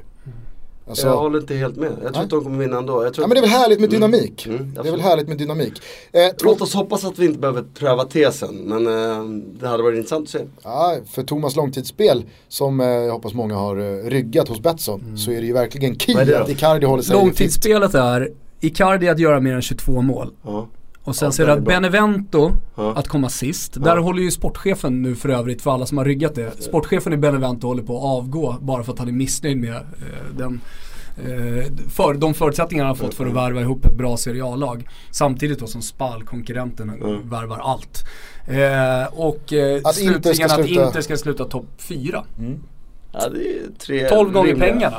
Alltså, 0.89 1.07
Jag 1.07 1.17
håller 1.17 1.39
inte 1.39 1.55
helt 1.55 1.75
med. 1.75 1.89
Jag 1.91 1.97
tror 1.99 2.11
Nej. 2.11 2.21
att 2.23 2.29
de 2.29 2.43
kommer 2.43 2.59
vinna 2.59 2.77
ändå. 2.77 3.03
Jag 3.03 3.13
tror 3.13 3.23
ja, 3.23 3.27
men 3.27 3.36
det 3.36 3.39
är 3.39 3.41
väl 3.41 3.49
härligt 3.49 3.79
med 3.79 3.89
dynamik. 3.89 4.45
Mm, 4.45 4.73
det 4.73 4.88
är 4.88 4.91
väl 4.91 5.01
härligt 5.01 5.27
med 5.27 5.38
dynamik. 5.38 5.73
Eh, 6.11 6.21
Låt 6.43 6.61
oss 6.61 6.73
hoppas 6.73 7.03
att 7.05 7.19
vi 7.19 7.25
inte 7.25 7.39
behöver 7.39 7.63
pröva 7.79 8.03
tesen. 8.05 8.55
Men 8.55 8.88
eh, 8.88 9.23
det 9.59 9.67
hade 9.67 9.84
varit 9.84 9.97
intressant 9.97 10.23
att 10.23 10.29
se. 10.29 10.39
ja, 10.63 10.97
för 11.11 11.23
Thomas 11.23 11.55
långtidsspel, 11.55 12.23
som 12.47 12.79
eh, 12.79 12.88
jag 12.88 13.11
hoppas 13.13 13.34
många 13.34 13.55
har 13.55 13.77
eh, 13.77 14.09
ryggat 14.09 14.47
hos 14.47 14.59
Betsson, 14.59 15.17
så 15.17 15.31
är 15.31 15.41
det 15.41 15.47
ju 15.47 15.53
verkligen 15.53 15.99
key 15.99 16.34
att 16.36 16.49
Icardi 16.49 16.86
håller 16.86 17.03
sig. 17.03 17.15
Långtidsspelet 17.15 17.95
är 17.95 18.31
Icardi 18.61 19.09
att 19.09 19.19
göra 19.19 19.39
mer 19.39 19.53
än 19.53 19.61
22 19.61 20.01
mål. 20.01 20.34
Ja. 20.43 20.67
Och 21.03 21.15
sen 21.15 21.31
Ja, 21.37 21.45
det 21.45 21.51
är 21.51 21.55
bra. 21.55 21.65
Benevento 21.65 22.51
Ja. 22.75 22.93
att 22.95 23.07
komma 23.07 23.29
sist. 23.29 23.83
Där 23.83 23.97
håller 23.97 24.21
ju 24.21 24.31
sportchefen 24.31 25.01
nu 25.01 25.15
för 25.15 25.29
övrigt, 25.29 25.61
för 25.61 25.71
alla 25.71 25.85
som 25.85 25.97
har 25.97 26.05
ryggat 26.05 26.35
det. 26.35 26.63
Sportchefen 26.63 27.13
i 27.13 27.17
Benevento 27.17 27.67
håller 27.67 27.83
på 27.83 27.97
att 27.97 28.03
avgå 28.03 28.55
bara 28.61 28.83
för 28.83 28.93
att 28.93 28.99
han 28.99 29.07
är 29.07 29.11
missnöjd 29.11 29.57
med 29.57 29.75
eh, 29.75 29.81
den 30.37 30.61
eh, 31.17 31.65
för, 31.89 32.13
de 32.13 32.33
förutsättningarna 32.33 32.89
han 32.89 32.97
har 32.97 33.05
fått 33.05 33.13
för 33.15 33.25
att 33.25 33.33
värva 33.33 33.61
ihop 33.61 33.85
ett 33.85 33.95
bra 33.97 34.17
Serie 34.17 34.45
A-lag. 34.45 34.87
Samtidigt 35.11 35.59
då 35.59 35.67
som 35.67 35.81
Spal, 35.81 36.23
konkurrenten, 36.23 36.89
Mm. 36.89 37.29
värvar 37.29 37.59
allt. 37.63 38.03
Eh, 38.47 39.19
och 39.19 39.53
eh, 39.53 39.81
Att 39.83 39.95
slutligen 39.95 40.45
att 40.51 40.65
sluta- 40.65 40.85
Inter 40.85 41.01
ska 41.01 41.17
sluta 41.17 41.45
topp 41.45 41.65
4. 41.77 42.23
Ja, 43.11 43.29
det 43.29 43.37
är 43.39 43.61
tre 43.79 44.09
12 44.09 44.31
gånger 44.33 44.55
pengarna. 44.55 44.97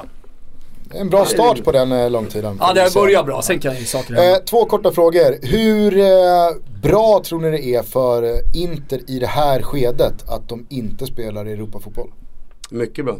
En 0.96 1.10
bra 1.10 1.24
start 1.24 1.64
på 1.64 1.72
den 1.72 1.92
eh, 1.92 2.10
långtiden. 2.10 2.56
Ja 2.60 2.72
det 2.72 2.90
säga. 2.90 3.02
börjar 3.02 3.24
bra, 3.24 3.42
sen 3.42 3.58
kan 3.58 3.76
ju 3.76 3.84
saker 3.84 4.14
hända. 4.14 4.36
Eh, 4.36 4.44
två 4.44 4.64
korta 4.64 4.92
frågor. 4.92 5.46
Hur 5.46 5.98
eh, 5.98 6.80
bra 6.82 7.22
tror 7.24 7.40
ni 7.40 7.50
det 7.50 7.64
är 7.64 7.82
för 7.82 8.22
eh, 8.22 8.62
Inter 8.62 9.10
i 9.10 9.18
det 9.18 9.26
här 9.26 9.62
skedet 9.62 10.28
att 10.28 10.48
de 10.48 10.66
inte 10.70 11.06
spelar 11.06 11.48
i 11.48 11.52
Europafotboll? 11.52 12.10
Mycket 12.70 13.04
bra. 13.04 13.16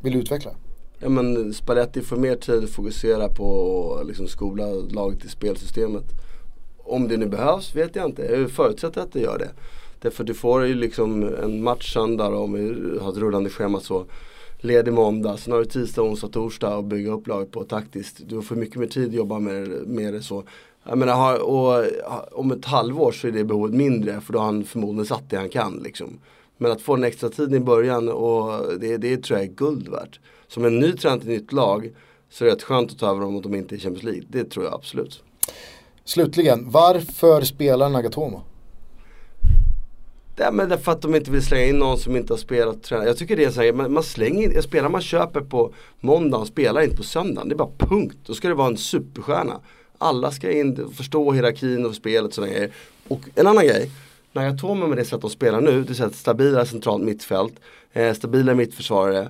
Vill 0.00 0.12
du 0.12 0.18
utveckla? 0.18 0.50
Ja 0.98 1.08
men 1.08 1.54
Spalletti 1.54 2.02
får 2.02 2.16
mer 2.16 2.36
tid 2.36 2.64
att 2.64 2.70
fokusera 2.70 3.28
på 3.28 3.98
att 4.00 4.06
liksom 4.06 4.28
skola 4.28 4.66
laget 4.90 5.24
i 5.24 5.28
spelsystemet. 5.28 6.04
Om 6.84 7.08
det 7.08 7.16
nu 7.16 7.26
behövs 7.26 7.76
vet 7.76 7.96
jag 7.96 8.04
inte. 8.04 8.22
Jag 8.22 8.50
förutsätter 8.50 9.00
att 9.00 9.12
det 9.12 9.20
gör 9.20 9.38
det. 9.38 9.50
Därför 10.00 10.24
du 10.24 10.34
får 10.34 10.66
ju 10.66 10.74
liksom 10.74 11.34
en 11.42 11.62
match 11.62 11.92
söndag 11.92 12.36
om 12.36 12.52
vi 12.52 12.98
har 12.98 13.12
ett 13.12 13.18
rullande 13.18 13.50
schema 13.50 13.80
så. 13.80 14.04
Ledig 14.64 14.92
måndag, 14.92 15.36
sen 15.36 15.52
har 15.52 15.60
du 15.60 15.64
tisdag, 15.64 16.02
onsdag, 16.02 16.28
torsdag 16.28 16.76
och 16.76 16.84
bygga 16.84 17.12
upp 17.12 17.26
laget 17.26 17.50
på 17.50 17.64
taktiskt. 17.64 18.20
Du 18.26 18.42
får 18.42 18.56
mycket 18.56 18.76
mer 18.76 18.86
tid 18.86 19.08
att 19.08 19.14
jobba 19.14 19.38
med, 19.38 19.68
med 19.68 20.14
det 20.14 20.22
så. 20.22 20.44
Jag 20.84 20.98
menar, 20.98 21.14
har, 21.14 21.38
och, 21.38 21.84
om 22.32 22.52
ett 22.52 22.64
halvår 22.64 23.12
så 23.12 23.26
är 23.26 23.32
det 23.32 23.44
behovet 23.44 23.74
mindre 23.74 24.20
för 24.20 24.32
då 24.32 24.38
har 24.38 24.46
han 24.46 24.64
förmodligen 24.64 25.06
satt 25.06 25.30
det 25.30 25.36
han 25.36 25.48
kan 25.48 25.80
liksom. 25.84 26.18
Men 26.58 26.72
att 26.72 26.80
få 26.80 26.96
den 26.96 27.04
extra 27.04 27.28
tiden 27.28 27.54
i 27.54 27.60
början 27.60 28.08
och 28.08 28.78
det, 28.80 28.96
det 28.96 29.16
tror 29.16 29.38
jag 29.38 29.48
är 29.48 29.52
guld 29.52 29.88
värt. 29.88 30.20
Som 30.48 30.64
en 30.64 30.78
ny 30.78 30.92
tränare 30.92 31.20
till 31.20 31.32
ett 31.32 31.40
nytt 31.40 31.52
lag 31.52 31.90
så 32.30 32.44
är 32.44 32.48
det 32.48 32.54
rätt 32.54 32.62
skönt 32.62 32.90
att 32.90 32.98
ta 32.98 33.10
över 33.10 33.20
dem 33.20 33.36
om 33.36 33.42
de 33.42 33.54
inte 33.54 33.74
är 33.74 33.76
i 33.76 33.80
Champions 33.80 34.04
League. 34.04 34.24
Det 34.28 34.44
tror 34.44 34.64
jag 34.64 34.74
absolut. 34.74 35.22
Slutligen, 36.04 36.70
varför 36.70 37.42
spelar 37.42 37.88
Nagatomo? 37.88 38.42
Det 40.42 40.46
är 40.46 40.52
men 40.52 40.68
därför 40.68 40.92
att 40.92 41.02
de 41.02 41.14
inte 41.14 41.30
vill 41.30 41.42
slänga 41.42 41.64
in 41.64 41.78
någon 41.78 41.98
som 41.98 42.16
inte 42.16 42.32
har 42.32 42.38
spelat 42.38 42.76
och 42.76 42.82
tränat. 42.82 43.06
Jag 43.06 43.16
tycker 43.16 43.36
det 43.36 43.44
är 43.44 43.50
så 43.50 43.62
här, 43.62 43.72
man, 43.72 43.92
man 43.92 44.02
slänger 44.02 44.56
in, 44.56 44.62
spelar 44.62 44.88
man 44.88 45.00
köper 45.00 45.40
på 45.40 45.74
måndagen 46.00 46.46
spelar 46.46 46.80
inte 46.80 46.96
på 46.96 47.02
söndagen. 47.02 47.48
Det 47.48 47.54
är 47.54 47.56
bara 47.56 47.70
punkt. 47.78 48.16
Då 48.26 48.34
ska 48.34 48.48
det 48.48 48.54
vara 48.54 48.68
en 48.68 48.76
superstjärna. 48.76 49.60
Alla 49.98 50.30
ska 50.30 50.50
in, 50.50 50.92
förstå 50.96 51.32
hierarkin 51.32 51.86
och 51.86 51.94
spelet 51.94 52.28
och 52.28 52.34
sådana 52.34 52.52
grejer. 52.52 52.70
Och 53.08 53.20
en 53.34 53.46
annan 53.46 53.66
grej. 53.66 53.90
när 54.32 54.42
Nagatomo 54.42 54.86
med 54.86 54.98
det 54.98 55.04
sätt 55.04 55.20
de 55.20 55.30
spelar 55.30 55.60
nu, 55.60 55.70
det 55.70 55.88
vill 55.88 55.96
säga 55.96 56.08
ett 56.08 56.14
stabilare 56.14 56.66
centralt 56.66 57.02
mittfält, 57.02 57.54
eh, 57.92 58.14
stabilare 58.14 58.54
mittförsvarare. 58.54 59.28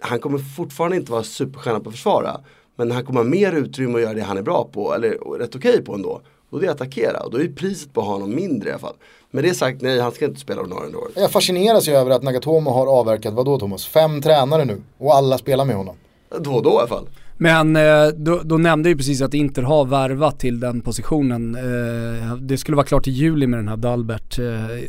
Han 0.00 0.20
kommer 0.20 0.38
fortfarande 0.38 0.96
inte 0.96 1.12
vara 1.12 1.22
superstjärna 1.22 1.80
på 1.80 1.88
att 1.88 1.94
försvara. 1.94 2.40
Men 2.76 2.90
han 2.90 3.04
kommer 3.04 3.20
ha 3.20 3.28
mer 3.28 3.52
utrymme 3.52 3.94
att 3.94 4.02
göra 4.02 4.14
det 4.14 4.22
han 4.22 4.38
är 4.38 4.42
bra 4.42 4.68
på, 4.72 4.94
eller 4.94 5.38
rätt 5.38 5.56
okej 5.56 5.84
på 5.84 5.94
ändå. 5.94 6.22
Och 6.50 6.60
det 6.60 6.66
är 6.66 6.70
att 6.70 6.80
attackera 6.80 7.20
och 7.20 7.30
då 7.30 7.40
är 7.40 7.48
priset 7.48 7.92
på 7.92 8.00
honom 8.00 8.34
mindre 8.34 8.68
i 8.68 8.72
alla 8.72 8.80
fall. 8.80 8.96
Med 9.30 9.44
det 9.44 9.54
sagt, 9.54 9.82
nej 9.82 10.00
han 10.00 10.12
ska 10.12 10.24
inte 10.24 10.40
spela 10.40 10.60
ordinarie 10.60 10.86
under 10.86 10.98
året. 10.98 11.12
Jag 11.16 11.30
fascineras 11.30 11.88
ju 11.88 11.92
över 11.92 12.10
att 12.10 12.22
Nagatomo 12.22 12.70
har 12.70 12.86
avverkat, 12.86 13.34
vad 13.34 13.46
då 13.46 13.58
Thomas? 13.58 13.86
Fem 13.86 14.22
tränare 14.22 14.64
nu 14.64 14.82
och 14.98 15.14
alla 15.14 15.38
spelar 15.38 15.64
med 15.64 15.76
honom. 15.76 15.96
Då 16.40 16.54
och 16.54 16.62
då 16.62 16.70
i 16.70 16.76
alla 16.76 16.88
fall. 16.88 17.08
Men 17.40 17.76
eh, 17.76 18.06
då, 18.16 18.40
då 18.44 18.58
nämnde 18.58 18.88
jag 18.88 18.92
ju 18.92 18.96
precis 18.96 19.22
att 19.22 19.34
Inter 19.34 19.62
har 19.62 19.84
värvat 19.84 20.40
till 20.40 20.60
den 20.60 20.80
positionen. 20.80 21.54
Eh, 21.54 22.36
det 22.36 22.58
skulle 22.58 22.76
vara 22.76 22.86
klart 22.86 23.06
i 23.06 23.10
juli 23.10 23.46
med 23.46 23.58
den 23.58 23.68
här 23.68 23.76
Dalbert. 23.76 24.38
Eh, 24.38 24.44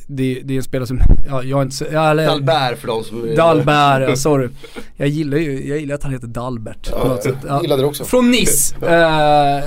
det, 0.08 0.42
det 0.44 0.54
är 0.54 0.58
en 0.58 0.64
spelare 0.64 0.88
som, 0.88 1.00
ja, 1.28 1.44
jag 1.44 1.62
inte 1.62 1.88
ja, 1.92 2.10
eller, 2.10 2.26
Dalbert 2.26 2.80
för 2.80 2.88
de 2.88 3.04
som 3.04 3.36
Dalbert, 3.36 4.10
ja, 4.10 4.16
sorry. 4.16 4.50
Jag 4.96 5.08
gillar 5.08 5.38
ju, 5.38 5.68
jag 5.68 5.80
gillar 5.80 5.96
att 5.96 6.04
han 6.04 6.12
heter 6.12 6.28
Dalbert 6.28 6.92
på 6.92 7.08
något 7.08 7.24
sätt. 7.24 7.38
Jag 7.48 7.62
gillade 7.62 7.82
det 7.82 7.88
också. 7.88 8.04
Från 8.04 8.32
Nice. 8.32 8.76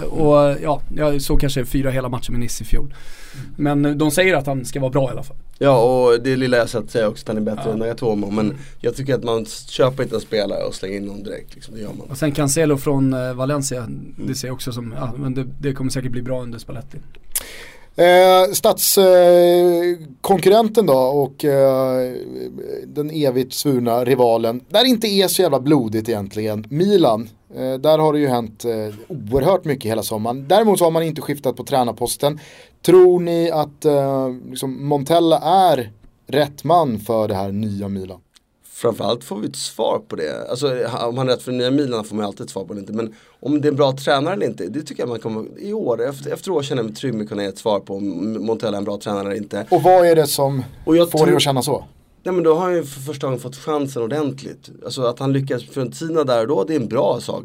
Och 0.08 0.56
ja, 0.62 0.82
jag 0.96 1.22
såg 1.22 1.40
kanske 1.40 1.64
fyra 1.64 1.90
hela 1.90 2.08
matcher 2.08 2.30
med 2.30 2.40
Nice 2.40 2.64
i 2.64 2.66
fjol. 2.66 2.94
Men 3.56 3.98
de 3.98 4.10
säger 4.10 4.36
att 4.36 4.46
han 4.46 4.64
ska 4.64 4.80
vara 4.80 4.90
bra 4.90 5.08
i 5.08 5.12
alla 5.12 5.22
fall. 5.22 5.36
Ja 5.62 5.82
och 5.82 6.20
det 6.20 6.36
lilla 6.36 6.56
jag 6.56 6.68
sett 6.68 6.90
säger 6.90 7.08
också 7.08 7.22
att 7.22 7.28
han 7.28 7.36
är 7.36 7.40
bättre 7.40 7.72
än 7.72 7.78
Nagatomo. 7.78 8.30
Men 8.30 8.56
jag 8.80 8.96
tycker 8.96 9.14
att 9.14 9.24
man 9.24 9.46
köper 9.68 10.02
inte 10.02 10.14
en 10.14 10.20
spelare 10.20 10.64
och 10.64 10.74
slänger 10.74 10.96
in 10.96 11.06
någon 11.06 11.22
direkt. 11.22 11.54
Liksom. 11.54 11.74
Det 11.74 11.80
gör 11.80 11.88
man. 11.88 12.06
Och 12.10 12.16
sen 12.16 12.32
Cancelo 12.32 12.76
från 12.76 13.12
eh, 13.12 13.34
Valencia, 13.34 13.86
det 14.16 14.34
ser 14.34 14.48
jag 14.48 14.54
också 14.54 14.72
som, 14.72 14.94
ja 14.98 15.12
men 15.16 15.34
det, 15.34 15.44
det 15.60 15.72
kommer 15.72 15.90
säkert 15.90 16.12
bli 16.12 16.22
bra 16.22 16.42
under 16.42 16.58
Spalletti. 16.58 16.98
Eh, 17.96 18.44
Stadskonkurrenten 18.52 20.86
då 20.86 20.94
och 20.94 21.44
eh, 21.44 22.12
den 22.86 23.10
evigt 23.10 23.54
svurna 23.54 24.04
rivalen. 24.04 24.60
Där 24.68 24.84
inte 24.84 25.08
är 25.08 25.28
så 25.28 25.42
jävla 25.42 25.60
blodigt 25.60 26.08
egentligen. 26.08 26.64
Milan, 26.68 27.28
eh, 27.54 27.74
där 27.74 27.98
har 27.98 28.12
det 28.12 28.18
ju 28.18 28.28
hänt 28.28 28.64
eh, 28.64 28.70
oerhört 29.08 29.64
mycket 29.64 29.90
hela 29.90 30.02
sommaren. 30.02 30.48
Däremot 30.48 30.78
så 30.78 30.84
har 30.84 30.90
man 30.90 31.02
inte 31.02 31.20
skiftat 31.20 31.56
på 31.56 31.64
tränarposten. 31.64 32.40
Tror 32.82 33.20
ni 33.20 33.50
att 33.50 33.84
eh, 33.84 34.28
liksom 34.50 34.86
Montella 34.86 35.38
är 35.38 35.92
rätt 36.26 36.64
man 36.64 36.98
för 36.98 37.28
det 37.28 37.34
här 37.34 37.52
nya 37.52 37.88
Milan? 37.88 38.20
Framförallt 38.64 39.24
får 39.24 39.36
vi 39.36 39.48
ett 39.48 39.56
svar 39.56 40.00
på 40.08 40.16
det. 40.16 40.50
Alltså 40.50 40.86
om 41.08 41.18
han 41.18 41.28
är 41.28 41.32
rätt 41.32 41.42
för 41.42 41.52
nya 41.52 41.70
Milan 41.70 42.04
får 42.04 42.16
man 42.16 42.24
alltid 42.24 42.40
ett 42.44 42.50
svar 42.50 42.64
på 42.64 42.74
det 42.74 42.80
inte. 42.80 42.92
Men 42.92 43.14
om 43.40 43.60
det 43.60 43.68
är 43.68 43.70
en 43.70 43.76
bra 43.76 43.92
tränare 43.92 44.34
eller 44.34 44.46
inte, 44.46 44.66
det 44.66 44.82
tycker 44.82 45.02
jag 45.02 45.08
man 45.08 45.18
kommer, 45.20 45.44
i 45.58 45.72
år, 45.72 46.08
efter, 46.08 46.32
efter 46.32 46.50
år 46.50 46.62
känner 46.62 46.82
jag 46.82 46.86
mig 46.86 46.94
trygg 46.94 47.14
med 47.14 47.22
att 47.22 47.28
kunna 47.28 47.42
ge 47.42 47.48
ett 47.48 47.58
svar 47.58 47.80
på 47.80 47.96
om 47.96 48.36
Montella 48.46 48.76
är 48.76 48.78
en 48.78 48.84
bra 48.84 48.98
tränare 48.98 49.26
eller 49.26 49.36
inte. 49.36 49.66
Och 49.70 49.82
vad 49.82 50.06
är 50.06 50.16
det 50.16 50.26
som 50.26 50.62
får 50.84 50.94
tror- 50.94 51.26
dig 51.26 51.36
att 51.36 51.42
känna 51.42 51.62
så? 51.62 51.84
Nej 52.24 52.34
men 52.34 52.44
då 52.44 52.54
har 52.54 52.60
han 52.60 52.74
ju 52.74 52.84
för 52.84 53.00
första 53.00 53.26
gången 53.26 53.40
fått 53.40 53.56
chansen 53.56 54.02
ordentligt. 54.02 54.70
Alltså 54.84 55.02
att 55.02 55.18
han 55.18 55.32
lyckas 55.32 55.64
för 55.64 55.80
en 55.80 55.92
Tina 55.92 56.24
där 56.24 56.40
och 56.40 56.48
då, 56.48 56.64
det 56.64 56.74
är 56.74 56.80
en 56.80 56.88
bra 56.88 57.20
sak. 57.20 57.44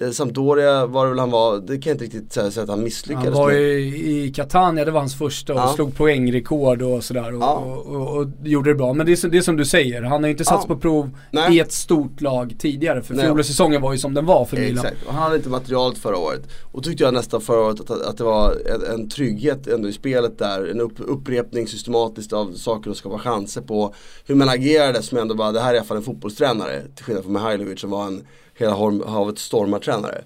Eh, 0.00 0.10
Sampdoria 0.10 0.86
var 0.86 1.04
det 1.04 1.10
väl 1.10 1.18
han 1.18 1.30
var, 1.30 1.58
det 1.58 1.78
kan 1.78 1.90
jag 1.90 1.94
inte 1.94 2.04
riktigt 2.04 2.32
säga, 2.32 2.62
att 2.62 2.68
han 2.68 2.82
misslyckades 2.82 3.28
Han 3.28 3.34
var 3.34 3.52
med. 3.52 3.60
i 3.60 4.32
Catania, 4.36 4.84
det 4.84 4.90
var 4.90 5.00
hans 5.00 5.18
första 5.18 5.52
och 5.54 5.58
Ja. 5.60 5.72
slog 5.74 5.96
poängrekord 5.96 6.82
och 6.82 7.04
sådär 7.04 7.34
och, 7.34 7.42
Ja. 7.42 7.54
och, 7.54 7.86
och, 7.96 8.16
och 8.16 8.26
gjorde 8.44 8.70
det 8.70 8.74
bra. 8.74 8.92
Men 8.92 9.06
det 9.06 9.12
är, 9.24 9.28
det 9.28 9.38
är 9.38 9.42
som 9.42 9.56
du 9.56 9.64
säger, 9.64 10.02
han 10.02 10.22
har 10.22 10.28
ju 10.28 10.30
inte 10.30 10.44
satts 10.44 10.64
Ja. 10.68 10.74
på 10.74 10.80
prov 10.80 11.10
Nej. 11.30 11.56
i 11.56 11.60
ett 11.60 11.72
stort 11.72 12.20
lag 12.20 12.54
tidigare. 12.58 13.02
För 13.02 13.14
Nej. 13.14 13.24
fjolårets 13.24 13.48
säsongen 13.48 13.82
var 13.82 13.92
ju 13.92 13.98
som 13.98 14.14
den 14.14 14.26
var 14.26 14.44
för 14.44 14.56
Milan. 14.56 14.84
Exakt, 14.84 15.06
och 15.06 15.12
han 15.14 15.22
hade 15.22 15.36
inte 15.36 15.48
materialet 15.48 15.98
förra 15.98 16.16
året. 16.18 16.40
Och 16.72 16.82
tyckte 16.84 17.04
jag 17.04 17.14
nästan 17.14 17.40
förra 17.40 17.60
året 17.60 17.80
att, 17.80 17.90
att 18.02 18.16
det 18.18 18.24
var 18.24 18.56
en, 18.74 18.94
en 19.00 19.08
trygghet 19.08 19.66
ändå 19.66 19.88
i 19.88 19.92
spelet 19.92 20.38
där. 20.38 20.66
En 20.70 20.80
upp, 20.80 20.94
upprepning 20.98 21.66
systematiskt 21.66 22.32
av 22.32 22.52
saker 22.52 22.90
att 22.90 22.96
skapa 22.96 23.18
chanser 23.18 23.60
på. 23.60 23.94
Hur 24.26 24.34
man 24.34 24.48
agerade 24.48 25.02
som 25.02 25.18
ändå 25.18 25.34
bara, 25.34 25.52
det 25.52 25.60
här 25.60 25.70
är 25.70 25.74
i 25.74 25.78
alla 25.78 25.86
fall 25.86 25.96
en 25.96 26.02
fotbollstränare. 26.02 26.82
Till 26.94 27.04
skillnad 27.04 27.24
från 27.24 27.32
Mihailovic 27.32 27.80
som 27.80 27.90
var 27.90 28.06
en 28.06 28.22
hela 28.56 28.74
havet 29.06 29.38
stormar-tränare. 29.38 30.24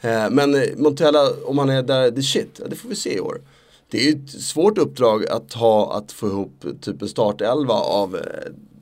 Eh, 0.00 0.30
men 0.30 0.54
eh, 0.54 0.68
Montella, 0.76 1.30
om 1.44 1.58
han 1.58 1.70
är 1.70 1.82
där, 1.82 2.10
the 2.10 2.22
shit, 2.22 2.60
det 2.68 2.76
får 2.76 2.88
vi 2.88 2.94
se 2.94 3.16
i 3.16 3.20
år. 3.20 3.40
Det 3.90 3.98
är 3.98 4.04
ju 4.04 4.10
ett 4.10 4.30
svårt 4.30 4.78
uppdrag 4.78 5.26
att 5.26 5.52
ha, 5.52 5.96
att 5.96 6.12
få 6.12 6.26
ihop 6.26 6.64
typ 6.80 7.02
en 7.02 7.08
startelva 7.08 7.74
av 7.74 8.16
eh, 8.16 8.22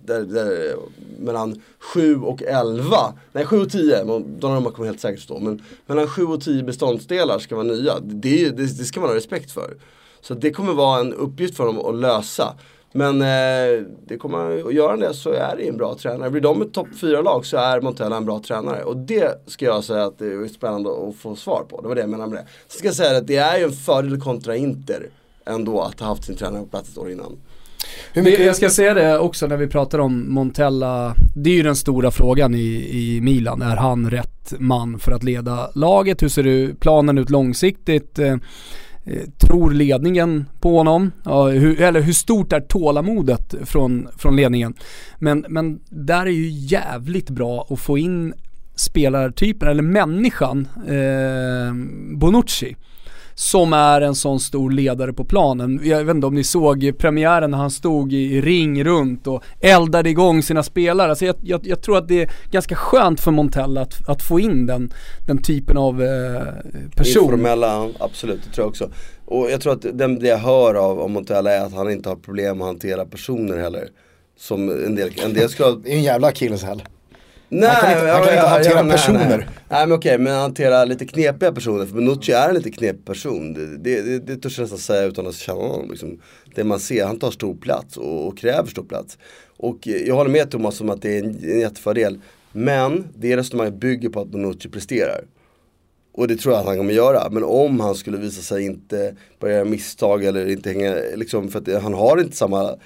där, 0.05 0.23
där, 0.23 0.77
mellan 1.19 1.63
7 1.79 2.17
och 2.21 2.43
11, 2.43 2.97
nej 3.33 3.47
7 3.47 3.61
och 3.61 3.71
10, 3.71 4.05
Donnarumma 4.39 4.71
kommer 4.71 4.89
helt 4.89 5.01
säkert 5.01 5.23
stå, 5.23 5.39
men 5.39 5.63
mellan 5.87 6.09
7 6.09 6.25
och 6.25 6.43
10 6.43 6.63
beståndsdelar 6.63 7.39
ska 7.39 7.57
vara 7.57 7.67
nya. 7.67 8.01
Det, 8.01 8.51
det, 8.51 8.79
det 8.79 8.85
ska 8.85 9.01
man 9.01 9.09
ha 9.09 9.17
respekt 9.17 9.51
för. 9.51 9.77
Så 10.21 10.35
det 10.35 10.51
kommer 10.51 10.73
vara 10.73 11.01
en 11.01 11.15
uppgift 11.15 11.57
för 11.57 11.67
dem 11.67 11.79
att 11.79 11.95
lösa. 11.95 12.55
Men 12.93 13.23
eh, 13.23 13.87
det 14.07 14.17
kommer 14.19 14.69
att 14.69 14.75
göra 14.75 14.97
det 14.97 15.15
så 15.15 15.33
är 15.33 15.57
det 15.57 15.69
en 15.69 15.77
bra 15.77 15.95
tränare. 15.95 16.31
Blir 16.31 16.41
de 16.41 16.63
ett 16.63 16.73
topp 16.73 16.89
4-lag 17.01 17.47
så 17.47 17.57
är 17.57 17.81
Montella 17.81 18.17
en 18.17 18.25
bra 18.25 18.41
tränare. 18.47 18.83
Och 18.83 18.97
det 18.97 19.43
ska 19.47 19.65
jag 19.65 19.85
säga 19.85 20.05
att 20.05 20.19
det 20.19 20.27
är 20.27 20.49
spännande 20.49 20.91
att 20.91 21.17
få 21.17 21.37
svar 21.37 21.65
på. 21.69 21.81
Det 21.81 21.89
var 21.89 21.95
det 21.95 22.01
jag 22.01 22.11
menade 22.11 22.31
med 22.31 22.39
det. 22.39 22.47
Så 22.69 22.79
ska 22.79 22.89
jag 22.89 22.95
säga 22.95 23.19
att 23.19 23.27
det 23.27 23.37
är 23.37 23.59
ju 23.59 23.65
en 23.65 23.73
fördel 23.73 24.21
kontra 24.21 24.57
Inter 24.57 25.07
ändå 25.47 25.81
att 25.81 26.01
ha 26.01 26.07
haft 26.07 26.25
sin 26.25 26.37
tränare 26.37 26.63
på 26.63 26.69
plats 26.69 26.91
ett 26.91 26.99
år 26.99 27.11
innan. 27.11 27.37
Hur 28.13 28.23
mycket... 28.23 28.47
Jag 28.47 28.57
ska 28.57 28.71
säga 28.71 28.95
det 28.95 29.19
också 29.19 29.47
när 29.47 29.57
vi 29.57 29.67
pratar 29.67 29.99
om 29.99 30.35
Montella, 30.35 31.15
det 31.37 31.51
är 31.51 31.55
ju 31.55 31.63
den 31.63 31.77
stora 31.77 32.11
frågan 32.11 32.55
i, 32.55 32.89
i 32.91 33.21
Milan. 33.21 33.63
Är 33.63 33.77
han 33.77 34.11
rätt 34.11 34.55
man 34.59 34.99
för 34.99 35.13
att 35.13 35.23
leda 35.23 35.71
laget? 35.75 36.23
Hur 36.23 36.29
ser 36.29 36.43
du 36.43 36.75
planen 36.75 37.19
ut 37.19 37.31
långsiktigt? 37.31 38.19
Eh, 38.19 38.37
Eh, 39.05 39.23
tror 39.39 39.71
ledningen 39.71 40.45
på 40.61 40.77
honom? 40.77 41.13
Ja, 41.25 41.49
hur, 41.49 41.81
eller 41.81 42.01
hur 42.01 42.13
stort 42.13 42.53
är 42.53 42.61
tålamodet 42.61 43.55
från, 43.65 44.09
från 44.17 44.37
ledningen? 44.37 44.75
Men, 45.19 45.47
men 45.49 45.81
där 45.89 46.27
är 46.27 46.31
ju 46.31 46.49
jävligt 46.49 47.31
bra 47.31 47.67
att 47.71 47.81
få 47.81 47.99
in 47.99 48.35
spelartypen, 48.75 49.69
eller 49.69 49.83
människan, 49.83 50.69
eh, 50.87 51.75
Bonucci 52.19 52.77
som 53.35 53.73
är 53.73 54.01
en 54.01 54.15
sån 54.15 54.41
stor 54.41 54.71
ledare 54.71 55.13
på 55.13 55.25
planen. 55.25 55.81
Jag 55.85 56.05
vet 56.05 56.15
inte 56.15 56.27
om 56.27 56.35
ni 56.35 56.45
såg 56.45 56.99
premiären 56.99 57.51
när 57.51 57.59
han 57.59 57.71
stod 57.71 58.13
i 58.13 58.41
ring 58.41 58.85
runt 58.85 59.27
och 59.27 59.43
eldade 59.61 60.11
igång 60.11 60.43
sina 60.43 60.63
spelare. 60.63 61.11
Alltså 61.11 61.25
jag, 61.25 61.37
jag, 61.43 61.67
jag 61.67 61.83
tror 61.83 61.99
att 61.99 62.09
det 62.09 62.23
är 62.23 62.31
ganska 62.51 62.75
skönt 62.75 63.21
för 63.21 63.31
Montella 63.31 63.81
att, 63.81 64.09
att 64.09 64.23
få 64.23 64.41
in 64.41 64.67
den, 64.67 64.93
den 65.27 65.43
typen 65.43 65.77
av 65.77 66.03
eh, 66.03 66.43
person. 66.97 67.25
Informella, 67.25 67.89
absolut, 67.99 68.41
det 68.45 68.51
tror 68.51 68.65
jag 68.65 68.69
också. 68.69 68.91
Och 69.25 69.51
jag 69.51 69.61
tror 69.61 69.73
att 69.73 69.83
det, 69.83 70.17
det 70.17 70.29
jag 70.29 70.39
hör 70.39 70.75
av, 70.75 71.01
av 71.01 71.11
Montella 71.11 71.53
är 71.53 71.65
att 71.65 71.75
han 71.75 71.91
inte 71.91 72.09
har 72.09 72.17
problem 72.17 72.61
att 72.61 72.67
hantera 72.67 73.05
personer 73.05 73.59
heller. 73.59 73.89
Som 74.39 74.69
en 74.69 74.95
del, 74.95 75.11
en 75.25 75.35
del 75.35 75.49
ska... 75.49 75.71
det 75.71 75.93
är 75.93 75.97
en 75.97 76.03
jävla 76.03 76.29
akilleshäl. 76.29 76.83
Nej, 77.53 77.71
han 77.71 77.81
kan 77.81 77.91
inte, 77.91 78.13
han 78.13 78.23
kan 78.23 78.33
inte 78.33 78.47
hantera 78.47 78.75
ja, 78.75 78.83
nej, 78.83 78.93
personer. 78.93 79.29
Nej, 79.29 79.47
nej 79.69 79.87
men 79.87 79.93
okej, 79.93 80.19
men 80.19 80.35
hantera 80.35 80.85
lite 80.85 81.07
knepiga 81.07 81.53
personer. 81.53 81.87
För 81.87 81.95
Bonucci 81.95 82.33
är 82.33 82.49
en 82.49 82.55
lite 82.55 82.71
knepig 82.71 83.05
person. 83.05 83.55
Det, 83.55 83.77
det, 83.77 84.03
det, 84.03 84.19
det 84.19 84.37
törs 84.37 84.59
jag 84.59 84.63
nästan 84.63 84.79
säga 84.79 85.05
utan 85.05 85.27
att 85.27 85.35
känna 85.35 85.61
honom. 85.61 85.91
Liksom. 85.91 86.21
Det 86.55 86.65
man 86.65 86.81
ser, 86.81 87.05
han 87.05 87.19
tar 87.19 87.31
stor 87.31 87.55
plats 87.55 87.97
och, 87.97 88.27
och 88.27 88.39
kräver 88.39 88.69
stor 88.69 88.85
plats. 88.85 89.19
Och 89.57 89.87
jag 89.87 90.15
håller 90.15 90.31
med 90.31 90.51
Thomas 90.51 90.81
om 90.81 90.91
att 90.91 91.03
det 91.03 91.19
är 91.19 91.25
en, 91.25 91.51
en 91.51 91.61
jättefördel. 91.61 92.19
Men 92.53 93.09
det 93.15 93.37
resonemanget 93.37 93.75
bygger 93.75 94.09
på 94.09 94.21
att 94.21 94.29
Bonucci 94.29 94.69
presterar. 94.69 95.25
Och 96.13 96.29
det 96.29 96.37
tror 96.37 96.55
jag 96.55 96.61
att 96.61 96.67
han 96.67 96.77
kommer 96.77 96.93
göra. 96.93 97.31
Men 97.31 97.45
om 97.45 97.81
han 97.81 97.95
skulle 97.95 98.19
visa 98.19 98.43
sig 98.43 98.65
inte 98.65 99.15
börja 99.41 99.55
göra 99.55 99.65
misstag 99.65 100.25
eller 100.25 100.51
inte 100.51 100.71
hänga, 100.71 100.95
liksom, 101.15 101.49
för 101.49 101.59
att 101.59 101.83
han 101.83 101.95
har 101.95 102.21
inte 102.21 102.37
samma 102.37 102.77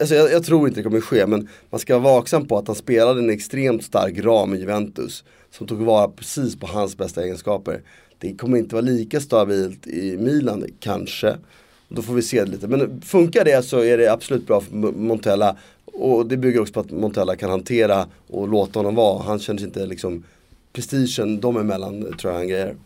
Alltså 0.00 0.14
jag, 0.14 0.32
jag, 0.32 0.44
tror 0.44 0.68
inte 0.68 0.80
det 0.80 0.84
kommer 0.84 1.00
ske 1.00 1.26
men 1.26 1.48
man 1.70 1.80
ska 1.80 1.98
vara 1.98 2.14
vaksam 2.14 2.46
på 2.46 2.58
att 2.58 2.66
han 2.66 2.76
spelade 2.76 3.20
en 3.20 3.30
extremt 3.30 3.84
stark 3.84 4.18
ram 4.18 4.54
i 4.54 4.58
Juventus. 4.58 5.24
Som 5.50 5.66
tog 5.66 5.78
vara 5.78 6.08
precis 6.08 6.56
på 6.56 6.66
hans 6.66 6.96
bästa 6.96 7.22
egenskaper. 7.22 7.80
Det 8.18 8.34
kommer 8.34 8.58
inte 8.58 8.74
vara 8.74 8.84
lika 8.84 9.20
stabilt 9.20 9.86
i 9.86 10.16
Milan 10.16 10.64
kanske. 10.80 11.36
Då 11.88 12.02
får 12.02 12.14
vi 12.14 12.22
se 12.22 12.44
det 12.44 12.50
lite. 12.50 12.68
Men 12.68 13.00
funkar 13.00 13.44
det 13.44 13.64
så 13.64 13.84
är 13.84 13.98
det 13.98 14.12
absolut 14.12 14.46
bra 14.46 14.60
för 14.60 14.74
Montella. 14.92 15.56
Och 15.84 16.26
det 16.26 16.36
bygger 16.36 16.60
också 16.60 16.74
på 16.74 16.80
att 16.80 16.90
Montella 16.90 17.36
kan 17.36 17.50
hantera 17.50 18.06
och 18.30 18.48
låta 18.48 18.78
honom 18.78 18.94
vara. 18.94 19.22
Han 19.22 19.38
känner 19.38 19.58
sig 19.58 19.66
inte 19.66 19.86
liksom 19.86 20.24
prestigen 20.72 21.40
dem 21.40 21.56
emellan 21.56 22.02
tror 22.20 22.32
jag 22.32 22.38
han 22.38 22.48
grejer. 22.48 22.76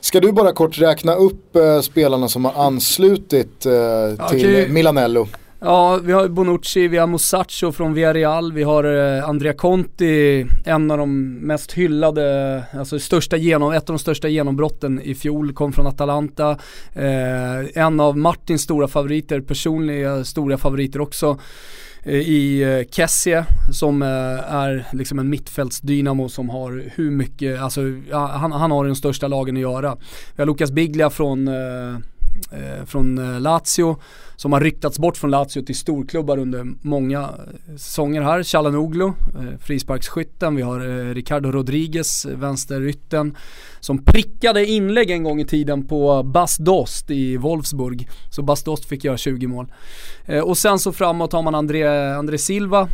Ska 0.00 0.20
du 0.20 0.32
bara 0.32 0.52
kort 0.52 0.78
räkna 0.78 1.14
upp 1.14 1.56
eh, 1.56 1.80
spelarna 1.80 2.28
som 2.28 2.44
har 2.44 2.66
anslutit 2.66 3.66
eh, 3.66 4.28
till 4.30 4.50
okay. 4.50 4.68
Milanello? 4.68 5.28
Ja, 5.62 6.00
vi 6.04 6.12
har 6.12 6.28
Bonucci, 6.28 6.88
vi 6.88 6.98
har 6.98 7.06
Musacho 7.06 7.72
från 7.72 7.94
Villarreal, 7.94 8.52
vi 8.52 8.62
har 8.62 8.84
eh, 8.84 9.28
Andrea 9.28 9.52
Conti, 9.52 10.46
en 10.64 10.90
av 10.90 10.98
de 10.98 11.32
mest 11.32 11.72
hyllade, 11.72 12.62
alltså 12.78 12.98
största 12.98 13.36
genom, 13.36 13.72
ett 13.72 13.90
av 13.90 13.96
de 13.96 13.98
största 13.98 14.28
genombrotten 14.28 15.00
i 15.02 15.14
fjol, 15.14 15.52
kom 15.52 15.72
från 15.72 15.86
Atalanta. 15.86 16.50
Eh, 16.92 17.82
en 17.82 18.00
av 18.00 18.18
Martins 18.18 18.62
stora 18.62 18.88
favoriter, 18.88 19.40
personliga 19.40 20.24
stora 20.24 20.58
favoriter 20.58 21.00
också 21.00 21.38
eh, 22.02 22.14
i 22.14 22.62
eh, 22.62 22.90
Kessie 22.90 23.44
som 23.72 24.02
eh, 24.02 24.54
är 24.54 24.86
liksom 24.92 25.18
en 25.18 25.30
mittfältsdynamo 25.30 26.28
som 26.28 26.48
har 26.48 26.84
hur 26.94 27.10
mycket, 27.10 27.60
alltså 27.60 27.80
han, 28.12 28.52
han 28.52 28.70
har 28.70 28.84
den 28.84 28.96
största 28.96 29.28
lagen 29.28 29.56
att 29.56 29.62
göra. 29.62 29.96
Vi 30.36 30.42
har 30.42 30.46
Lucas 30.46 30.70
Biglia 30.70 31.10
från, 31.10 31.48
eh, 31.48 31.98
Eh, 32.52 32.84
från 32.84 33.18
eh, 33.18 33.40
Lazio 33.40 33.96
som 34.40 34.52
har 34.52 34.60
ryktats 34.60 34.98
bort 34.98 35.16
från 35.16 35.30
Lazio 35.30 35.62
till 35.62 35.76
storklubbar 35.76 36.38
under 36.38 36.66
många 36.80 37.20
eh, 37.20 37.76
säsonger 37.76 38.22
här. 38.22 38.42
Chalanoglu, 38.42 39.04
eh, 39.06 39.58
frisparksskytten. 39.60 40.56
Vi 40.56 40.62
har 40.62 40.80
eh, 40.80 41.14
Ricardo 41.14 41.50
Rodriguez, 41.52 42.26
vänsterytten. 42.26 43.36
Som 43.80 44.04
prickade 44.04 44.66
inlägg 44.66 45.10
en 45.10 45.24
gång 45.24 45.40
i 45.40 45.44
tiden 45.44 45.86
på 45.86 46.22
Bas 46.22 46.56
Dost 46.56 47.10
i 47.10 47.36
Wolfsburg. 47.36 48.08
Så 48.30 48.42
Bas 48.42 48.62
Dost 48.62 48.84
fick 48.84 49.04
göra 49.04 49.16
20 49.16 49.46
mål. 49.46 49.72
och 50.44 50.58
sen 50.58 50.78
så 50.78 50.92
framåt 50.92 51.32
har 51.32 51.42
man 51.42 51.54
André, 51.54 52.12
André 52.14 52.38
Silva, 52.38 52.88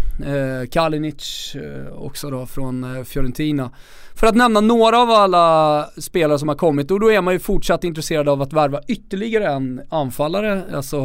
Kalinic 0.70 1.56
också 1.92 2.30
då 2.30 2.46
från 2.46 3.04
Fiorentina. 3.04 3.70
För 4.16 4.26
att 4.26 4.34
nämna 4.34 4.60
några 4.60 4.98
av 4.98 5.10
alla 5.10 5.86
spelare 5.98 6.38
som 6.38 6.48
har 6.48 6.56
kommit 6.56 6.90
och 6.90 7.00
då 7.00 7.12
är 7.12 7.20
man 7.20 7.34
ju 7.34 7.40
fortsatt 7.40 7.84
intresserad 7.84 8.28
av 8.28 8.42
att 8.42 8.52
värva 8.52 8.80
ytterligare 8.88 9.46
en 9.46 9.80
anfallare. 9.88 10.62
Alltså 10.72 10.98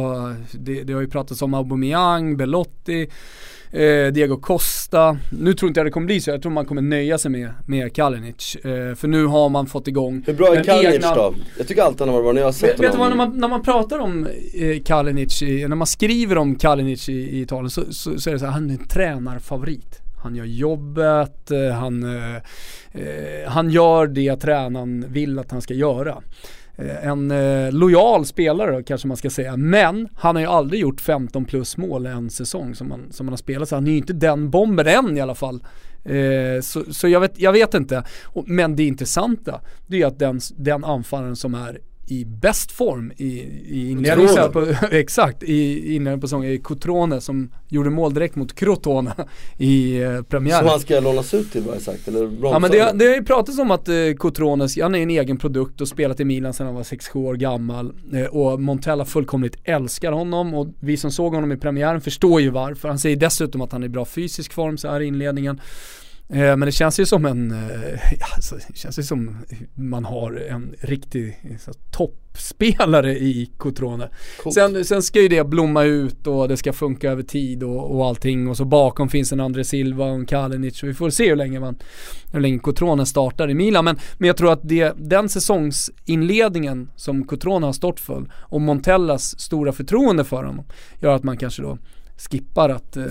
det, 0.52 0.82
det 0.82 0.92
har 0.92 1.00
ju 1.00 1.08
pratats 1.08 1.42
om 1.42 1.54
Aubameyang, 1.54 2.36
Belotti, 2.36 3.08
eh, 3.70 4.12
Diego 4.12 4.36
Costa. 4.36 5.18
Nu 5.30 5.54
tror 5.54 5.68
inte 5.68 5.80
jag 5.80 5.86
det 5.86 5.90
kommer 5.90 6.06
bli 6.06 6.20
så, 6.20 6.30
jag 6.30 6.42
tror 6.42 6.52
man 6.52 6.64
kommer 6.66 6.82
nöja 6.82 7.18
sig 7.18 7.30
med, 7.30 7.50
med 7.66 7.94
Kalinic. 7.94 8.56
Eh, 8.56 8.94
för 8.94 9.08
nu 9.08 9.26
har 9.26 9.48
man 9.48 9.66
fått 9.66 9.88
igång 9.88 10.22
Hur 10.26 10.34
bra 10.34 10.54
är 10.54 10.64
Kalinic 10.64 10.94
egna... 10.94 11.14
då? 11.14 11.34
Jag 11.58 11.68
tycker 11.68 11.82
alltid 11.82 12.00
han 12.00 12.08
har 12.08 12.14
varit 12.14 12.24
bra 12.24 12.32
när 12.32 12.40
jag 12.40 12.48
har 12.48 12.52
sett 12.52 12.80
Vet 12.80 12.92
du 12.92 12.98
vad, 12.98 13.08
när 13.08 13.16
man, 13.16 13.38
när 13.38 13.48
man 13.48 13.62
pratar 13.62 13.98
om 13.98 14.26
eh, 14.54 14.82
Kalinic, 14.82 15.42
när 15.42 15.74
man 15.74 15.86
skriver 15.86 16.38
om 16.38 16.54
Kalinic 16.54 17.08
i, 17.08 17.12
i 17.12 17.40
Italien 17.40 17.70
så, 17.70 17.82
så, 17.90 18.20
så 18.20 18.30
är 18.30 18.34
det 18.34 18.38
så 18.38 18.46
här, 18.46 18.52
han 18.52 18.70
är 18.70 18.74
en 18.74 18.88
tränarfavorit. 18.88 20.01
Han 20.22 20.34
gör 20.34 20.44
jobbet, 20.44 21.50
eh, 21.50 21.70
han, 21.70 22.02
eh, 22.02 22.36
eh, 22.92 23.48
han 23.48 23.70
gör 23.70 24.06
det 24.06 24.36
tränaren 24.36 25.04
vill 25.08 25.38
att 25.38 25.50
han 25.50 25.62
ska 25.62 25.74
göra. 25.74 26.22
Eh, 26.76 27.06
en 27.06 27.30
eh, 27.30 27.72
lojal 27.72 28.26
spelare 28.26 28.82
kanske 28.82 29.08
man 29.08 29.16
ska 29.16 29.30
säga. 29.30 29.56
Men 29.56 30.08
han 30.14 30.36
har 30.36 30.42
ju 30.42 30.48
aldrig 30.48 30.80
gjort 30.80 31.00
15 31.00 31.44
plus 31.44 31.76
mål 31.76 32.06
en 32.06 32.30
säsong 32.30 32.74
som 32.74 32.90
han, 32.90 33.12
som 33.12 33.26
han 33.26 33.32
har 33.32 33.36
spelat. 33.36 33.68
Så 33.68 33.76
han 33.76 33.86
är 33.86 33.90
ju 33.90 33.96
inte 33.96 34.12
den 34.12 34.50
bomben 34.50 34.86
än 34.86 35.16
i 35.16 35.20
alla 35.20 35.34
fall. 35.34 35.64
Eh, 36.04 36.60
så, 36.62 36.84
så 36.92 37.08
jag, 37.08 37.20
vet, 37.20 37.40
jag 37.40 37.52
vet 37.52 37.74
inte. 37.74 38.04
Men 38.46 38.76
det 38.76 38.84
intressanta, 38.84 39.60
det 39.86 40.02
är 40.02 40.06
att 40.06 40.18
den, 40.18 40.40
den 40.56 40.84
anfallaren 40.84 41.36
som 41.36 41.54
är 41.54 41.78
i 42.06 42.24
bäst 42.24 42.72
form 42.72 43.12
i, 43.16 43.26
i 43.64 43.90
inledningen 43.90 44.52
på, 44.52 44.66
exakt, 44.90 45.42
i 45.42 45.78
inledningen 45.94 46.20
på 46.20 46.26
säsongen 46.26 46.52
är 46.52 46.56
Cotrone 46.56 47.20
som 47.20 47.50
gjorde 47.68 47.90
mål 47.90 48.14
direkt 48.14 48.36
mot 48.36 48.54
Crotone 48.54 49.14
i 49.58 50.02
eh, 50.02 50.22
premiären. 50.22 50.58
Som 50.58 50.68
han 50.68 50.80
ska 50.80 51.00
lånas 51.00 51.34
ut 51.34 51.52
till 51.52 51.62
vad 51.62 51.74
jag 51.74 51.82
sagt 51.82 52.08
eller 52.08 52.30
Ja 52.42 52.58
men 52.58 52.70
det, 52.70 52.92
det 52.94 53.06
har 53.06 53.14
ju 53.14 53.24
pratats 53.24 53.58
om 53.58 53.70
att 53.70 53.88
eh, 53.88 53.94
Cotrone, 54.18 54.68
han 54.82 54.94
är 54.94 54.98
en 54.98 55.10
egen 55.10 55.36
produkt 55.36 55.80
och 55.80 55.88
spelat 55.88 56.20
i 56.20 56.24
Milan 56.24 56.54
sedan 56.54 56.66
han 56.66 56.74
var 56.74 56.82
6-7 56.82 57.16
år 57.16 57.34
gammal. 57.34 57.92
Eh, 58.14 58.24
och 58.24 58.60
Montella 58.60 59.04
fullkomligt 59.04 59.56
älskar 59.64 60.12
honom 60.12 60.54
och 60.54 60.68
vi 60.80 60.96
som 60.96 61.10
såg 61.10 61.34
honom 61.34 61.52
i 61.52 61.56
premiären 61.56 62.00
förstår 62.00 62.40
ju 62.40 62.50
varför. 62.50 62.88
Han 62.88 62.98
säger 62.98 63.16
dessutom 63.16 63.60
att 63.60 63.72
han 63.72 63.82
är 63.82 63.86
i 63.86 63.88
bra 63.88 64.04
fysisk 64.04 64.52
form 64.52 64.78
så 64.78 64.88
här 64.88 65.00
i 65.00 65.06
inledningen. 65.06 65.60
Eh, 66.32 66.56
men 66.56 66.60
det 66.60 66.72
känns 66.72 67.00
ju 67.00 67.06
som 67.06 67.24
en, 67.24 67.50
eh, 67.50 68.00
alltså, 68.36 68.54
det 68.68 68.76
känns 68.76 68.98
ju 68.98 69.02
som 69.02 69.36
man 69.74 70.04
har 70.04 70.32
en 70.32 70.74
riktig 70.80 71.38
toppspelare 71.90 73.12
i 73.18 73.50
Cotrone. 73.56 74.08
Sen, 74.54 74.84
sen 74.84 75.02
ska 75.02 75.20
ju 75.20 75.28
det 75.28 75.44
blomma 75.44 75.84
ut 75.84 76.26
och 76.26 76.48
det 76.48 76.56
ska 76.56 76.72
funka 76.72 77.10
över 77.10 77.22
tid 77.22 77.62
och, 77.62 77.96
och 77.96 78.06
allting 78.06 78.48
och 78.48 78.56
så 78.56 78.64
bakom 78.64 79.08
finns 79.08 79.32
en 79.32 79.40
André 79.40 79.64
Silva 79.64 80.04
och 80.04 80.14
en 80.14 80.26
Kalinic 80.26 80.82
och 80.82 80.88
vi 80.88 80.94
får 80.94 81.10
se 81.10 81.28
hur 81.28 81.36
länge 81.36 81.60
man, 81.60 81.78
hur 82.32 82.40
länge 82.40 82.58
Cotrone 82.58 83.06
startar 83.06 83.50
i 83.50 83.54
Milan. 83.54 83.84
Men, 83.84 83.98
men 84.18 84.26
jag 84.26 84.36
tror 84.36 84.52
att 84.52 84.60
det, 84.62 84.92
den 84.96 85.28
säsongsinledningen 85.28 86.90
som 86.96 87.26
Cotrone 87.26 87.66
har 87.66 87.72
stått 87.72 88.00
för 88.00 88.32
och 88.34 88.60
Montellas 88.60 89.40
stora 89.40 89.72
förtroende 89.72 90.24
för 90.24 90.44
honom 90.44 90.64
gör 91.00 91.14
att 91.14 91.24
man 91.24 91.36
kanske 91.36 91.62
då 91.62 91.78
skippar 92.16 92.68
att, 92.68 92.96
eh, 92.96 93.04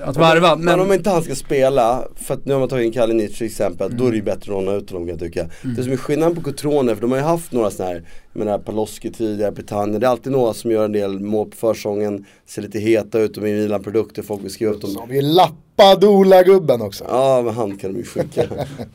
att 0.00 0.16
varva. 0.16 0.56
Men, 0.56 0.64
men 0.64 0.80
om 0.80 0.92
inte 0.92 1.10
han 1.10 1.22
ska 1.22 1.34
spela, 1.34 2.08
för 2.16 2.34
att 2.34 2.44
nu 2.44 2.52
har 2.52 2.60
man 2.60 2.68
tagit 2.68 2.86
in 2.86 2.92
Kalinic 2.92 3.38
till 3.38 3.46
exempel, 3.46 3.86
mm. 3.86 3.98
då 3.98 4.06
är 4.06 4.10
det 4.10 4.16
ju 4.16 4.22
bättre 4.22 4.40
att 4.40 4.48
låna 4.48 4.72
ut 4.72 4.90
honom 4.90 5.06
kan 5.06 5.12
jag 5.12 5.20
tycka. 5.20 5.40
Mm. 5.40 5.76
Det 5.76 5.82
som 5.82 5.92
är 5.92 5.96
skillnaden 5.96 6.36
på 6.36 6.42
Cotrone, 6.42 6.94
för 6.94 7.02
de 7.02 7.10
har 7.10 7.18
ju 7.18 7.24
haft 7.24 7.52
några 7.52 7.70
sådana 7.70 7.92
här, 7.92 8.04
jag 8.32 8.44
menar 8.44 8.58
Paloski 8.58 9.10
tidigare, 9.10 9.52
Britannia, 9.52 9.98
det 9.98 10.06
är 10.06 10.10
alltid 10.10 10.32
några 10.32 10.54
som 10.54 10.70
gör 10.70 10.84
en 10.84 10.92
del 10.92 11.20
mål 11.20 11.50
på 11.50 11.56
försången, 11.56 12.24
ser 12.46 12.62
lite 12.62 12.78
heta 12.78 13.18
ut, 13.18 13.34
de 13.34 13.40
är 13.40 13.54
Milan-produkter, 13.54 14.22
folk 14.22 14.44
vill 14.44 14.50
skriva 14.50 14.72
upp 14.72 14.80
dem. 14.80 14.90
Så 14.90 15.00
har 15.00 15.06
vi 15.06 15.22
Lappadula-gubben 15.22 16.82
också. 16.82 17.04
Ja, 17.08 17.42
men 17.44 17.54
han 17.54 17.78
kan 17.78 17.92
de 17.92 17.98
ju 17.98 18.04
skicka. 18.04 18.42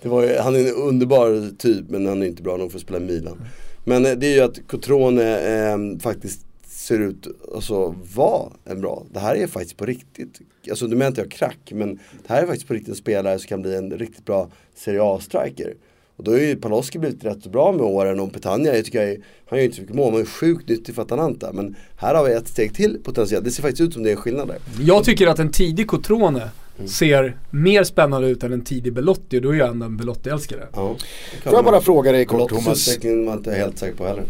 det 0.02 0.10
var 0.10 0.24
ju, 0.24 0.38
han 0.38 0.56
är 0.56 0.60
en 0.60 0.76
underbar 0.76 1.58
typ, 1.58 1.90
men 1.90 2.08
han 2.08 2.22
är 2.22 2.26
inte 2.26 2.44
bra 2.44 2.58
nog 2.58 2.72
för 2.72 2.78
att 2.78 2.84
spela 2.84 3.00
i 3.00 3.04
Milan. 3.04 3.42
Men 3.84 4.06
eh, 4.06 4.12
det 4.12 4.28
är 4.28 4.36
ju 4.36 4.42
att 4.42 4.68
Cotrone 4.68 5.40
eh, 5.40 6.00
faktiskt 6.00 6.46
ser 6.82 7.00
ut 7.00 7.28
att 7.28 7.56
alltså, 7.56 7.96
vara 8.16 8.52
en 8.66 8.82
bra, 8.82 9.06
det 9.14 9.20
här 9.20 9.36
är 9.36 9.48
faktiskt 9.48 9.78
på 9.78 9.86
riktigt. 9.86 10.42
Alltså 10.70 10.86
nu 10.86 10.96
menar 10.96 11.08
inte 11.08 11.22
jag 11.22 11.32
krack, 11.32 11.72
men 11.72 11.96
det 11.96 12.34
här 12.34 12.42
är 12.44 12.48
faktiskt 12.48 12.68
på 12.68 12.74
riktigt 12.74 12.90
en 12.90 12.96
spelare 12.96 13.40
som 13.40 13.48
kan 13.48 13.62
bli 13.62 13.76
en 13.76 13.92
riktigt 13.92 14.26
bra 14.26 14.50
Serie 14.76 15.04
A-striker. 15.04 15.74
Och 16.16 16.24
då 16.24 16.32
har 16.32 16.40
ju 16.40 16.56
Paloski 16.56 17.00
blivit 17.00 17.26
rätt 17.26 17.46
bra 17.46 17.72
med 17.72 17.82
åren 17.82 18.20
och 18.20 18.34
Petagna, 18.34 18.76
jag 18.76 18.86
tycker 18.86 19.08
jag, 19.08 19.18
han 19.46 19.58
gör 19.58 19.58
ju 19.58 19.64
inte 19.64 19.76
så 19.76 19.82
mycket 19.82 19.96
mål 19.96 20.12
men 20.14 20.22
är 20.22 20.26
sjukt 20.26 20.70
nyttig 20.70 20.96
för 20.96 21.02
Atalanta. 21.02 21.54
Men 21.54 21.76
här 21.96 22.16
har 22.16 22.26
vi 22.26 22.34
ett 22.34 22.48
steg 22.48 22.76
till 22.76 23.00
potentiellt, 23.04 23.46
det 23.46 23.52
ser 23.52 23.62
faktiskt 23.62 23.82
ut 23.82 23.94
som 23.94 24.04
det 24.04 24.10
är 24.10 24.12
en 24.12 24.18
skillnad 24.18 24.48
där. 24.48 24.58
Jag 24.80 25.04
tycker 25.04 25.28
att 25.28 25.40
en 25.40 25.52
tidig 25.52 25.88
Cotrone 25.88 26.50
mm. 26.78 26.88
ser 26.88 27.38
mer 27.50 27.84
spännande 27.84 28.28
ut 28.28 28.44
än 28.44 28.54
en 28.54 28.64
tidig 28.64 28.94
Belotti 28.94 29.38
och 29.38 29.42
då 29.42 29.50
är 29.50 29.56
jag 29.56 29.70
ändå 29.70 29.86
en 29.86 29.98
Belotti-älskare. 29.98 30.68
Ja, 30.74 30.96
Får 31.44 31.54
jag 31.54 31.66
bara 31.66 31.82
fråga 31.82 32.12
dig 32.12 32.26
kort 32.26 32.50
Thomas? 32.50 32.88
utveckling 32.88 33.26
var 33.26 33.34
inte 33.34 33.52
helt 33.52 33.80
säker 33.80 33.96
på 33.96 34.08
heller. 34.08 34.24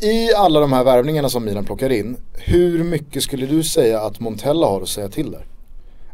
I 0.00 0.34
alla 0.34 0.60
de 0.60 0.72
här 0.72 0.84
värvningarna 0.84 1.28
som 1.28 1.44
Milan 1.44 1.64
plockar 1.64 1.92
in, 1.92 2.16
hur 2.32 2.84
mycket 2.84 3.22
skulle 3.22 3.46
du 3.46 3.62
säga 3.62 4.00
att 4.00 4.20
Montella 4.20 4.66
har 4.66 4.82
att 4.82 4.88
säga 4.88 5.08
till 5.08 5.30
där? 5.30 5.46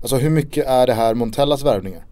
Alltså 0.00 0.16
hur 0.16 0.30
mycket 0.30 0.66
är 0.66 0.86
det 0.86 0.94
här 0.94 1.14
Montellas 1.14 1.64
värvningar? 1.64 2.04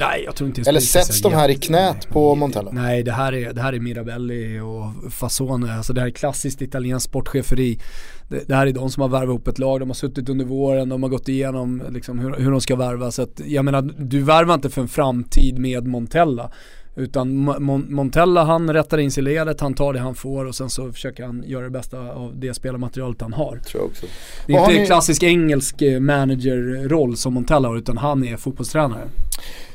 Nej 0.00 0.22
jag 0.24 0.36
tror 0.36 0.48
inte 0.48 0.70
Eller 0.70 0.80
sätts 0.80 1.22
de 1.22 1.32
här 1.32 1.48
i 1.48 1.54
knät 1.54 2.08
på 2.08 2.34
Montella? 2.34 2.70
Nej 2.72 3.02
det 3.02 3.12
här 3.12 3.34
är, 3.34 3.52
det 3.52 3.62
här 3.62 3.72
är 3.72 3.80
Mirabelli 3.80 4.60
och 4.60 5.12
Fasone, 5.12 5.76
alltså 5.76 5.92
det 5.92 6.00
här 6.00 6.08
är 6.08 6.12
klassiskt 6.12 6.62
italienskt 6.62 7.08
sportcheferi. 7.08 7.78
Det, 8.28 8.48
det, 8.48 8.54
här 8.54 8.66
är 8.66 8.72
de 8.72 8.90
som 8.90 9.00
har 9.00 9.08
värvat 9.08 9.28
ihop 9.28 9.48
ett 9.48 9.58
lag, 9.58 9.80
de 9.80 9.88
har 9.88 9.94
suttit 9.94 10.28
under 10.28 10.44
våren, 10.44 10.88
de 10.88 11.02
har 11.02 11.10
gått 11.10 11.28
igenom 11.28 11.82
liksom, 11.90 12.18
hur, 12.18 12.34
hur 12.34 12.50
de 12.50 12.60
ska 12.60 12.76
värva. 12.76 13.10
Så 13.10 13.22
att, 13.22 13.40
jag 13.44 13.64
menar, 13.64 13.82
du 13.98 14.22
värvar 14.22 14.54
inte 14.54 14.70
för 14.70 14.82
en 14.82 14.88
framtid 14.88 15.58
med 15.58 15.86
Montella. 15.86 16.50
Utan 16.98 17.36
Mon 17.36 17.94
Montella 17.94 18.44
han 18.44 18.72
rättar 18.72 18.98
in 18.98 19.10
sig 19.10 19.20
i 19.20 19.24
ledet, 19.24 19.60
han 19.60 19.74
tar 19.74 19.92
det 19.92 19.98
han 19.98 20.14
får 20.14 20.44
och 20.44 20.54
sen 20.54 20.70
så 20.70 20.92
försöker 20.92 21.24
han 21.24 21.44
göra 21.46 21.64
det 21.64 21.70
bästa 21.70 21.98
av 21.98 22.32
det 22.36 22.54
spelarmaterialet 22.54 23.20
han 23.20 23.32
har. 23.32 23.56
Tror 23.56 23.82
jag 23.82 23.90
också. 23.90 24.06
Det 24.46 24.52
är 24.52 24.60
inte 24.60 24.80
en 24.80 24.86
klassisk 24.86 25.22
engelsk 25.22 25.82
eh, 25.82 26.00
managerroll 26.00 27.16
som 27.16 27.34
Montella 27.34 27.68
har 27.68 27.76
utan 27.76 27.98
han 27.98 28.24
är 28.24 28.36
fotbollstränare. 28.36 29.08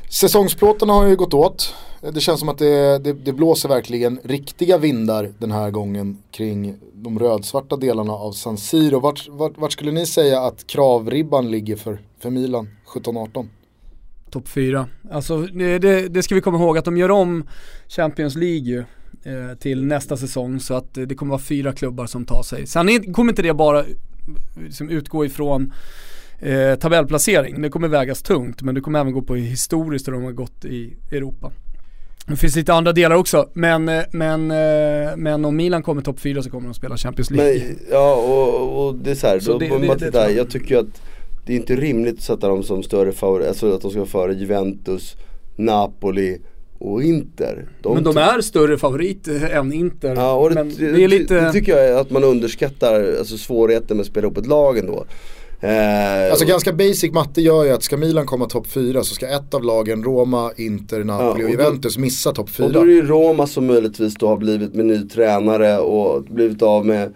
Säsongsplåtarna 0.10 0.94
har 0.94 1.08
ju 1.08 1.16
gått 1.16 1.34
åt. 1.34 1.74
Det 2.14 2.20
känns 2.20 2.40
som 2.40 2.50
att 2.50 2.58
det, 2.58 2.98
det, 3.00 3.14
det, 3.14 3.34
blåser 3.34 3.70
verkligen 3.70 4.20
riktiga 4.24 4.78
vindar 4.78 5.32
den 5.38 5.52
här 5.52 5.72
gången 5.72 6.18
kring 6.32 6.76
de 6.94 7.20
rödsvarta 7.20 7.78
delarna 7.78 8.14
av 8.14 8.32
San 8.32 8.58
Siro. 8.58 9.00
Vart, 9.00 9.28
vart, 9.30 9.58
vart 9.58 9.72
skulle 9.72 9.92
ni 9.92 10.06
säga 10.06 10.42
att 10.42 10.68
kravribban 10.68 11.52
ligger 11.52 11.76
för, 11.76 12.02
för 12.20 12.30
Milan 12.30 12.70
17-18? 12.88 13.48
Topp 14.34 14.50
4. 14.50 14.88
Alltså 15.12 15.42
det, 15.42 15.80
det, 15.80 16.08
det, 16.08 16.24
ska 16.24 16.36
vi 16.36 16.42
komma 16.42 16.58
ihåg 16.58 16.78
att 16.78 16.86
de 16.86 16.98
gör 16.98 17.12
om 17.12 17.44
Champions 17.88 18.36
League 18.36 18.58
ju, 18.58 18.80
eh, 19.24 19.58
till 19.60 19.86
nästa 19.86 20.18
säsong 20.18 20.60
så 20.60 20.74
att 20.74 20.94
det 20.94 21.16
kommer 21.16 21.30
vara 21.30 21.42
fyra 21.42 21.74
klubbar 21.74 22.06
som 22.06 22.26
tar 22.26 22.44
sig. 22.44 22.68
Sen 22.68 23.14
kommer 23.14 23.32
inte 23.32 23.42
det 23.42 23.54
bara 23.54 23.84
liksom, 24.64 24.90
utgå 24.90 25.26
ifrån 25.26 25.74
eh, 26.40 26.76
tabellplacering. 26.76 27.62
Det 27.62 27.70
kommer 27.70 27.88
vägas 27.88 28.22
tungt 28.22 28.62
men 28.62 28.76
det 28.76 28.82
kommer 28.82 29.00
även 29.00 29.14
gå 29.14 29.22
på 29.22 29.36
historiskt 29.36 30.08
hur 30.08 30.14
de 30.14 30.24
har 30.24 30.32
gått 30.32 30.66
i 30.66 30.94
Europa. 31.12 31.52
Det 32.28 32.36
finns 32.36 32.56
lite 32.56 32.74
andra 32.74 32.94
delar 32.94 33.16
också, 33.16 33.50
men, 33.54 33.90
eh, 33.90 34.04
men, 34.12 34.52
eh, 34.52 35.16
men 35.18 35.46
om 35.46 35.56
Milan 35.56 35.84
kommer 35.84 36.02
topp 36.02 36.20
4 36.20 36.44
så 36.44 36.50
kommer 36.50 36.68
de 36.68 36.74
spela 36.74 36.98
Champions 36.98 37.32
League. 37.32 37.64
Men, 37.64 37.78
ja 37.92 38.16
och, 38.16 38.86
och, 38.88 38.96
det 38.96 39.12
är 39.12 39.16
så 39.16 39.28
här, 39.28 39.40
så 39.40 39.52
då, 39.52 39.58
det, 39.58 39.96
det, 39.96 40.10
det, 40.10 40.32
jag 40.32 40.50
tycker 40.50 40.78
att 40.78 41.02
det 41.46 41.54
är 41.54 41.58
inte 41.58 41.76
rimligt 41.76 42.18
att 42.18 42.24
sätta 42.24 42.48
dem 42.48 42.64
som 42.64 42.84
större 42.84 43.12
favoriter, 43.12 43.50
alltså 43.50 43.74
att 43.74 43.82
de 43.82 43.92
ska 43.92 44.00
vara 44.00 44.10
före 44.10 44.34
Juventus, 44.34 45.16
Napoli 45.56 46.40
och 46.80 47.04
Inter. 47.04 47.68
De 47.82 47.94
men 47.94 48.04
de 48.04 48.18
är 48.18 48.42
större 48.42 48.78
favorit 48.78 49.28
än 49.28 49.74
Inter. 49.74 50.16
Ja, 50.16 50.34
och 50.34 50.50
det, 50.50 50.64
det, 50.64 50.92
det, 50.92 51.04
är 51.04 51.08
lite... 51.08 51.34
det 51.34 51.52
tycker 51.52 51.78
jag 51.78 52.00
att 52.00 52.10
man 52.10 52.24
underskattar 52.24 53.16
alltså 53.20 53.38
svårigheten 53.38 53.98
med 53.98 54.02
att 54.02 54.08
spela 54.08 54.28
upp 54.28 54.38
ett 54.38 54.48
lag 54.48 54.78
ändå. 54.78 55.06
Eh, 55.64 56.32
alltså 56.32 56.46
ganska 56.46 56.74
basic 56.74 57.12
matte 57.12 57.42
gör 57.42 57.64
ju 57.64 57.70
att 57.70 57.84
ska 57.84 57.98
Milan 57.98 58.26
komma 58.26 58.46
topp 58.46 58.68
4 58.68 59.04
så 59.04 59.16
ska 59.16 59.28
ett 59.28 59.54
av 59.54 59.64
lagen, 59.64 60.04
Roma, 60.04 60.52
Inter, 60.58 61.04
Napoli 61.04 61.26
ja, 61.26 61.30
och, 61.30 61.44
och 61.44 61.50
Juventus 61.50 61.98
missa 61.98 62.32
topp 62.32 62.50
4. 62.50 62.66
Och 62.66 62.74
då 62.74 62.82
är 62.82 62.86
det 62.86 62.94
ju 62.94 63.08
Roma 63.08 63.48
som 63.48 63.66
möjligtvis 63.66 64.14
då 64.14 64.28
har 64.28 64.38
blivit 64.38 64.74
med 64.74 64.86
ny 64.86 65.08
tränare 65.08 65.78
och 65.78 66.24
blivit 66.24 66.62
av 66.62 66.86
med 66.86 67.14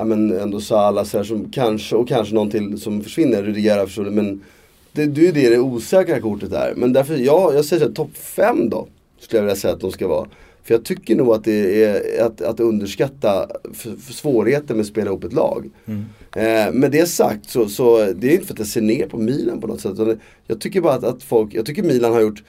ja 0.00 0.04
men 0.04 0.40
ändå 0.40 0.60
Salah 0.60 1.04
så 1.04 1.16
här, 1.16 1.24
som 1.24 1.50
kanske, 1.50 1.96
och 1.96 2.08
kanske 2.08 2.34
någon 2.34 2.50
till 2.50 2.80
som 2.80 3.02
försvinner, 3.02 3.42
Rüdiger 3.42 3.86
försvunnit 3.86 4.12
men 4.12 4.40
det, 4.92 5.06
det 5.06 5.28
är 5.28 5.32
det 5.32 5.50
det 5.50 5.58
osäkra 5.58 6.20
kortet 6.20 6.52
är. 6.52 6.74
Men 6.76 6.92
därför, 6.92 7.16
ja, 7.16 7.52
jag 7.54 7.64
säger 7.64 7.80
såhär, 7.80 7.94
topp 7.94 8.16
5 8.16 8.70
då. 8.70 8.88
Skulle 9.18 9.38
jag 9.38 9.44
vilja 9.44 9.56
säga 9.56 9.74
att 9.74 9.80
de 9.80 9.92
ska 9.92 10.08
vara. 10.08 10.28
För 10.64 10.74
jag 10.74 10.84
tycker 10.84 11.16
nog 11.16 11.28
att 11.28 11.44
det 11.44 11.84
är 11.84 12.24
att, 12.24 12.42
att 12.42 12.60
underskatta 12.60 13.48
för, 13.74 13.96
för 13.96 14.12
svårigheten 14.12 14.76
med 14.76 14.82
att 14.82 14.88
spela 14.88 15.06
ihop 15.06 15.24
ett 15.24 15.32
lag. 15.32 15.70
Mm. 15.86 16.04
Eh, 16.36 16.72
med 16.72 16.90
det 16.90 17.08
sagt 17.08 17.50
så, 17.50 17.68
så 17.68 18.12
det 18.12 18.28
är 18.28 18.32
inte 18.32 18.46
för 18.46 18.54
att 18.54 18.58
jag 18.58 18.68
ser 18.68 18.80
ner 18.80 19.06
på 19.06 19.18
Milan 19.18 19.60
på 19.60 19.66
något 19.66 19.80
sätt. 19.80 20.18
Jag 20.46 20.60
tycker 20.60 20.80
bara 20.80 20.94
att, 20.94 21.04
att 21.04 21.22
folk, 21.22 21.54
jag 21.54 21.66
tycker 21.66 21.82
Milan 21.82 22.12
har 22.12 22.20
gjort 22.20 22.42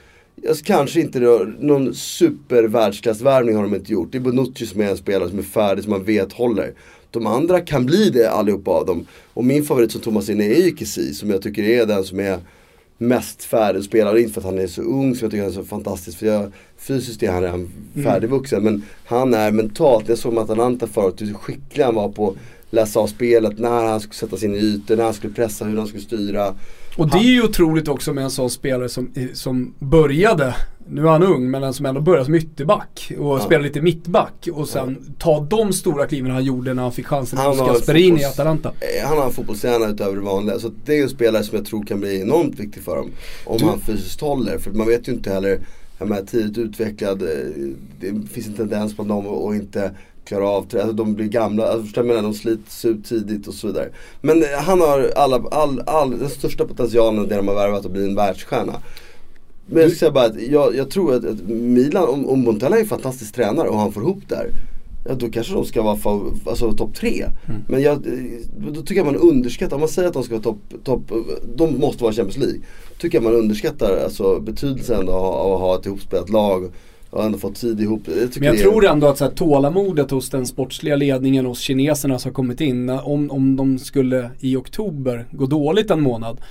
Alltså, 0.49 0.63
kanske 0.65 1.01
inte 1.01 1.19
då, 1.19 1.47
någon 1.59 1.93
super 1.93 2.63
världsklassvärvning 2.63 3.55
har 3.55 3.63
de 3.63 3.75
inte 3.75 3.91
gjort. 3.93 4.11
Det 4.11 4.17
är 4.17 4.19
Bonucci 4.19 4.65
som 4.65 4.81
är 4.81 4.89
en 4.89 4.97
spelare 4.97 5.29
som 5.29 5.39
är 5.39 5.43
färdig, 5.43 5.83
som 5.83 5.91
man 5.91 6.03
vet 6.03 6.33
håller. 6.33 6.73
De 7.11 7.27
andra 7.27 7.61
kan 7.61 7.85
bli 7.85 8.09
det 8.09 8.31
allihopa 8.31 8.71
av 8.71 8.85
dem. 8.85 9.05
Och 9.33 9.45
min 9.45 9.63
favorit 9.63 9.91
som 9.91 10.01
Thomas 10.01 10.29
inne 10.29 10.45
är 10.45 10.65
ju 10.65 10.77
Kessie 10.77 11.13
som 11.13 11.29
jag 11.29 11.41
tycker 11.41 11.63
är 11.63 11.85
den 11.85 12.03
som 12.03 12.19
är 12.19 12.39
mest 12.97 13.43
färdig 13.43 13.83
spelare. 13.83 14.21
Inte 14.21 14.33
för 14.33 14.41
att 14.41 14.45
han 14.45 14.59
är 14.59 14.67
så 14.67 14.81
ung 14.81 15.15
som 15.15 15.25
jag 15.25 15.31
tycker 15.31 15.43
han 15.43 15.51
är 15.51 15.55
så 15.55 15.63
fantastisk. 15.63 16.17
För 16.17 16.25
jag, 16.25 16.51
fysiskt 16.77 17.23
är 17.23 17.31
han 17.31 17.41
redan 17.41 17.71
mm. 17.95 18.11
färdigvuxen. 18.11 18.59
Mm. 18.59 18.73
Men 18.73 18.83
han 19.05 19.33
är 19.33 19.51
mentalt, 19.51 20.09
jag 20.09 20.17
såg 20.17 20.33
med 20.33 20.43
Atalanta 20.43 20.87
förut 20.87 21.21
hur 21.21 21.33
skicklig 21.33 21.83
han 21.83 21.95
var 21.95 22.09
på 22.09 22.29
att 22.29 22.35
läsa 22.69 22.99
av 22.99 23.07
spelet. 23.07 23.59
När 23.59 23.85
han 23.85 23.99
skulle 23.99 24.13
sätta 24.13 24.37
sig 24.37 24.49
in 24.49 24.55
i 24.55 24.59
ytor, 24.59 24.95
när 24.95 25.03
han 25.03 25.13
skulle 25.13 25.33
pressa, 25.33 25.65
hur 25.65 25.77
han 25.77 25.87
skulle 25.87 26.03
styra. 26.03 26.55
Och 26.97 27.09
det 27.09 27.17
är 27.17 27.33
ju 27.33 27.43
otroligt 27.43 27.87
också 27.87 28.13
med 28.13 28.23
en 28.23 28.31
sån 28.31 28.49
spelare 28.49 28.89
som, 28.89 29.13
som 29.33 29.73
började, 29.79 30.55
nu 30.93 31.01
är 31.01 31.11
han 31.11 31.23
ung, 31.23 31.51
men 31.51 31.63
en 31.63 31.73
som 31.73 31.85
ändå 31.85 32.01
började 32.01 32.25
som 32.25 32.35
ytterback 32.35 33.11
och 33.19 33.39
ja. 33.39 33.39
spelade 33.39 33.67
lite 33.67 33.81
mittback 33.81 34.47
och 34.53 34.69
sen 34.69 34.97
ja. 35.07 35.13
ta 35.19 35.41
de 35.49 35.73
stora 35.73 36.07
kliven 36.07 36.31
han 36.31 36.43
gjorde 36.43 36.73
när 36.73 36.83
han 36.83 36.91
fick 36.91 37.07
chansen 37.07 37.39
han 37.39 37.57
mot 37.57 37.67
Gasperini 37.67 38.21
i 38.21 38.25
Atalanta. 38.25 38.71
Eh, 38.79 39.07
han 39.07 39.17
har 39.17 39.25
en 39.25 39.31
fotbollshjärna 39.31 39.87
utöver 39.87 40.15
det 40.15 40.21
vanliga. 40.21 40.59
Så 40.59 40.71
det 40.85 40.99
är 40.99 41.03
en 41.03 41.09
spelare 41.09 41.43
som 41.43 41.57
jag 41.57 41.65
tror 41.65 41.83
kan 41.83 41.99
bli 41.99 42.21
enormt 42.21 42.59
viktig 42.59 42.83
för 42.83 42.95
dem. 42.95 43.09
Om 43.45 43.57
du... 43.57 43.65
han 43.65 43.79
fysiskt 43.79 44.21
håller. 44.21 44.57
För 44.57 44.71
man 44.71 44.87
vet 44.87 45.07
ju 45.07 45.11
inte 45.11 45.33
heller, 45.33 45.59
jag 45.99 46.09
menar 46.09 46.21
tidigt 46.21 46.57
utvecklad, 46.57 47.21
eh, 47.21 47.27
det 47.99 48.27
finns 48.31 48.47
en 48.47 48.53
tendens 48.53 48.95
bland 48.95 49.09
dem 49.09 49.27
att 49.27 49.55
inte 49.55 49.91
klara 50.25 50.47
av 50.47 50.67
alltså 50.73 50.91
de 50.91 51.15
blir 51.15 51.27
gamla, 51.27 51.67
alltså, 51.67 51.91
jag 51.95 52.05
menar, 52.05 52.21
de 52.21 52.33
slits 52.33 52.85
ut 52.85 53.05
tidigt 53.05 53.47
och 53.47 53.53
så 53.53 53.67
vidare. 53.67 53.89
Men 54.21 54.43
han 54.59 54.81
har 54.81 55.11
alla, 55.15 55.43
all, 55.51 55.81
all, 55.85 56.19
den 56.19 56.29
största 56.29 56.65
potentialen 56.65 57.27
det 57.27 57.35
de 57.35 57.47
har 57.47 57.55
värvat 57.55 57.85
att 57.85 57.91
bli 57.91 58.03
en 58.03 58.15
världsstjärna. 58.15 58.73
Men 59.71 59.81
jag 59.81 59.91
säger 59.91 60.11
bara 60.11 60.25
att 60.25 60.41
jag, 60.41 60.75
jag 60.75 60.89
tror 60.89 61.15
att, 61.15 61.25
att 61.25 61.41
Milan, 61.49 62.09
om, 62.09 62.29
om 62.29 62.39
Montella 62.39 62.75
är 62.75 62.81
en 62.81 62.87
fantastisk 62.87 63.33
tränare 63.33 63.69
och 63.69 63.77
han 63.77 63.91
får 63.91 64.03
ihop 64.03 64.23
det 64.27 64.35
här 64.35 64.49
Ja 65.05 65.13
då 65.15 65.29
kanske 65.29 65.53
de 65.53 65.65
ska 65.65 65.81
vara 65.81 65.97
alltså, 66.45 66.73
topp 66.73 66.95
tre. 66.95 67.25
Mm. 67.47 67.61
Men 67.67 67.81
jag, 67.81 68.03
då 68.73 68.81
tycker 68.81 68.95
jag 68.95 69.05
man 69.05 69.15
underskattar, 69.15 69.75
om 69.75 69.79
man 69.79 69.89
säger 69.89 70.07
att 70.07 70.13
de 70.13 70.23
ska 70.23 70.33
vara 70.33 70.43
topp, 70.43 70.59
top, 70.83 71.11
de 71.55 71.79
måste 71.79 72.03
vara 72.03 72.13
Champions 72.13 72.37
League. 72.37 72.61
Tycker 72.97 73.17
jag 73.17 73.23
man 73.23 73.33
underskattar 73.33 74.03
alltså, 74.03 74.39
betydelsen 74.39 75.09
av, 75.09 75.25
av 75.25 75.53
att 75.53 75.59
ha 75.59 75.79
ett 75.79 75.85
ihopspelat 75.85 76.29
lag 76.29 76.71
och 77.09 77.23
ändå 77.23 77.37
fått 77.37 77.55
tid 77.55 77.81
ihop. 77.81 78.01
Jag 78.05 78.29
Men 78.39 78.43
jag 78.43 78.57
tror 78.57 78.85
ändå 78.85 79.07
att 79.07 79.17
så 79.17 79.23
här, 79.23 79.31
tålamodet 79.31 80.11
hos 80.11 80.29
den 80.29 80.45
sportsliga 80.45 80.95
ledningen 80.95 81.45
hos 81.45 81.59
kineserna 81.59 82.19
som 82.19 82.29
har 82.29 82.33
kommit 82.33 82.61
in, 82.61 82.89
om, 82.89 83.31
om 83.31 83.55
de 83.55 83.79
skulle 83.79 84.29
i 84.39 84.55
oktober 84.55 85.25
gå 85.31 85.45
dåligt 85.45 85.91
en 85.91 86.01
månad 86.01 86.41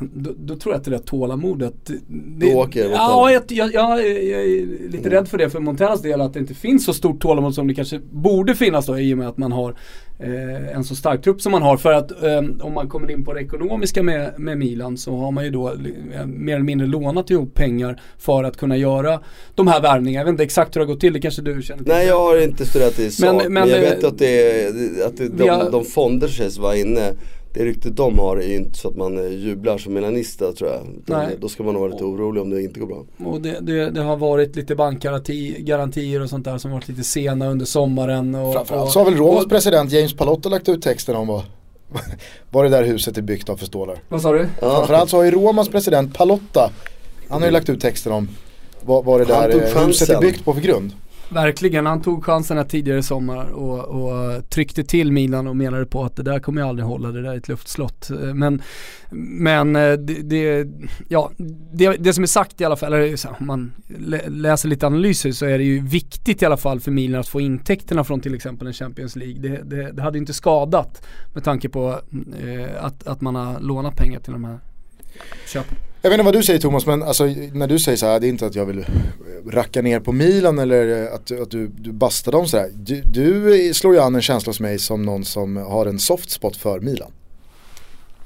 då, 0.00 0.30
då, 0.38 0.56
tror 0.56 0.74
jag 0.74 0.78
att 0.78 0.84
det 0.84 0.90
där 0.90 0.98
tålamodet 0.98 1.74
det, 1.84 2.52
Då 2.52 2.58
åker 2.58 2.90
Ja, 2.90 3.30
jag, 3.30 3.42
jag, 3.48 3.74
jag, 3.74 4.00
jag, 4.00 4.44
är 4.44 4.88
lite 4.88 4.98
mm. 4.98 5.10
rädd 5.10 5.28
för 5.28 5.38
det 5.38 5.50
för 5.50 5.60
Montellas 5.60 6.02
del 6.02 6.20
att 6.20 6.34
det 6.34 6.40
inte 6.40 6.54
finns 6.54 6.84
så 6.84 6.92
stort 6.94 7.20
tålamod 7.20 7.54
som 7.54 7.66
det 7.66 7.74
kanske 7.74 8.00
borde 8.10 8.54
finnas 8.54 8.86
då 8.86 8.98
i 8.98 9.14
och 9.14 9.18
med 9.18 9.28
att 9.28 9.38
man 9.38 9.52
har 9.52 9.74
eh, 10.18 10.76
en 10.76 10.84
så 10.84 10.94
stark 10.94 11.22
trupp 11.22 11.40
som 11.40 11.52
man 11.52 11.62
har. 11.62 11.76
För 11.76 11.92
att 11.92 12.22
eh, 12.22 12.38
om 12.60 12.74
man 12.74 12.88
kommer 12.88 13.10
in 13.10 13.24
på 13.24 13.32
det 13.32 13.40
ekonomiska 13.40 14.02
med, 14.02 14.34
med 14.38 14.58
Milan 14.58 14.96
så 14.96 15.16
har 15.16 15.30
man 15.30 15.44
ju 15.44 15.50
då 15.50 15.68
eh, 15.68 16.26
mer 16.26 16.54
eller 16.54 16.64
mindre 16.64 16.86
lånat 16.86 17.30
ihop 17.30 17.54
pengar 17.54 18.00
för 18.18 18.44
att 18.44 18.56
kunna 18.56 18.76
göra 18.76 19.20
de 19.54 19.66
här 19.66 19.80
värvningarna. 19.80 20.20
Jag 20.20 20.24
vet 20.24 20.32
inte 20.32 20.44
exakt 20.44 20.76
hur 20.76 20.80
det 20.80 20.86
har 20.86 20.92
gått 20.92 21.00
till, 21.00 21.12
det 21.12 21.20
kanske 21.20 21.42
du 21.42 21.62
känner 21.62 21.84
till? 21.84 21.92
Nej 21.92 22.06
jag 22.06 22.18
har 22.18 22.42
inte 22.42 22.66
studerat 22.66 22.96
det 22.96 23.04
i 23.04 23.10
sak, 23.10 23.26
men, 23.26 23.36
men, 23.36 23.52
men 23.52 23.68
jag 23.68 23.80
vet 23.80 24.04
att, 24.04 24.18
det, 24.18 24.66
att 25.06 25.16
det, 25.16 25.28
de, 25.28 25.48
har, 25.48 25.70
de 25.70 25.84
fonder 25.84 26.28
som 26.28 26.62
var 26.62 26.74
inne 26.74 27.12
det 27.52 27.64
ryktet 27.64 27.96
de 27.96 28.18
har 28.18 28.36
är 28.36 28.48
ju 28.48 28.56
inte 28.56 28.78
så 28.78 28.88
att 28.88 28.96
man 28.96 29.18
eh, 29.18 29.32
jublar 29.32 29.78
som 29.78 29.92
melanista 29.92 30.52
tror 30.52 30.70
jag. 30.70 30.86
Nej. 31.06 31.36
Då 31.40 31.48
ska 31.48 31.62
man 31.62 31.74
nog 31.74 31.80
vara 31.80 31.92
lite 31.92 32.04
orolig 32.04 32.42
om 32.42 32.50
det 32.50 32.62
inte 32.62 32.80
går 32.80 32.86
bra. 32.86 33.04
Och 33.26 33.40
det, 33.40 33.58
det, 33.60 33.90
det 33.90 34.02
har 34.02 34.16
varit 34.16 34.56
lite 34.56 34.74
bankgarantier 34.74 36.22
och 36.22 36.30
sånt 36.30 36.44
där 36.44 36.58
som 36.58 36.70
varit 36.70 36.88
lite 36.88 37.04
sena 37.04 37.48
under 37.48 37.66
sommaren. 37.66 38.34
Och, 38.34 38.52
Framförallt 38.54 38.90
så 38.90 38.98
har 38.98 39.04
väl 39.04 39.14
Romas 39.14 39.46
president 39.46 39.92
James 39.92 40.14
Palotta 40.14 40.48
lagt 40.48 40.68
ut 40.68 40.82
texten 40.82 41.16
om 41.16 41.26
vad, 41.26 41.42
vad 42.50 42.64
det 42.64 42.68
där 42.68 42.84
huset 42.84 43.18
är 43.18 43.22
byggt 43.22 43.48
av 43.48 43.56
för 43.56 43.66
stålar. 43.66 43.98
Vad 44.08 44.22
sa 44.22 44.32
du? 44.32 44.48
Ja. 44.60 44.76
Framförallt 44.76 45.10
så 45.10 45.16
har 45.16 45.24
ju 45.24 45.30
Romas 45.30 45.68
president 45.68 46.14
Palotta, 46.14 46.70
han 47.28 47.40
har 47.40 47.48
ju 47.48 47.52
lagt 47.52 47.68
ut 47.68 47.80
texten 47.80 48.12
om 48.12 48.28
vad, 48.82 49.04
vad 49.04 49.20
det 49.20 49.24
där 49.24 49.86
huset 49.86 50.08
är 50.08 50.20
byggt 50.20 50.44
på 50.44 50.54
för 50.54 50.60
grund. 50.60 50.92
Verkligen, 51.30 51.86
han 51.86 52.02
tog 52.02 52.24
chansen 52.24 52.56
här 52.56 52.64
tidigare 52.64 52.98
i 52.98 53.02
sommar 53.02 53.46
och, 53.46 53.84
och, 53.84 54.50
tryckte 54.50 54.84
till 54.84 55.12
Milan 55.12 55.46
och 55.46 55.56
menade 55.56 55.86
på 55.86 56.04
att 56.04 56.16
det 56.16 56.22
där 56.22 56.38
kommer 56.38 56.60
jag 56.60 56.68
aldrig 56.68 56.86
hålla, 56.86 57.08
det 57.08 57.22
där 57.22 57.32
är 57.32 57.36
ett 57.36 57.48
luftslott. 57.48 58.10
Men, 58.34 58.62
men 59.10 59.76
eh, 59.76 59.92
det, 59.92 60.22
det 60.22 60.68
ja, 61.08 61.30
det, 61.72 61.88
det, 61.88 62.12
som 62.12 62.24
är 62.24 62.28
sagt 62.28 62.60
i 62.60 62.64
alla 62.64 62.76
fall, 62.76 62.92
eller 62.92 63.18
om 63.40 63.46
man 63.46 63.72
läser 64.26 64.68
lite 64.68 64.86
analyser 64.86 65.32
så 65.32 65.46
är 65.46 65.58
det 65.58 65.64
ju 65.64 65.80
viktigt 65.80 66.42
i 66.42 66.46
alla 66.46 66.56
fall 66.56 66.80
för 66.80 66.90
Milan 66.90 67.20
att 67.20 67.28
få 67.28 67.40
intäkterna 67.40 68.04
från 68.04 68.20
till 68.20 68.34
exempel 68.34 68.66
en 68.66 68.72
Champions 68.72 69.16
League. 69.16 69.38
Det, 69.40 69.62
det, 69.64 69.92
det 69.92 70.02
hade 70.02 70.18
inte 70.18 70.32
skadat 70.32 71.06
med 71.34 71.44
tanke 71.44 71.68
på 71.68 72.00
eh, 72.42 72.84
att, 72.84 73.06
att 73.06 73.20
man 73.20 73.34
har 73.34 73.60
lånat 73.60 73.96
pengar 73.96 74.20
till 74.20 74.32
de 74.32 74.44
här 74.44 74.58
köpen. 75.46 75.87
Jag 76.02 76.10
vet 76.10 76.18
inte 76.18 76.24
vad 76.24 76.34
du 76.34 76.42
säger 76.42 76.60
Thomas, 76.60 76.86
men 76.86 77.02
alltså, 77.02 77.24
när 77.52 77.66
du 77.66 77.78
säger 77.78 77.98
så 77.98 78.06
här, 78.06 78.20
det 78.20 78.26
är 78.26 78.28
inte 78.28 78.46
att 78.46 78.54
jag 78.54 78.64
vill 78.64 78.86
racka 79.46 79.82
ner 79.82 80.00
på 80.00 80.12
Milan 80.12 80.58
eller 80.58 81.06
att, 81.06 81.40
att 81.40 81.50
du, 81.50 81.68
du 81.68 81.92
bastar 81.92 82.32
dem 82.32 82.46
sådär. 82.46 82.70
Du, 82.74 83.02
du 83.02 83.74
slår 83.74 83.94
ju 83.94 84.00
an 84.00 84.14
en 84.14 84.22
känsla 84.22 84.50
hos 84.50 84.60
mig 84.60 84.78
som 84.78 85.02
någon 85.02 85.24
som 85.24 85.56
har 85.56 85.86
en 85.86 85.98
soft 85.98 86.30
spot 86.30 86.56
för 86.56 86.80
Milan. 86.80 87.10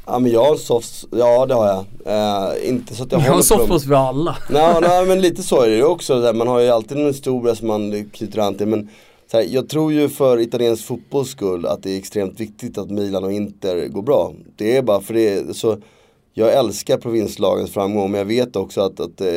Ja 0.06 0.18
men 0.18 0.32
jag 0.32 0.44
har 0.44 0.56
soft, 0.56 1.04
ja 1.10 1.46
det 1.46 1.54
har 1.54 1.66
jag. 1.66 1.84
Eh, 2.06 2.68
inte 2.68 2.94
så 2.94 3.02
att 3.02 3.12
jag, 3.12 3.18
har 3.18 3.42
soft 3.42 3.64
spot 3.64 3.84
för 3.84 3.94
alla. 3.94 4.36
nej, 4.50 4.74
nej 4.80 5.06
men 5.06 5.20
lite 5.20 5.42
så 5.42 5.62
är 5.62 5.68
det 5.68 5.76
ju 5.76 5.84
också, 5.84 6.32
man 6.34 6.48
har 6.48 6.60
ju 6.60 6.68
alltid 6.68 6.98
en 6.98 7.06
historia 7.06 7.54
som 7.54 7.68
man 7.68 8.10
knyter 8.12 8.38
an 8.38 8.54
till. 8.54 8.66
Men 8.66 8.88
här, 9.32 9.46
jag 9.48 9.68
tror 9.68 9.92
ju 9.92 10.08
för 10.08 10.40
italiensk 10.40 10.84
fotbolls 10.84 11.30
skull 11.30 11.66
att 11.66 11.82
det 11.82 11.90
är 11.90 11.98
extremt 11.98 12.40
viktigt 12.40 12.78
att 12.78 12.90
Milan 12.90 13.24
och 13.24 13.32
Inter 13.32 13.88
går 13.88 14.02
bra. 14.02 14.32
Det 14.56 14.76
är 14.76 14.82
bara 14.82 15.00
för 15.00 15.14
det, 15.14 15.56
så 15.56 15.78
jag 16.34 16.52
älskar 16.52 16.98
provinslagens 16.98 17.70
framgång 17.70 18.10
men 18.10 18.18
jag 18.18 18.24
vet 18.24 18.56
också 18.56 18.80
att, 18.80 19.00
att 19.00 19.20
eh, 19.20 19.28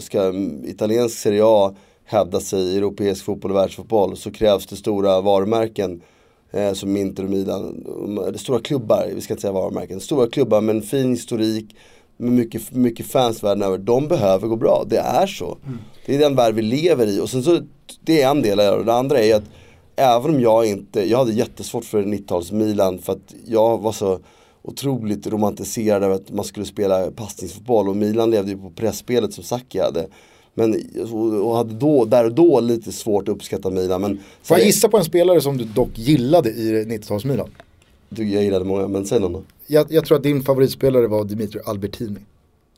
ska 0.00 0.32
italiensk 0.64 1.18
Serie 1.18 1.42
A 1.44 1.74
hävda 2.04 2.40
sig 2.40 2.60
i 2.60 2.76
europeisk 2.76 3.24
fotboll 3.24 3.50
och 3.50 3.56
världsfotboll 3.56 4.16
så 4.16 4.30
krävs 4.30 4.66
det 4.66 4.76
stora 4.76 5.20
varumärken 5.20 6.02
eh, 6.50 6.72
som 6.72 6.96
Inter 6.96 7.24
och 7.24 7.30
Milan. 7.30 7.84
Det 8.32 8.38
stora 8.38 8.60
klubbar, 8.60 9.10
vi 9.14 9.20
ska 9.20 9.34
inte 9.34 9.40
säga 9.40 9.52
varumärken, 9.52 10.00
stora 10.00 10.28
klubbar 10.28 10.60
med 10.60 10.76
en 10.76 10.82
fin 10.82 11.10
historik 11.10 11.76
med 12.16 12.32
mycket, 12.32 12.72
mycket 12.72 13.06
fans 13.06 13.42
världen 13.42 13.62
över. 13.62 13.78
De 13.78 14.08
behöver 14.08 14.48
gå 14.48 14.56
bra, 14.56 14.84
det 14.86 14.98
är 14.98 15.26
så. 15.26 15.58
Mm. 15.66 15.78
Det 16.06 16.14
är 16.14 16.18
den 16.18 16.36
värld 16.36 16.54
vi 16.54 16.62
lever 16.62 17.06
i 17.06 17.20
och 17.20 17.30
sen 17.30 17.42
så, 17.42 17.60
det 18.00 18.22
är 18.22 18.30
en 18.30 18.42
del 18.42 18.60
av 18.60 18.66
det. 18.66 18.78
Och 18.78 18.84
det 18.84 18.94
andra 18.94 19.18
är 19.18 19.34
att 19.34 19.44
även 19.96 20.34
om 20.34 20.40
jag 20.40 20.66
inte, 20.66 21.10
jag 21.10 21.18
hade 21.18 21.32
jättesvårt 21.32 21.84
för 21.84 22.02
90-tals 22.02 22.52
Milan 22.52 22.98
för 22.98 23.12
att 23.12 23.34
jag 23.44 23.78
var 23.78 23.92
så 23.92 24.18
otroligt 24.66 25.26
romantiserad 25.26 26.02
över 26.02 26.14
att 26.14 26.30
man 26.30 26.44
skulle 26.44 26.66
spela 26.66 27.10
passningsfotboll 27.10 27.88
och 27.88 27.96
Milan 27.96 28.30
levde 28.30 28.50
ju 28.50 28.58
på 28.58 28.70
pressspelet 28.70 29.32
som 29.32 29.44
Sacchi 29.44 29.78
hade. 29.78 30.06
Men, 30.54 30.74
och 31.42 31.56
hade 31.56 31.74
då, 31.74 32.04
där 32.04 32.24
och 32.24 32.34
då 32.34 32.60
lite 32.60 32.92
svårt 32.92 33.28
att 33.28 33.34
uppskatta 33.34 33.70
Milan. 33.70 34.00
Men, 34.00 34.20
Får 34.42 34.58
jag 34.58 34.66
gissa 34.66 34.88
på 34.88 34.98
en 34.98 35.04
spelare 35.04 35.40
som 35.40 35.56
du 35.56 35.64
dock 35.64 35.98
gillade 35.98 36.50
i 36.50 36.84
90-tals 36.84 37.24
Milan? 37.24 37.48
Jag 38.08 38.26
gillade 38.26 38.64
många, 38.64 38.88
men 38.88 39.06
säg 39.06 39.20
någon 39.20 39.32
då. 39.32 39.42
Jag, 39.66 39.86
jag 39.92 40.04
tror 40.04 40.16
att 40.16 40.22
din 40.22 40.42
favoritspelare 40.42 41.06
var 41.06 41.24
Dimitri 41.24 41.60
Albertini. 41.64 42.20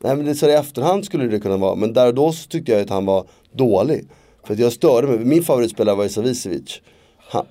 Nej 0.01 0.15
men 0.15 0.25
det, 0.25 0.35
så 0.35 0.49
i 0.49 0.53
efterhand 0.53 1.05
skulle 1.05 1.27
det 1.27 1.39
kunna 1.39 1.57
vara, 1.57 1.75
men 1.75 1.93
där 1.93 2.07
och 2.07 2.13
då 2.13 2.31
så 2.31 2.49
tyckte 2.49 2.71
jag 2.71 2.81
att 2.81 2.89
han 2.89 3.05
var 3.05 3.25
dålig. 3.51 4.05
För 4.43 4.53
att 4.53 4.59
jag 4.59 4.73
störde 4.73 5.07
mig, 5.07 5.19
min 5.19 5.43
favoritspelare 5.43 5.95
var 5.95 6.05
Isavicevic 6.05 6.81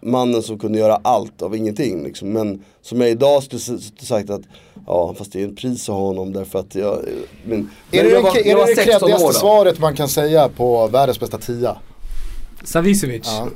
mannen 0.00 0.42
som 0.42 0.58
kunde 0.58 0.78
göra 0.78 1.00
allt 1.04 1.42
av 1.42 1.56
ingenting. 1.56 2.04
Liksom. 2.04 2.32
Men 2.32 2.64
som 2.82 3.00
jag 3.00 3.10
idag 3.10 3.42
skulle 3.42 3.80
sagt 4.00 4.30
att, 4.30 4.42
ja 4.86 5.14
fast 5.18 5.32
det 5.32 5.40
är 5.40 5.44
en 5.44 5.56
pris 5.56 5.88
att 5.88 5.94
ha 5.94 6.02
honom 6.02 6.32
därför 6.32 6.58
att 6.58 6.74
jag... 6.74 6.98
Men, 7.44 7.70
är 7.90 8.04
det, 8.04 8.10
jag 8.10 8.22
var, 8.22 8.36
är 8.36 8.56
det 8.56 8.74
det 8.74 8.84
kreddigaste 8.84 9.32
svaret 9.32 9.78
man 9.78 9.96
kan 9.96 10.08
säga 10.08 10.48
på 10.48 10.86
världens 10.86 11.20
bästa 11.20 11.38
tia? 11.38 11.76
Savicevic? 12.64 13.26
Ja. 13.26 13.48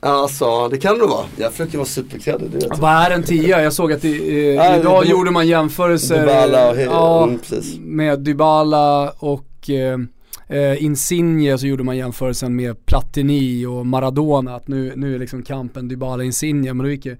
Alltså 0.00 0.68
det 0.68 0.78
kan 0.78 0.94
det 0.94 1.00
nog 1.00 1.10
vara. 1.10 1.26
Jag 1.36 1.52
försöker 1.52 1.78
vara 1.78 1.88
superkreddig. 1.88 2.62
Vad 2.78 2.90
är 2.90 3.10
en 3.10 3.22
tia? 3.22 3.62
Jag 3.62 3.72
såg 3.72 3.92
att 3.92 4.02
det, 4.02 4.08
eh, 4.08 4.54
ja, 4.54 4.76
idag 4.76 5.04
det, 5.04 5.10
gjorde 5.10 5.30
man 5.30 5.48
jämförelser 5.48 6.20
Dybala 6.20 6.70
och, 6.70 6.76
ja, 6.76 7.22
mm, 7.22 7.40
med 7.78 8.20
Dybala 8.20 9.12
och 9.18 9.70
eh, 9.70 9.98
eh, 10.48 10.84
Insigne 10.84 11.58
så 11.58 11.66
gjorde 11.66 11.84
man 11.84 11.96
jämförelsen 11.96 12.56
med 12.56 12.86
Platini 12.86 13.66
och 13.66 13.86
Maradona, 13.86 14.54
att 14.54 14.68
nu, 14.68 14.92
nu 14.96 15.14
är 15.14 15.18
liksom 15.18 15.42
kampen 15.42 15.88
Dybala-Insigne, 15.88 16.74
men 16.74 16.84
då 16.84 16.90
gick 16.90 17.06
ju 17.06 17.16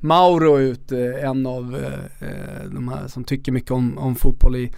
Mauro 0.00 0.58
ut, 0.58 0.92
eh, 0.92 1.24
en 1.24 1.46
av 1.46 1.76
eh, 1.76 2.28
eh 2.28 2.70
de 2.74 2.88
här 2.88 3.08
som 3.08 3.24
tycker 3.24 3.52
mycket 3.52 3.70
om, 3.70 3.98
om 3.98 4.14
fotboll 4.14 4.56
i, 4.56 4.72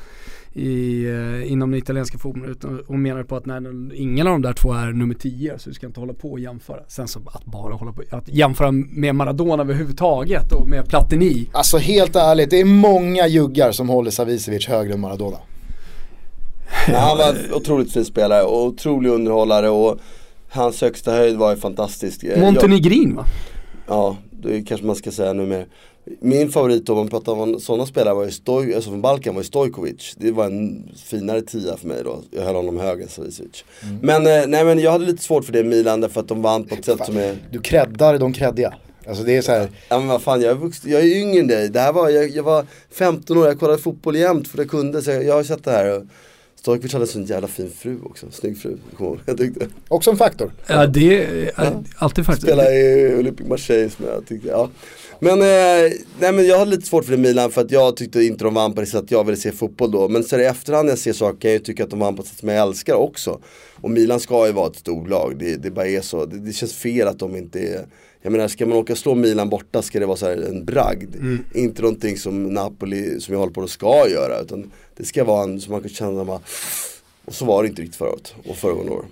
i, 0.53 1.05
eh, 1.05 1.53
inom 1.53 1.71
den 1.71 1.79
italienska 1.79 2.19
fotbollen 2.19 2.85
och 2.87 2.99
menar 2.99 3.23
på 3.23 3.37
att 3.37 3.47
nej, 3.47 3.63
ingen 3.95 4.27
av 4.27 4.33
de 4.33 4.43
där 4.43 4.53
två 4.53 4.73
är 4.73 4.93
nummer 4.93 5.15
10 5.15 5.59
så 5.59 5.69
du 5.69 5.75
ska 5.75 5.87
inte 5.87 6.01
hålla 6.01 6.13
på 6.13 6.33
och 6.33 6.41
jämföra. 6.41 6.81
Sen 6.89 7.09
så 7.09 7.21
att 7.27 7.45
bara 7.45 7.75
hålla 7.75 7.93
på, 7.93 8.03
att 8.11 8.29
jämföra 8.29 8.73
med 8.73 9.15
Maradona 9.15 9.63
överhuvudtaget 9.63 10.53
och 10.53 10.69
med 10.69 10.89
Platini. 10.89 11.49
Alltså 11.53 11.79
helt 11.79 12.17
ärligt, 12.17 12.51
det 12.51 12.61
är 12.61 12.65
många 12.65 13.27
juggar 13.27 13.73
som 13.73 13.89
håller 13.89 14.11
Savicevic 14.11 14.69
högre 14.69 14.95
än 14.95 15.01
Maradona. 15.01 15.37
Ja, 16.89 16.99
han 16.99 17.19
var 17.19 17.55
otroligt 17.57 17.93
fin 17.93 18.05
spelare 18.05 18.43
och 18.43 18.65
otrolig 18.65 19.11
underhållare 19.11 19.69
och 19.69 19.99
hans 20.51 20.81
högsta 20.81 21.13
höjd 21.13 21.37
var 21.37 21.51
ju 21.51 21.57
fantastisk. 21.57 22.25
Montenegrin 22.37 23.17
va? 23.17 23.25
Ja, 23.87 24.17
det 24.31 24.63
kanske 24.63 24.87
man 24.87 24.97
ska 24.97 25.11
säga 25.11 25.33
nu 25.33 25.47
mer. 25.47 25.67
Min 26.21 26.51
favorit 26.51 26.89
om 26.89 26.97
man 26.97 27.09
pratar 27.09 27.33
om 27.33 27.61
sådana 27.61 27.87
spelare 27.87 28.15
var 28.15 28.25
ju 28.25 28.31
Stoj, 28.31 28.75
alltså 28.75 28.91
från 28.91 29.03
Balkan 29.03 29.35
var 29.35 29.43
ju 29.43 29.47
Stojkovic. 29.47 30.15
Det 30.17 30.31
var 30.31 30.47
en 30.47 30.91
finare 31.05 31.43
tia 31.43 31.77
för 31.77 31.89
mig 31.89 32.05
då. 32.05 32.21
Jag 32.31 32.43
höll 32.43 32.55
honom 32.55 32.79
högre 32.79 33.03
än 33.03 33.09
Savicevic. 33.09 33.65
Mm. 33.83 33.99
Men, 34.03 34.27
eh, 34.27 34.47
nej, 34.47 34.65
men 34.65 34.79
jag 34.79 34.91
hade 34.91 35.05
lite 35.05 35.23
svårt 35.23 35.45
för 35.45 35.53
det 35.53 35.65
Milan 35.65 36.01
därför 36.01 36.21
att 36.21 36.29
de 36.29 36.43
vann 36.43 36.65
på 36.65 36.75
ett 36.75 36.85
sätt 36.85 37.07
som 37.07 37.17
är... 37.17 37.37
Du 37.51 37.61
creddar 37.61 38.19
de 38.19 38.33
creddiga. 38.33 38.75
Alltså 39.09 39.25
det 39.25 39.37
är 39.37 39.43
så 39.43 39.53
här... 39.53 39.69
Ja 39.89 39.99
men 39.99 40.09
vad 40.09 40.23
fan, 40.23 40.41
jag 40.41 40.51
är, 40.51 40.55
vux... 40.55 40.85
jag 40.85 41.01
är 41.01 41.17
yngre 41.17 41.41
än 41.41 41.47
dig. 41.47 41.69
Det 41.69 41.81
här 41.81 41.93
var, 41.93 42.09
jag, 42.09 42.31
jag 42.31 42.43
var 42.43 42.67
15 42.91 43.39
år, 43.39 43.47
jag 43.47 43.61
kollade 43.61 43.79
fotboll 43.79 44.17
jämt 44.17 44.49
för 44.49 44.59
jag 44.59 44.71
kunde. 44.71 45.03
Så 45.03 45.11
jag, 45.11 45.25
jag 45.25 45.35
har 45.35 45.43
sett 45.43 45.65
det 45.65 45.71
här. 45.71 45.97
Och, 45.97 46.03
Stojkovic 46.61 46.93
hade 46.93 47.03
en 47.03 47.09
sån 47.09 47.25
jävla 47.25 47.49
fin 47.49 47.71
fru 47.79 47.99
också, 48.05 48.27
snygg 48.31 48.59
fru. 48.59 48.77
Jag 49.27 49.39
tyckte. 49.39 49.69
Också 49.89 50.11
en 50.11 50.17
faktor. 50.17 50.53
Ja 50.67 50.87
det 50.87 51.25
är 51.25 51.53
ja. 51.57 51.83
alltid 51.97 52.27
faktor. 52.27 52.47
Spela 52.47 52.73
i 52.73 53.15
Olympic 53.19 53.47
Marseille 53.47 53.91
som 53.91 54.05
jag 54.07 54.27
tyckte, 54.27 54.49
ja. 54.49 54.71
Men, 55.19 55.41
eh, 55.43 55.93
nej, 56.21 56.33
men 56.33 56.47
jag 56.47 56.59
hade 56.59 56.71
lite 56.71 56.87
svårt 56.87 57.05
för 57.05 57.13
det 57.13 57.19
Milan 57.19 57.51
för 57.51 57.61
att 57.61 57.71
jag 57.71 57.97
tyckte 57.97 58.23
inte 58.23 58.45
de 58.45 58.55
vann 58.55 58.73
på 58.73 58.81
det 58.81 58.87
sättet 58.87 59.11
jag 59.11 59.25
ville 59.25 59.37
se 59.37 59.53
fotboll 59.53 59.91
då. 59.91 60.09
Men 60.09 60.25
så 60.25 60.39
i 60.39 60.45
efterhand 60.45 60.87
när 60.87 60.93
jag 60.93 60.99
ser 60.99 61.13
saker 61.13 61.41
kan 61.41 61.53
jag 61.53 61.65
tycka 61.65 61.85
att 61.85 61.91
de 61.91 61.99
vann 61.99 62.17
på 62.17 62.23
ett 62.23 62.29
sätt 62.29 62.39
som 62.39 62.49
jag 62.49 62.69
älskar 62.69 62.95
också. 62.95 63.41
Och 63.81 63.91
Milan 63.91 64.21
ska 64.21 64.47
ju 64.47 64.53
vara 64.53 64.71
ett 64.71 64.77
storlag, 64.77 65.39
det, 65.39 65.57
det 65.57 65.71
bara 65.71 65.87
är 65.87 66.01
så. 66.01 66.27
Det, 66.27 66.39
det 66.39 66.53
känns 66.53 66.75
fel 66.75 67.09
att 67.09 67.19
de 67.19 67.37
inte 67.37 67.61
är 67.61 67.87
jag 68.23 68.33
menar 68.33 68.49
ska 68.49 68.67
man 68.67 68.79
åka 68.79 68.93
och 68.93 68.99
slå 68.99 69.15
Milan 69.15 69.49
borta 69.49 69.83
ska 69.83 70.01
det 70.01 70.07
vara 70.07 70.17
så 70.17 70.27
en 70.31 70.65
bragd. 70.65 71.15
Mm. 71.15 71.45
Inte 71.55 71.83
någonting 71.83 72.19
som 72.19 72.55
Napoli, 72.55 73.21
som 73.21 73.33
jag 73.33 73.39
håller 73.39 73.53
på 73.53 73.63
att 73.63 73.71
ska 73.71 74.09
göra. 74.09 74.41
Utan 74.41 74.71
det 74.97 75.05
ska 75.05 75.25
vara 75.25 75.43
en 75.43 75.61
som 75.61 75.73
man 75.73 75.81
kan 75.81 75.91
känna, 75.91 76.25
man, 76.25 76.41
och 77.25 77.35
så 77.35 77.45
var 77.45 77.63
det 77.63 77.69
inte 77.69 77.83
riktigt 77.83 77.99
förut 77.99 78.35
och 78.49 78.57
föregående 78.57 78.93
år. 78.93 79.05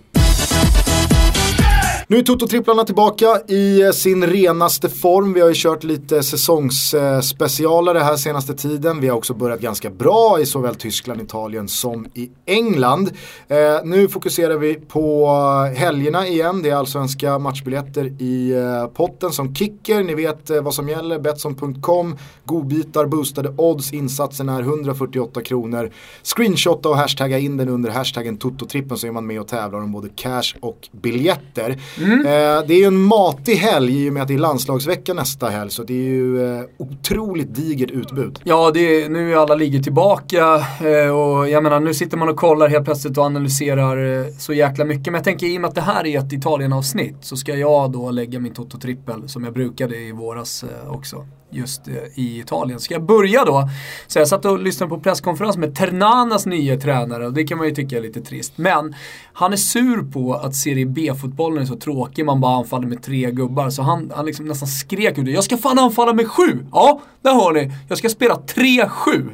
Nu 2.10 2.18
är 2.18 2.22
Toto-tripplarna 2.22 2.84
tillbaka 2.84 3.40
i 3.48 3.82
eh, 3.82 3.90
sin 3.90 4.26
renaste 4.26 4.88
form. 4.88 5.32
Vi 5.32 5.40
har 5.40 5.48
ju 5.48 5.54
kört 5.54 5.84
lite 5.84 6.22
säsongsspecialare 6.22 7.98
här 7.98 8.16
senaste 8.16 8.54
tiden. 8.54 9.00
Vi 9.00 9.08
har 9.08 9.16
också 9.16 9.34
börjat 9.34 9.60
ganska 9.60 9.90
bra 9.90 10.40
i 10.40 10.46
såväl 10.46 10.74
Tyskland, 10.74 11.22
Italien 11.22 11.68
som 11.68 12.06
i 12.14 12.30
England. 12.46 13.10
Eh, 13.48 13.56
nu 13.84 14.08
fokuserar 14.08 14.56
vi 14.56 14.74
på 14.74 15.26
eh, 15.72 15.78
helgerna 15.78 16.26
igen. 16.26 16.62
Det 16.62 16.70
är 16.70 16.74
allsvenska 16.74 17.38
matchbiljetter 17.38 18.22
i 18.22 18.50
eh, 18.50 18.86
potten 18.86 19.32
som 19.32 19.54
kicker. 19.54 20.02
Ni 20.02 20.14
vet 20.14 20.50
eh, 20.50 20.62
vad 20.62 20.74
som 20.74 20.88
gäller. 20.88 21.18
Betsson.com, 21.18 22.16
godbitar, 22.44 23.06
boostade 23.06 23.54
odds. 23.56 23.92
Insatsen 23.92 24.48
är 24.48 24.60
148 24.60 25.42
kronor. 25.42 25.90
Screenshotta 26.22 26.88
och 26.88 26.96
hashtagga 26.96 27.38
in 27.38 27.56
den 27.56 27.68
under 27.68 27.90
hashtaggen 27.90 28.38
Toto-trippen 28.38 28.96
så 28.96 29.06
är 29.06 29.12
man 29.12 29.26
med 29.26 29.40
och 29.40 29.48
tävlar 29.48 29.78
om 29.78 29.92
både 29.92 30.08
cash 30.16 30.56
och 30.60 30.88
biljetter. 30.92 31.78
Mm. 32.00 32.20
Eh, 32.20 32.66
det 32.66 32.74
är 32.74 32.78
ju 32.78 32.84
en 32.84 33.02
matig 33.02 33.54
helg 33.54 34.06
i 34.06 34.08
och 34.08 34.12
med 34.12 34.22
att 34.22 34.28
det 34.28 34.34
är 34.34 34.38
landslagsvecka 34.38 35.14
nästa 35.14 35.48
helg. 35.48 35.70
Så 35.70 35.82
det 35.82 35.92
är 35.92 36.08
ju 36.08 36.58
eh, 36.58 36.64
otroligt 36.78 37.54
digert 37.54 37.90
utbud. 37.90 38.40
Ja, 38.44 38.70
det 38.74 38.80
är, 38.80 39.08
nu 39.08 39.32
är 39.32 39.36
alla 39.36 39.54
ligger 39.54 39.82
tillbaka 39.82 40.66
eh, 40.80 41.10
och 41.10 41.48
jag 41.48 41.62
menar 41.62 41.80
nu 41.80 41.94
sitter 41.94 42.16
man 42.16 42.28
och 42.28 42.36
kollar 42.36 42.68
helt 42.68 42.84
plötsligt 42.84 43.18
och 43.18 43.24
analyserar 43.24 44.24
så 44.38 44.52
jäkla 44.52 44.84
mycket. 44.84 45.06
Men 45.06 45.14
jag 45.14 45.24
tänker 45.24 45.46
i 45.46 45.56
och 45.56 45.60
med 45.60 45.68
att 45.68 45.74
det 45.74 45.80
här 45.80 46.06
är 46.06 46.18
ett 46.18 46.32
Italien-avsnitt 46.32 47.16
så 47.20 47.36
ska 47.36 47.54
jag 47.54 47.92
då 47.92 48.10
lägga 48.10 48.40
min 48.40 48.52
Toto-trippel 48.52 49.28
som 49.28 49.44
jag 49.44 49.52
brukade 49.52 49.96
i 49.96 50.12
våras 50.12 50.64
också 50.88 51.26
just 51.50 51.88
eh, 51.88 51.94
i 52.14 52.38
Italien. 52.38 52.80
Ska 52.80 52.94
jag 52.94 53.02
börja 53.02 53.44
då? 53.44 53.68
Så 54.06 54.18
jag 54.18 54.28
satt 54.28 54.44
och 54.44 54.58
lyssnade 54.58 54.90
på 54.90 55.00
presskonferens 55.00 55.56
med 55.56 55.74
Ternanas 55.74 56.46
nya 56.46 56.76
tränare 56.76 57.26
och 57.26 57.32
det 57.32 57.44
kan 57.44 57.58
man 57.58 57.66
ju 57.66 57.74
tycka 57.74 57.96
är 57.96 58.02
lite 58.02 58.20
trist. 58.20 58.52
Men 58.56 58.94
han 59.32 59.52
är 59.52 59.56
sur 59.56 60.12
på 60.12 60.34
att 60.34 60.56
Serie 60.56 60.86
B-fotbollen 60.86 61.62
är 61.62 61.66
så 61.66 61.76
tråkig, 61.76 62.24
man 62.24 62.40
bara 62.40 62.56
anfaller 62.56 62.86
med 62.86 63.02
tre 63.02 63.30
gubbar. 63.30 63.70
Så 63.70 63.82
han, 63.82 64.12
han 64.16 64.26
liksom 64.26 64.44
nästan 64.44 64.68
skrek 64.68 65.18
ut 65.18 65.24
det. 65.24 65.30
Jag 65.30 65.44
ska 65.44 65.56
fan 65.56 65.78
anfalla 65.78 66.12
med 66.12 66.28
sju! 66.28 66.66
Ja, 66.72 67.00
där 67.22 67.34
hör 67.34 67.52
ni. 67.52 67.72
Jag 67.88 67.98
ska 67.98 68.08
spela 68.08 68.34
3-7. 68.34 69.30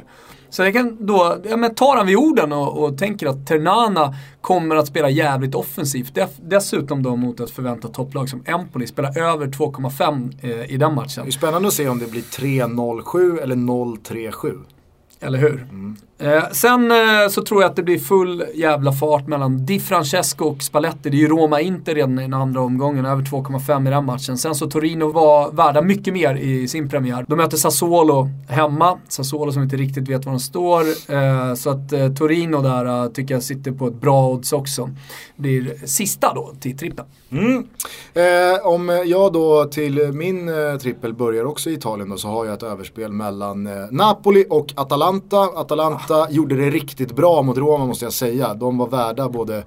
Så 0.55 0.63
jag 0.63 0.73
kan 0.73 1.05
då, 1.05 1.37
ja 1.49 1.57
men 1.57 1.75
tar 1.75 1.97
han 1.97 2.07
vid 2.07 2.17
orden 2.17 2.53
och, 2.53 2.83
och 2.83 2.97
tänker 2.97 3.27
att 3.27 3.47
Ternana 3.47 4.15
kommer 4.41 4.75
att 4.75 4.87
spela 4.87 5.09
jävligt 5.09 5.55
offensivt. 5.55 6.17
Dessutom 6.41 7.03
då 7.03 7.15
mot 7.15 7.39
ett 7.39 7.51
förväntat 7.51 7.93
topplag 7.93 8.29
som 8.29 8.43
Empoli, 8.45 8.87
spelar 8.87 9.17
över 9.17 9.47
2,5 9.47 10.33
eh, 10.41 10.73
i 10.73 10.77
den 10.77 10.95
matchen. 10.95 11.23
Det 11.23 11.29
är 11.29 11.31
spännande 11.31 11.67
att 11.67 11.73
se 11.73 11.89
om 11.89 11.99
det 11.99 12.11
blir 12.11 12.21
3-0-7 12.21 13.41
eller 13.41 13.55
0-3-7. 13.55 14.59
Eller 15.19 15.39
hur? 15.39 15.61
Mm. 15.61 15.95
Eh, 16.17 16.43
sen 16.51 16.91
eh, 16.91 17.29
så 17.29 17.41
tror 17.41 17.61
jag 17.61 17.69
att 17.69 17.75
det 17.75 17.83
blir 17.83 17.99
full 17.99 18.45
jävla 18.53 18.91
fart 18.91 19.27
mellan 19.27 19.65
Di 19.65 19.79
Francesco 19.79 20.45
och 20.45 20.63
Spalletti. 20.63 21.09
Det 21.09 21.17
är 21.17 21.19
ju 21.19 21.27
Roma-Inter 21.27 21.95
redan 21.95 22.19
i 22.19 22.21
den 22.21 22.33
andra 22.33 22.61
omgången, 22.61 23.05
över 23.05 23.21
2,5 23.23 23.87
i 23.87 23.91
den 23.91 24.05
matchen. 24.05 24.37
Sen 24.37 24.55
så 24.55 24.69
Torino 24.69 25.11
var 25.11 25.51
värda 25.51 25.81
mycket 25.81 26.13
mer 26.13 26.35
i 26.35 26.67
sin 26.67 26.89
premiär. 26.89 27.25
De 27.27 27.35
möter 27.35 27.57
Sassuolo 27.57 28.29
hemma. 28.49 28.97
Sassuolo 29.07 29.51
som 29.51 29.63
inte 29.63 29.75
riktigt 29.75 30.09
vet 30.09 30.25
var 30.25 30.31
de 30.31 30.39
står. 30.39 30.81
Eh, 31.13 31.53
så 31.55 31.69
att 31.69 31.93
eh, 31.93 32.13
Torino 32.13 32.61
där 32.61 32.85
eh, 32.85 33.11
tycker 33.11 33.33
jag 33.33 33.43
sitter 33.43 33.71
på 33.71 33.87
ett 33.87 34.01
bra 34.01 34.29
odds 34.29 34.53
också. 34.53 34.89
Blir 35.35 35.87
sista 35.87 36.33
då 36.33 36.53
till 36.59 36.77
trippen. 36.77 37.05
Mm. 37.31 37.67
Eh, 38.13 38.67
om 38.67 39.03
jag 39.05 39.33
då 39.33 39.65
till 39.65 40.13
min 40.13 40.49
eh, 40.49 40.77
trippel 40.77 41.13
börjar 41.13 41.45
också 41.45 41.69
i 41.69 41.73
Italien 41.73 42.09
då 42.09 42.17
så 42.17 42.27
har 42.27 42.45
jag 42.45 42.53
ett 42.53 42.63
överspel 42.63 43.11
mellan 43.11 43.67
eh, 43.67 43.73
Napoli 43.91 44.45
och 44.49 44.73
Atalanta. 44.75 45.37
Atalanta 45.37 46.04
Atalanta 46.05 46.31
gjorde 46.33 46.55
det 46.55 46.69
riktigt 46.69 47.15
bra 47.15 47.41
mot 47.41 47.57
Roma 47.57 47.85
måste 47.85 48.05
jag 48.05 48.13
säga. 48.13 48.53
De 48.53 48.77
var 48.77 48.87
värda 48.87 49.29
både 49.29 49.63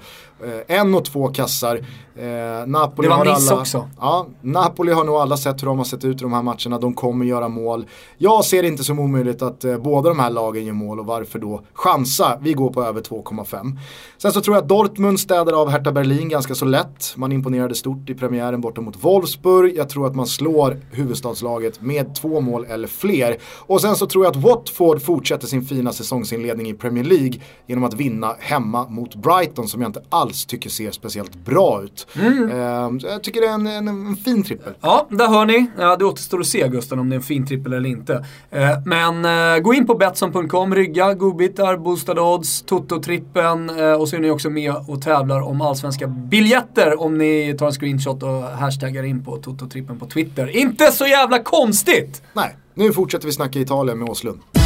en 0.67 0.95
och 0.95 1.05
två 1.05 1.29
kassar. 1.29 1.81
Eh, 2.19 2.67
Napoli 2.67 3.09
det 3.09 3.15
var 3.15 3.25
miss 3.25 3.51
alla, 3.51 3.61
också. 3.61 3.89
Ja, 4.01 4.27
Napoli 4.41 4.93
har 4.93 5.05
nog 5.05 5.15
alla 5.15 5.37
sett 5.37 5.63
hur 5.63 5.67
de 5.67 5.79
har 5.79 5.85
sett 5.85 6.05
ut 6.05 6.17
i 6.17 6.23
de 6.23 6.33
här 6.33 6.43
matcherna. 6.43 6.79
De 6.79 6.95
kommer 6.95 7.25
göra 7.25 7.49
mål. 7.49 7.87
Jag 8.17 8.45
ser 8.45 8.63
det 8.63 8.69
inte 8.69 8.85
som 8.85 8.99
omöjligt 8.99 9.43
att 9.43 9.65
eh, 9.65 9.79
båda 9.79 10.09
de 10.09 10.19
här 10.19 10.31
lagen 10.31 10.67
gör 10.67 10.73
mål 10.73 11.01
och 11.01 11.07
varför 11.07 11.39
då 11.39 11.63
chansa? 11.73 12.39
Vi 12.41 12.53
går 12.53 12.71
på 12.71 12.83
över 12.83 13.01
2,5. 13.01 13.79
Sen 14.19 14.33
så 14.33 14.41
tror 14.41 14.57
jag 14.57 14.63
att 14.63 14.69
Dortmund 14.69 15.21
städar 15.21 15.53
av 15.53 15.69
Hertha 15.69 15.93
Berlin 15.93 16.29
ganska 16.29 16.55
så 16.55 16.65
lätt. 16.65 17.15
Man 17.17 17.33
imponerade 17.33 17.75
stort 17.75 18.11
i 18.11 18.15
premiären 18.15 18.61
borta 18.61 18.81
mot 18.81 19.05
Wolfsburg. 19.05 19.77
Jag 19.77 19.89
tror 19.89 20.07
att 20.07 20.15
man 20.15 20.27
slår 20.27 20.81
huvudstadslaget 20.91 21.81
med 21.81 22.15
två 22.15 22.41
mål 22.41 22.67
eller 22.69 22.89
fler. 22.89 23.37
Och 23.59 23.81
sen 23.81 23.97
så 23.97 24.07
tror 24.07 24.25
jag 24.25 24.31
att 24.31 24.43
Watford 24.43 25.03
fortsätter 25.03 25.47
sin 25.47 25.63
fina 25.63 25.93
säsongsinledning 25.93 26.69
i 26.69 26.75
Premier 26.75 27.05
League 27.05 27.41
genom 27.67 27.85
att 27.85 27.95
vinna 27.95 28.37
hemma 28.39 28.89
mot 28.89 29.15
Brighton 29.15 29.69
som 29.69 29.81
jag 29.81 29.89
inte 29.89 30.03
alls 30.09 30.28
alls 30.29 30.47
tycker 30.47 30.71
ser 30.71 30.91
speciellt 30.91 31.45
bra 31.45 31.83
ut. 31.83 32.07
Mm. 32.15 32.51
Uh, 32.51 33.11
jag 33.11 33.23
tycker 33.23 33.41
det 33.41 33.47
är 33.47 33.53
en, 33.53 33.67
en, 33.67 33.89
en, 33.89 34.17
fin 34.17 34.43
trippel. 34.43 34.73
Ja, 34.81 35.07
där 35.11 35.29
hör 35.29 35.47
ni. 35.47 35.67
Ja, 35.79 35.97
det 35.97 36.05
återstår 36.05 36.41
att 36.41 36.47
se 36.47 36.69
Gusten 36.69 36.99
om 36.99 37.09
det 37.09 37.15
är 37.15 37.17
en 37.17 37.23
fin 37.23 37.47
trippel 37.47 37.73
eller 37.73 37.89
inte. 37.89 38.13
Uh, 38.13 38.61
men 38.85 39.25
uh, 39.25 39.63
gå 39.63 39.75
in 39.75 39.87
på 39.87 39.95
Betsson.com, 39.95 40.75
rygga, 40.75 41.15
godbitar, 41.15 41.77
boostade 41.77 42.21
odds, 42.21 42.65
Toto-trippen 42.67 43.71
uh, 43.81 43.93
och 43.93 44.09
så 44.09 44.17
är 44.17 44.21
ni 44.21 44.31
också 44.31 44.51
med 44.51 44.75
och 44.89 45.03
tävlar 45.03 45.41
om 45.41 45.61
allsvenska 45.61 46.07
biljetter 46.07 47.01
om 47.01 47.19
ni 47.19 47.57
tar 47.59 47.67
en 47.67 47.73
screenshot 47.73 48.23
och 48.23 48.43
hashtaggar 48.43 49.03
in 49.03 49.25
på 49.25 49.37
Toto-trippen 49.37 49.99
på 49.99 50.07
Twitter. 50.07 50.57
Inte 50.57 50.93
så 50.93 51.07
jävla 51.07 51.39
konstigt! 51.39 52.23
Nej, 52.33 52.57
nu 52.75 52.93
fortsätter 52.93 53.27
vi 53.27 53.33
snacka 53.33 53.59
Italien 53.59 53.99
med 53.99 54.09
Åslund. 54.09 54.58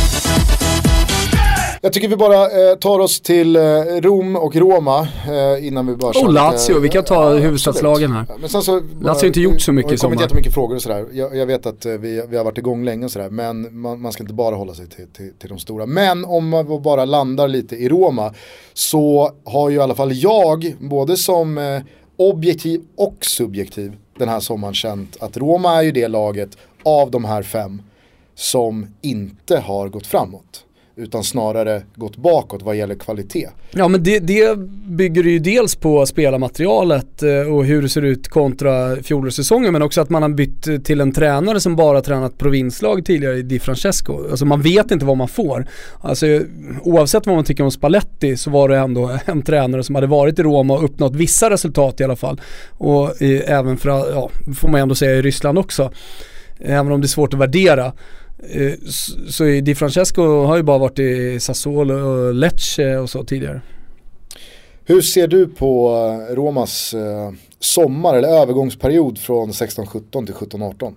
Jag 1.84 1.92
tycker 1.92 2.09
vi 2.09 2.16
bara 2.16 2.70
eh, 2.70 2.76
tar 2.76 2.98
oss 2.98 3.20
till 3.20 3.56
eh, 3.56 3.62
Rom 4.00 4.36
och 4.36 4.56
Roma 4.56 5.09
eh, 5.26 5.66
innan 5.66 5.86
vi 5.86 5.96
bara 5.96 6.12
kör 6.12 6.24
Och 6.24 6.32
Lazio, 6.32 6.78
vi 6.80 6.88
kan 6.88 7.04
ta 7.04 7.34
huvudstadslagen 7.34 8.12
här. 8.12 8.26
Men 8.40 8.48
sen 8.48 8.62
så, 8.62 8.80
Lazio 9.00 9.20
har 9.20 9.24
inte 9.26 9.40
gjort 9.40 9.60
så 9.60 9.72
mycket 9.72 9.92
i 9.92 9.96
sommar. 9.98 10.10
Det 10.10 10.16
har 10.16 10.18
kommit 10.18 10.30
jättemycket 10.30 10.54
frågor 10.54 10.76
och 10.76 10.82
sådär. 10.82 11.06
Jag, 11.12 11.36
jag 11.36 11.46
vet 11.46 11.66
att 11.66 11.86
eh, 11.86 11.92
vi, 11.92 12.22
vi 12.28 12.36
har 12.36 12.44
varit 12.44 12.59
igång 12.59 12.84
länge 12.84 13.04
och 13.04 13.10
sådär. 13.10 13.30
Men 13.30 13.80
man, 13.80 14.00
man, 14.00 14.12
ska 14.12 14.22
inte 14.22 14.34
bara 14.34 14.56
hålla 14.56 14.74
sig 14.74 14.88
till, 14.88 15.06
till, 15.06 15.32
till 15.38 15.48
de 15.48 15.59
stora. 15.59 15.86
Men 15.86 16.24
om 16.24 16.48
man 16.48 16.82
bara 16.82 17.04
landar 17.04 17.48
lite 17.48 17.76
i 17.76 17.88
Roma 17.88 18.34
så 18.72 19.30
har 19.44 19.70
ju 19.70 19.76
i 19.76 19.80
alla 19.80 19.94
fall 19.94 20.12
jag, 20.12 20.74
både 20.80 21.16
som 21.16 21.59
eh, 21.59 21.80
objektiv 22.16 22.82
och 22.96 23.16
subjektiv 23.20 23.96
den 24.18 24.28
här 24.28 24.40
sommaren 24.40 24.74
känt 24.74 25.16
att 25.20 25.36
Roma 25.36 25.78
är 25.78 25.82
ju 25.82 25.92
det 25.92 26.09
laget 26.09 26.56
av 26.82 27.10
de 27.10 27.24
här 27.24 27.42
fem 27.42 27.82
som 28.34 28.86
inte 29.00 29.59
har 29.59 29.88
gått 29.88 30.06
framåt 30.06 30.64
utan 30.97 31.24
snarare 31.24 31.82
gått 31.94 32.16
bakåt 32.16 32.62
vad 32.62 32.77
gäller 32.77 32.94
kvalitet. 32.94 33.48
Ja 33.70 33.89
men 33.89 34.02
det, 34.02 34.19
det 34.19 34.59
bygger 34.86 35.23
ju 35.23 35.39
dels 35.39 35.74
på 35.77 36.06
spelarmaterialet 36.06 37.23
eh, 37.23 37.55
och 37.55 37.64
hur 37.64 37.82
det 37.82 37.89
ser 37.89 38.02
ut 38.02 38.28
kontra 38.28 38.97
fjolårssäsongen 38.97 39.73
men 39.73 39.82
också 39.82 40.01
att 40.01 40.10
man 40.10 40.23
har 40.23 40.28
bytt 40.28 40.85
till 40.85 41.01
en 41.01 41.12
tränare 41.12 41.60
som 41.60 41.77
bara 41.77 42.01
tränat 42.01 42.39
provinslag 42.39 43.05
tidigare 43.05 43.36
i 43.36 43.43
Di 43.43 43.59
Francesco. 43.59 44.31
Alltså 44.31 44.44
man 44.44 44.62
vet 44.62 44.90
inte 44.90 45.05
vad 45.05 45.16
man 45.16 45.28
får. 45.28 45.66
Alltså 46.01 46.27
oavsett 46.82 47.27
vad 47.27 47.36
man 47.36 47.44
tycker 47.44 47.64
om 47.64 47.70
Spalletti 47.70 48.36
så 48.36 48.51
var 48.51 48.69
det 48.69 48.77
ändå 48.77 49.19
en 49.24 49.43
tränare 49.43 49.82
som 49.82 49.94
hade 49.94 50.06
varit 50.06 50.39
i 50.39 50.43
Roma 50.43 50.74
och 50.74 50.85
uppnått 50.85 51.16
vissa 51.16 51.51
resultat 51.51 52.01
i 52.01 52.05
alla 52.05 52.16
fall. 52.16 52.40
Och 52.70 53.23
i, 53.23 53.36
även 53.36 53.77
för, 53.77 53.90
ja, 53.90 54.31
får 54.55 54.69
man 54.69 54.81
ändå 54.81 54.94
säga 54.94 55.16
i 55.16 55.23
Ryssland 55.23 55.59
också. 55.59 55.93
Även 56.59 56.93
om 56.93 57.01
det 57.01 57.05
är 57.05 57.09
svårt 57.09 57.35
att 57.35 57.40
värdera. 57.40 57.93
Eh, 58.51 58.74
så 59.28 59.44
Di 59.44 59.74
Francesco 59.74 60.23
har 60.23 60.56
ju 60.56 60.62
bara 60.62 60.78
varit 60.78 60.98
i 60.98 61.40
Sassuolo 61.40 61.94
och 61.94 62.35
Lecce 62.35 62.97
och 62.97 63.10
så 63.10 63.24
tidigare. 63.24 63.60
Hur 64.85 65.01
ser 65.01 65.28
du 65.28 65.48
på 65.48 65.97
eh, 66.31 66.35
Romas 66.35 66.94
eh, 66.94 67.32
sommar 67.59 68.14
eller 68.14 68.28
övergångsperiod 68.28 69.19
från 69.19 69.51
16-17 69.51 70.27
till 70.27 70.35
17-18? 70.35 70.94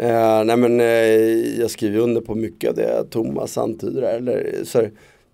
Uh, 0.00 0.44
nej 0.44 0.56
men 0.56 0.80
uh, 0.80 1.60
jag 1.60 1.70
skriver 1.70 1.98
under 1.98 2.20
på 2.20 2.34
mycket 2.34 2.70
av 2.70 2.76
det 2.76 3.04
Thomas 3.10 3.58
antyder 3.58 4.02
Eller, 4.02 4.64
så 4.64 4.88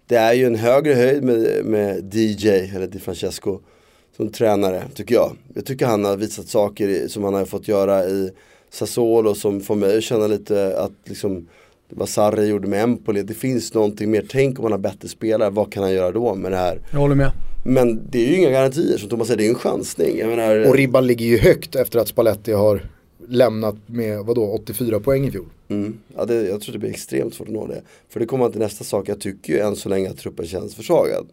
det 0.07 0.17
är 0.17 0.33
ju 0.33 0.47
en 0.47 0.55
högre 0.55 0.95
höjd 0.95 1.25
med, 1.25 1.65
med 1.65 2.15
DJ, 2.15 2.49
eller 2.49 2.87
Di 2.87 2.99
Francesco, 2.99 3.59
som 4.17 4.29
tränare 4.29 4.83
tycker 4.95 5.15
jag. 5.15 5.37
Jag 5.55 5.65
tycker 5.65 5.87
han 5.87 6.05
har 6.05 6.17
visat 6.17 6.49
saker 6.49 7.09
som 7.09 7.25
han 7.25 7.35
har 7.35 7.45
fått 7.45 7.69
göra 7.69 8.05
i 8.05 8.31
Sassuolo 8.75 9.35
som 9.35 9.61
får 9.61 9.75
mig 9.75 9.97
att 9.97 10.05
känna 10.05 10.27
lite 10.27 10.79
att 10.79 10.93
liksom 11.05 11.47
vad 11.89 12.09
Sarri 12.09 12.47
gjorde 12.47 12.69
med 12.69 12.83
Empoli, 12.83 13.23
det 13.23 13.35
finns 13.35 13.75
någonting 13.75 14.11
mer. 14.11 14.25
Tänk 14.29 14.59
om 14.59 14.65
han 14.65 14.73
har 14.73 14.79
bättre 14.79 15.09
spelare, 15.09 15.51
vad 15.51 15.73
kan 15.73 15.83
han 15.83 15.93
göra 15.93 16.13
då 16.13 16.35
med 16.35 16.53
det 16.53 16.57
här? 16.57 16.81
Jag 16.91 16.99
håller 16.99 17.15
med. 17.15 17.33
Men 17.65 18.01
det 18.11 18.27
är 18.27 18.31
ju 18.31 18.37
inga 18.37 18.51
garantier, 18.51 18.99
som 18.99 19.09
Thomas 19.09 19.27
säger, 19.27 19.39
det 19.39 19.47
är 19.47 19.49
en 19.49 19.55
chansning. 19.55 20.19
Jag 20.19 20.29
menar, 20.29 20.69
och 20.69 20.75
ribban 20.75 21.07
ligger 21.07 21.27
ju 21.27 21.39
högt 21.39 21.75
efter 21.75 21.99
att 21.99 22.09
Spalletti 22.09 22.53
har 22.53 22.87
lämnat 23.29 23.77
med 23.87 24.21
vadå, 24.25 24.45
84 24.45 25.01
poäng 25.01 25.27
i 25.27 25.31
fjol. 25.31 25.47
Mm. 25.69 25.99
Ja, 26.17 26.25
det, 26.25 26.35
jag 26.35 26.61
tror 26.61 26.73
det 26.73 26.79
blir 26.79 26.91
extremt 26.91 27.35
svårt 27.35 27.49
att 27.49 27.55
nå 27.55 27.67
det. 27.67 27.83
För 28.09 28.21
det 28.21 28.27
kommer 28.27 28.45
man 28.45 28.53
till 28.53 28.61
nästa 28.61 28.85
sak, 28.85 29.09
jag 29.09 29.21
tycker 29.21 29.53
ju 29.53 29.59
än 29.59 29.77
så 29.77 29.89
länge 29.89 30.11
att 30.11 30.19
truppen 30.19 30.47
känns 30.47 30.75
försvagad. 30.75 31.27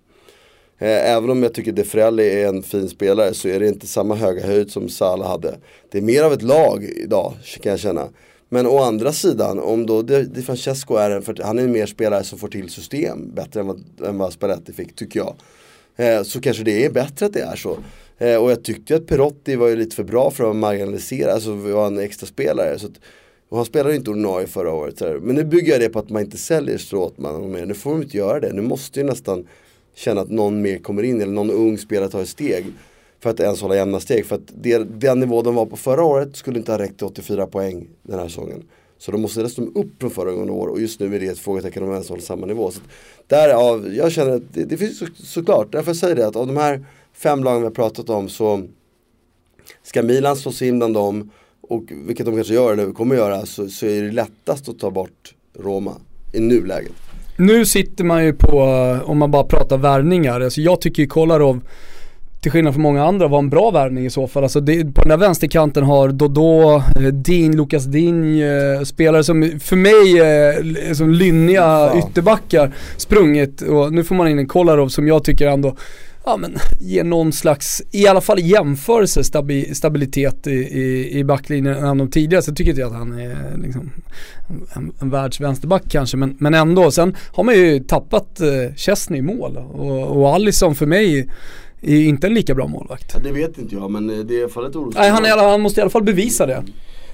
Eh, 0.81 1.11
även 1.11 1.29
om 1.29 1.43
jag 1.43 1.53
tycker 1.53 1.71
De 1.71 1.83
Frelli 1.83 2.41
är 2.41 2.47
en 2.47 2.63
fin 2.63 2.89
spelare 2.89 3.33
så 3.33 3.47
är 3.47 3.59
det 3.59 3.67
inte 3.67 3.87
samma 3.87 4.15
höga 4.15 4.45
höjd 4.45 4.71
som 4.71 4.89
Salah 4.89 5.27
hade. 5.27 5.57
Det 5.91 5.97
är 5.97 6.01
mer 6.01 6.23
av 6.23 6.33
ett 6.33 6.41
lag 6.41 6.83
idag 6.83 7.33
kan 7.61 7.69
jag 7.69 7.79
känna. 7.79 8.09
Men 8.49 8.67
å 8.67 8.79
andra 8.79 9.11
sidan, 9.13 9.59
om 9.59 9.85
då 9.85 10.01
Di 10.01 10.41
Francesco 10.41 10.95
är 10.95 11.09
en, 11.09 11.21
för 11.21 11.37
han 11.43 11.59
är 11.59 11.63
en 11.63 11.71
mer 11.71 11.85
spelare 11.85 12.23
som 12.23 12.39
får 12.39 12.47
till 12.47 12.69
system 12.69 13.35
bättre 13.35 13.59
än 13.59 13.67
vad, 13.67 13.83
än 14.05 14.17
vad 14.17 14.33
Spalletti 14.33 14.73
fick, 14.73 14.95
tycker 14.95 15.19
jag. 15.19 15.35
Eh, 15.95 16.23
så 16.23 16.41
kanske 16.41 16.63
det 16.63 16.85
är 16.85 16.89
bättre 16.89 17.25
att 17.25 17.33
det 17.33 17.41
är 17.41 17.55
så. 17.55 17.77
Eh, 18.17 18.35
och 18.35 18.51
jag 18.51 18.63
tyckte 18.63 18.95
att 18.95 19.07
Perotti 19.07 19.55
var 19.55 19.67
ju 19.67 19.75
lite 19.75 19.95
för 19.95 20.03
bra 20.03 20.31
för 20.31 20.49
att 20.49 20.55
marginalisera 20.55 21.33
alltså 21.33 21.55
var 21.55 21.87
en 21.87 21.99
extra 21.99 22.27
spelare. 22.27 22.79
Så 22.79 22.85
att, 22.85 22.99
och 23.49 23.57
han 23.57 23.65
spelade 23.65 23.95
inte 23.95 24.09
ordinarie 24.09 24.47
förra 24.47 24.73
året. 24.73 25.01
Men 25.21 25.35
nu 25.35 25.43
bygger 25.43 25.71
jag 25.71 25.81
det 25.81 25.89
på 25.89 25.99
att 25.99 26.09
man 26.09 26.21
inte 26.21 26.37
säljer 26.37 26.77
Stråtman 26.77 27.51
mer. 27.51 27.65
Nu 27.65 27.73
får 27.73 27.91
de 27.91 28.01
inte 28.01 28.17
göra 28.17 28.39
det. 28.39 28.53
Nu 28.53 28.61
måste 28.61 28.99
ju 28.99 29.05
nästan 29.05 29.47
känna 29.93 30.22
att 30.22 30.30
någon 30.30 30.61
mer 30.61 30.77
kommer 30.77 31.03
in 31.03 31.22
eller 31.22 31.34
någon 31.34 31.51
ung 31.51 31.77
spelare 31.77 32.09
tar 32.09 32.22
ett 32.22 32.30
steg. 32.30 32.65
För 33.19 33.30
att 33.30 33.39
ens 33.39 33.61
hålla 33.61 33.76
jämna 33.76 33.99
steg. 33.99 34.26
För 34.26 34.35
att 34.35 34.53
det, 34.61 34.77
den 34.77 35.19
nivå 35.19 35.41
de 35.41 35.55
var 35.55 35.65
på 35.65 35.77
förra 35.77 36.03
året 36.03 36.35
skulle 36.35 36.59
inte 36.59 36.72
ha 36.72 36.80
räckt 36.80 36.97
till 36.97 37.07
84 37.07 37.47
poäng 37.47 37.88
den 38.03 38.19
här 38.19 38.27
säsongen. 38.27 38.63
Så 38.97 39.11
de 39.11 39.22
måste 39.22 39.41
dessutom 39.41 39.76
upp 39.76 39.88
från 39.99 40.11
föregående 40.11 40.53
år 40.53 40.68
och 40.68 40.81
just 40.81 40.99
nu 40.99 41.15
är 41.15 41.19
det 41.19 41.27
ett 41.27 41.39
frågetecken 41.39 41.84
om 41.84 41.89
de 41.89 41.93
ens 41.93 42.09
håller 42.09 42.22
samma 42.22 42.45
nivå. 42.45 42.72
Så 42.72 42.80
därav, 43.27 43.93
jag 43.93 44.11
känner 44.11 44.31
att 44.31 44.53
det, 44.53 44.63
det 44.63 44.77
finns 44.77 44.99
så, 44.99 45.05
såklart, 45.15 45.72
därför 45.72 45.93
säger 45.93 46.15
jag 46.15 46.23
det 46.26 46.27
att 46.27 46.35
av 46.35 46.47
de 46.47 46.57
här 46.57 46.85
fem 47.13 47.43
lagen 47.43 47.61
vi 47.61 47.65
har 47.65 47.72
pratat 47.72 48.09
om 48.09 48.30
så 48.30 48.63
ska 49.84 50.03
Milan 50.03 50.38
slå 50.38 50.51
sig 50.51 50.68
in 50.68 50.77
bland 50.77 50.93
dem 50.93 51.31
och 51.61 51.84
vilket 51.89 52.26
de 52.26 52.35
kanske 52.35 52.53
gör 52.53 52.73
eller 52.73 52.91
kommer 52.91 53.15
göra 53.15 53.45
så, 53.45 53.68
så 53.68 53.85
är 53.85 54.01
det 54.01 54.11
lättast 54.11 54.69
att 54.69 54.80
ta 54.80 54.91
bort 54.91 55.35
Roma 55.53 55.95
i 56.34 56.39
nuläget. 56.39 57.10
Nu 57.35 57.65
sitter 57.65 58.03
man 58.03 58.25
ju 58.25 58.33
på, 58.33 58.61
om 59.05 59.17
man 59.17 59.31
bara 59.31 59.43
pratar 59.43 59.77
värvningar, 59.77 60.41
alltså 60.41 60.61
jag 60.61 60.81
tycker 60.81 61.03
ju 61.03 61.09
Kolarov 61.09 61.61
till 62.41 62.51
skillnad 62.51 62.73
från 62.73 62.83
många 62.83 63.05
andra 63.05 63.27
var 63.27 63.39
en 63.39 63.49
bra 63.49 63.71
värvning 63.71 64.05
i 64.05 64.09
så 64.09 64.27
fall. 64.27 64.43
Alltså 64.43 64.59
det, 64.59 64.93
på 64.93 65.01
den 65.01 65.09
där 65.09 65.17
vänsterkanten 65.17 65.83
har 65.83 66.09
Dodo, 66.09 66.75
eh, 66.75 67.01
Dean, 67.01 67.55
Lucas 67.55 67.85
Dean, 67.85 68.41
eh, 68.41 68.83
spelare 68.83 69.23
som 69.23 69.59
för 69.59 69.75
mig 69.75 70.19
eh, 70.19 70.93
som 70.93 71.09
lynniga 71.09 71.61
ja. 71.61 71.97
ytterbackar 71.97 72.71
sprungit 72.97 73.61
och 73.61 73.93
nu 73.93 74.03
får 74.03 74.15
man 74.15 74.27
in 74.27 74.39
en 74.39 74.47
Kolarov 74.47 74.89
som 74.89 75.07
jag 75.07 75.23
tycker 75.23 75.47
ändå 75.47 75.75
ja 76.26 76.38
men 76.38 76.57
ger 76.80 77.03
någon 77.03 77.31
slags, 77.31 77.81
i 77.91 78.07
alla 78.07 78.22
fall 78.22 78.39
jämförelse, 78.39 79.23
stabi, 79.23 79.76
stabilitet 79.76 80.48
i, 80.48 80.52
i, 80.52 81.19
i 81.19 81.23
backlinjen 81.23 81.76
än 81.76 81.98
de 81.98 82.11
tidigare. 82.11 82.43
Så 82.43 82.53
tycker 82.56 82.80
jag 82.80 82.88
att 82.88 82.98
han 82.98 83.19
är 83.19 83.57
liksom 83.57 83.91
en, 84.76 84.91
en 84.99 85.10
världsvänsterback 85.10 85.84
kanske, 85.89 86.18
men, 86.18 86.35
men 86.39 86.53
ändå. 86.53 86.91
Sen 86.91 87.15
har 87.31 87.43
man 87.43 87.56
ju 87.56 87.80
tappat 87.80 88.39
eh, 88.39 88.76
Chesney 88.76 89.19
i 89.19 89.22
mål 89.22 89.57
och, 89.57 90.18
och 90.18 90.35
Alisson 90.35 90.76
för 90.76 90.85
mig 90.85 91.30
är 91.81 92.02
inte 92.02 92.27
en 92.27 92.34
lika 92.34 92.56
bra 92.56 92.68
målvakt. 92.68 93.11
Ja, 93.14 93.19
det 93.23 93.31
vet 93.31 93.57
inte 93.57 93.76
jag 93.76 93.91
men 93.91 94.10
eh, 94.10 94.18
det 94.18 94.34
är 94.34 94.39
i 94.39 94.43
alla 94.43 94.52
fall 94.53 94.65
ett 94.65 94.76
oroligt 94.76 94.98
Nej, 94.98 95.10
han, 95.10 95.26
är, 95.26 95.49
han 95.49 95.61
måste 95.61 95.80
i 95.80 95.81
alla 95.81 95.89
fall 95.89 96.03
bevisa 96.03 96.45
det. 96.45 96.64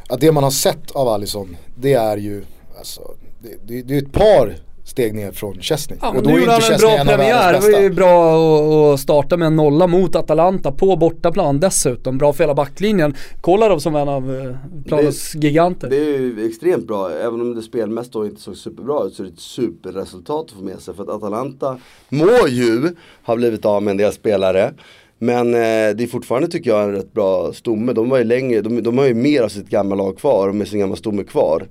Att 0.10 0.22
det 0.22 0.32
man 0.32 0.44
har 0.44 0.52
sett 0.52 0.92
av 0.92 1.08
Alisson, 1.08 1.58
det 1.76 1.94
är 1.94 2.18
ju, 2.18 2.44
alltså, 2.78 3.02
det, 3.40 3.68
det, 3.68 3.82
det 3.82 3.94
är 3.94 4.02
ett 4.02 4.12
par 4.12 4.56
steg 4.88 5.16
ner 5.16 5.32
från 5.32 5.62
Chesney. 5.62 6.00
Ja, 6.02 6.10
och 6.10 6.24
då 6.24 6.30
nu 6.30 6.40
gjorde 6.40 6.52
han 6.52 6.62
en 6.74 6.80
bra 6.80 7.04
premiär. 7.06 7.54
Det 7.54 7.72
var 7.72 7.80
ju 7.80 7.90
bra 7.90 8.94
att 8.94 9.00
starta 9.00 9.38
med 9.38 9.46
en 9.46 9.56
nolla 9.56 9.88
mot 9.88 10.16
Atalanta 10.16 10.72
på 10.72 10.96
bortaplan 10.96 11.60
dessutom. 11.60 12.18
Bra 12.18 12.34
för 12.34 12.44
hela 12.44 12.54
backlinjen. 12.54 13.16
Kolarov 13.42 13.80
som 13.80 13.96
en 13.96 14.10
av 14.10 14.36
eh, 14.36 14.56
planens 14.86 15.36
giganter. 15.36 15.90
Det 15.90 15.96
är 15.96 16.20
ju 16.20 16.48
extremt 16.48 16.88
bra, 16.88 17.12
även 17.12 17.42
om 17.42 17.56
det 17.56 17.62
spelmässigt 17.62 18.14
då 18.14 18.26
inte 18.26 18.42
såg 18.42 18.58
superbra 18.58 19.04
ut 19.06 19.14
så 19.14 19.24
är 19.24 19.28
det 19.28 19.34
ett 19.34 19.40
superresultat 19.40 20.46
att 20.46 20.52
få 20.52 20.64
med 20.64 20.80
sig. 20.80 20.94
För 20.96 21.04
att 21.04 21.10
Atalanta 21.10 21.78
må 22.10 22.48
ju 22.48 22.96
ha 23.24 23.36
blivit 23.36 23.66
av 23.66 23.84
med 23.84 23.92
en 23.92 23.98
del 23.98 24.14
spelare. 24.14 24.74
Men 25.20 25.54
eh, 25.54 25.60
det 25.96 26.04
är 26.04 26.08
fortfarande 26.08 26.48
tycker 26.48 26.70
jag 26.70 26.84
en 26.84 26.92
rätt 26.92 27.14
bra 27.14 27.54
stomme. 27.54 27.94
De, 27.94 28.10
var 28.10 28.18
ju 28.18 28.24
längre, 28.24 28.62
de, 28.62 28.84
de 28.84 28.98
har 28.98 29.06
ju 29.06 29.14
mer 29.14 29.42
av 29.42 29.50
sitt 29.50 29.70
gamla 29.70 29.96
lag 29.96 30.18
kvar 30.18 30.50
och 30.50 30.56
med 30.56 30.68
sin 30.68 30.80
gamla 30.80 30.96
stomme 30.96 31.24
kvar 31.24 31.68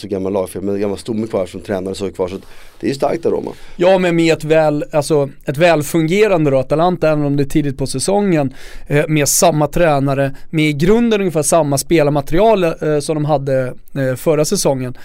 så 0.00 0.08
gammal 0.08 0.32
lagfel, 0.32 0.62
men 0.62 0.80
gammal 0.80 0.98
stomme 0.98 1.26
kvar 1.26 1.46
som 1.46 1.60
tränare 1.60 1.94
så 1.94 2.06
är 2.06 2.10
kvar. 2.10 2.28
Så 2.28 2.36
det 2.80 2.86
är 2.86 2.88
ju 2.88 2.94
starkt 2.94 3.26
av 3.26 3.32
Roma. 3.32 3.50
Ja 3.76 3.98
men 3.98 4.16
med 4.16 4.32
ett 4.32 4.44
väl, 4.44 4.84
alltså 4.92 5.28
ett 5.44 5.56
välfungerande 5.56 6.50
då 6.50 6.58
Atalanta, 6.58 7.10
även 7.10 7.24
om 7.24 7.36
det 7.36 7.42
är 7.42 7.48
tidigt 7.48 7.78
på 7.78 7.86
säsongen, 7.86 8.54
eh, 8.86 9.04
med 9.08 9.28
samma 9.28 9.66
tränare, 9.66 10.34
med 10.50 10.64
i 10.64 10.72
grunden 10.72 11.20
ungefär 11.20 11.42
samma 11.42 11.78
spelarmaterial 11.78 12.64
eh, 12.64 12.98
som 13.00 13.14
de 13.14 13.24
hade 13.24 13.74
eh, 13.94 14.16
förra 14.16 14.44
säsongen. 14.44 14.98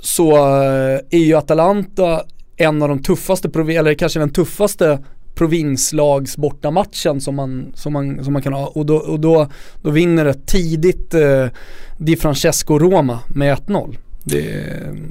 Så 0.00 0.36
eh, 0.36 1.00
är 1.10 1.24
ju 1.24 1.34
Atalanta 1.34 2.22
en 2.56 2.82
av 2.82 2.88
de 2.88 3.02
tuffaste, 3.02 3.48
eller 3.48 3.94
kanske 3.94 4.18
den 4.18 4.30
tuffaste 4.30 4.98
provinslags 5.34 6.36
bortamatchen 6.36 7.20
som 7.20 7.34
man, 7.34 7.72
som 7.74 7.92
man, 7.92 8.24
som 8.24 8.32
man 8.32 8.42
kan 8.42 8.52
ha 8.52 8.66
och 8.66 8.86
då, 8.86 8.96
och 8.96 9.20
då, 9.20 9.48
då 9.82 9.90
vinner 9.90 10.26
ett 10.26 10.46
tidigt 10.46 11.14
eh, 11.14 11.46
Di 11.96 12.16
Francesco 12.16 12.78
Roma 12.78 13.18
med 13.28 13.58
1-0. 13.58 13.96
Det, 14.24 14.44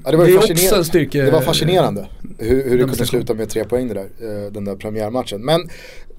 ja, 0.05 0.11
det, 0.11 0.17
var 0.17 0.25
det 0.25 0.31
är 0.31 0.37
också 0.37 0.75
en 0.75 0.85
styrka. 0.85 1.23
Det 1.23 1.31
var 1.31 1.41
fascinerande 1.41 2.07
hur, 2.37 2.69
hur 2.69 2.77
det 2.77 2.83
kunde 2.83 3.05
sluta 3.05 3.33
med 3.33 3.49
tre 3.49 3.63
poäng 3.63 3.87
det 3.87 3.93
där, 3.93 4.09
eh, 4.21 4.51
den 4.51 4.65
där 4.65 4.75
premiärmatchen. 4.75 5.45
Men 5.45 5.69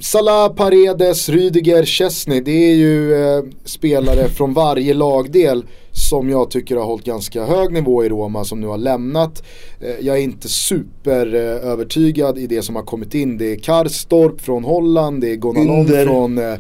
Salah, 0.01 0.55
Paredes, 0.55 1.28
Rydiger, 1.28 1.85
Chesney, 1.85 2.40
det 2.40 2.70
är 2.70 2.74
ju 2.74 3.15
eh, 3.15 3.44
spelare 3.65 4.28
från 4.28 4.55
varje 4.55 4.94
lagdel 4.94 5.65
som 5.93 6.31
jag 6.31 6.51
tycker 6.51 6.77
har 6.77 6.85
hållit 6.85 7.05
ganska 7.05 7.44
hög 7.44 7.73
nivå 7.73 8.05
i 8.05 8.09
Roma 8.09 8.44
som 8.44 8.60
nu 8.60 8.66
har 8.66 8.78
lämnat. 8.78 9.43
Eh, 9.81 10.06
jag 10.06 10.16
är 10.16 10.20
inte 10.20 10.48
super 10.48 11.35
eh, 11.35 11.70
övertygad 11.70 12.39
i 12.39 12.47
det 12.47 12.62
som 12.62 12.77
har 12.77 12.82
kommit 12.82 13.15
in. 13.15 13.39
Det 13.39 13.52
är 13.52 13.56
Karstorp 13.56 14.40
från 14.40 14.65
Holland, 14.65 15.20
det 15.20 15.32
är 15.32 15.36
Gonalon 15.36 15.86
från 15.86 16.39
eh, 16.39 16.55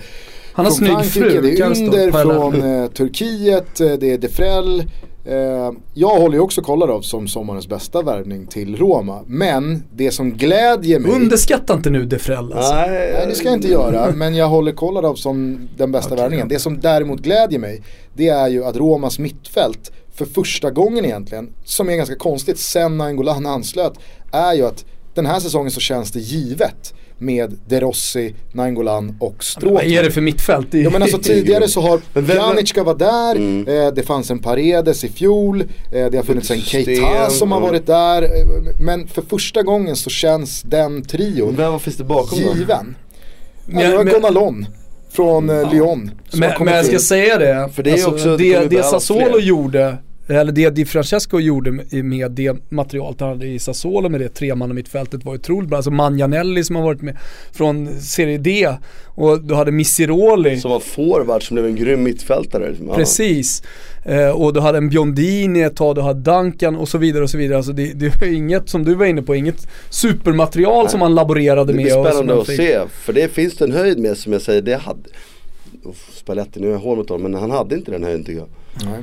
han 0.52 0.64
har 0.64 0.72
snygg 0.72 1.04
fru, 1.04 1.40
Det 1.42 1.58
är 1.60 1.82
Under 1.82 2.12
från 2.12 2.62
eh, 2.62 2.86
Turkiet, 2.86 3.76
det 3.76 4.12
är 4.12 4.18
Defrell. 4.18 4.84
Eh, 5.28 5.72
jag 5.94 6.08
håller 6.08 6.34
ju 6.34 6.40
också 6.40 6.62
Kolarov 6.62 7.00
som 7.00 7.28
sommarens 7.28 7.68
bästa 7.68 8.02
värvning 8.02 8.46
till 8.46 8.76
Roma. 8.76 9.22
Men 9.26 9.82
det 9.92 10.10
som 10.10 10.32
glädjer 10.32 10.98
mig... 10.98 11.12
Underskatta 11.12 11.74
inte 11.74 11.90
nu 11.90 12.04
Defrell 12.04 12.52
alltså. 12.52 12.74
Nej, 12.74 13.12
Nej, 13.14 13.26
det 13.28 13.34
ska 13.34 13.44
jag 13.44 13.54
inte 13.54 13.68
göra. 13.68 14.12
Men 14.12 14.34
jag 14.34 14.48
håller 14.48 14.72
Kolarov 14.72 15.14
som 15.14 15.68
den 15.76 15.92
bästa 15.92 16.14
okay. 16.14 16.22
värvningen. 16.22 16.48
Det 16.48 16.58
som 16.58 16.80
däremot 16.80 17.20
glädjer 17.20 17.58
mig, 17.58 17.82
det 18.14 18.28
är 18.28 18.48
ju 18.48 18.64
att 18.64 18.76
Romas 18.76 19.18
mittfält 19.18 19.92
för 20.14 20.24
första 20.24 20.70
gången 20.70 21.04
egentligen, 21.04 21.54
som 21.64 21.88
är 21.88 21.96
ganska 21.96 22.16
konstigt 22.16 22.58
sen 22.58 23.00
Angolan 23.00 23.46
anslöt, 23.46 23.92
är 24.32 24.54
ju 24.54 24.66
att 24.66 24.84
den 25.14 25.26
här 25.26 25.40
säsongen 25.40 25.70
så 25.70 25.80
känns 25.80 26.12
det 26.12 26.20
givet 26.20 26.94
med 27.18 27.58
De 27.66 27.80
Rossi, 27.80 28.34
Nainggolan 28.52 29.16
och 29.20 29.44
Stråth. 29.44 29.74
Vad 29.74 29.84
är 29.84 30.02
det 30.02 30.10
för 30.10 30.20
mittfält? 30.20 30.66
Ja 30.70 30.90
men 30.90 31.02
alltså 31.02 31.18
tidigare 31.18 31.68
så 31.68 31.80
har 31.80 31.98
Pjanic 32.22 32.76
var 32.76 32.94
där, 32.94 33.36
mm. 33.36 33.68
eh, 33.68 33.94
det 33.94 34.02
fanns 34.02 34.30
en 34.30 34.38
Paredes 34.38 35.04
i 35.04 35.08
fjol, 35.08 35.60
eh, 35.60 36.06
det 36.10 36.16
har 36.16 36.24
funnits 36.24 36.50
en 36.50 36.60
Keita 36.60 37.30
som 37.30 37.52
har 37.52 37.60
varit 37.60 37.86
där. 37.86 38.22
Eh, 38.22 38.28
men 38.80 39.06
för 39.06 39.22
första 39.22 39.62
gången 39.62 39.96
så 39.96 40.10
känns 40.10 40.62
den 40.62 41.02
trion 41.02 41.56
Vem 41.56 41.80
finns 41.80 41.96
det 41.96 42.04
bakom 42.04 42.38
given. 42.38 42.96
Då? 43.66 43.80
Ja, 43.80 43.88
det 43.88 43.96
var 43.96 44.04
Gonalon 44.04 44.66
från 45.10 45.50
eh, 45.50 45.72
Lyon. 45.72 46.10
Men, 46.32 46.52
men 46.58 46.74
jag 46.74 46.86
ska 46.86 46.98
säga 46.98 47.38
det, 47.38 47.70
för 47.74 47.82
det, 47.82 47.92
alltså, 47.92 48.10
också, 48.10 48.36
det, 48.36 48.70
det 48.70 48.82
Sassuolo 48.82 49.38
gjorde 49.38 49.96
eller 50.28 50.52
det 50.52 50.70
Di 50.70 50.84
Francesco 50.84 51.40
gjorde 51.40 51.70
med 52.02 52.30
det 52.30 52.56
materialet 52.68 53.20
han 53.20 53.28
hade 53.28 53.46
i 53.46 53.58
Sassuolo 53.58 54.08
med 54.08 54.20
det 54.20 54.28
tremannamittfältet 54.28 55.24
var 55.24 55.34
otroligt 55.34 55.68
bra. 55.68 55.76
Alltså 55.76 55.90
Manjanelli 55.90 56.64
som 56.64 56.76
har 56.76 56.82
varit 56.82 57.02
med 57.02 57.16
från 57.52 58.00
Serie 58.00 58.38
D 58.38 58.68
och 59.04 59.42
du 59.42 59.54
hade 59.54 59.72
Missiroli. 59.72 60.60
Som 60.60 60.70
var 60.70 60.80
forward 60.80 61.42
som 61.42 61.54
blev 61.54 61.66
en 61.66 61.76
grym 61.76 62.02
mittfältare. 62.02 62.74
Ja. 62.88 62.94
Precis. 62.94 63.62
Eh, 64.04 64.30
och 64.30 64.54
du 64.54 64.60
hade 64.60 64.78
en 64.78 64.88
Biondini 64.88 65.62
ett 65.62 65.76
tag, 65.76 65.94
du 65.94 66.00
hade 66.00 66.20
Duncan 66.20 66.76
och 66.76 66.88
så 66.88 66.98
vidare 66.98 67.22
och 67.22 67.30
så 67.30 67.38
vidare. 67.38 67.56
Alltså 67.56 67.72
det, 67.72 67.92
det 67.92 68.06
är 68.06 68.32
inget, 68.32 68.68
som 68.68 68.84
du 68.84 68.94
var 68.94 69.06
inne 69.06 69.22
på, 69.22 69.34
inget 69.34 69.68
supermaterial 69.90 70.84
Nej. 70.84 70.90
som 70.90 71.00
man 71.00 71.14
laborerade 71.14 71.72
med. 71.72 71.86
Det 71.86 72.02
blir 72.02 72.10
spännande 72.10 72.40
att 72.40 72.46
se, 72.46 72.78
för 72.90 73.12
det 73.12 73.32
finns 73.32 73.56
det 73.56 73.64
en 73.64 73.72
höjd 73.72 73.98
med 73.98 74.16
som 74.16 74.32
jag 74.32 74.42
säger, 74.42 74.62
det 74.62 74.76
hade 74.76 75.00
Spalletti, 76.12 76.60
nu 76.60 76.68
är 76.68 76.72
jag 76.72 76.78
hård 76.78 76.98
mot 76.98 77.08
honom, 77.08 77.32
men 77.32 77.40
han 77.40 77.50
hade 77.50 77.74
inte 77.74 77.90
den 77.90 78.04
höjden 78.04 78.24
tycker 78.24 78.38
jag. 78.38 78.48
Nej. 78.84 79.02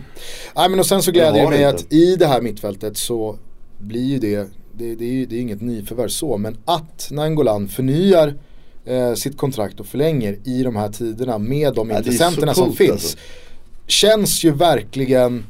Nej 0.56 0.70
men 0.70 0.80
och 0.80 0.86
sen 0.86 1.04
så 1.04 1.12
gläder 1.12 1.42
det 1.42 1.50
mig 1.50 1.64
inte. 1.64 1.76
att 1.76 1.94
i 1.94 2.16
det 2.16 2.28
här 2.28 2.42
mittfältet 2.42 2.98
så 2.98 3.38
blir 3.78 4.06
ju 4.06 4.20
det, 4.20 4.50
det, 4.72 4.96
det 4.96 5.06
är 5.06 5.12
ju 5.12 5.26
det 5.26 5.36
är 5.36 5.40
inget 5.40 5.62
nyförvärv 5.62 6.08
så, 6.08 6.38
men 6.38 6.58
att 6.66 7.08
Nangolan 7.12 7.68
förnyar 7.68 8.34
eh, 8.86 9.14
sitt 9.14 9.38
kontrakt 9.38 9.80
och 9.80 9.86
förlänger 9.86 10.38
i 10.44 10.64
de 10.64 10.76
här 10.76 10.90
tiderna 10.90 11.38
med 11.38 11.74
de 11.74 11.90
ja, 11.90 11.98
intressenterna 11.98 12.54
som 12.54 12.74
finns. 12.74 12.92
Alltså. 12.92 13.18
Känns 13.88 14.44
ju 14.44 14.52
verkligen, 14.52 15.46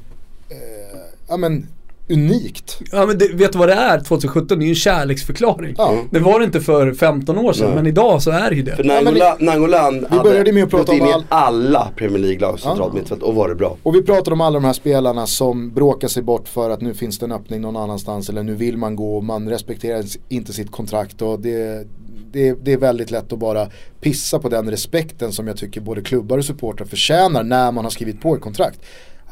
eh, 0.49 0.99
ja 1.27 1.37
men 1.37 1.67
unikt. 2.09 2.79
Ja 2.91 3.05
men 3.05 3.17
det, 3.17 3.27
vet 3.27 3.51
du 3.51 3.57
vad 3.59 3.69
det 3.69 3.73
är 3.73 3.99
2017? 3.99 4.59
Det 4.59 4.63
är 4.63 4.65
ju 4.65 4.71
en 4.71 4.75
kärleksförklaring. 4.75 5.75
Ja. 5.77 5.97
Det 6.11 6.19
var 6.19 6.39
det 6.39 6.45
inte 6.45 6.61
för 6.61 6.93
15 6.93 7.37
år 7.37 7.53
sedan 7.53 7.65
Nej. 7.65 7.75
men 7.75 7.87
idag 7.87 8.21
så 8.21 8.31
är 8.31 8.49
det 8.49 8.55
ju 8.55 8.63
det. 8.63 8.75
För 8.75 8.83
Nangolan, 8.83 9.37
Nangolan 9.39 10.07
vi 10.11 10.19
började 10.19 10.51
med 10.51 10.63
att 10.63 10.69
prata 10.69 10.91
om 10.91 11.01
all... 11.01 11.23
alla 11.29 11.91
Premier 11.95 12.19
League-lag 12.19 12.59
centralt 12.59 13.11
och 13.21 13.35
var 13.35 13.49
det 13.49 13.55
bra. 13.55 13.77
Och 13.83 13.95
vi 13.95 14.01
pratade 14.01 14.31
om 14.31 14.41
alla 14.41 14.53
de 14.53 14.65
här 14.65 14.73
spelarna 14.73 15.27
som 15.27 15.73
bråkar 15.73 16.07
sig 16.07 16.23
bort 16.23 16.47
för 16.47 16.69
att 16.69 16.81
nu 16.81 16.93
finns 16.93 17.19
det 17.19 17.25
en 17.25 17.31
öppning 17.31 17.61
någon 17.61 17.77
annanstans 17.77 18.29
eller 18.29 18.43
nu 18.43 18.55
vill 18.55 18.77
man 18.77 18.95
gå 18.95 19.17
och 19.17 19.23
man 19.23 19.49
respekterar 19.49 20.03
inte 20.29 20.53
sitt 20.53 20.71
kontrakt 20.71 21.21
och 21.21 21.39
det, 21.39 21.87
det, 22.31 22.53
det, 22.65 22.73
är 22.73 22.77
väldigt 22.77 23.11
lätt 23.11 23.33
att 23.33 23.39
bara 23.39 23.67
pissa 24.01 24.39
på 24.39 24.49
den 24.49 24.71
respekten 24.71 25.31
som 25.31 25.47
jag 25.47 25.57
tycker 25.57 25.81
både 25.81 26.01
klubbar 26.01 26.37
och 26.37 26.45
supportrar 26.45 26.87
förtjänar 26.87 27.43
när 27.43 27.71
man 27.71 27.83
har 27.83 27.91
skrivit 27.91 28.21
på 28.21 28.35
ett 28.35 28.41
kontrakt. 28.41 28.79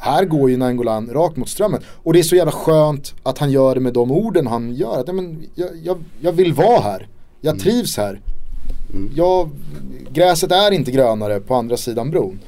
Här 0.04 0.24
går 0.24 0.50
ju 0.50 0.56
Nangolan 0.56 1.10
rakt 1.12 1.36
mot 1.36 1.48
strömmen. 1.48 1.80
Och 2.02 2.12
det 2.12 2.18
är 2.18 2.22
så 2.22 2.36
jävla 2.36 2.52
skönt 2.52 3.14
att 3.22 3.38
han 3.38 3.50
gör 3.50 3.74
det 3.74 3.80
med 3.80 3.92
de 3.92 4.10
orden 4.10 4.46
han 4.46 4.74
gör. 4.74 5.00
Att, 5.00 5.14
men, 5.14 5.46
jag, 5.54 5.68
jag, 5.82 6.04
jag 6.20 6.32
vill 6.32 6.52
vara 6.52 6.80
här. 6.80 7.08
Jag 7.40 7.50
mm. 7.50 7.62
trivs 7.62 7.96
här. 7.96 8.20
Mm. 8.92 9.10
Jag, 9.14 9.50
gräset 10.10 10.52
är 10.52 10.70
inte 10.70 10.90
grönare 10.90 11.40
på 11.40 11.54
andra 11.54 11.76
sidan 11.76 12.10
bron. 12.10 12.38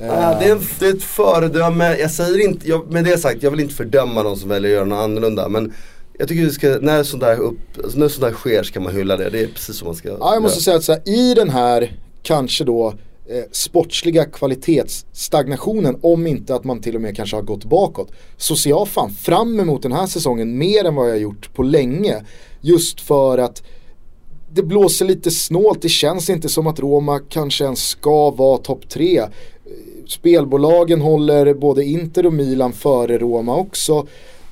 Uh, 0.00 0.06
det, 0.08 0.48
är, 0.48 0.58
det 0.78 0.86
är 0.86 0.94
ett 0.94 1.02
föredöme, 1.02 1.96
jag 1.96 2.10
säger 2.10 2.44
inte, 2.44 2.68
jag, 2.68 2.92
med 2.92 3.04
det 3.04 3.18
sagt, 3.18 3.42
jag 3.42 3.50
vill 3.50 3.60
inte 3.60 3.74
fördöma 3.74 4.22
de 4.22 4.36
som 4.36 4.48
väljer 4.48 4.70
att 4.70 4.74
göra 4.74 4.84
något 4.84 5.04
annorlunda. 5.04 5.48
Men 5.48 5.74
jag 6.18 6.28
tycker 6.28 6.42
vi 6.42 6.50
ska, 6.50 6.78
när 6.80 7.02
sånt 7.02 7.22
där, 7.22 7.40
upp, 7.40 7.58
alltså 7.84 7.98
när 7.98 8.08
sånt 8.08 8.24
där 8.24 8.32
sker 8.32 8.62
ska 8.62 8.80
man 8.80 8.94
hylla 8.94 9.16
det. 9.16 9.30
Det 9.30 9.40
är 9.40 9.46
precis 9.46 9.76
som 9.76 9.86
man 9.86 9.94
ska 9.94 10.08
Ja, 10.08 10.34
jag 10.34 10.42
måste 10.42 10.62
säga 10.62 10.76
att 10.76 10.84
så 10.84 10.92
här, 10.92 11.08
i 11.08 11.34
den 11.34 11.50
här, 11.50 11.92
kanske 12.22 12.64
då 12.64 12.94
eh, 13.28 13.44
sportsliga 13.52 14.24
kvalitetsstagnationen 14.24 15.98
om 16.02 16.26
inte 16.26 16.54
att 16.54 16.64
man 16.64 16.80
till 16.80 16.94
och 16.94 17.00
med 17.00 17.16
kanske 17.16 17.36
har 17.36 17.42
gått 17.42 17.64
bakåt. 17.64 18.12
Så 18.36 18.56
ser 18.56 18.70
jag 18.70 18.88
fan 18.88 19.10
fram 19.10 19.60
emot 19.60 19.82
den 19.82 19.92
här 19.92 20.06
säsongen 20.06 20.58
mer 20.58 20.84
än 20.84 20.94
vad 20.94 21.06
jag 21.06 21.12
har 21.12 21.18
gjort 21.18 21.54
på 21.54 21.62
länge. 21.62 22.24
Just 22.60 23.00
för 23.00 23.38
att 23.38 23.62
det 24.52 24.62
blåser 24.62 25.04
lite 25.04 25.30
snålt, 25.30 25.82
det 25.82 25.88
känns 25.88 26.30
inte 26.30 26.48
som 26.48 26.66
att 26.66 26.80
Roma 26.80 27.20
kanske 27.28 27.64
ens 27.64 27.88
ska 27.88 28.30
vara 28.30 28.58
topp 28.58 28.88
tre. 28.88 29.18
Eh, 29.18 29.28
spelbolagen 30.06 31.00
håller 31.00 31.54
både 31.54 31.84
Inter 31.84 32.26
och 32.26 32.32
Milan 32.32 32.72
före 32.72 33.18
Roma 33.18 33.56
också. 33.56 34.06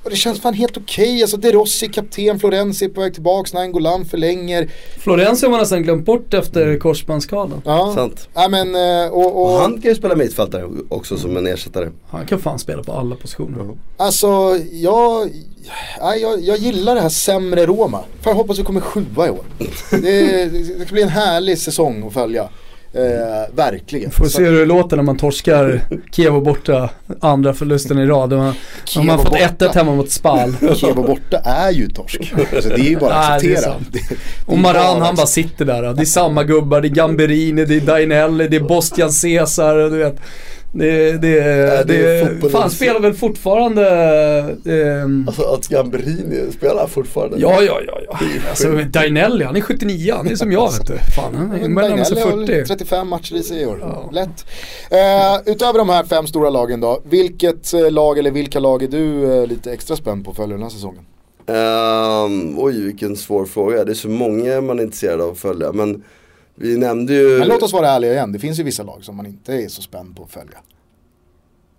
Och 0.05 0.11
det 0.11 0.17
känns 0.17 0.41
fan 0.41 0.53
helt 0.53 0.77
okej. 0.77 1.21
Alltså 1.21 1.37
De 1.37 1.51
Rossi, 1.51 1.87
kapten, 1.87 2.39
Florenzi 2.39 2.89
på 2.89 3.01
väg 3.01 3.13
tillbaks, 3.13 3.53
Nainggolan 3.53 4.05
förlänger. 4.05 4.69
Florenzi 4.99 5.45
har 5.45 5.51
man 5.51 5.59
nästan 5.59 5.83
glömt 5.83 6.05
bort 6.05 6.33
efter 6.33 6.79
korsbandsskadan. 6.79 7.61
Ja, 7.65 7.91
Sant. 7.95 8.29
ja 8.33 8.47
men 8.49 8.75
eh, 8.75 9.11
och, 9.11 9.25
och, 9.25 9.53
Och 9.53 9.59
han 9.59 9.81
kan 9.81 9.91
ju 9.91 9.95
spela 9.95 10.15
mittfältare 10.15 10.69
också 10.89 11.17
som 11.17 11.37
en 11.37 11.47
ersättare. 11.47 11.89
Han 12.09 12.25
kan 12.25 12.39
fan 12.39 12.59
spela 12.59 12.83
på 12.83 12.91
alla 12.91 13.15
positioner. 13.15 13.77
Alltså 13.97 14.57
jag, 14.71 15.29
ja, 15.99 16.15
jag, 16.15 16.41
jag 16.41 16.57
gillar 16.57 16.95
det 16.95 17.01
här 17.01 17.09
sämre 17.09 17.65
Roma. 17.65 17.99
Fan 17.99 18.31
jag 18.31 18.33
hoppas 18.33 18.59
vi 18.59 18.63
kommer 18.63 18.81
sjua 18.81 19.27
i 19.27 19.29
år. 19.29 19.45
Det, 19.89 20.45
det 20.45 20.85
ska 20.85 20.93
bli 20.93 21.01
en 21.01 21.09
härlig 21.09 21.57
säsong 21.57 22.07
att 22.07 22.13
följa. 22.13 22.49
Eh, 22.95 23.55
verkligen. 23.55 24.11
Får 24.11 24.25
se 24.25 24.43
hur 24.43 24.59
det 24.59 24.65
låter 24.65 24.95
när 24.97 25.03
man 25.03 25.17
torskar 25.17 25.81
Kievo 26.11 26.41
borta 26.41 26.89
andra 27.19 27.53
förlusten 27.53 27.99
i 27.99 28.05
rad. 28.05 28.29
Man, 28.31 28.53
man 28.95 29.09
har 29.09 29.17
fått 29.17 29.25
borta. 29.31 29.65
1-1 29.65 29.75
hemma 29.75 29.95
mot 29.95 30.11
Spal. 30.11 30.55
Kevo 30.75 31.03
borta 31.03 31.37
är 31.37 31.71
ju 31.71 31.87
torsk. 31.87 32.33
Alltså, 32.55 32.69
det 32.69 32.75
är 32.75 32.89
ju 32.89 32.97
bara 32.97 33.13
att 33.13 33.31
acceptera. 33.35 33.73
Det- 33.91 33.99
det 34.09 34.15
Och 34.45 34.57
Maran 34.57 34.83
han 34.85 34.99
bara- 34.99 35.13
bara 35.13 35.27
sitter 35.27 35.65
där. 35.65 35.93
Det 35.93 36.01
är 36.01 36.05
samma 36.05 36.43
gubbar, 36.43 36.81
det 36.81 36.87
är 36.87 36.89
Gamberini, 36.89 37.65
det 37.65 37.75
är 37.75 37.81
Dainelli, 37.81 38.47
det 38.47 38.55
är 38.55 38.61
Bostian 38.61 39.11
Caesar, 39.21 39.75
du 39.75 39.97
vet. 39.97 40.15
Det, 40.77 41.11
det, 41.11 41.17
det 41.17 41.39
är 41.39 41.83
det, 41.85 42.23
fotbollens- 42.25 42.49
fan 42.49 42.69
spelar 42.69 42.99
väl 42.99 43.13
fortfarande... 43.13 43.89
ehm, 44.65 45.23
Alltså 45.27 45.43
att 45.43 45.67
Gamberini 45.67 46.51
spelar 46.51 46.87
fortfarande. 46.87 47.37
Ja, 47.39 47.61
ja, 47.61 47.79
ja, 47.87 47.99
ja. 48.07 48.19
Alltså 48.49 48.67
Dainelli, 48.89 49.43
han 49.45 49.55
är 49.55 49.61
79, 49.61 50.13
han 50.17 50.27
är 50.27 50.35
som 50.35 50.51
jag 50.51 50.71
vet 50.71 50.87
du. 50.87 50.97
Fan, 51.15 51.35
han 51.35 51.51
är 51.51 51.95
väl 51.95 52.05
40. 52.05 52.65
35 52.67 53.07
matcher 53.07 53.35
i 53.35 53.43
sig 53.43 53.61
i 53.61 53.65
år. 53.65 54.09
Lätt. 54.11 54.45
Eh, 54.91 55.51
utöver 55.53 55.79
de 55.79 55.89
här 55.89 56.03
fem 56.03 56.27
stora 56.27 56.49
lagen 56.49 56.81
då, 56.81 57.01
vilket 57.09 57.73
eh, 57.73 57.91
lag 57.91 58.17
eller 58.19 58.31
vilka 58.31 58.59
lag 58.59 58.83
är 58.83 58.87
du 58.87 59.33
eh, 59.41 59.47
lite 59.47 59.71
extra 59.73 59.95
spänd 59.95 60.25
på 60.25 60.33
följa 60.33 60.53
den 60.55 60.63
här 60.63 60.69
säsongen? 60.69 61.05
Ehm, 61.47 62.59
oj 62.59 62.81
vilken 62.85 63.15
svår 63.15 63.45
fråga. 63.45 63.83
Det 63.83 63.91
är 63.91 63.93
så 63.95 64.09
många 64.09 64.61
man 64.61 64.79
är 64.79 64.83
intresserad 64.83 65.21
av 65.21 65.29
att 65.31 65.37
följa. 65.37 65.71
Men 65.71 66.03
vi 66.55 66.77
nämnde 66.77 67.13
ju... 67.13 67.39
Men 67.39 67.47
låt 67.47 67.63
oss 67.63 67.73
vara 67.73 67.89
ärliga 67.89 68.13
igen, 68.13 68.31
det 68.31 68.39
finns 68.39 68.59
ju 68.59 68.63
vissa 68.63 68.83
lag 68.83 69.03
som 69.03 69.15
man 69.15 69.25
inte 69.25 69.53
är 69.53 69.67
så 69.67 69.81
spänd 69.81 70.15
på 70.15 70.23
att 70.23 70.31
följa. 70.31 70.57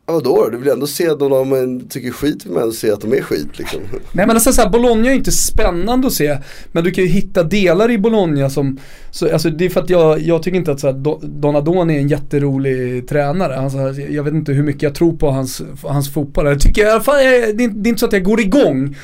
Ja, 0.08 0.12
vadå 0.12 0.36
då? 0.36 0.50
Du 0.50 0.58
vill 0.58 0.68
ändå 0.68 0.86
se 0.86 1.14
dem 1.14 1.32
om 1.32 1.48
man 1.48 1.88
tycker 1.88 2.10
skit 2.10 2.46
vill 2.46 2.52
man 2.52 2.62
ändå 2.62 2.74
se 2.74 2.90
att 2.90 3.00
de 3.00 3.12
är 3.12 3.22
skit 3.22 3.58
liksom. 3.58 3.80
Nej 4.12 4.26
men 4.26 4.30
alltså 4.30 4.52
så 4.52 4.62
här, 4.62 4.70
Bologna 4.70 5.10
är 5.10 5.14
inte 5.14 5.32
spännande 5.32 6.06
att 6.06 6.12
se, 6.12 6.38
men 6.72 6.84
du 6.84 6.90
kan 6.90 7.04
ju 7.04 7.10
hitta 7.10 7.42
delar 7.42 7.90
i 7.90 7.98
Bologna 7.98 8.50
som, 8.50 8.78
så, 9.10 9.32
alltså 9.32 9.50
det 9.50 9.64
är 9.64 9.68
för 9.68 9.80
att 9.80 9.90
jag, 9.90 10.20
jag 10.20 10.42
tycker 10.42 10.58
inte 10.58 10.72
att 10.72 10.80
så 10.80 10.86
här, 10.86 10.94
Do- 10.94 11.26
Donadoni 11.26 11.96
är 11.96 12.00
en 12.00 12.08
jätterolig 12.08 13.08
tränare. 13.08 13.56
Alltså, 13.56 14.02
jag 14.02 14.24
vet 14.24 14.34
inte 14.34 14.52
hur 14.52 14.62
mycket 14.62 14.82
jag 14.82 14.94
tror 14.94 15.16
på 15.16 15.30
hans, 15.30 15.62
hans 15.82 16.14
fotboll. 16.14 16.46
Jag 16.46 16.60
tycker 16.60 17.00
fall, 17.00 17.24
jag, 17.24 17.56
det, 17.56 17.64
är, 17.64 17.68
det 17.68 17.88
är 17.88 17.90
inte 17.90 18.00
så 18.00 18.06
att 18.06 18.12
jag 18.12 18.24
går 18.24 18.40
igång. 18.40 18.96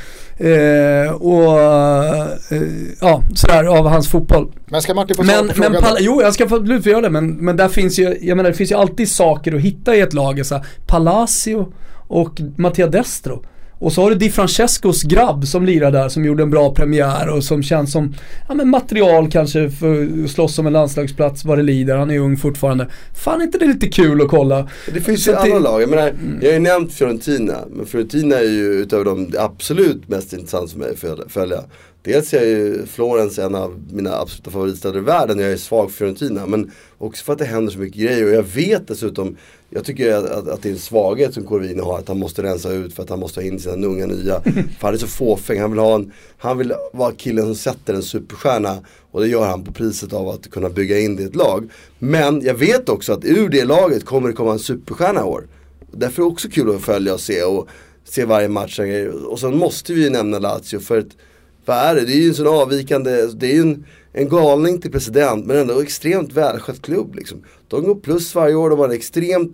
Eh, 0.43 1.13
och 1.13 1.61
eh, 1.61 2.63
ja, 3.01 3.23
sådär 3.35 3.65
av 3.65 3.89
hans 3.89 4.09
fotboll. 4.09 4.53
Men 4.67 4.83
ska 4.83 4.95
Martin 4.95 5.17
få 5.17 5.23
Men, 5.23 5.49
på 5.49 5.55
men? 5.57 5.75
Pal- 5.75 5.97
jo 6.01 6.23
jag 6.23 6.35
ska 6.35 6.45
absolut 6.45 6.83
få 6.83 6.89
göra 6.91 7.01
det 7.01 7.11
men, 7.11 7.31
men 7.31 7.57
där 7.57 7.69
finns 7.69 7.99
ju, 7.99 8.19
jag 8.21 8.37
menar 8.37 8.51
det 8.51 8.57
finns 8.57 8.73
ju 8.73 8.77
alltid 8.77 9.09
saker 9.09 9.55
att 9.55 9.61
hitta 9.61 9.97
i 9.97 10.01
ett 10.01 10.13
lag. 10.13 10.47
Så 10.47 10.61
Palacio 10.87 11.73
och 12.09 12.41
Mattia 12.57 12.87
Destro. 12.87 13.45
Och 13.83 13.93
så 13.93 14.03
har 14.03 14.11
du 14.11 14.17
Di 14.17 14.31
Francescos 14.31 15.03
grabb 15.03 15.47
som 15.47 15.65
lirar 15.67 15.91
där 15.93 16.09
som 16.09 16.25
gjorde 16.25 16.43
en 16.43 16.51
bra 16.51 16.75
premiär 16.75 17.29
och 17.37 17.45
som 17.45 17.63
känns 17.63 17.93
som 17.93 18.15
ja, 18.49 18.55
men 18.55 18.69
material 18.69 19.31
kanske 19.31 19.71
för 19.71 20.09
att 20.25 20.31
slåss 20.31 20.59
om 20.59 20.67
en 20.67 20.73
landslagsplats 20.73 21.45
vad 21.45 21.59
det 21.59 21.63
lider. 21.63 21.97
Han 21.97 22.11
är 22.11 22.19
ung 22.19 22.37
fortfarande. 22.37 22.89
Fan 23.15 23.41
är 23.41 23.45
inte 23.45 23.59
det 23.59 23.67
lite 23.67 23.89
kul 23.89 24.23
att 24.23 24.29
kolla? 24.29 24.69
Det 24.95 25.01
finns 25.01 25.25
Så 25.25 25.31
ju 25.31 25.37
att 25.37 25.45
det- 25.45 25.53
andra 25.55 25.71
lag. 25.71 25.83
Jag 25.83 25.91
menar, 25.91 26.13
jag 26.41 26.49
har 26.49 26.53
ju 26.55 26.59
nämnt 26.59 26.93
Fiorentina. 26.93 27.55
Men 27.71 27.87
Fiorentina 27.87 28.37
är 28.37 28.43
ju 28.51 28.65
utöver 28.73 29.05
de 29.05 29.33
absolut 29.39 30.09
mest 30.09 30.33
intressant 30.33 30.71
för 30.71 30.79
mig 30.79 30.91
att 30.91 30.99
följa- 30.99 31.29
följa. 31.29 31.61
Dels 32.05 32.35
är 32.35 32.47
ju 32.47 32.87
Florens 32.87 33.39
en 33.39 33.55
av 33.55 33.83
mina 33.93 34.15
absoluta 34.17 34.51
favoritstäder 34.51 34.99
i 34.99 35.03
världen. 35.03 35.39
Jag 35.39 35.53
är 35.53 35.57
svag 35.57 35.91
för 35.91 35.97
Fiorentina. 35.99 36.47
Men 36.47 36.71
också 36.99 37.25
för 37.25 37.33
att 37.33 37.39
det 37.39 37.45
händer 37.45 37.73
så 37.73 37.79
mycket 37.79 38.03
grejer. 38.03 38.25
Och 38.27 38.33
jag 38.33 38.43
vet 38.55 38.89
dessutom, 38.89 39.37
jag 39.75 39.85
tycker 39.85 40.15
att, 40.15 40.25
att, 40.25 40.49
att 40.49 40.63
det 40.63 40.69
är 40.69 40.73
en 40.73 40.79
svaghet 40.79 41.35
som 41.35 41.47
Corvino 41.47 41.83
har. 41.83 41.99
Att 41.99 42.09
han 42.09 42.19
måste 42.19 42.43
rensa 42.43 42.73
ut 42.73 42.95
för 42.95 43.03
att 43.03 43.11
han 43.11 43.19
måste 43.19 43.41
ha 43.41 43.47
in 43.47 43.61
sina 43.61 43.87
unga 43.87 44.07
nya. 44.07 44.41
för 44.45 44.63
han 44.81 44.95
är 44.95 44.99
så 44.99 45.07
fåfäng. 45.07 45.61
Han 45.61 45.71
vill, 45.71 45.81
ha 45.81 45.95
en, 45.95 46.13
han 46.39 46.59
vill 46.59 46.73
vara 46.93 47.13
killen 47.13 47.45
som 47.45 47.55
sätter 47.55 47.95
en 47.95 48.03
superstjärna. 48.03 48.79
Och 49.11 49.21
det 49.21 49.29
gör 49.29 49.47
han 49.47 49.65
på 49.65 49.73
priset 49.73 50.13
av 50.13 50.29
att 50.29 50.51
kunna 50.51 50.69
bygga 50.69 50.99
in 50.99 51.17
det 51.17 51.23
i 51.23 51.27
ett 51.27 51.37
lag. 51.37 51.71
Men 51.99 52.41
jag 52.41 52.55
vet 52.55 52.89
också 52.89 53.13
att 53.13 53.25
ur 53.25 53.49
det 53.49 53.65
laget 53.65 54.05
kommer 54.05 54.29
det 54.29 54.35
komma 54.35 54.53
en 54.53 54.59
superstjärna 54.59 55.21
i 55.21 55.25
år. 55.25 55.49
Därför 55.93 56.23
är 56.23 56.27
det 56.27 56.33
också 56.33 56.49
kul 56.49 56.77
att 56.77 56.83
följa 56.83 57.15
och 57.15 57.21
se 57.21 57.43
och 57.43 57.69
se 58.05 58.25
varje 58.25 58.49
match. 58.49 58.81
och 59.27 59.41
sen 59.41 59.59
måste 59.59 59.93
vi 59.93 60.05
ju 60.05 60.11
nämna 60.11 60.39
Lazio 60.39 60.79
för 60.79 60.99
att 60.99 61.17
vad 61.65 61.77
är 61.77 61.95
det? 61.95 62.01
Det 62.01 62.13
är 62.13 62.21
ju 62.21 62.29
en 62.29 62.35
sån 62.35 62.47
avvikande, 62.47 63.27
det 63.27 63.47
är 63.47 63.55
ju 63.55 63.61
en, 63.61 63.87
en 64.13 64.29
galning 64.29 64.81
till 64.81 64.93
president 64.93 65.47
men 65.47 65.57
ändå 65.57 65.81
extremt 65.81 66.33
välskött 66.33 66.83
klubb 66.83 67.15
liksom. 67.15 67.43
De 67.69 67.85
går 67.85 67.95
plus 67.95 68.35
varje 68.35 68.55
år, 68.55 68.71
de 68.71 68.79
har 68.79 68.87
en 68.87 68.93
extremt 68.93 69.53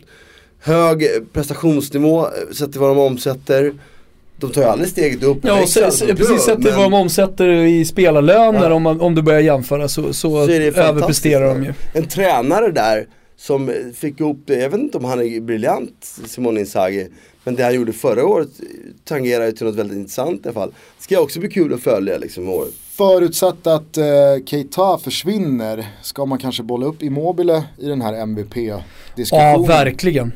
hög 0.60 1.02
eh, 1.02 1.08
prestationsnivå 1.32 2.26
eh, 2.26 2.30
sett 2.52 2.72
till 2.72 2.80
vad 2.80 2.90
de 2.90 2.98
omsätter. 2.98 3.72
De 4.40 4.50
tar 4.50 4.62
ju 4.62 4.68
aldrig 4.68 4.90
steget 4.90 5.22
upp. 5.22 5.38
Ja, 5.42 5.62
och 5.62 5.68
se, 5.68 5.80
på 5.80 6.16
precis 6.16 6.42
sett 6.42 6.62
till 6.62 6.70
vad 6.72 6.84
de 6.84 6.94
omsätter 6.94 7.48
i 7.48 7.84
spelarlöner 7.84 8.68
Ja. 8.68 8.74
om, 8.74 8.82
man, 8.82 9.00
om 9.00 9.14
du 9.14 9.22
börjar 9.22 9.40
jämföra 9.40 9.88
så, 9.88 10.02
så, 10.02 10.12
så 10.12 10.46
det 10.46 10.76
överpresterar 10.78 11.48
de 11.48 11.64
ju. 11.64 11.72
En 11.94 12.08
tränare 12.08 12.70
där 12.70 13.06
som 13.36 13.70
fick 13.94 14.20
ihop 14.20 14.38
det, 14.46 14.54
jag 14.54 14.70
vet 14.70 14.80
inte 14.80 14.98
om 14.98 15.04
han 15.04 15.22
är 15.22 15.40
briljant, 15.40 16.18
Simone 16.26 16.60
Inzaghi. 16.60 17.08
Men 17.44 17.54
det 17.54 17.62
han 17.62 17.74
gjorde 17.74 17.92
förra 17.92 18.26
året 18.26 18.48
tangerar 19.04 19.46
ju 19.46 19.52
till 19.52 19.66
något 19.66 19.76
väldigt 19.76 19.96
intressant 19.98 20.40
i 20.40 20.48
alla 20.48 20.52
fall. 20.54 20.72
Ska 20.98 21.20
också 21.20 21.40
bli 21.40 21.48
kul 21.48 21.74
att 21.74 21.80
följa 21.80 22.18
liksom 22.18 22.44
i 22.44 22.48
år. 22.48 22.66
Förutsatt 22.98 23.66
att 23.66 23.96
eh, 23.96 24.04
Keita 24.46 24.98
försvinner, 24.98 25.86
ska 26.02 26.26
man 26.26 26.38
kanske 26.38 26.62
bolla 26.62 26.86
upp 26.86 27.02
Immobile 27.02 27.64
i 27.78 27.86
den 27.88 28.00
här 28.02 28.14
MVP-diskussionen? 28.14 29.52
Ja, 29.52 29.58
verkligen. 29.68 30.32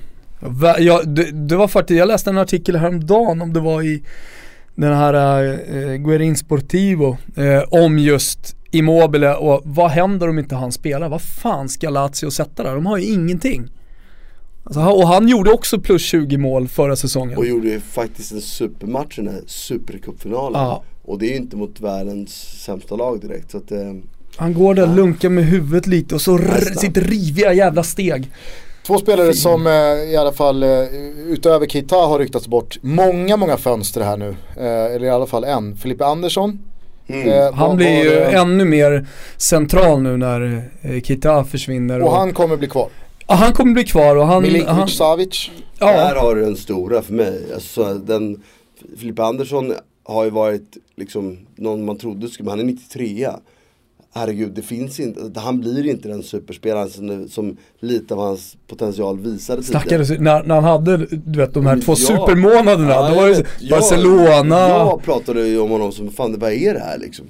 Ja, 0.78 1.02
det, 1.02 1.30
det 1.48 1.56
var 1.56 1.68
faktiskt, 1.68 1.98
jag 1.98 2.08
läste 2.08 2.30
en 2.30 2.38
artikel 2.38 2.76
häromdagen 2.76 3.42
om 3.42 3.52
det 3.52 3.60
var 3.60 3.82
i 3.82 4.02
den 4.74 4.92
här 4.96 5.14
eh, 5.74 5.94
Guerin 5.96 6.36
Sportivo 6.36 7.16
eh, 7.36 7.62
om 7.84 7.98
just 7.98 8.56
Immobile 8.70 9.34
och 9.34 9.60
vad 9.64 9.90
händer 9.90 10.28
om 10.28 10.38
inte 10.38 10.54
han 10.54 10.72
spelar? 10.72 11.08
Vad 11.08 11.22
fan 11.22 11.68
ska 11.68 11.90
Lazio 11.90 12.30
sätta 12.30 12.62
där? 12.62 12.74
De 12.74 12.86
har 12.86 12.98
ju 12.98 13.04
ingenting. 13.12 13.68
Alltså, 14.64 14.80
han- 14.80 14.92
och 14.92 15.08
han 15.08 15.28
gjorde 15.28 15.50
också 15.52 15.80
plus 15.80 16.02
20 16.02 16.36
mål 16.36 16.68
förra 16.68 16.96
säsongen. 16.96 17.38
Och 17.38 17.46
gjorde 17.46 17.68
ju 17.68 17.80
faktiskt 17.80 18.32
en 18.32 18.40
supermatch 18.40 19.18
i 19.18 19.22
den 19.22 19.34
här 19.34 19.42
supercupfinalen. 19.46 20.60
Ja. 20.60 20.82
Och 21.04 21.18
det 21.18 21.26
är 21.26 21.30
ju 21.30 21.36
inte 21.36 21.56
mot 21.56 21.80
världens 21.80 22.62
sämsta 22.64 22.96
lag 22.96 23.20
direkt. 23.20 23.50
Så 23.50 23.56
att, 23.58 23.72
eh, 23.72 23.78
Han 24.36 24.54
går 24.54 24.74
där, 24.74 24.86
lunkar 24.86 25.28
med 25.28 25.44
huvudet 25.44 25.86
lite 25.86 26.14
och 26.14 26.20
så 26.20 26.34
r- 26.38 26.60
snabb. 26.62 26.78
sitt 26.78 26.96
riviga 26.96 27.52
jävla 27.52 27.82
steg. 27.82 28.30
Två 28.86 28.98
spelare 28.98 29.34
som 29.34 29.66
eh, 29.66 29.72
i 30.12 30.16
alla 30.16 30.32
fall 30.32 30.62
eh, 30.62 30.68
utöver 31.26 31.66
Keita 31.66 31.96
har 31.96 32.18
ryktats 32.18 32.48
bort 32.48 32.78
många, 32.82 33.36
många 33.36 33.56
fönster 33.56 34.00
här 34.00 34.16
nu. 34.16 34.28
Eh, 34.56 34.94
eller 34.94 35.04
i 35.04 35.10
alla 35.10 35.26
fall 35.26 35.44
en. 35.44 35.76
Filippe 35.76 36.04
Andersson. 36.06 36.58
mm. 37.06 37.28
Eh, 37.28 37.54
Han 37.54 37.76
blir 37.76 37.96
var 37.96 38.04
ju 38.04 38.10
det- 38.10 38.24
ännu 38.24 38.64
mer 38.64 39.06
central 39.36 40.02
nu 40.02 40.16
när 40.16 40.62
eh, 40.82 41.00
Kita 41.00 41.44
försvinner. 41.44 42.02
Och 42.02 42.12
han 42.12 42.32
kommer 42.34 42.56
bli 42.56 42.68
kvar. 42.68 42.88
ja, 43.28 43.34
han 43.34 43.52
kommer 43.52 43.72
bli 43.72 43.84
kvar 43.84 44.16
och 44.16 44.26
han... 44.26 44.42
Milinkovic 44.42 44.78
han 44.78 44.88
Savic. 44.88 45.50
Där 45.78 45.86
ja, 46.14 46.20
har 46.20 46.34
du 46.34 46.40
den 46.44 46.56
stora 46.56 47.02
för 47.02 47.12
mig. 47.12 47.42
Alltså, 47.54 47.94
den, 47.94 48.42
Filippa 48.98 49.24
Andersson 49.24 49.72
har 50.04 50.24
ju 50.24 50.30
varit 50.30 50.76
liksom 50.96 51.38
någon 51.56 51.84
man 51.84 51.96
trodde 51.98 52.28
skulle, 52.28 52.44
men 52.44 52.58
han 52.58 52.68
är 52.68 52.72
93 52.72 53.28
Herregud, 54.14 54.52
det 54.52 54.62
finns 54.62 55.00
inte, 55.00 55.40
han 55.40 55.60
blir 55.60 55.86
inte 55.86 56.08
den 56.08 56.22
superspelaren 56.22 56.90
som, 56.90 57.28
som 57.28 57.56
lite 57.80 58.14
av 58.14 58.20
hans 58.20 58.56
potential 58.66 59.18
visade 59.18 59.62
tidigare. 59.62 59.82
snackades 59.82 60.10
när, 60.10 60.42
när 60.42 60.54
han 60.54 60.64
hade 60.64 60.96
du 61.06 61.38
vet 61.38 61.54
de 61.54 61.66
här 61.66 61.80
två 61.80 61.92
Ja. 61.92 61.96
supermånaderna. 61.96 62.90
Ja, 62.90 63.08
då 63.08 63.14
var 63.14 63.28
det 63.28 63.70
Barcelona. 63.70 64.58
Jag 64.58 65.02
pratade 65.02 65.48
ju 65.48 65.58
om 65.58 65.70
honom 65.70 65.92
som, 65.92 66.10
fan 66.10 66.38
vad 66.38 66.52
är 66.52 66.74
det 66.74 66.80
här 66.80 66.98
liksom? 66.98 67.26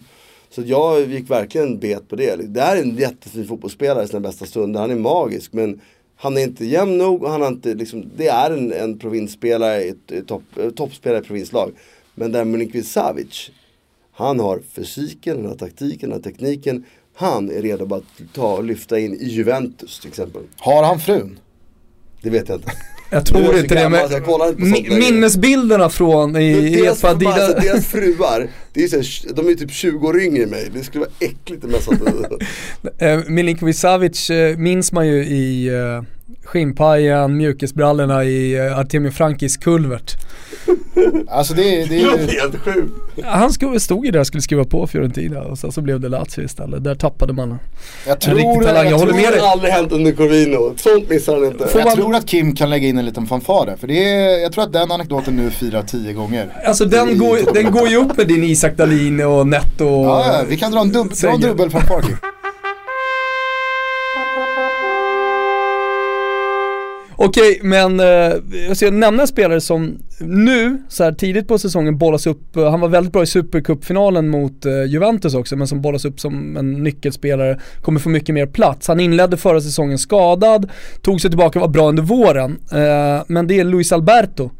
Så 0.50 0.62
jag 0.66 1.00
gick 1.10 1.30
verkligen 1.30 1.78
bet 1.78 2.08
på 2.08 2.16
det. 2.16 2.36
Det 2.54 2.60
här 2.60 2.76
är 2.76 2.82
en 2.82 2.96
jättefin 2.96 3.46
fotbollsspelare 3.46 4.04
i 4.04 4.08
sina 4.08 4.20
bästa 4.20 4.46
stunder, 4.46 4.80
han 4.80 4.90
är 4.90 4.94
magisk 4.96 5.52
men 5.52 5.80
han 6.16 6.36
är 6.36 6.42
inte 6.42 6.64
jämn 6.66 6.98
nog 6.98 7.22
och 7.22 7.30
han 7.30 7.40
har 7.40 7.48
inte 7.48 7.74
liksom, 7.74 8.04
det 8.16 8.28
är 8.28 8.50
en, 8.50 8.72
en 8.72 8.98
provinsspelare, 8.98 9.94
topp, 10.26 10.42
ett 10.56 10.76
toppspelare 10.76 11.20
i 11.20 11.24
provinslag. 11.24 11.70
Men 12.14 12.32
där 12.32 12.44
Milinkovic 12.44 12.92
Savic, 12.92 13.50
han 14.12 14.40
har 14.40 14.60
fysiken, 14.72 15.36
han 15.36 15.46
har 15.46 15.54
taktiken, 15.56 16.10
han 16.10 16.18
har 16.18 16.30
tekniken. 16.30 16.84
Han 17.14 17.50
är 17.50 17.62
redo 17.62 17.94
att 17.94 18.04
ta 18.34 18.56
och 18.56 18.64
lyfta 18.64 18.98
in 18.98 19.14
i 19.14 19.24
Juventus 19.28 20.00
till 20.00 20.08
exempel. 20.08 20.42
Har 20.56 20.82
han 20.84 21.00
frun? 21.00 21.38
Det 22.22 22.30
vet 22.30 22.48
jag 22.48 22.58
inte. 22.58 22.72
Jag 23.10 23.26
tror 23.26 23.56
inte 23.58 23.74
det 23.74 23.80
gammal 23.80 24.08
men 24.56 24.74
mi- 24.74 24.88
längre. 24.88 25.10
minnesbilderna 25.10 25.90
från 25.90 26.36
i 26.36 26.76
deras, 26.76 26.96
Espadilla. 26.96 27.30
alltså, 27.32 27.60
deras 27.60 27.86
fruar, 27.86 28.48
det 28.72 28.84
är 28.84 28.88
så 28.88 28.96
här, 28.96 29.34
de 29.34 29.48
är 29.48 29.54
typ 29.54 29.70
20 29.72 30.08
år 30.08 30.20
yngre 30.20 30.42
än 30.42 30.50
mig, 30.50 30.70
det 30.74 30.82
skulle 30.84 31.00
vara 31.04 31.10
äckligt 31.20 31.62
med 31.64 31.80
sånt. 31.82 32.00
Eh, 32.98 33.20
Milinkovic 33.28 33.78
Savic 33.78 34.30
eh, 34.30 34.56
minns 34.56 34.92
man 34.92 35.06
ju 35.08 35.24
i 35.24 35.68
eh, 35.68 36.02
skinnpajen, 36.44 37.36
mjukisbrallorna 37.36 38.24
i 38.24 38.60
Artemio 38.60 39.10
Frankis 39.10 39.56
kulvert. 39.56 40.12
Alltså 41.28 41.54
det, 41.54 41.62
är- 41.82 41.86
det 41.86 41.94
Det 41.94 41.94
är 42.02 42.18
ju... 42.18 42.40
helt 42.40 42.56
sjukt. 42.56 42.92
Han 43.24 43.52
stod 43.80 44.04
ju 44.06 44.10
där 44.10 44.20
och 44.20 44.26
skulle 44.26 44.42
skriva 44.42 44.64
på 44.64 44.86
Fiorentina 44.86 45.40
och 45.42 45.58
sen 45.58 45.72
så 45.72 45.80
blev 45.80 46.00
det 46.00 46.08
Lazio 46.08 46.44
istället. 46.44 46.84
Där 46.84 46.94
tappade 46.94 47.32
man 47.32 47.58
Jag 48.06 48.20
tror, 48.20 48.34
riktig 48.34 48.62
talang, 48.66 48.84
jag 48.84 48.92
jag, 48.92 48.98
håller 48.98 49.12
med 49.12 49.22
Det 49.24 49.30
dig. 49.30 49.40
har 49.40 49.48
aldrig 49.52 49.72
hänt 49.72 49.92
under 49.92 50.12
Corvino, 50.12 50.74
sånt 50.76 51.08
missar 51.10 51.34
han 51.34 51.44
inte. 51.44 51.66
Får 51.66 51.80
jag 51.80 51.88
man- 51.88 51.96
tror 51.96 52.14
att 52.14 52.26
Kim 52.26 52.54
kan 52.54 52.70
lägga 52.70 52.88
in 52.88 52.98
en 52.98 53.04
liten 53.04 53.26
fanfar 53.26 53.66
där. 53.66 53.76
För 53.76 53.86
det 53.86 54.04
är, 54.04 54.38
jag 54.42 54.52
tror 54.52 54.64
att 54.64 54.72
den 54.72 54.90
anekdoten 54.92 55.36
nu 55.36 55.50
firar 55.50 55.82
tio 55.82 56.12
gånger. 56.12 56.52
Alltså 56.66 56.84
den 56.84 57.18
går, 57.18 57.54
den 57.54 57.72
går 57.72 57.88
ju 57.88 57.96
upp 57.96 58.16
med 58.16 58.28
din 58.28 58.44
Isak 58.62 58.76
Dahlin 58.76 59.20
och 59.20 59.46
Netto. 59.46 60.04
Ja, 60.04 60.24
ja, 60.26 60.44
vi 60.48 60.56
kan 60.56 60.72
dra 60.72 60.80
en, 60.80 60.88
dub, 60.88 61.06
dra 61.06 61.10
en 61.10 61.16
Säger. 61.16 61.38
dubbelfanfar 61.38 62.02
Kim. 62.02 62.16
Okej, 67.16 67.60
men 67.62 68.00
eh, 68.00 68.06
jag 68.68 68.76
ska 68.76 68.90
nämna 68.90 69.22
en 69.22 69.28
spelare 69.28 69.60
som 69.60 69.98
nu, 70.20 70.82
så 70.88 71.04
här 71.04 71.12
tidigt 71.12 71.48
på 71.48 71.58
säsongen 71.58 71.98
bollas 71.98 72.26
upp, 72.26 72.56
eh, 72.56 72.70
han 72.70 72.80
var 72.80 72.88
väldigt 72.88 73.12
bra 73.12 73.22
i 73.22 73.26
Supercupfinalen 73.26 74.28
mot 74.28 74.66
eh, 74.66 74.84
Juventus 74.84 75.34
också, 75.34 75.56
men 75.56 75.66
som 75.66 75.80
bollas 75.80 76.04
upp 76.04 76.20
som 76.20 76.56
en 76.56 76.72
nyckelspelare, 76.72 77.60
kommer 77.80 78.00
få 78.00 78.08
mycket 78.08 78.34
mer 78.34 78.46
plats. 78.46 78.88
Han 78.88 79.00
inledde 79.00 79.36
förra 79.36 79.60
säsongen 79.60 79.98
skadad, 79.98 80.70
tog 81.00 81.20
sig 81.20 81.30
tillbaka 81.30 81.58
och 81.58 81.60
var 81.60 81.68
bra 81.68 81.88
under 81.88 82.02
våren. 82.02 82.58
Eh, 82.72 83.24
men 83.26 83.46
det 83.46 83.60
är 83.60 83.64
Luis 83.64 83.92
Alberto. 83.92 84.50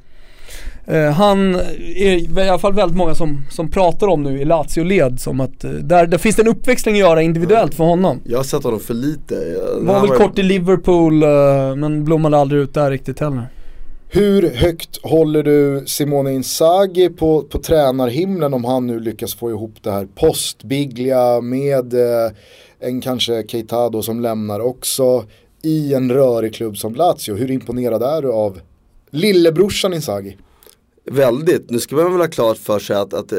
Eh, 0.87 1.11
han 1.11 1.55
är 1.55 2.39
i 2.45 2.49
alla 2.49 2.59
fall 2.59 2.75
väldigt 2.75 2.97
många 2.97 3.15
som, 3.15 3.45
som 3.51 3.71
pratar 3.71 4.07
om 4.07 4.23
nu 4.23 4.41
i 4.41 4.45
Lazio-led 4.45 5.21
som 5.21 5.41
att 5.41 5.65
eh, 5.65 5.71
där, 5.71 6.07
där 6.07 6.19
finns 6.19 6.37
det 6.37 6.43
en 6.43 6.49
uppväxling 6.49 6.95
att 6.95 7.01
göra 7.01 7.23
individuellt 7.23 7.75
för 7.75 7.85
honom. 7.85 8.21
Jag 8.25 8.39
har 8.39 8.45
sett 8.45 8.65
honom 8.65 8.81
för 8.81 8.95
lite. 8.95 9.35
Jag, 9.35 9.81
Var 9.81 10.01
väl 10.01 10.19
kort 10.19 10.39
i 10.39 10.43
Liverpool 10.43 11.23
eh, 11.23 11.29
men 11.77 12.05
blommade 12.05 12.37
aldrig 12.39 12.63
ut 12.63 12.75
där 12.75 12.91
riktigt 12.91 13.21
heller. 13.21 13.49
Hur 14.09 14.51
högt 14.55 14.99
håller 15.03 15.43
du 15.43 15.83
Simone 15.87 16.33
Inzaghi 16.33 17.09
på, 17.09 17.43
på 17.43 17.59
tränarhimlen 17.59 18.55
om 18.55 18.65
han 18.65 18.87
nu 18.87 19.01
lyckas 19.01 19.35
få 19.35 19.51
ihop 19.51 19.75
det 19.83 19.91
här 19.91 20.09
post-Biglia 20.15 21.41
med 21.41 21.95
eh, 21.95 22.33
en 22.81 23.01
kanske 23.01 23.45
Keitado 23.49 24.03
som 24.03 24.21
lämnar 24.21 24.61
också 24.61 25.25
i 25.63 25.95
en 25.95 26.13
rörig 26.13 26.55
klubb 26.55 26.77
som 26.77 26.95
Lazio. 26.95 27.35
Hur 27.35 27.51
imponerad 27.51 28.03
är 28.03 28.23
du 28.23 28.33
av 28.33 28.61
lillebrorsan 29.11 29.95
Inzaghi? 29.95 30.37
Väldigt, 31.05 31.71
nu 31.71 31.81
ska 31.81 31.97
man 31.97 32.13
väl 32.13 32.21
ha 32.21 32.29
klart 32.29 32.59
för 32.59 32.79
sig 32.79 32.97
att, 32.97 33.15
att 33.15 33.33
eh, 33.33 33.39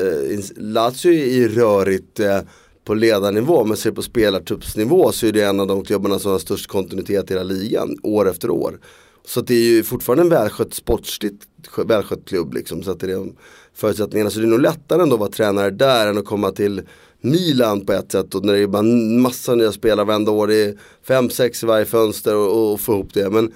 Lazio 0.56 1.14
är 1.14 1.48
rörigt 1.49 2.19
eh, 2.19 2.40
på 2.85 2.94
ledarnivå 2.94 3.64
men 3.64 3.77
ser 3.77 3.91
på 3.91 4.02
spelartruppsnivå 4.02 5.11
så 5.11 5.26
är 5.26 5.31
det 5.31 5.44
en 5.44 5.60
av 5.60 5.68
de 5.68 5.84
klubbarna 5.84 6.19
som 6.19 6.31
har 6.31 6.40
störst 6.40 6.68
kontinuitet 6.68 7.31
i 7.31 7.34
hela 7.34 7.44
ligan 7.44 7.98
år 8.03 8.30
efter 8.30 8.49
år. 8.49 8.80
Så 9.26 9.40
att 9.40 9.48
det 9.48 9.53
är 9.53 9.64
ju 9.64 9.84
fortfarande 9.84 10.23
en 10.23 10.30
välskött 10.30 10.73
sportsligt 10.73 11.41
välskött 11.85 12.26
klubb 12.26 12.53
liksom 12.53 12.84
så 12.84 12.91
att 12.91 12.99
det 12.99 13.11
är 13.11 13.15
de 13.15 13.35
förutsättningarna. 13.73 14.30
Så 14.30 14.40
det 14.40 14.45
är 14.45 14.49
nog 14.49 14.61
lättare 14.61 15.02
ändå 15.02 15.15
att 15.15 15.19
vara 15.19 15.31
tränare 15.31 15.69
där 15.69 16.07
än 16.07 16.18
att 16.18 16.26
komma 16.26 16.52
till 16.52 16.81
Milan 17.22 17.85
på 17.85 17.94
ett 17.94 18.11
sätt 18.11 18.35
och 18.35 18.45
när 18.45 18.53
det 18.53 18.60
är 18.60 18.68
bara 18.68 18.81
massa 19.22 19.56
nya 19.56 19.72
spelare 19.72 20.06
varenda 20.06 20.31
år. 20.31 20.48
Det 20.48 20.64
är 20.64 20.77
fem, 21.07 21.30
sex 21.30 21.64
i 21.64 21.65
varje 21.65 21.85
fönster 21.85 22.35
och, 22.35 22.73
och 22.73 22.80
få 22.80 22.94
ihop 22.94 23.14
det. 23.14 23.30
Men 23.30 23.52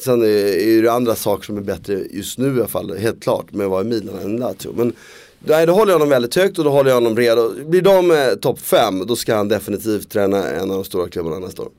Sen 0.00 0.22
är 0.22 0.26
är 0.26 0.82
det 0.82 0.92
andra 0.92 1.14
saker 1.14 1.44
som 1.44 1.56
är 1.56 1.60
bättre 1.60 2.00
just 2.10 2.38
nu 2.38 2.56
i 2.56 2.58
alla 2.58 2.68
fall, 2.68 2.98
helt 2.98 3.22
klart, 3.22 3.52
med 3.52 3.64
att 3.64 3.70
vara 3.70 3.80
i 3.80 3.84
Milan 3.84 4.18
än 4.18 4.36
Lazio. 4.36 4.72
Men 4.74 4.92
nej, 5.38 5.66
då 5.66 5.72
håller 5.72 5.92
jag 5.92 5.98
honom 5.98 6.08
väldigt 6.08 6.36
högt 6.36 6.58
och 6.58 6.64
då 6.64 6.70
håller 6.70 6.90
jag 6.90 6.96
honom 6.96 7.16
redo. 7.16 7.50
Blir 7.66 7.82
de 7.82 8.10
eh, 8.10 8.34
topp 8.40 8.58
5, 8.60 9.06
då 9.06 9.16
ska 9.16 9.36
han 9.36 9.48
definitivt 9.48 10.10
träna 10.10 10.48
en 10.48 10.70
av 10.70 10.76
de 10.76 10.84
stora 10.84 11.08
klubbarna 11.08 11.38
nästa 11.38 11.62
år. 11.62 11.70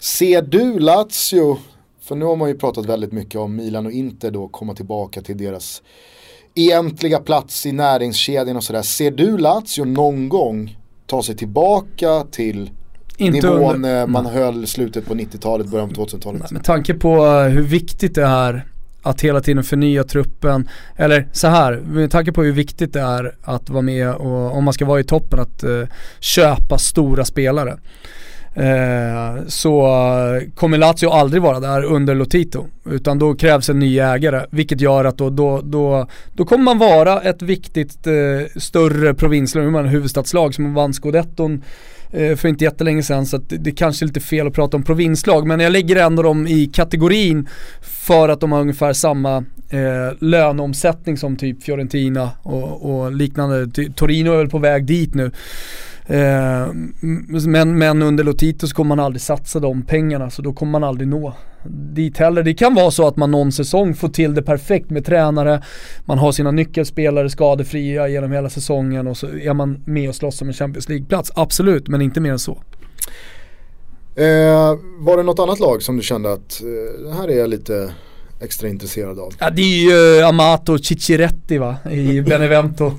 Ser 0.00 0.42
du 0.42 0.78
Lazio, 0.78 1.58
för 2.00 2.16
nu 2.16 2.24
har 2.24 2.36
man 2.36 2.48
ju 2.48 2.58
pratat 2.58 2.86
väldigt 2.86 3.12
mycket 3.12 3.36
om 3.36 3.56
Milan 3.56 3.86
och 3.86 3.92
Inter 3.92 4.30
då 4.30 4.48
komma 4.48 4.74
tillbaka 4.74 5.22
till 5.22 5.38
deras 5.38 5.82
egentliga 6.54 7.18
plats 7.18 7.66
i 7.66 7.72
näringskedjan 7.72 8.56
och 8.56 8.64
sådär. 8.64 8.82
Ser 8.82 9.10
du 9.10 9.38
Lazio 9.38 9.84
någon 9.84 10.28
gång 10.28 10.78
ta 11.06 11.22
sig 11.22 11.36
tillbaka 11.36 12.24
till 12.30 12.70
inte 13.18 13.50
nivån 13.50 13.74
under- 13.74 14.00
eh, 14.00 14.06
man 14.06 14.26
höll 14.26 14.66
slutet 14.66 15.06
på 15.06 15.14
90-talet, 15.14 15.66
början 15.66 15.88
på 15.88 15.94
2000-talet? 15.94 16.50
Med 16.50 16.64
tanke 16.64 16.94
på 16.94 17.26
eh, 17.26 17.42
hur 17.42 17.62
viktigt 17.62 18.14
det 18.14 18.24
är 18.24 18.64
att 19.02 19.20
hela 19.20 19.40
tiden 19.40 19.64
förnya 19.64 20.04
truppen, 20.04 20.68
eller 20.96 21.26
så 21.32 21.46
här, 21.48 21.80
med 21.86 22.10
tanke 22.10 22.32
på 22.32 22.42
hur 22.42 22.52
viktigt 22.52 22.92
det 22.92 23.00
är 23.00 23.34
att 23.42 23.70
vara 23.70 23.82
med 23.82 24.14
och 24.14 24.56
om 24.56 24.64
man 24.64 24.74
ska 24.74 24.84
vara 24.84 25.00
i 25.00 25.04
toppen 25.04 25.40
att 25.40 25.62
eh, 25.64 25.82
köpa 26.20 26.78
stora 26.78 27.24
spelare. 27.24 27.78
Så 29.46 29.86
kommer 30.54 30.78
Lazio 30.78 31.08
aldrig 31.08 31.42
vara 31.42 31.60
där 31.60 31.82
under 31.84 32.14
Lotito. 32.14 32.66
Utan 32.90 33.18
då 33.18 33.34
krävs 33.34 33.68
en 33.68 33.78
ny 33.78 33.98
ägare. 33.98 34.46
Vilket 34.50 34.80
gör 34.80 35.04
att 35.04 35.18
då, 35.18 35.30
då, 35.30 35.60
då, 35.64 36.06
då 36.32 36.44
kommer 36.44 36.64
man 36.64 36.78
vara 36.78 37.20
ett 37.20 37.42
viktigt 37.42 38.06
eh, 38.06 38.12
större 38.60 39.14
provinslag, 39.14 39.82
huvudstadslag 39.86 40.54
som 40.54 40.74
vann 40.74 40.92
scudetton 40.92 41.62
Eh, 42.12 42.36
för 42.36 42.48
inte 42.48 42.64
jättelänge 42.64 43.02
sedan 43.02 43.26
så 43.26 43.36
att 43.36 43.48
det, 43.48 43.56
det 43.56 43.70
kanske 43.70 44.04
är 44.04 44.06
lite 44.06 44.20
fel 44.20 44.46
att 44.46 44.52
prata 44.52 44.76
om 44.76 44.82
provinslag 44.82 45.46
men 45.46 45.60
jag 45.60 45.72
lägger 45.72 45.96
ändå 45.96 46.22
dem 46.22 46.46
i 46.46 46.66
kategorin 46.66 47.48
för 47.80 48.28
att 48.28 48.40
de 48.40 48.52
har 48.52 48.60
ungefär 48.60 48.92
samma 48.92 49.36
eh, 49.70 50.16
löneomsättning 50.18 51.16
som 51.16 51.36
typ 51.36 51.62
Fiorentina 51.62 52.30
och, 52.42 52.90
och 52.90 53.12
liknande. 53.12 53.66
Torino 53.94 54.32
är 54.32 54.36
väl 54.36 54.48
på 54.48 54.58
väg 54.58 54.84
dit 54.84 55.14
nu. 55.14 55.30
Eh, 56.10 56.72
men, 57.46 57.78
men 57.78 58.02
under 58.02 58.24
Lotito 58.24 58.66
så 58.66 58.74
kommer 58.74 58.96
man 58.96 59.04
aldrig 59.04 59.20
satsa 59.20 59.60
de 59.60 59.82
pengarna 59.82 60.30
så 60.30 60.42
då 60.42 60.52
kommer 60.52 60.72
man 60.72 60.84
aldrig 60.84 61.08
nå 61.08 61.34
dit 61.64 62.18
heller. 62.18 62.42
Det 62.42 62.54
kan 62.54 62.74
vara 62.74 62.90
så 62.90 63.06
att 63.06 63.16
man 63.16 63.30
någon 63.30 63.52
säsong 63.52 63.94
får 63.94 64.08
till 64.08 64.34
det 64.34 64.42
perfekt 64.42 64.90
med 64.90 65.04
tränare, 65.04 65.62
man 66.04 66.18
har 66.18 66.32
sina 66.32 66.50
nyckelspelare 66.50 67.30
skadefria 67.30 68.08
genom 68.08 68.32
hela 68.32 68.50
säsongen 68.50 69.06
och 69.06 69.16
så 69.16 69.26
är 69.26 69.54
man 69.54 69.82
med 69.86 70.08
och 70.08 70.14
slåss 70.14 70.42
om 70.42 70.48
en 70.48 70.54
Champions 70.54 70.88
League-plats. 70.88 71.32
Absolut, 71.34 71.88
men 71.88 72.02
inte 72.02 72.20
mer 72.20 72.32
än 72.32 72.38
så. 72.38 72.62
Eh, 74.14 74.78
var 74.98 75.16
det 75.16 75.22
något 75.22 75.38
annat 75.38 75.60
lag 75.60 75.82
som 75.82 75.96
du 75.96 76.02
kände 76.02 76.32
att 76.32 76.62
eh, 76.62 77.04
det 77.04 77.14
här 77.14 77.28
är 77.28 77.38
jag 77.38 77.50
lite 77.50 77.92
extra 78.40 78.68
intresserad 78.68 79.18
av? 79.18 79.34
Ja 79.38 79.50
det 79.50 79.62
är 79.62 79.90
ju 79.90 80.20
eh, 80.20 80.28
Amato 80.28 80.78
Cicciretti 80.78 81.58
va, 81.58 81.76
i 81.90 82.20
Benevento. 82.28 82.92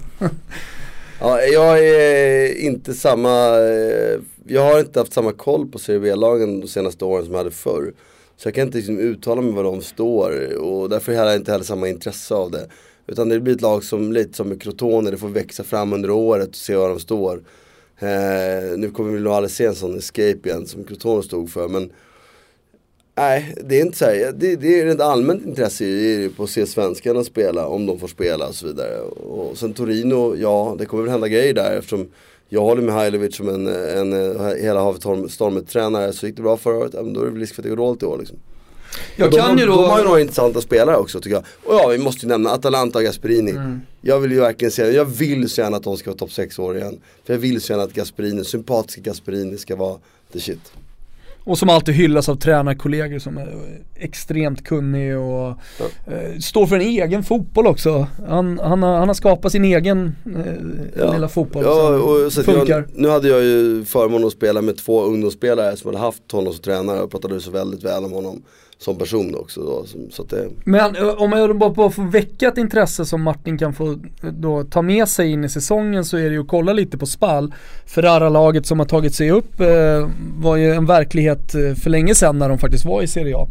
Ja, 1.22 1.42
jag 1.42 1.80
är 1.86 2.58
inte 2.58 2.94
samma, 2.94 3.60
eh, 3.60 4.20
jag 4.48 4.62
har 4.62 4.80
inte 4.80 5.00
haft 5.00 5.14
samma 5.14 5.32
koll 5.32 5.68
på 5.68 5.80
Serie 5.80 6.00
B-lagen 6.00 6.60
de 6.60 6.68
senaste 6.68 7.06
åren 7.06 7.26
som 7.26 7.34
jag 7.34 7.38
hade 7.38 7.52
förr. 7.52 7.94
Så 8.38 8.48
jag 8.48 8.56
kan 8.56 8.68
inte 8.68 8.78
liksom 8.78 9.00
uttala 9.00 9.42
mig 9.42 9.54
var 9.54 9.64
de 9.64 9.82
står 9.82 10.58
och 10.58 10.90
därför 10.90 11.16
har 11.16 11.26
jag 11.26 11.36
inte 11.36 11.52
heller 11.52 11.66
samma 11.66 11.88
intresse 11.88 12.34
av 12.36 12.52
det. 12.52 12.68
Utan 13.08 13.30
det 13.30 13.40
blir 13.40 13.56
ett 13.56 13.62
lag 13.62 13.84
som, 13.84 14.14
lite 14.14 14.34
som 14.34 14.50
med 14.50 14.62
Crotone, 14.62 15.12
det 15.12 15.18
får 15.18 15.28
växa 15.28 15.64
fram 15.64 15.94
under 15.94 16.12
året 16.12 16.50
och 16.50 16.56
se 16.56 16.76
var 16.76 16.90
de 16.90 17.00
står. 17.00 17.44
Eh, 18.00 18.78
nu 18.78 18.92
kommer 18.94 19.12
vi 19.12 19.20
nog 19.20 19.34
aldrig 19.34 19.52
se 19.52 19.66
en 19.66 19.76
sån 19.76 19.98
escape 19.98 20.40
igen 20.50 20.66
som 20.66 20.84
Crotone 20.84 21.24
stod 21.24 21.52
för 21.52 21.68
men 21.68 21.92
Nej, 23.20 23.56
det 23.64 23.78
är 23.78 23.82
inte 23.82 23.98
så 23.98 24.06
här, 24.06 24.32
det, 24.36 24.56
det 24.56 24.80
är 24.82 24.86
ett 24.88 25.02
allmänt 25.02 25.46
intresse 25.46 25.86
i- 25.86 26.30
på 26.38 26.44
att 26.44 26.50
se 26.50 26.66
svenskarna 26.66 27.24
spela, 27.24 27.68
om 27.68 27.86
de 27.86 28.00
får 28.00 28.08
spela 28.08 28.48
och 28.48 28.56
så 28.56 28.68
vidare. 28.68 29.00
Och 29.02 29.58
sen 29.58 29.74
Torino, 29.74 30.36
ja 30.36 30.76
det 30.80 30.86
kommer 30.86 31.04
väl 31.04 31.12
hända 31.12 31.28
grejer 31.28 31.54
där 31.54 31.78
eftersom 31.78 32.08
jag 32.50 32.62
håller 32.62 32.82
med 32.82 32.94
Hajlovic 32.94 33.36
som 33.36 33.50
en, 33.50 33.68
en, 33.68 34.14
en 34.14 34.62
hela 34.62 34.80
havet 34.80 35.02
stormet-tränare. 35.32 36.14
Så 36.14 36.26
gick 36.28 36.36
det 36.36 36.42
bra 36.42 36.58
förra 36.58 36.78
året, 36.78 36.92
ja, 36.94 37.02
men 37.04 37.14
då 37.14 37.22
är 37.22 37.26
det 37.26 37.32
väl 37.32 37.40
risk 37.40 37.56
för 37.56 37.62
att 37.62 37.64
det 37.64 37.70
går 37.70 37.78
dåligt 37.78 38.04
i 38.04 38.06
år 38.06 38.18
liksom. 38.18 38.38
Jag 39.16 39.32
de, 39.32 39.38
kan 39.38 39.58
ju 39.58 39.66
de, 39.66 39.72
de 39.72 39.84
har 39.90 39.98
ju 39.98 40.04
då, 40.04 40.10
några 40.10 40.22
intressanta 40.22 40.62
spelare 40.62 40.98
också 40.98 41.20
tycker 41.20 41.36
jag. 41.36 41.44
Och 41.64 41.74
ja, 41.76 41.88
vi 41.88 41.98
måste 41.98 42.26
ju 42.26 42.30
nämna 42.30 42.50
Atalanta 42.50 43.00
och 43.00 43.06
Gasperini. 43.06 43.52
Mm. 43.52 43.82
Jag 44.02 44.20
vill 44.20 44.32
ju 44.32 44.40
verkligen 44.40 44.72
säga, 44.72 44.92
jag 44.92 45.06
vill 45.06 45.50
så 45.50 45.62
gärna 45.62 45.78
att 45.78 45.84
de 45.84 45.98
ska 45.98 46.10
vara 46.10 46.18
topp 46.18 46.32
6 46.32 46.60
år 46.60 46.78
igen. 46.78 47.00
För 47.26 47.34
jag 47.34 47.40
vill 47.40 47.62
så 47.62 47.74
gärna 47.74 47.84
att 47.84 47.94
Gasperini, 47.94 48.46
sympatiska 48.46 49.02
Gasperini 49.02 49.58
ska 49.58 49.76
vara 49.76 49.98
the 50.34 50.40
shit. 50.40 50.72
Och 51.44 51.58
som 51.58 51.70
alltid 51.70 51.96
hyllas 51.96 52.30
av 52.30 52.36
tränarkollegor 52.36 53.20
som 53.20 53.38
är 53.38 53.48
extremt 53.96 54.66
kunnig 54.66 55.18
och 55.18 55.48
eh, 56.08 56.40
står 56.42 56.68
för 56.68 56.76
en 56.76 56.82
egen 56.82 57.24
fotboll 57.24 57.68
också. 57.68 58.08
Han, 58.28 58.60
han, 58.60 58.84
har, 58.84 58.98
han 58.98 59.08
har 59.08 59.14
skapat 59.16 59.52
sin 59.52 59.66
egen 59.66 60.16
eh, 60.96 61.14
lilla 61.14 61.28
fotboll 61.28 61.64
Ja, 61.66 61.90
och 61.90 62.34
så 62.34 62.44
funkar. 62.44 62.76
jag, 62.76 62.84
nu 62.94 63.10
hade 63.10 63.28
jag 63.28 63.44
ju 63.44 63.86
förmånen 63.86 64.28
att 64.28 64.34
spela 64.34 64.62
med 64.62 64.78
två 64.78 65.02
ungdomsspelare 65.04 65.78
som 65.78 65.88
hade 65.88 66.06
haft 66.06 66.32
honom 66.32 66.54
som 66.54 66.62
tränare 66.62 67.02
och 67.02 67.12
pratade 67.12 67.42
så 67.42 67.52
väldigt 67.52 67.84
väl 67.84 68.06
om 68.06 68.12
honom 68.12 68.44
som 68.80 68.98
person 68.98 69.36
också. 69.36 69.62
Då, 69.62 69.86
som, 69.86 70.12
så 70.12 70.24
det, 70.24 70.48
Men 70.64 70.96
eh, 70.96 71.08
om 71.08 71.32
jag 71.32 71.58
bara, 71.58 71.70
bara 71.70 71.90
får 71.90 72.04
väcka 72.04 72.48
ett 72.48 72.58
intresse 72.58 73.06
som 73.06 73.22
Martin 73.22 73.58
kan 73.58 73.74
få 73.74 73.92
eh, 73.92 73.98
då 74.34 74.64
ta 74.64 74.82
med 74.82 75.08
sig 75.08 75.32
in 75.32 75.44
i 75.44 75.50
säsongen 75.50 76.06
så 76.06 76.18
är 76.18 76.24
det 76.24 76.30
ju 76.30 76.40
att 76.40 76.48
kolla 76.48 76.74
lite 76.74 76.98
på 76.98 77.06
Spal. 77.06 77.54
Ferrara-laget 77.86 78.66
som 78.66 78.80
har 78.80 78.86
tagit 78.86 79.16
sig 79.16 79.32
upp 79.32 79.60
eh, 79.60 80.10
var 80.38 80.56
ju 80.56 80.74
en 80.74 80.86
verklighet 80.86 81.56
eh, 81.56 81.74
för 81.74 81.90
länge 81.90 82.16
sedan 82.16 82.40
när 82.40 82.50
de 82.50 82.58
faktiskt 82.58 82.86
var 82.86 83.02
i 83.02 83.08
Serie 83.08 83.36
A. 83.38 83.48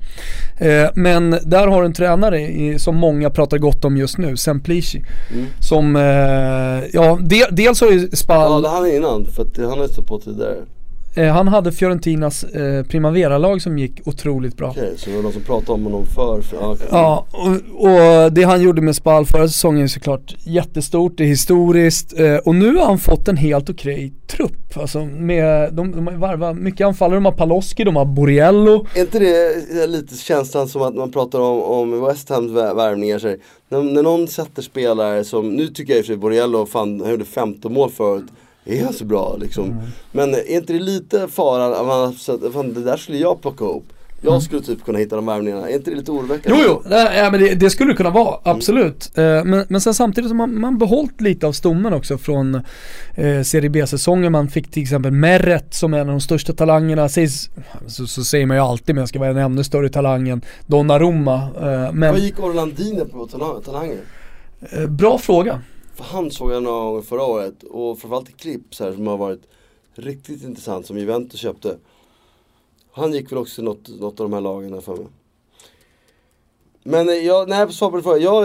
Eh, 0.58 0.90
men 0.94 1.30
där 1.30 1.66
har 1.66 1.80
du 1.80 1.86
en 1.86 1.94
tränare 1.94 2.40
i, 2.40 2.78
som 2.78 2.96
många 2.96 3.30
pratar 3.30 3.58
gott 3.58 3.84
om 3.84 3.96
just 3.96 4.18
nu, 4.18 4.36
Semplici. 4.36 5.02
Mm. 5.32 5.46
Som, 5.60 5.96
eh, 5.96 6.88
ja, 6.92 7.18
de, 7.20 7.44
dels 7.50 7.80
har 7.80 7.90
ju 7.90 8.10
Spal... 8.10 8.62
Ja, 8.64 8.70
han 8.70 8.86
innan, 8.86 9.26
för 9.26 9.42
att 9.42 9.56
han 9.56 9.78
har 9.78 9.82
ju 9.82 9.88
stått 9.88 10.06
på 10.06 10.20
tidigare. 10.20 10.56
Eh, 11.14 11.32
han 11.32 11.48
hade 11.48 11.72
Fiorentinas 11.72 12.44
eh, 12.44 12.84
Primavera-lag 12.84 13.62
som 13.62 13.78
gick 13.78 14.00
otroligt 14.04 14.56
bra. 14.56 14.70
Okej, 14.70 14.82
okay, 14.82 14.96
så 14.96 15.10
det 15.10 15.16
var 15.16 15.22
någon 15.22 15.32
som 15.32 15.42
pratade 15.42 15.72
om 15.72 15.84
honom 15.84 16.06
för? 16.06 16.40
för 16.40 16.70
okay. 16.70 16.86
Ja, 16.90 17.26
och, 17.30 17.84
och, 17.84 18.32
det 18.32 18.42
han 18.42 18.62
gjorde 18.62 18.82
med 18.82 18.96
Spal 18.96 19.26
förra 19.26 19.48
säsongen 19.48 19.84
är 19.84 19.88
såklart 19.88 20.34
jättestort, 20.38 21.12
det 21.16 21.24
är 21.24 21.28
historiskt 21.28 22.20
eh, 22.20 22.36
och 22.36 22.54
nu 22.54 22.76
har 22.76 22.86
han 22.86 22.98
fått 22.98 23.28
en 23.28 23.36
helt 23.36 23.70
okej 23.70 23.94
okay 23.94 24.10
trupp. 24.26 24.76
Alltså 24.76 25.04
med, 25.04 25.74
de, 25.74 25.92
de 25.92 26.06
har 26.06 26.14
varvat 26.14 26.56
mycket 26.56 26.86
anfallare, 26.86 27.16
de 27.16 27.24
har 27.24 27.32
Paloski, 27.32 27.84
de 27.84 27.96
har 27.96 28.04
Borriello. 28.04 28.86
Är 28.94 29.00
inte 29.00 29.18
det 29.18 29.86
lite 29.86 30.16
känslan 30.16 30.68
som 30.68 30.82
att 30.82 30.94
man 30.94 31.12
pratar 31.12 31.40
om, 31.40 31.62
om 31.62 32.04
West 32.04 32.28
Hams 32.28 32.52
värvningar? 32.52 33.36
När, 33.68 33.82
när 33.82 34.02
någon 34.02 34.28
sätter 34.28 34.62
spelare 34.62 35.24
som, 35.24 35.48
nu 35.48 35.68
tycker 35.68 35.92
jag 35.92 35.98
i 35.98 36.02
och 36.02 36.06
för 36.06 36.12
sig 36.12 36.16
Borriello, 36.16 36.66
fan, 36.66 37.00
han 37.00 37.10
gjorde 37.10 37.24
15 37.24 37.72
mål 37.72 37.90
förut 37.90 38.24
är 38.68 38.84
han 38.84 38.92
så 38.92 39.04
bra 39.04 39.36
liksom? 39.40 39.64
Mm. 39.64 39.84
Men 40.12 40.34
är 40.34 40.50
inte 40.56 40.72
det 40.72 40.78
lite 40.80 41.28
faran 41.28 41.72
att 41.72 41.86
man 41.86 42.14
fan 42.52 42.74
det 42.74 42.84
där 42.84 42.96
skulle 42.96 43.18
jag 43.18 43.42
plocka 43.42 43.64
ihop. 43.64 43.84
Jag 44.20 44.30
mm. 44.30 44.40
skulle 44.40 44.62
typ 44.62 44.84
kunna 44.84 44.98
hitta 44.98 45.16
de 45.16 45.26
värvningarna, 45.26 45.70
är 45.70 45.74
inte 45.74 45.90
det 45.90 45.96
lite 45.96 46.10
oroväckande? 46.10 46.62
Jo, 46.66 46.82
jo, 46.84 46.90
ja, 46.90 47.30
men 47.30 47.40
det, 47.40 47.54
det 47.54 47.70
skulle 47.70 47.92
det 47.92 47.96
kunna 47.96 48.10
vara, 48.10 48.40
absolut. 48.42 49.12
Mm. 49.14 49.50
men, 49.50 49.66
men 49.68 49.80
sen 49.80 49.94
samtidigt 49.94 50.30
har 50.30 50.36
man, 50.36 50.60
man 50.60 50.78
behållit 50.78 51.20
lite 51.20 51.46
av 51.46 51.52
stommen 51.52 51.92
också 51.92 52.18
från 52.18 52.54
eh, 53.14 53.42
Serie 53.42 53.70
B-säsongen. 53.70 54.32
Man 54.32 54.48
fick 54.48 54.70
till 54.70 54.82
exempel 54.82 55.12
Meret 55.12 55.74
som 55.74 55.94
är 55.94 55.98
en 55.98 56.08
av 56.08 56.12
de 56.12 56.20
största 56.20 56.52
talangerna. 56.52 57.08
Sägs, 57.08 57.50
så, 57.86 58.06
så 58.06 58.24
säger 58.24 58.46
man 58.46 58.56
ju 58.56 58.62
alltid, 58.62 58.94
men 58.94 59.02
jag 59.02 59.08
ska 59.08 59.18
vara 59.18 59.30
en 59.30 59.36
ännu 59.36 59.64
större 59.64 59.88
talang 59.88 60.28
än 60.28 60.42
Donnarumma. 60.66 61.34
Eh, 61.34 61.92
men... 61.92 62.12
Vad 62.12 62.20
gick 62.20 62.40
Orlandini 62.40 63.04
på 63.04 63.26
talanger? 63.64 63.98
Eh, 64.60 64.86
bra 64.86 65.18
fråga. 65.18 65.60
För 65.98 66.04
han 66.04 66.30
såg 66.30 66.50
jag 66.52 66.62
några 66.62 66.84
gånger 66.84 67.02
förra 67.02 67.24
året 67.24 67.62
och 67.62 67.98
framförallt 67.98 68.30
i 68.30 68.32
klipp 68.32 68.74
så 68.74 68.84
här, 68.84 68.92
som 68.92 69.06
har 69.06 69.16
varit 69.16 69.42
riktigt 69.94 70.42
intressant 70.44 70.86
som 70.86 70.98
Juventus 70.98 71.40
köpte. 71.40 71.78
Han 72.92 73.12
gick 73.12 73.32
väl 73.32 73.38
också 73.38 73.54
till 73.54 73.64
något, 73.64 73.88
något 73.88 74.20
av 74.20 74.30
de 74.30 74.32
här 74.32 74.40
lagen 74.40 74.82
för 74.82 74.96
mig. 74.96 75.06
Men 76.82 77.08
eh, 77.08 77.14
jag, 77.14 77.48
nej 77.48 77.72
svar 77.72 77.90
på 77.90 77.96
din 77.96 78.02
fråga, 78.02 78.18
jag, 78.18 78.38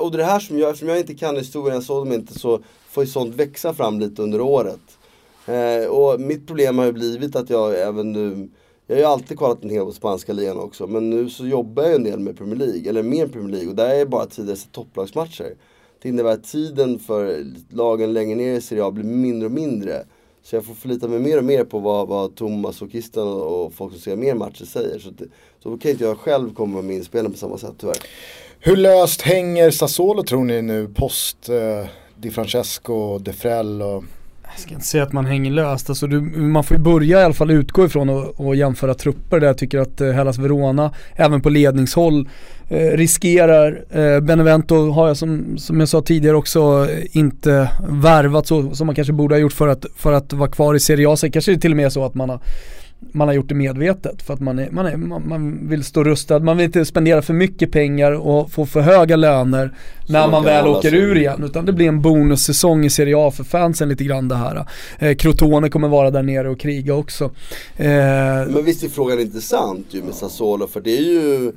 och 0.00 0.10
det 0.10 0.16
är 0.16 0.18
det 0.18 0.24
här 0.24 0.40
som 0.40 0.58
jag, 0.58 0.70
eftersom 0.70 0.88
jag 0.88 0.98
inte 0.98 1.14
kan 1.14 1.36
historien, 1.36 1.74
jag 1.74 1.84
såg 1.84 2.06
dem 2.06 2.12
inte, 2.12 2.38
så 2.38 2.60
får 2.88 3.04
ju 3.04 3.10
sånt 3.10 3.34
växa 3.34 3.74
fram 3.74 4.00
lite 4.00 4.22
under 4.22 4.40
året. 4.40 4.98
Eh, 5.46 5.86
och 5.86 6.20
mitt 6.20 6.46
problem 6.46 6.78
har 6.78 6.84
ju 6.84 6.92
blivit 6.92 7.36
att 7.36 7.50
jag 7.50 7.80
även 7.80 8.12
nu, 8.12 8.48
jag 8.86 8.96
har 8.96 9.00
ju 9.00 9.06
alltid 9.06 9.38
kollat 9.38 9.64
en 9.64 9.70
hel 9.70 9.84
på 9.84 9.92
spanska 9.92 10.32
ligan 10.32 10.58
också, 10.58 10.86
men 10.86 11.10
nu 11.10 11.30
så 11.30 11.46
jobbar 11.46 11.82
jag 11.82 11.94
en 11.94 12.04
del 12.04 12.20
med 12.20 12.38
Premier 12.38 12.56
League, 12.56 12.88
eller 12.88 13.02
mer 13.02 13.26
Premier 13.26 13.52
League, 13.52 13.68
och 13.68 13.76
där 13.76 13.88
är 13.88 13.98
det 13.98 14.06
bara 14.06 14.26
tidigare 14.26 14.58
topplagsmatcher. 14.72 15.54
Det 16.02 16.08
innebär 16.08 16.32
att 16.32 16.44
tiden 16.44 16.98
för 16.98 17.44
lagen 17.68 18.12
längre 18.12 18.34
ner 18.34 18.54
i 18.54 18.60
Serie 18.60 18.84
A 18.84 18.90
blir 18.90 19.04
mindre 19.04 19.46
och 19.46 19.52
mindre. 19.52 20.04
Så 20.42 20.56
jag 20.56 20.64
får 20.64 20.74
förlita 20.74 21.08
mig 21.08 21.18
mer 21.18 21.38
och 21.38 21.44
mer 21.44 21.64
på 21.64 21.78
vad, 21.78 22.08
vad 22.08 22.34
Thomas 22.36 22.82
och 22.82 22.90
Christian 22.90 23.28
och 23.28 23.72
folk 23.72 23.92
som 23.92 24.00
ser 24.00 24.16
mer 24.16 24.34
matcher 24.34 24.64
säger. 24.64 24.98
Så, 24.98 25.10
det, 25.10 25.24
så 25.62 25.68
då 25.68 25.78
kan 25.78 25.90
inte 25.90 26.04
jag 26.04 26.18
själv 26.18 26.54
komma 26.54 26.82
med 26.82 26.96
inspelen 26.96 27.32
på 27.32 27.38
samma 27.38 27.58
sätt 27.58 27.74
tyvärr. 27.78 27.96
Hur 28.60 28.76
löst 28.76 29.22
hänger 29.22 29.70
Sassuolo 29.70 30.22
tror 30.22 30.44
ni 30.44 30.62
nu 30.62 30.88
post 30.88 31.48
eh, 31.48 31.86
Di 32.16 32.30
Francesco, 32.30 33.18
De 33.18 33.32
Frel 33.32 33.82
och 33.82 34.04
jag 34.54 34.60
ska 34.60 34.74
inte 34.74 34.86
säga 34.86 35.02
att 35.02 35.12
man 35.12 35.26
hänger 35.26 35.50
löst, 35.50 35.88
alltså 35.88 36.06
du, 36.06 36.20
man 36.20 36.64
får 36.64 36.76
ju 36.76 36.82
börja 36.82 37.20
i 37.20 37.24
alla 37.24 37.34
fall 37.34 37.50
utgå 37.50 37.84
ifrån 37.84 38.08
och, 38.08 38.40
och 38.46 38.56
jämföra 38.56 38.94
trupper 38.94 39.40
där 39.40 39.46
jag 39.46 39.58
tycker 39.58 39.78
att 39.78 40.00
eh, 40.00 40.10
Hellas 40.10 40.38
Verona, 40.38 40.90
även 41.16 41.40
på 41.40 41.50
ledningshåll, 41.50 42.28
eh, 42.68 42.96
riskerar. 42.96 43.84
Eh, 43.90 44.20
Benevento 44.20 44.90
har 44.90 45.08
jag 45.08 45.16
som, 45.16 45.58
som 45.58 45.80
jag 45.80 45.88
sa 45.88 46.02
tidigare 46.02 46.36
också 46.36 46.88
eh, 46.90 47.16
inte 47.16 47.70
värvat 47.88 48.46
så 48.46 48.74
som 48.74 48.86
man 48.86 48.96
kanske 48.96 49.12
borde 49.12 49.34
ha 49.34 49.40
gjort 49.40 49.52
för 49.52 49.68
att, 49.68 49.86
för 49.96 50.12
att 50.12 50.32
vara 50.32 50.50
kvar 50.50 50.74
i 50.74 50.80
Serie 50.80 51.08
A. 51.08 51.16
Sen 51.16 51.32
kanske 51.32 51.52
det 51.52 51.60
till 51.60 51.70
och 51.70 51.76
med 51.76 51.86
är 51.86 51.90
så 51.90 52.04
att 52.04 52.14
man 52.14 52.30
har 52.30 52.40
man 53.12 53.28
har 53.28 53.34
gjort 53.34 53.48
det 53.48 53.54
medvetet 53.54 54.22
för 54.22 54.34
att 54.34 54.40
man, 54.40 54.58
är, 54.58 54.70
man, 54.70 54.86
är, 54.86 54.96
man, 54.96 55.68
vill 55.68 55.84
stå 55.84 56.04
rustad, 56.04 56.38
man 56.38 56.56
vill 56.56 56.64
inte 56.64 56.84
spendera 56.84 57.22
för 57.22 57.34
mycket 57.34 57.72
pengar 57.72 58.12
och 58.12 58.50
få 58.50 58.66
för 58.66 58.80
höga 58.80 59.16
löner 59.16 59.74
när 60.08 60.28
man 60.28 60.44
väl 60.44 60.66
åker 60.66 60.94
ur 60.94 61.16
igen. 61.16 61.44
Utan 61.44 61.66
det 61.66 61.72
blir 61.72 61.88
en 61.88 62.02
bonussäsong 62.02 62.84
i 62.84 62.90
Serie 62.90 63.16
A 63.16 63.30
för 63.30 63.44
fansen 63.44 63.88
lite 63.88 64.04
grann 64.04 64.28
det 64.28 64.36
här. 64.36 64.66
Eh, 64.98 65.16
Crotone 65.16 65.68
kommer 65.68 65.88
vara 65.88 66.10
där 66.10 66.22
nere 66.22 66.48
och 66.48 66.60
kriga 66.60 66.94
också. 66.94 67.24
Eh, 67.76 67.86
Men 67.86 68.64
visst 68.64 68.84
är 68.84 68.88
frågan 68.88 69.20
intressant 69.20 69.86
ju 69.90 70.02
med 70.02 70.14
Sassuolo 70.14 70.66
för 70.66 70.80
det 70.80 70.98
är 70.98 71.02
ju 71.02 71.52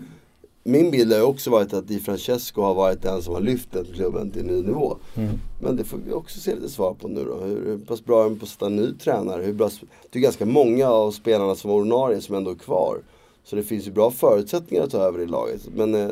min 0.68 0.92
bild 0.92 1.14
har 1.14 1.22
också 1.22 1.50
varit 1.50 1.74
att 1.74 1.88
Di 1.88 2.00
Francesco 2.00 2.62
har 2.62 2.74
varit 2.74 3.02
den 3.02 3.22
som 3.22 3.34
har 3.34 3.42
lyft 3.42 3.72
den 3.72 3.86
klubben 3.86 4.32
till 4.32 4.42
en 4.42 4.48
ny 4.48 4.62
nivå. 4.62 4.98
Mm. 5.16 5.40
Men 5.62 5.76
det 5.76 5.84
får 5.84 5.98
vi 5.98 6.14
också 6.14 6.40
se 6.40 6.56
lite 6.56 6.70
svar 6.70 6.94
på 6.94 7.08
nu 7.08 7.24
då. 7.24 7.40
Hur, 7.46 7.66
hur 7.66 7.78
pass 7.78 8.06
bra 8.06 8.20
är 8.26 8.30
de 8.30 8.40
på 8.40 8.44
att 8.44 8.50
sätta 8.50 8.66
en 8.66 8.76
ny 8.76 8.94
tränare? 8.94 9.44
Hur 9.44 9.54
bra, 9.54 9.70
det 10.10 10.20
är 10.20 10.24
ganska 10.24 10.46
många 10.46 10.90
av 10.90 11.12
spelarna 11.12 11.56
som 11.56 11.70
var 11.70 11.78
ordinarie 11.78 12.22
som 12.22 12.36
ändå 12.36 12.52
är 12.52 12.56
kvar. 12.56 12.98
Så 13.44 13.56
det 13.56 13.64
finns 13.64 13.88
ju 13.88 13.92
bra 13.92 14.12
förutsättningar 14.12 14.84
att 14.84 14.92
ta 14.92 14.98
över 14.98 15.20
i 15.20 15.26
laget. 15.26 15.62
Men 15.76 15.96
eh, 15.96 16.10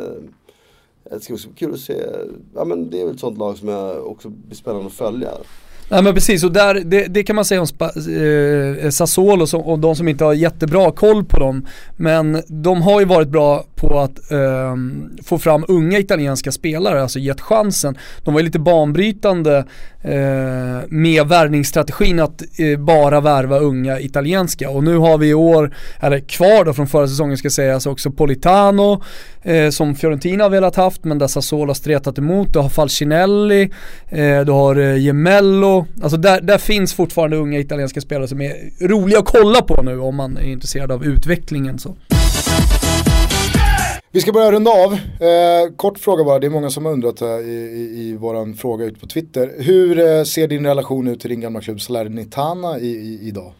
det 1.03 1.19
ska 1.19 1.33
också 1.33 1.47
bli 1.47 1.57
kul 1.57 1.73
att 1.73 1.79
se. 1.79 2.03
Ja 2.55 2.65
men 2.65 2.89
det 2.89 3.01
är 3.01 3.05
väl 3.05 3.13
ett 3.13 3.19
sånt 3.19 3.37
lag 3.37 3.57
som 3.57 3.67
jag 3.67 4.07
också 4.07 4.29
blir 4.29 4.55
spännande 4.55 4.87
att 4.87 4.93
följa. 4.93 5.31
Nej 5.89 6.03
men 6.03 6.13
precis, 6.13 6.43
och 6.43 6.51
där, 6.51 6.81
det, 6.85 7.05
det 7.05 7.23
kan 7.23 7.35
man 7.35 7.45
säga 7.45 7.61
om 7.61 7.67
Spa, 7.67 7.85
eh, 7.85 8.89
Sassuolo 8.89 9.47
som, 9.47 9.61
och 9.61 9.79
de 9.79 9.95
som 9.95 10.07
inte 10.07 10.23
har 10.23 10.33
jättebra 10.33 10.91
koll 10.91 11.25
på 11.25 11.39
dem. 11.39 11.67
Men 11.97 12.43
de 12.47 12.81
har 12.81 12.99
ju 12.99 13.05
varit 13.05 13.27
bra 13.27 13.65
på 13.75 13.99
att 13.99 14.31
eh, 14.31 14.75
få 15.25 15.37
fram 15.37 15.65
unga 15.67 15.99
italienska 15.99 16.51
spelare, 16.51 17.01
alltså 17.01 17.19
gett 17.19 17.41
chansen. 17.41 17.97
De 18.23 18.33
var 18.33 18.41
ju 18.41 18.45
lite 18.45 18.59
banbrytande 18.59 19.57
eh, 20.01 20.87
med 20.87 21.27
värvningsstrategin 21.27 22.19
att 22.19 22.41
eh, 22.59 22.79
bara 22.79 23.21
värva 23.21 23.59
unga 23.59 23.99
italienska. 23.99 24.69
Och 24.69 24.83
nu 24.83 24.97
har 24.97 25.17
vi 25.17 25.27
i 25.27 25.33
år, 25.33 25.75
eller 25.99 26.19
kvar 26.19 26.65
då 26.65 26.73
från 26.73 26.87
förra 26.87 27.07
säsongen 27.07 27.37
ska 27.37 27.49
sägas 27.49 27.85
också 27.85 28.11
Politano 28.11 29.03
eh, 29.43 29.69
som 29.69 29.95
Fiorentina 29.95 30.43
har 30.43 30.49
velat 30.49 30.75
haft 30.75 31.03
men 31.03 31.17
där 31.17 31.27
Sassuolo 31.27 31.69
har 31.69 31.73
stretat 31.73 32.17
emot. 32.17 32.53
Du 32.53 32.59
har 32.59 32.69
Falcinelli, 32.69 33.71
eh, 34.09 34.41
du 34.41 34.51
har 34.51 34.75
eh, 34.75 34.97
Gemello. 34.97 35.85
Alltså 36.03 36.17
där, 36.17 36.41
där 36.41 36.57
finns 36.57 36.93
fortfarande 36.93 37.37
unga 37.37 37.59
italienska 37.59 38.01
spelare 38.01 38.27
som 38.27 38.41
är 38.41 38.53
roliga 38.87 39.19
att 39.19 39.25
kolla 39.25 39.61
på 39.61 39.81
nu 39.81 39.99
om 39.99 40.15
man 40.15 40.37
är 40.37 40.51
intresserad 40.51 40.91
av 40.91 41.05
utvecklingen. 41.05 41.79
Så. 41.79 41.95
Vi 44.15 44.21
ska 44.21 44.31
börja 44.31 44.51
runda 44.51 44.71
av. 44.71 44.93
Eh, 44.93 45.75
kort 45.75 45.99
fråga 45.99 46.23
bara, 46.23 46.39
det 46.39 46.47
är 46.47 46.49
många 46.49 46.69
som 46.69 46.85
har 46.85 46.91
undrat 46.91 47.21
eh, 47.21 47.27
i, 47.27 47.51
i, 47.51 48.09
i 48.09 48.15
våran 48.15 48.53
fråga 48.53 48.85
ut 48.85 49.01
på 49.01 49.07
Twitter. 49.07 49.51
Hur 49.57 49.99
eh, 49.99 50.23
ser 50.23 50.47
din 50.47 50.65
relation 50.65 51.07
ut 51.07 51.19
till 51.19 51.29
din 51.29 51.41
gamla 51.41 51.61
klubb 51.61 51.81
Salernitana 51.81 52.79
i, 52.79 52.87
i, 52.87 53.19
idag? 53.21 53.53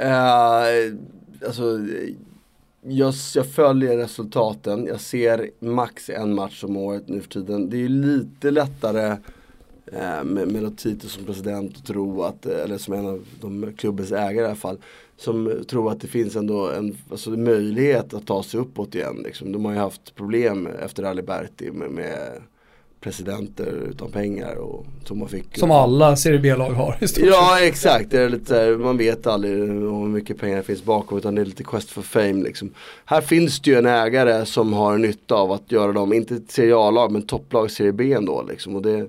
Uh, 0.00 0.96
alltså, 1.46 1.62
jag, 2.82 3.14
jag, 3.34 3.46
följer 3.46 3.96
resultaten, 3.96 4.86
jag 4.86 5.00
ser 5.00 5.50
max 5.58 6.10
en 6.10 6.34
match 6.34 6.64
om 6.64 6.76
året 6.76 7.08
nu 7.08 7.20
för 7.20 7.28
tiden. 7.28 7.70
Det 7.70 7.76
är 7.76 7.80
ju 7.80 7.88
lite 7.88 8.50
lättare 8.50 9.16
eh, 9.92 10.24
med, 10.24 10.52
med 10.52 10.62
Lotito 10.62 11.08
som 11.08 11.24
president 11.24 11.76
att 11.76 11.86
tro 11.86 12.22
att, 12.22 12.46
eh, 12.46 12.58
eller 12.58 12.78
som 12.78 12.94
en 12.94 13.06
av 13.06 13.24
de 13.40 13.72
klubbens 13.76 14.12
ägare 14.12 14.42
i 14.42 14.46
alla 14.46 14.54
fall, 14.54 14.78
som 15.16 15.64
tror 15.68 15.92
att 15.92 16.00
det 16.00 16.06
finns 16.06 16.36
ändå 16.36 16.70
en 16.70 16.96
alltså, 17.10 17.30
möjlighet 17.30 18.14
att 18.14 18.26
ta 18.26 18.42
sig 18.42 18.60
uppåt 18.60 18.94
igen. 18.94 19.20
Liksom. 19.24 19.52
De 19.52 19.64
har 19.64 19.72
ju 19.72 19.78
haft 19.78 20.14
problem 20.14 20.66
efter 20.66 21.02
Aliberti 21.02 21.70
med, 21.70 21.90
med 21.90 22.42
presidenter 23.00 23.88
utan 23.90 24.10
pengar 24.10 24.54
och 24.54 24.86
som 25.04 25.18
man 25.18 25.28
fick. 25.28 25.58
Som 25.58 25.70
alla 25.70 26.16
Serie 26.16 26.38
B-lag 26.38 26.70
har 26.70 26.96
i 27.00 27.08
stort 27.08 27.24
Ja 27.26 27.58
exakt, 27.60 28.10
det 28.10 28.20
är 28.20 28.28
lite 28.28 28.76
man 28.80 28.96
vet 28.96 29.26
aldrig 29.26 29.52
hur 29.52 30.06
mycket 30.06 30.38
pengar 30.38 30.56
det 30.56 30.62
finns 30.62 30.84
bakom 30.84 31.18
utan 31.18 31.34
det 31.34 31.40
är 31.40 31.44
lite 31.44 31.64
quest 31.64 31.90
for 31.90 32.02
fame 32.02 32.42
liksom. 32.44 32.70
Här 33.04 33.20
finns 33.20 33.60
det 33.60 33.70
ju 33.70 33.78
en 33.78 33.86
ägare 33.86 34.46
som 34.46 34.72
har 34.72 34.98
nytta 34.98 35.34
av 35.34 35.52
att 35.52 35.72
göra 35.72 35.92
dem, 35.92 36.12
inte 36.12 36.40
Serie 36.48 36.76
A-lag 36.76 37.12
men 37.12 37.22
topplag 37.22 37.70
Serie 37.70 37.92
B 37.92 38.12
ändå 38.12 38.44
liksom. 38.48 38.76
Och 38.76 38.82
det, 38.82 39.08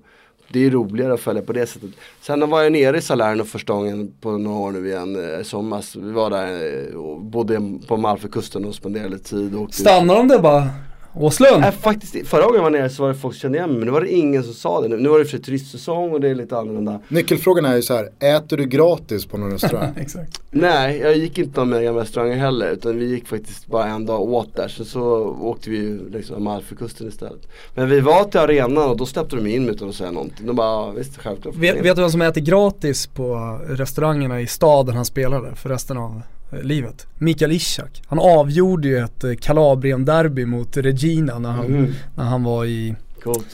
det 0.51 0.65
är 0.65 0.69
roligare 0.69 1.13
att 1.13 1.19
följa 1.19 1.41
på 1.41 1.53
det 1.53 1.67
sättet. 1.67 1.89
Sen 2.21 2.49
var 2.49 2.61
jag 2.61 2.71
nere 2.71 2.97
i 2.97 3.01
Salerno 3.01 3.43
första 3.43 3.73
gången 3.73 4.13
på 4.21 4.37
några 4.37 4.59
år 4.59 4.71
nu 4.71 4.87
igen 4.87 5.33
eh, 5.33 5.41
i 5.41 5.43
somras. 5.43 5.95
Vi 5.95 6.11
var 6.11 6.29
där 6.29 6.87
eh, 6.89 6.95
och 6.95 7.21
bodde 7.21 7.79
på 7.87 7.97
Malfökusten 7.97 8.65
och 8.65 8.75
spenderade 8.75 9.09
lite 9.09 9.29
tid. 9.29 9.67
Stannade 9.71 10.19
de 10.19 10.27
där 10.27 10.39
bara? 10.39 10.69
Åslund? 11.13 11.63
Äh, 11.65 11.71
faktiskt, 11.71 12.27
förra 12.27 12.41
gången 12.41 12.55
jag 12.55 12.63
var 12.63 12.69
nere 12.69 12.89
så 12.89 13.01
var 13.01 13.09
det 13.09 13.15
folk 13.15 13.35
som 13.35 13.39
kände 13.39 13.57
igen 13.57 13.69
mig 13.69 13.79
men 13.79 13.85
nu 13.85 13.91
var 13.91 14.01
det 14.01 14.11
ingen 14.11 14.43
som 14.43 14.53
sa 14.53 14.81
det. 14.81 14.87
Nu, 14.87 14.97
nu 14.97 15.09
var 15.09 15.19
det 15.19 15.25
för 15.25 15.37
turistsäsong 15.37 16.11
och 16.11 16.21
det 16.21 16.29
är 16.29 16.35
lite 16.35 16.57
annorlunda. 16.57 16.99
Nyckelfrågan 17.07 17.65
är 17.65 17.75
ju 17.75 17.81
så 17.81 17.93
här, 17.93 18.09
äter 18.19 18.57
du 18.57 18.65
gratis 18.65 19.25
på 19.25 19.37
någon 19.37 19.51
restaurang? 19.51 19.93
Exakt. 19.97 20.41
Nej, 20.51 20.97
jag 20.97 21.17
gick 21.17 21.37
inte 21.37 21.65
med 21.65 21.83
gamla 21.83 22.01
restauranger 22.01 22.35
heller 22.35 22.71
utan 22.71 22.97
vi 22.97 23.05
gick 23.05 23.27
faktiskt 23.27 23.67
bara 23.67 23.85
en 23.85 24.05
dag 24.05 24.21
åt 24.21 24.55
där. 24.55 24.67
Så, 24.67 24.85
så 24.85 25.01
åkte 25.41 25.69
vi 25.69 25.99
liksom 26.09 26.35
Amalfikusten 26.35 27.07
istället. 27.07 27.47
Men 27.75 27.89
vi 27.89 27.99
var 27.99 28.23
till 28.23 28.39
arenan 28.39 28.89
och 28.89 28.97
då 28.97 29.05
släppte 29.05 29.35
de 29.35 29.47
in 29.47 29.69
utan 29.69 29.89
att 29.89 29.95
säga 29.95 30.11
någonting. 30.11 30.47
De 30.47 30.55
bara, 30.55 30.91
visst 30.91 31.17
självklart. 31.17 31.55
Vet, 31.55 31.75
vet 31.75 31.95
du 31.95 32.01
vem 32.01 32.11
som 32.11 32.21
äter 32.21 32.41
gratis 32.41 33.07
på 33.07 33.59
restaurangerna 33.67 34.41
i 34.41 34.47
staden 34.47 34.95
han 34.95 35.05
spelade 35.05 35.55
för 35.55 35.69
resten 35.69 35.97
av 35.97 36.21
livet. 36.61 37.07
Mikael 37.17 37.51
Ishak. 37.51 38.01
Han 38.07 38.19
avgjorde 38.19 38.87
ju 38.87 38.97
ett 38.97 39.23
eh, 39.23 39.31
Kalabrien-derby 39.31 40.45
mot 40.45 40.77
Regina 40.77 41.39
när 41.39 41.49
han, 41.51 41.65
Mm. 41.65 41.93
när 42.15 42.23
han 42.23 42.43
var 42.43 42.65
i, 42.65 42.95
Coolt. 43.23 43.45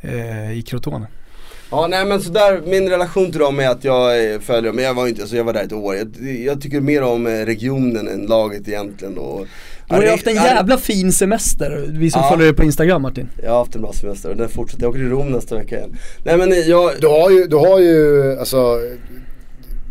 eh, 0.00 0.52
i 0.58 0.62
Crotone. 0.62 1.06
Ja 1.70 1.86
nej 1.90 2.04
men 2.06 2.20
sådär, 2.20 2.62
min 2.66 2.88
relation 2.88 3.30
till 3.30 3.40
dem 3.40 3.60
är 3.60 3.68
att 3.68 3.84
jag 3.84 4.32
eh, 4.32 4.40
följer 4.40 4.62
dem, 4.62 4.76
men 4.76 4.84
jag 4.84 4.94
var 4.94 5.06
inte, 5.08 5.20
alltså 5.22 5.36
jag 5.36 5.44
var 5.44 5.52
där 5.52 5.62
ett 5.64 5.72
år. 5.72 5.94
Jag, 5.96 6.30
jag 6.44 6.60
tycker 6.60 6.80
mer 6.80 7.02
om 7.02 7.26
eh, 7.26 7.30
regionen 7.30 8.08
än 8.08 8.26
laget 8.26 8.68
egentligen 8.68 9.18
och 9.18 9.46
Du 9.88 9.94
har 9.94 10.02
ju 10.02 10.08
haft 10.10 10.26
en 10.26 10.34
jävla 10.34 10.78
fin 10.78 11.12
semester, 11.12 11.84
vi 11.88 12.10
som 12.10 12.20
Ja. 12.22 12.30
följer 12.30 12.46
dig 12.46 12.54
på 12.56 12.64
Instagram 12.64 13.02
Martin. 13.02 13.28
Jag 13.42 13.50
har 13.50 13.58
haft 13.58 13.74
en 13.74 13.82
bra 13.82 13.92
semester 13.92 14.30
och 14.30 14.36
den 14.36 14.48
fortsätter, 14.48 14.82
jag 14.82 14.90
åker 14.90 14.98
till 15.00 15.08
Rom 15.10 15.26
nästa 15.30 15.54
vecka 15.54 15.76
igen. 15.76 15.96
Nej 16.24 16.36
men 16.38 16.52
jag, 16.66 16.90
Du 17.00 17.06
har 17.06 17.30
ju, 17.30 17.44
du 17.46 17.56
har 17.56 17.78
ju 17.80 18.22
alltså, 18.38 18.80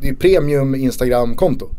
det 0.01 0.09
är 0.09 0.13
premium 0.13 0.75
Instagram-konto. 0.75 1.69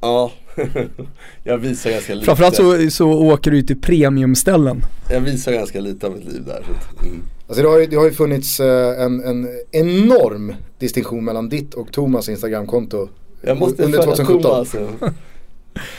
Ja, 0.00 0.32
jag 1.44 1.58
visar 1.58 1.90
ganska 1.90 2.14
lite. 2.14 2.26
Framförallt 2.26 2.56
så, 2.56 2.90
så 2.90 3.08
åker 3.08 3.50
du 3.50 3.56
ju 3.56 3.62
till 3.62 3.80
premiumställen. 3.80 4.82
Jag 5.10 5.20
visar 5.20 5.52
ganska 5.52 5.80
lite 5.80 6.06
av 6.06 6.12
mitt 6.12 6.24
liv 6.32 6.44
där. 6.46 6.64
Mm. 7.02 7.22
Alltså 7.48 7.62
det 7.62 7.68
har 7.68 7.78
ju, 7.78 7.86
det 7.86 7.96
har 7.96 8.04
ju 8.04 8.12
funnits 8.12 8.60
eh, 8.60 9.02
en, 9.02 9.24
en 9.24 9.48
enorm 9.72 10.54
distinktion 10.78 11.24
mellan 11.24 11.48
ditt 11.48 11.74
och 11.74 11.92
Thomas 11.92 12.28
Instagram-konto 12.28 13.08
Jag 13.42 13.56
måste 13.58 13.82
under 13.84 13.98
följa 13.98 14.16
2017. 14.16 14.42
Thomas. 14.42 14.74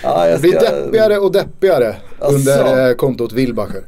ja. 0.03 0.24
Det 0.26 0.32
jag 0.32 0.41
blir 0.41 0.52
ska, 0.52 0.72
deppigare 0.72 1.18
och 1.18 1.32
deppigare 1.32 1.95
Asså. 2.19 2.36
under 2.36 2.90
eh, 2.90 2.95
kontot 2.95 3.34
Wilbacher. 3.34 3.84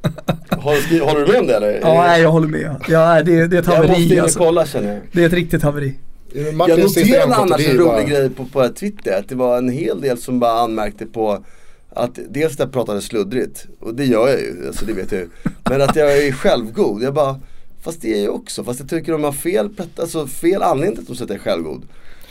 Har, 0.49 1.05
håller 1.05 1.25
du 1.25 1.31
med 1.31 1.41
om 1.41 1.47
det 1.47 1.55
eller? 1.55 1.79
Ja, 1.81 1.93
nej, 2.07 2.21
jag 2.21 2.31
håller 2.31 2.47
med. 2.47 2.75
Ja, 2.87 3.23
det, 3.23 3.47
det 3.47 3.57
är 3.57 3.59
ett 3.59 3.67
Jag 3.67 3.87
måste 3.87 4.01
in 4.01 4.09
haveri 4.09 4.19
och 4.19 4.23
alltså. 4.23 4.39
kolla 4.39 4.65
känner 4.65 4.93
jag. 4.93 5.01
Det 5.11 5.21
är 5.21 5.25
ett 5.25 5.33
riktigt 5.33 5.63
haveri. 5.63 5.93
Jag 6.33 6.79
noterade 6.79 7.35
annars 7.35 7.67
en 7.67 7.77
rolig 7.77 8.07
grej 8.07 8.29
på, 8.29 8.45
på 8.45 8.69
Twitter, 8.69 9.19
att 9.19 9.29
det 9.29 9.35
var 9.35 9.57
en 9.57 9.69
hel 9.69 10.01
del 10.01 10.17
som 10.17 10.39
bara 10.39 10.59
anmärkte 10.59 11.05
på 11.05 11.43
att 11.89 12.19
dels 12.29 12.53
att 12.53 12.59
jag 12.59 12.71
pratade 12.71 13.01
sluddrigt, 13.01 13.67
och 13.79 13.95
det 13.95 14.05
gör 14.05 14.27
jag 14.27 14.39
ju, 14.39 14.67
alltså 14.67 14.85
det 14.85 14.93
vet 14.93 15.11
jag 15.11 15.21
ju. 15.21 15.29
Men 15.69 15.81
att 15.81 15.95
jag 15.95 16.17
är 16.17 16.31
självgod, 16.31 17.03
jag 17.03 17.13
bara, 17.13 17.39
fast 17.81 18.01
det 18.01 18.19
är 18.19 18.23
jag 18.23 18.35
också, 18.35 18.63
fast 18.63 18.79
jag 18.79 18.89
tycker 18.89 19.11
de 19.11 19.23
har 19.23 19.31
fel, 19.31 19.69
alltså 19.95 20.27
fel 20.27 20.63
anledning 20.63 20.95
till 20.95 21.01
att 21.01 21.07
de 21.07 21.15
säger 21.15 21.25
att 21.25 21.29
jag 21.29 21.39
är 21.39 21.51
självgod. 21.51 21.83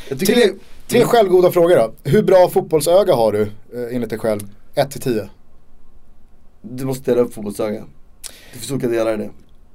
Jag 0.08 0.18
Tre, 0.18 0.34
det, 0.34 0.54
tre 0.86 1.04
självgoda 1.04 1.50
frågor 1.50 1.76
då. 1.76 1.92
Hur 2.04 2.22
bra 2.22 2.48
fotbollsöga 2.48 3.14
har 3.14 3.32
du 3.32 3.42
eh, 3.42 3.94
enligt 3.94 4.10
dig 4.10 4.18
själv? 4.18 4.40
1 4.74 4.90
till 4.90 5.00
10. 5.00 5.28
du 6.62 6.84
måste 6.84 7.10
dela 7.10 7.22
upp 7.22 7.34
fotbollsöga. 7.34 7.84
Det 8.52 8.58
finns 8.58 8.70
olika 8.70 8.88
delar 8.88 9.14
i 9.14 9.16
det. 9.16 9.30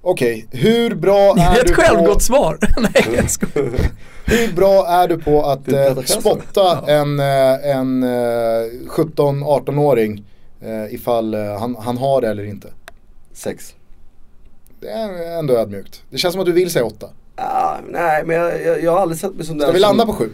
Okej, 0.05 0.47
hur 0.51 0.95
bra 0.95 1.33
Det 1.33 1.41
är 1.41 1.55
är 1.55 1.59
ett 1.59 1.67
du 1.67 1.73
på... 1.75 1.81
självgott 1.81 2.21
svar. 2.23 2.57
nej 2.77 3.15
jag 3.15 3.29
skojar. 3.31 3.71
Hur 4.25 4.53
bra 4.55 4.87
är 4.87 5.07
du 5.07 5.17
på 5.17 5.43
att 5.45 5.65
Det 5.65 5.79
är 5.79 5.97
eh, 5.97 6.03
spotta 6.03 6.91
en, 6.91 7.19
eh, 7.19 7.69
en 7.77 8.03
eh, 8.03 8.09
17-18-åring 8.89 10.23
eh, 10.61 10.93
ifall 10.93 11.33
eh, 11.33 11.59
han, 11.59 11.75
han 11.79 11.97
har 11.97 12.21
det 12.21 12.27
eller 12.27 12.43
inte? 12.43 12.67
Sex. 13.33 13.73
Det 14.79 14.87
är 14.87 15.39
ändå 15.39 15.57
ödmjukt. 15.57 16.03
Det 16.09 16.17
känns 16.17 16.31
som 16.31 16.39
att 16.41 16.45
du 16.45 16.51
vill 16.51 16.71
säga 16.71 16.85
8. 16.85 17.09
Ah, 17.35 17.75
nej 17.89 18.23
men 18.25 18.35
jag, 18.35 18.61
jag, 18.65 18.83
jag 18.83 18.91
har 18.91 18.99
aldrig 18.99 19.19
sett 19.19 19.35
mig 19.35 19.45
som 19.45 19.57
den 19.57 19.67
Ska 19.67 19.73
vi 19.73 19.79
som... 19.79 19.87
landa 19.97 20.05
på 20.05 20.13
7? 20.13 20.29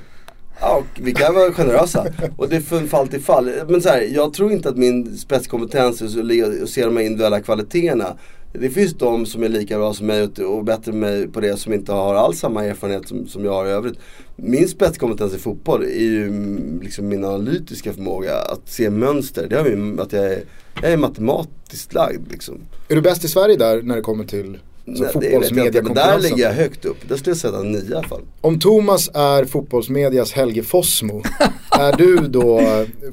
Ja, 0.62 0.84
vi 1.00 1.14
kan 1.14 1.34
vara 1.36 1.52
generösa. 1.54 2.06
Och 2.38 2.50
det 2.50 2.56
är 2.56 2.62
från 2.62 2.88
fall 2.88 3.08
till 3.08 3.22
fall. 3.22 3.52
Men 3.68 3.82
så 3.82 3.90
här, 3.90 4.02
jag 4.02 4.34
tror 4.34 4.52
inte 4.52 4.70
att 4.70 4.78
min 4.78 5.18
spetskompetens 5.18 6.02
är 6.02 6.64
att 6.64 6.70
se 6.70 6.86
de 6.86 6.98
här 6.98 7.04
individuella 7.04 7.40
kvaliteterna. 7.42 8.18
Det 8.54 8.70
finns 8.70 8.94
de 8.94 9.26
som 9.26 9.44
är 9.44 9.50
lika 9.50 9.78
bra 9.78 9.94
som 9.94 10.08
mig 10.08 10.24
och- 10.24 10.64
bättre 10.64 10.92
än 10.92 11.00
mig 11.00 11.28
på 11.28 11.40
det 11.40 11.58
som 11.58 11.74
inte 11.74 11.92
har 11.92 12.16
alls 12.16 12.40
samma 12.40 12.66
erfarenhet 12.66 13.08
som, 13.08 13.28
som 13.28 13.46
jag 13.46 13.54
har 13.54 13.66
i 13.66 13.70
övrigt. 13.70 13.98
Min 14.36 14.68
spetskompetens 14.68 15.36
i 15.36 15.38
fotboll 15.38 15.84
är 15.84 16.00
ju 16.00 16.24
mm, 16.28 16.80
liksom 16.84 17.08
min 17.08 17.26
analytiska 17.26 17.94
förmåga 17.94 18.36
att 18.36 18.70
se 18.70 18.90
mönster. 18.90 19.48
Det 19.50 19.58
har 19.58 19.66
ju 19.66 20.02
att 20.02 20.14
jag 20.14 20.26
är, 20.26 20.44
jag 20.82 20.92
är 20.92 20.98
matematiskt 20.98 21.94
lagd 21.94 22.32
liksom. 22.32 22.62
Är 22.88 22.96
du 22.96 23.02
bäst 23.02 23.24
i 23.24 23.28
Sverige 23.28 23.58
där 23.58 23.82
när 23.82 23.96
det 23.96 24.02
kommer 24.02 24.24
till 24.24 24.58
Nej, 24.86 25.82
men 25.84 25.94
där 25.94 26.20
ligger 26.20 26.44
jag 26.44 26.54
högt 26.54 26.86
upp. 26.86 27.10
Där 27.10 27.16
skulle 27.18 27.32
jag 27.32 27.38
sätta 27.38 27.60
en 27.60 27.72
nia 27.72 27.90
i 27.90 27.94
alla 27.94 28.08
fall. 28.08 28.22
Om 28.42 28.60
Thomas 28.60 29.10
är 29.14 29.46
fotbollsmedias 29.46 30.32
Helge 30.32 30.64
Fossmo, 30.64 31.24
är 31.72 31.98
du 31.98 32.18
då 32.28 32.62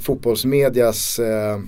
fotbollsmedias, 0.00 1.18
eh, 1.18 1.60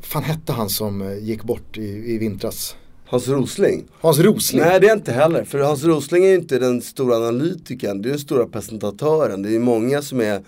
fan 0.00 0.22
hette 0.22 0.52
han 0.52 0.68
som 0.68 1.02
eh, 1.02 1.18
gick 1.18 1.42
bort 1.42 1.78
i, 1.78 2.14
i 2.14 2.18
vintras? 2.18 2.76
Hans 3.06 3.28
Rosling. 3.28 3.84
Hans 4.00 4.18
Rosling? 4.18 4.62
Nej 4.62 4.80
det 4.80 4.88
är 4.88 4.96
inte 4.96 5.12
heller, 5.12 5.44
för 5.44 5.58
Hans 5.58 5.84
Rosling 5.84 6.24
är 6.24 6.28
ju 6.28 6.34
inte 6.34 6.58
den 6.58 6.82
stora 6.82 7.16
analytikern, 7.16 8.02
det 8.02 8.08
är 8.08 8.10
den 8.10 8.18
stora 8.18 8.46
presentatören. 8.46 9.42
Det 9.42 9.54
är 9.54 9.58
många 9.58 10.02
som 10.02 10.20
är, 10.20 10.42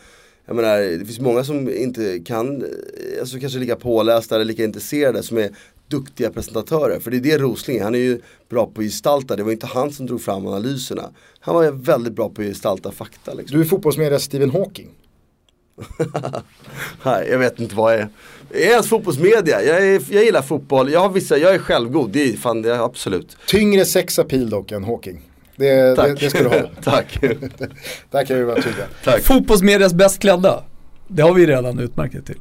jag 0.47 0.57
menar, 0.57 0.79
det 0.99 1.05
finns 1.05 1.21
många 1.21 1.45
som 1.45 1.69
inte 1.71 2.19
kan, 2.19 2.63
eh, 2.63 2.69
alltså 3.21 3.39
kanske 3.41 3.59
lika 3.59 3.77
pålästa 3.77 4.35
eller 4.35 4.45
lika 4.45 4.65
intresserade 4.65 5.23
som 5.23 5.39
är 5.39 5.51
duktiga 5.89 6.31
presentatörer. 6.31 7.01
För 7.01 7.11
det 7.11 7.17
är 7.17 7.21
det 7.21 7.39
Rosling 7.39 7.77
är, 7.77 7.85
han 7.85 7.95
är 7.95 7.99
ju 7.99 8.21
bra 8.49 8.67
på 8.67 8.81
att 8.81 8.87
gestalta, 8.87 9.37
det 9.37 9.43
var 9.43 9.53
inte 9.53 9.67
han 9.67 9.93
som 9.93 10.07
drog 10.07 10.23
fram 10.23 10.47
analyserna. 10.47 11.11
Han 11.41 11.55
var 11.55 11.71
väldigt 11.71 12.13
bra 12.13 12.29
på 12.29 12.43
att 12.43 12.49
gestalta 12.49 12.93
fakta 12.93 13.35
liksom. 13.35 13.57
Du 13.57 13.65
är 13.65 13.69
fotbollsmedias 13.69 14.23
Stephen 14.23 14.51
Hawking. 14.51 14.89
Nej, 17.05 17.29
jag 17.31 17.39
vet 17.39 17.61
inte 17.61 17.75
vad 17.75 17.93
jag 17.93 18.01
är. 18.01 18.09
Jag 18.53 18.63
är 18.63 18.71
ens 18.71 18.89
fotbollsmedia, 18.89 19.63
jag, 19.63 19.87
är, 19.87 20.03
jag 20.11 20.25
gillar 20.25 20.43
fotboll, 20.43 20.93
jag 20.93 21.01
har 21.01 21.09
vissa, 21.09 21.37
jag 21.37 21.55
är 21.55 21.59
självgod, 21.59 22.11
det 22.11 22.23
är 22.33 22.37
fan 22.37 22.63
det 22.63 22.75
är 22.75 22.85
absolut. 22.85 23.37
Tyngre 23.47 23.85
sexapil 23.85 24.51
dock 24.51 24.73
än 24.73 24.85
Hawking. 24.85 25.23
Det, 25.57 25.75
det, 25.75 25.97
Tack. 25.97 26.21
det 26.21 26.31
ska 26.31 26.43
du 26.43 26.49
ha. 26.49 26.61
Tack. 26.83 27.19
Där 28.11 28.25
kan 28.25 28.37
vi 28.37 28.45
vara 28.45 28.63
tydliga. 28.63 28.87
Tack. 29.05 29.23
Fotbollsmedias 29.23 29.95
bäst 29.95 30.19
klädda. 30.19 30.65
Det 31.09 31.23
har 31.23 31.35
vi 31.35 31.47
redan 31.47 31.79
utmärkt 31.79 32.15
det 32.15 32.23
till. 32.23 32.39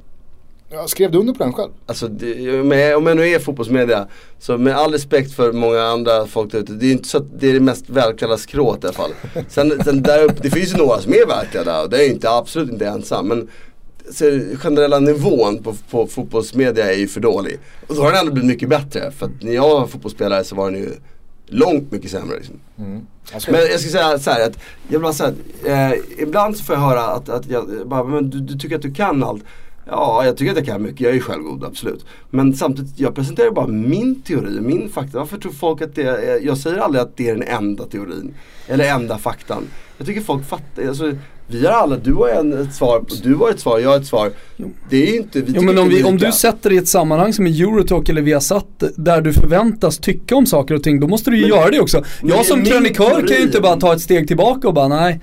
Ja, 0.73 0.87
skrev 0.87 1.11
du 1.11 1.17
under 1.17 1.33
på 1.33 1.43
den 1.43 1.53
själv? 1.53 1.71
Alltså 1.85 2.07
det, 2.07 2.63
med, 2.63 2.95
om 2.95 3.07
jag 3.07 3.17
nu 3.17 3.27
är 3.27 3.39
fotbollsmedia, 3.39 4.07
så 4.39 4.57
med 4.57 4.75
all 4.75 4.91
respekt 4.91 5.33
för 5.33 5.51
många 5.51 5.81
andra 5.81 6.25
folk 6.25 6.51
där 6.51 6.59
ute, 6.59 6.73
det 6.73 6.85
är 6.85 6.91
inte 6.91 7.07
så 7.07 7.17
att 7.17 7.39
det 7.39 7.49
är 7.49 7.53
det 7.53 7.59
mest 7.59 7.89
välklädda 7.89 8.37
skrået 8.37 8.83
i 8.83 8.87
alla 8.87 8.93
fall. 8.93 9.11
Sen, 9.49 9.83
sen 9.83 10.01
där 10.01 10.23
uppe, 10.23 10.35
det 10.41 10.49
finns 10.49 10.73
ju 10.73 10.77
några 10.77 10.99
som 10.99 11.13
är 11.13 11.27
välklädda 11.27 11.81
och 11.81 11.89
det 11.89 12.05
är 12.05 12.09
inte, 12.09 12.29
absolut 12.29 12.71
inte 12.71 12.87
ensam. 12.87 13.27
Men 13.27 13.47
så, 14.11 14.25
generella 14.57 14.99
nivån 14.99 15.63
på, 15.63 15.75
på 15.89 16.07
fotbollsmedia 16.07 16.93
är 16.93 16.97
ju 16.97 17.07
för 17.07 17.19
dålig. 17.19 17.59
Och 17.87 17.95
då 17.95 18.01
har 18.01 18.11
den 18.11 18.19
ändå 18.19 18.31
blivit 18.31 18.47
mycket 18.49 18.69
bättre. 18.69 19.11
För 19.11 19.25
att 19.25 19.31
när 19.41 19.53
jag 19.53 19.69
var 19.69 19.87
fotbollsspelare 19.87 20.43
så 20.43 20.55
var 20.55 20.71
den 20.71 20.79
ju 20.79 20.89
långt 21.45 21.91
mycket 21.91 22.11
sämre. 22.11 22.35
Liksom. 22.37 22.59
Alltså, 23.33 23.51
Men 23.51 23.61
jag 23.61 23.79
ska 23.79 23.89
säga 23.89 24.19
så 24.19 24.31
här 24.31 24.47
att, 24.47 24.57
jag 24.87 24.91
vill 24.91 25.01
bara 25.01 25.13
säga 25.13 25.29
att 25.29 25.67
eh, 25.67 25.99
ibland 26.17 26.57
så 26.57 26.63
får 26.63 26.75
jag 26.75 26.81
höra 26.81 27.01
att, 27.01 27.29
att 27.29 27.49
jag 27.49 27.87
bara, 27.87 28.03
men 28.03 28.29
du, 28.29 28.39
du 28.39 28.57
tycker 28.57 28.75
att 28.75 28.81
du 28.81 28.93
kan 28.93 29.23
allt. 29.23 29.43
Ja, 29.87 30.25
jag 30.25 30.37
tycker 30.37 30.51
att 30.51 30.57
jag 30.57 30.65
kan 30.65 30.81
mycket, 30.81 31.01
jag 31.01 31.15
är 31.15 31.19
självgod, 31.19 31.63
absolut. 31.63 32.05
Men 32.29 32.53
samtidigt, 32.53 32.99
jag 32.99 33.15
presenterar 33.15 33.51
bara 33.51 33.67
min 33.67 34.21
teori, 34.21 34.59
min 34.61 34.89
fakta. 34.89 35.17
Varför 35.19 35.37
tror 35.37 35.51
folk 35.51 35.81
att 35.81 35.95
det 35.95 36.03
är, 36.03 36.45
jag 36.45 36.57
säger 36.57 36.77
aldrig 36.77 37.01
att 37.01 37.17
det 37.17 37.29
är 37.29 37.33
den 37.35 37.47
enda 37.47 37.85
teorin. 37.85 38.33
Eller 38.67 38.85
enda 38.95 39.17
faktan. 39.17 39.67
Jag 39.97 40.07
tycker 40.07 40.21
folk 40.21 40.45
fattar, 40.47 40.87
alltså, 40.87 41.13
vi 41.47 41.65
har 41.65 41.73
alla, 41.73 41.97
du 41.97 42.13
har 42.13 42.29
en, 42.29 42.53
ett 42.61 42.75
svar, 42.75 43.05
du 43.23 43.35
har 43.35 43.49
ett 43.49 43.59
svar, 43.59 43.79
jag 43.79 43.89
har 43.89 43.97
ett 43.97 44.05
svar. 44.05 44.31
Det 44.89 45.07
är 45.07 45.11
ju 45.11 45.17
inte, 45.17 45.41
vi 45.41 45.51
Jo 45.55 45.61
men 45.61 45.77
om, 45.77 45.89
vi, 45.89 46.03
om 46.03 46.17
du 46.17 46.31
sätter 46.31 46.69
det 46.69 46.75
i 46.75 46.77
ett 46.77 46.87
sammanhang 46.87 47.33
som 47.33 47.47
är 47.47 47.61
Eurotalk 47.63 48.09
eller 48.09 48.21
Viasat 48.21 48.83
där 48.95 49.21
du 49.21 49.33
förväntas 49.33 49.97
tycka 49.97 50.35
om 50.35 50.45
saker 50.45 50.75
och 50.75 50.83
ting, 50.83 50.99
då 50.99 51.07
måste 51.07 51.31
du 51.31 51.37
ju 51.37 51.41
Men- 51.41 51.49
göra 51.57 51.69
det 51.69 51.79
också. 51.79 52.03
Jag 52.23 52.45
som 52.45 52.63
krönikör 52.63 53.27
kan 53.27 53.37
ju 53.37 53.43
inte 53.43 53.61
bara 53.61 53.75
ta 53.75 53.93
ett 53.93 54.01
steg 54.01 54.27
tillbaka 54.27 54.67
och 54.67 54.73
bara 54.73 54.87
nej, 54.87 55.21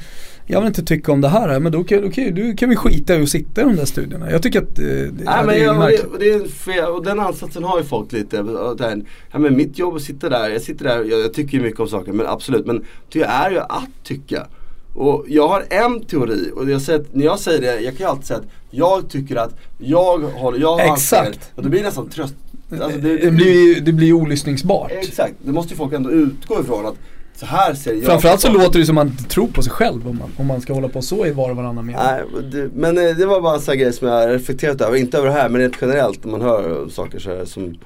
jag 0.51 0.61
vill 0.61 0.67
inte 0.67 0.83
tycka 0.83 1.13
om 1.13 1.21
det 1.21 1.29
här, 1.29 1.61
men 1.61 1.73
då 1.73 1.85
kan, 1.85 2.03
då 2.03 2.11
kan, 2.11 2.35
då 2.35 2.57
kan 2.57 2.69
vi 2.69 2.77
skita 2.77 3.17
i 3.17 3.23
att 3.23 3.29
sitta 3.29 3.61
i 3.61 3.65
de 3.65 3.77
där 3.77 3.85
studierna. 3.85 4.31
Jag 4.31 4.43
tycker 4.43 4.63
att 4.63 4.79
eh, 4.79 4.85
det, 4.85 5.11
ja, 5.25 5.37
Nej, 5.37 5.37
men 5.37 5.47
det 5.47 5.55
är 5.55 5.65
jag, 5.65 5.75
och, 5.75 5.79
märkligt. 5.79 6.03
det, 6.03 6.09
och, 6.09 6.19
det 6.19 6.31
är 6.31 6.49
fel, 6.49 6.89
och 6.89 7.05
den 7.05 7.21
ansatsen 7.21 7.65
har 7.65 7.79
ju 7.79 7.85
folk 7.85 8.13
lite. 8.13 8.41
och 8.41 8.77
Där, 8.77 9.03
ja, 9.33 9.39
men 9.39 9.57
mitt 9.57 9.79
jobb 9.79 9.93
är 9.93 9.97
att 9.97 10.03
sitta 10.03 10.29
där, 10.29 10.51
jag 10.51 10.63
sitter 10.63 10.85
där, 10.85 11.05
jag, 11.05 11.21
jag 11.21 11.35
tycker 11.35 11.59
ju 11.59 11.63
mycket 11.63 11.81
om 11.81 11.89
saker 11.89 12.13
men 12.13 12.27
absolut. 12.27 12.67
Men 12.67 12.85
det 13.13 13.23
är 13.23 13.51
ju 13.51 13.59
att 13.59 14.05
tycka. 14.05 14.47
Och 14.95 15.25
jag 15.29 15.49
har 15.49 15.65
en 15.71 16.05
teori 16.05 16.51
och 16.55 16.71
jag 16.71 16.83
säger 16.83 17.05
när 17.13 17.25
jag 17.25 17.39
säger 17.39 17.61
det, 17.61 17.81
jag 17.81 17.97
kan 17.97 18.07
ju 18.07 18.11
alltid 18.11 18.27
säga 18.27 18.39
att 18.39 18.47
jag 18.71 19.11
tycker 19.11 19.37
att 19.37 19.55
jag 19.79 20.19
håller, 20.19 20.59
jag 20.59 20.77
har 20.77 20.93
Exakt. 20.93 21.51
Och 21.55 21.63
det 21.63 21.69
blir 21.69 21.83
nästan 21.83 22.09
tröst. 22.09 22.35
Alltså, 22.71 22.99
det, 22.99 23.31
blir 23.31 23.67
ju 23.67 23.81
det 23.81 23.93
blir 23.93 24.07
ju 24.07 24.13
olyssningsbart. 24.13 24.91
Exakt, 24.91 25.35
det 25.43 25.53
måste 25.53 25.73
ju 25.73 25.77
folk 25.77 25.93
ändå 25.93 26.11
utgå 26.11 26.61
ifrån 26.61 26.87
att 26.87 26.97
så 27.41 27.47
här 27.47 27.75
ser 27.75 27.95
jag 27.95 28.05
Framförallt 28.05 28.41
så 28.41 28.49
på 28.49 28.59
låter 28.59 28.79
det 28.79 28.87
som 28.87 28.99
att 28.99 29.07
man 29.07 29.13
inte 29.13 29.25
tror 29.25 29.47
på 29.47 29.63
sig 29.63 29.73
själv 29.73 30.09
om 30.09 30.19
man, 30.19 30.33
om 30.37 30.47
man 30.47 30.61
ska 30.61 30.73
hålla 30.73 30.89
på 30.89 31.03
så 31.03 31.27
i 31.27 31.31
var 31.31 31.51
och 31.51 31.57
varannan 31.57 31.87
mening. 31.87 32.03
Nej, 32.05 32.23
det, 32.53 32.71
men 32.75 32.99
eh, 32.99 33.17
det 33.17 33.27
var 33.27 33.41
bara 33.41 33.55
en 33.55 33.61
sån 33.61 33.73
här 33.73 33.79
grej 33.81 33.93
som 33.93 34.09
jag 34.09 34.31
reflekterat 34.31 34.81
över. 34.81 34.97
Inte 34.97 35.19
över 35.19 35.29
det 35.29 35.35
här 35.35 35.49
men 35.49 35.61
rent 35.61 35.77
generellt 35.81 36.25
när 36.25 36.31
man 36.33 36.41
hör 36.43 36.89
saker 36.89 37.19
så 37.19 37.31
här 37.31 37.45
som, 37.45 37.79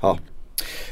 ja. 0.00 0.18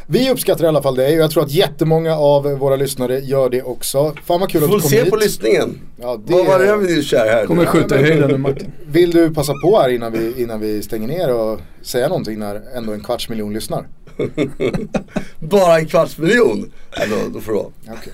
Vi 0.06 0.30
uppskattar 0.30 0.64
i 0.64 0.68
alla 0.68 0.82
fall 0.82 0.94
det 0.94 1.06
och 1.06 1.12
jag 1.12 1.30
tror 1.30 1.42
att 1.42 1.50
jättemånga 1.50 2.16
av 2.16 2.42
våra 2.44 2.76
lyssnare 2.76 3.18
gör 3.18 3.50
det 3.50 3.62
också. 3.62 4.14
Fan 4.24 4.40
vad 4.40 4.50
kul 4.50 4.64
att 4.64 4.70
du 4.70 4.80
kom 4.80 4.90
se 4.90 5.02
hit. 5.02 5.10
på 5.10 5.16
lyssningen. 5.16 5.80
Ja, 6.00 6.20
det 6.26 6.32
Vad 6.32 6.46
var 6.46 6.58
det 6.58 6.78
blev 6.86 7.02
kär 7.02 7.26
här 7.30 7.46
Kommer 7.46 7.62
nu? 7.62 7.68
skjuta 7.68 8.00
i 8.00 8.02
höjden 8.02 8.30
nu 8.30 8.38
Martin. 8.38 8.72
Vill 8.86 9.10
du 9.10 9.34
passa 9.34 9.52
på 9.64 9.80
här 9.80 9.88
innan 9.88 10.12
vi, 10.12 10.42
innan 10.42 10.60
vi 10.60 10.82
stänger 10.82 11.08
ner 11.08 11.34
och 11.34 11.60
säga 11.82 12.08
någonting 12.08 12.38
när 12.38 12.62
ändå 12.76 12.92
en 12.92 13.00
kvarts 13.00 13.28
miljon 13.28 13.52
lyssnar? 13.52 13.86
Bara 15.38 15.78
en 15.78 15.86
kvarts 15.86 16.18
miljon? 16.18 16.72
Ja, 16.96 17.02
då, 17.06 17.28
då 17.34 17.40
får 17.40 17.52
vara. 17.52 17.66
Okej. 17.88 18.12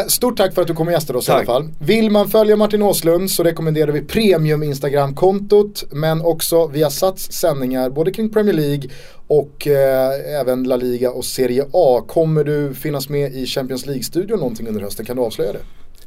Eh, 0.00 0.06
stort 0.06 0.36
tack 0.36 0.54
för 0.54 0.62
att 0.62 0.68
du 0.68 0.74
kom 0.74 0.86
och 0.86 0.92
gästade 0.92 1.18
oss 1.18 1.28
i 1.28 1.30
alla 1.30 1.38
Tack. 1.38 1.46
fall. 1.46 1.68
Vill 1.78 2.10
man 2.10 2.28
följa 2.28 2.56
Martin 2.56 2.82
Åslund 2.82 3.30
så 3.30 3.42
rekommenderar 3.42 3.92
vi 3.92 4.00
premium 4.00 4.62
Instagram-kontot 4.62 5.84
men 5.90 6.20
också 6.20 6.66
via 6.66 6.90
Sats 6.90 7.32
sändningar 7.32 7.90
både 7.90 8.12
kring 8.12 8.28
Premier 8.30 8.54
League 8.54 8.90
och 9.26 9.66
eh, 9.66 10.40
även 10.40 10.64
La 10.64 10.76
Liga 10.76 11.10
och 11.10 11.24
Serie 11.24 11.64
A. 11.72 12.04
Kommer 12.08 12.44
du 12.44 12.74
finnas 12.74 13.08
med 13.08 13.32
i 13.34 13.46
Champions 13.46 13.86
League-studion 13.86 14.38
någonting 14.38 14.68
under 14.68 14.80
hösten? 14.80 15.06
Kan 15.06 15.16
du 15.16 15.22
avslöja 15.22 15.52
det? 15.52 15.60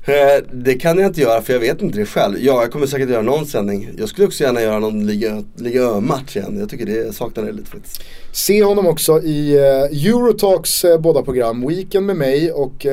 Eh, 0.05 0.43
det 0.51 0.73
kan 0.73 0.97
jag 0.97 1.07
inte 1.07 1.21
göra 1.21 1.41
för 1.41 1.53
jag 1.53 1.59
vet 1.59 1.81
inte 1.81 1.97
det 1.97 2.05
själv. 2.05 2.37
Ja, 2.39 2.61
jag 2.61 2.71
kommer 2.71 2.87
säkert 2.87 3.09
göra 3.09 3.21
någon 3.21 3.45
sändning. 3.45 3.89
Jag 3.97 4.09
skulle 4.09 4.27
också 4.27 4.43
gärna 4.43 4.61
göra 4.61 4.79
någon 4.79 5.07
Liga, 5.07 5.43
Liga 5.55 5.81
Ö-match 5.81 6.35
igen. 6.35 6.57
Jag 6.59 6.69
tycker 6.69 6.85
det 6.85 7.15
saknar 7.15 7.43
det 7.43 7.51
lite 7.51 7.69
faktiskt. 7.71 8.01
Se 8.31 8.63
honom 8.63 8.87
också 8.87 9.21
i 9.21 9.57
eh, 9.57 10.07
Eurotalks 10.07 10.83
eh, 10.83 10.99
båda 10.99 11.21
program, 11.21 11.67
Weekend 11.67 12.05
med 12.05 12.15
mig 12.15 12.51
och 12.51 12.85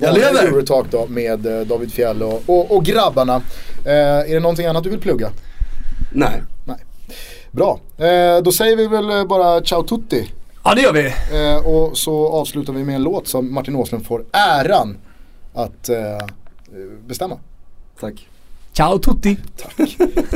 lever! 0.00 0.46
Eurotalk 0.46 0.86
då 0.90 1.06
med 1.06 1.46
eh, 1.46 1.66
David 1.66 1.92
Fjell 1.92 2.22
och, 2.22 2.42
och, 2.46 2.76
och 2.76 2.84
grabbarna. 2.84 3.42
Är 3.86 4.34
det 4.34 4.40
någonting 4.40 4.66
annat 4.66 4.84
du 4.84 4.90
vill 4.90 5.00
plugga? 5.00 5.30
Nej. 6.12 6.42
Nej. 6.64 6.76
Bra, 7.50 7.80
då 8.42 8.52
säger 8.52 8.76
vi 8.76 8.86
väl 8.86 9.26
bara 9.28 9.60
ciao 9.60 9.82
tutti. 9.82 10.30
Ja 10.64 10.74
det 10.74 10.80
gör 10.80 10.92
vi. 10.92 11.12
Och 11.64 11.98
så 11.98 12.28
avslutar 12.28 12.72
vi 12.72 12.84
med 12.84 12.94
en 12.94 13.02
låt 13.02 13.28
som 13.28 13.54
Martin 13.54 13.76
Åslund 13.76 14.06
får 14.06 14.24
äran 14.32 14.96
att 15.56 15.88
eh, 15.88 15.96
bestämma. 17.06 17.38
Tack. 18.00 18.28
Ciao 18.72 18.98
tutti. 18.98 19.36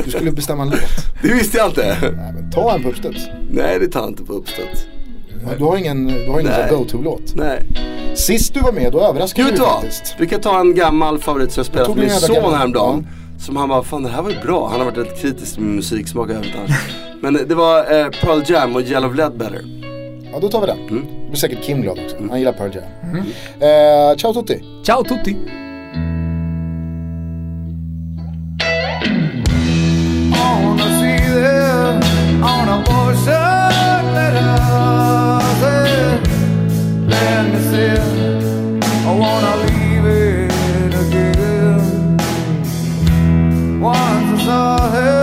Du 0.05 0.11
skulle 0.11 0.31
bestämma 0.31 0.63
en 0.63 0.69
låt. 0.69 0.79
Det 1.21 1.33
visste 1.33 1.57
jag 1.57 1.69
inte. 1.69 1.97
Nej, 2.01 2.33
men 2.33 2.51
ta 2.51 2.75
en 2.75 2.83
på 2.83 2.89
uppstuds. 2.89 3.27
Nej, 3.51 3.79
det 3.79 3.87
tar 3.87 4.07
inte 4.07 4.23
på 4.23 4.33
uppstöt. 4.33 4.87
Du 5.57 5.63
har 5.63 5.77
ingen, 5.77 6.07
du 6.07 6.29
har 6.29 6.39
ingen 6.39 6.69
go-to-låt. 6.69 7.35
Nej. 7.35 7.67
Sist 8.15 8.53
du 8.53 8.59
var 8.59 8.71
med 8.71 8.91
då 8.91 9.01
överraskade 9.01 9.49
du 9.49 9.55
du 9.55 9.63
faktiskt. 9.63 10.15
Vi 10.19 10.27
kan 10.27 10.41
ta 10.41 10.59
en 10.59 10.75
gammal 10.75 11.19
favorit 11.19 11.51
som 11.51 11.59
jag 11.59 11.65
spelade 11.65 11.93
för 11.93 11.99
min 11.99 12.09
du 12.09 12.15
son 12.15 12.53
häromdagen. 12.53 13.07
Som 13.39 13.55
han 13.55 13.69
bara, 13.69 13.83
fan 13.83 14.03
det 14.03 14.09
här 14.09 14.21
var 14.21 14.29
ju 14.29 14.39
bra. 14.39 14.69
Han 14.69 14.79
har 14.79 14.85
varit 14.85 14.97
rätt 14.97 15.21
kritisk 15.21 15.57
med 15.57 15.75
musiksmak 15.75 16.29
och 16.29 16.35
övrigt. 16.35 16.55
Men 17.21 17.33
det 17.33 17.55
var 17.55 17.77
eh, 17.77 18.07
Pearl 18.09 18.43
Jam 18.51 18.75
och 18.75 18.81
Yellow 18.81 19.15
Ledbetter. 19.15 19.61
Ja, 20.31 20.39
då 20.39 20.49
tar 20.49 20.61
vi 20.61 20.67
den. 20.67 20.79
Mm. 20.79 21.05
Det 21.23 21.29
blir 21.29 21.35
säkert 21.35 21.63
Kim 21.63 21.81
glad 21.81 21.99
också. 21.99 22.15
Han 22.29 22.39
gillar 22.39 22.53
Pearl 22.53 22.75
Jam. 22.75 22.83
Mm. 23.03 23.17
Eh, 23.59 24.15
ciao 24.15 24.33
tutti. 24.33 24.63
Ciao 24.83 25.03
tutti. 25.03 25.35
Once 43.83 44.41
I 44.41 44.45
saw 44.45 44.89
her. 44.91 45.20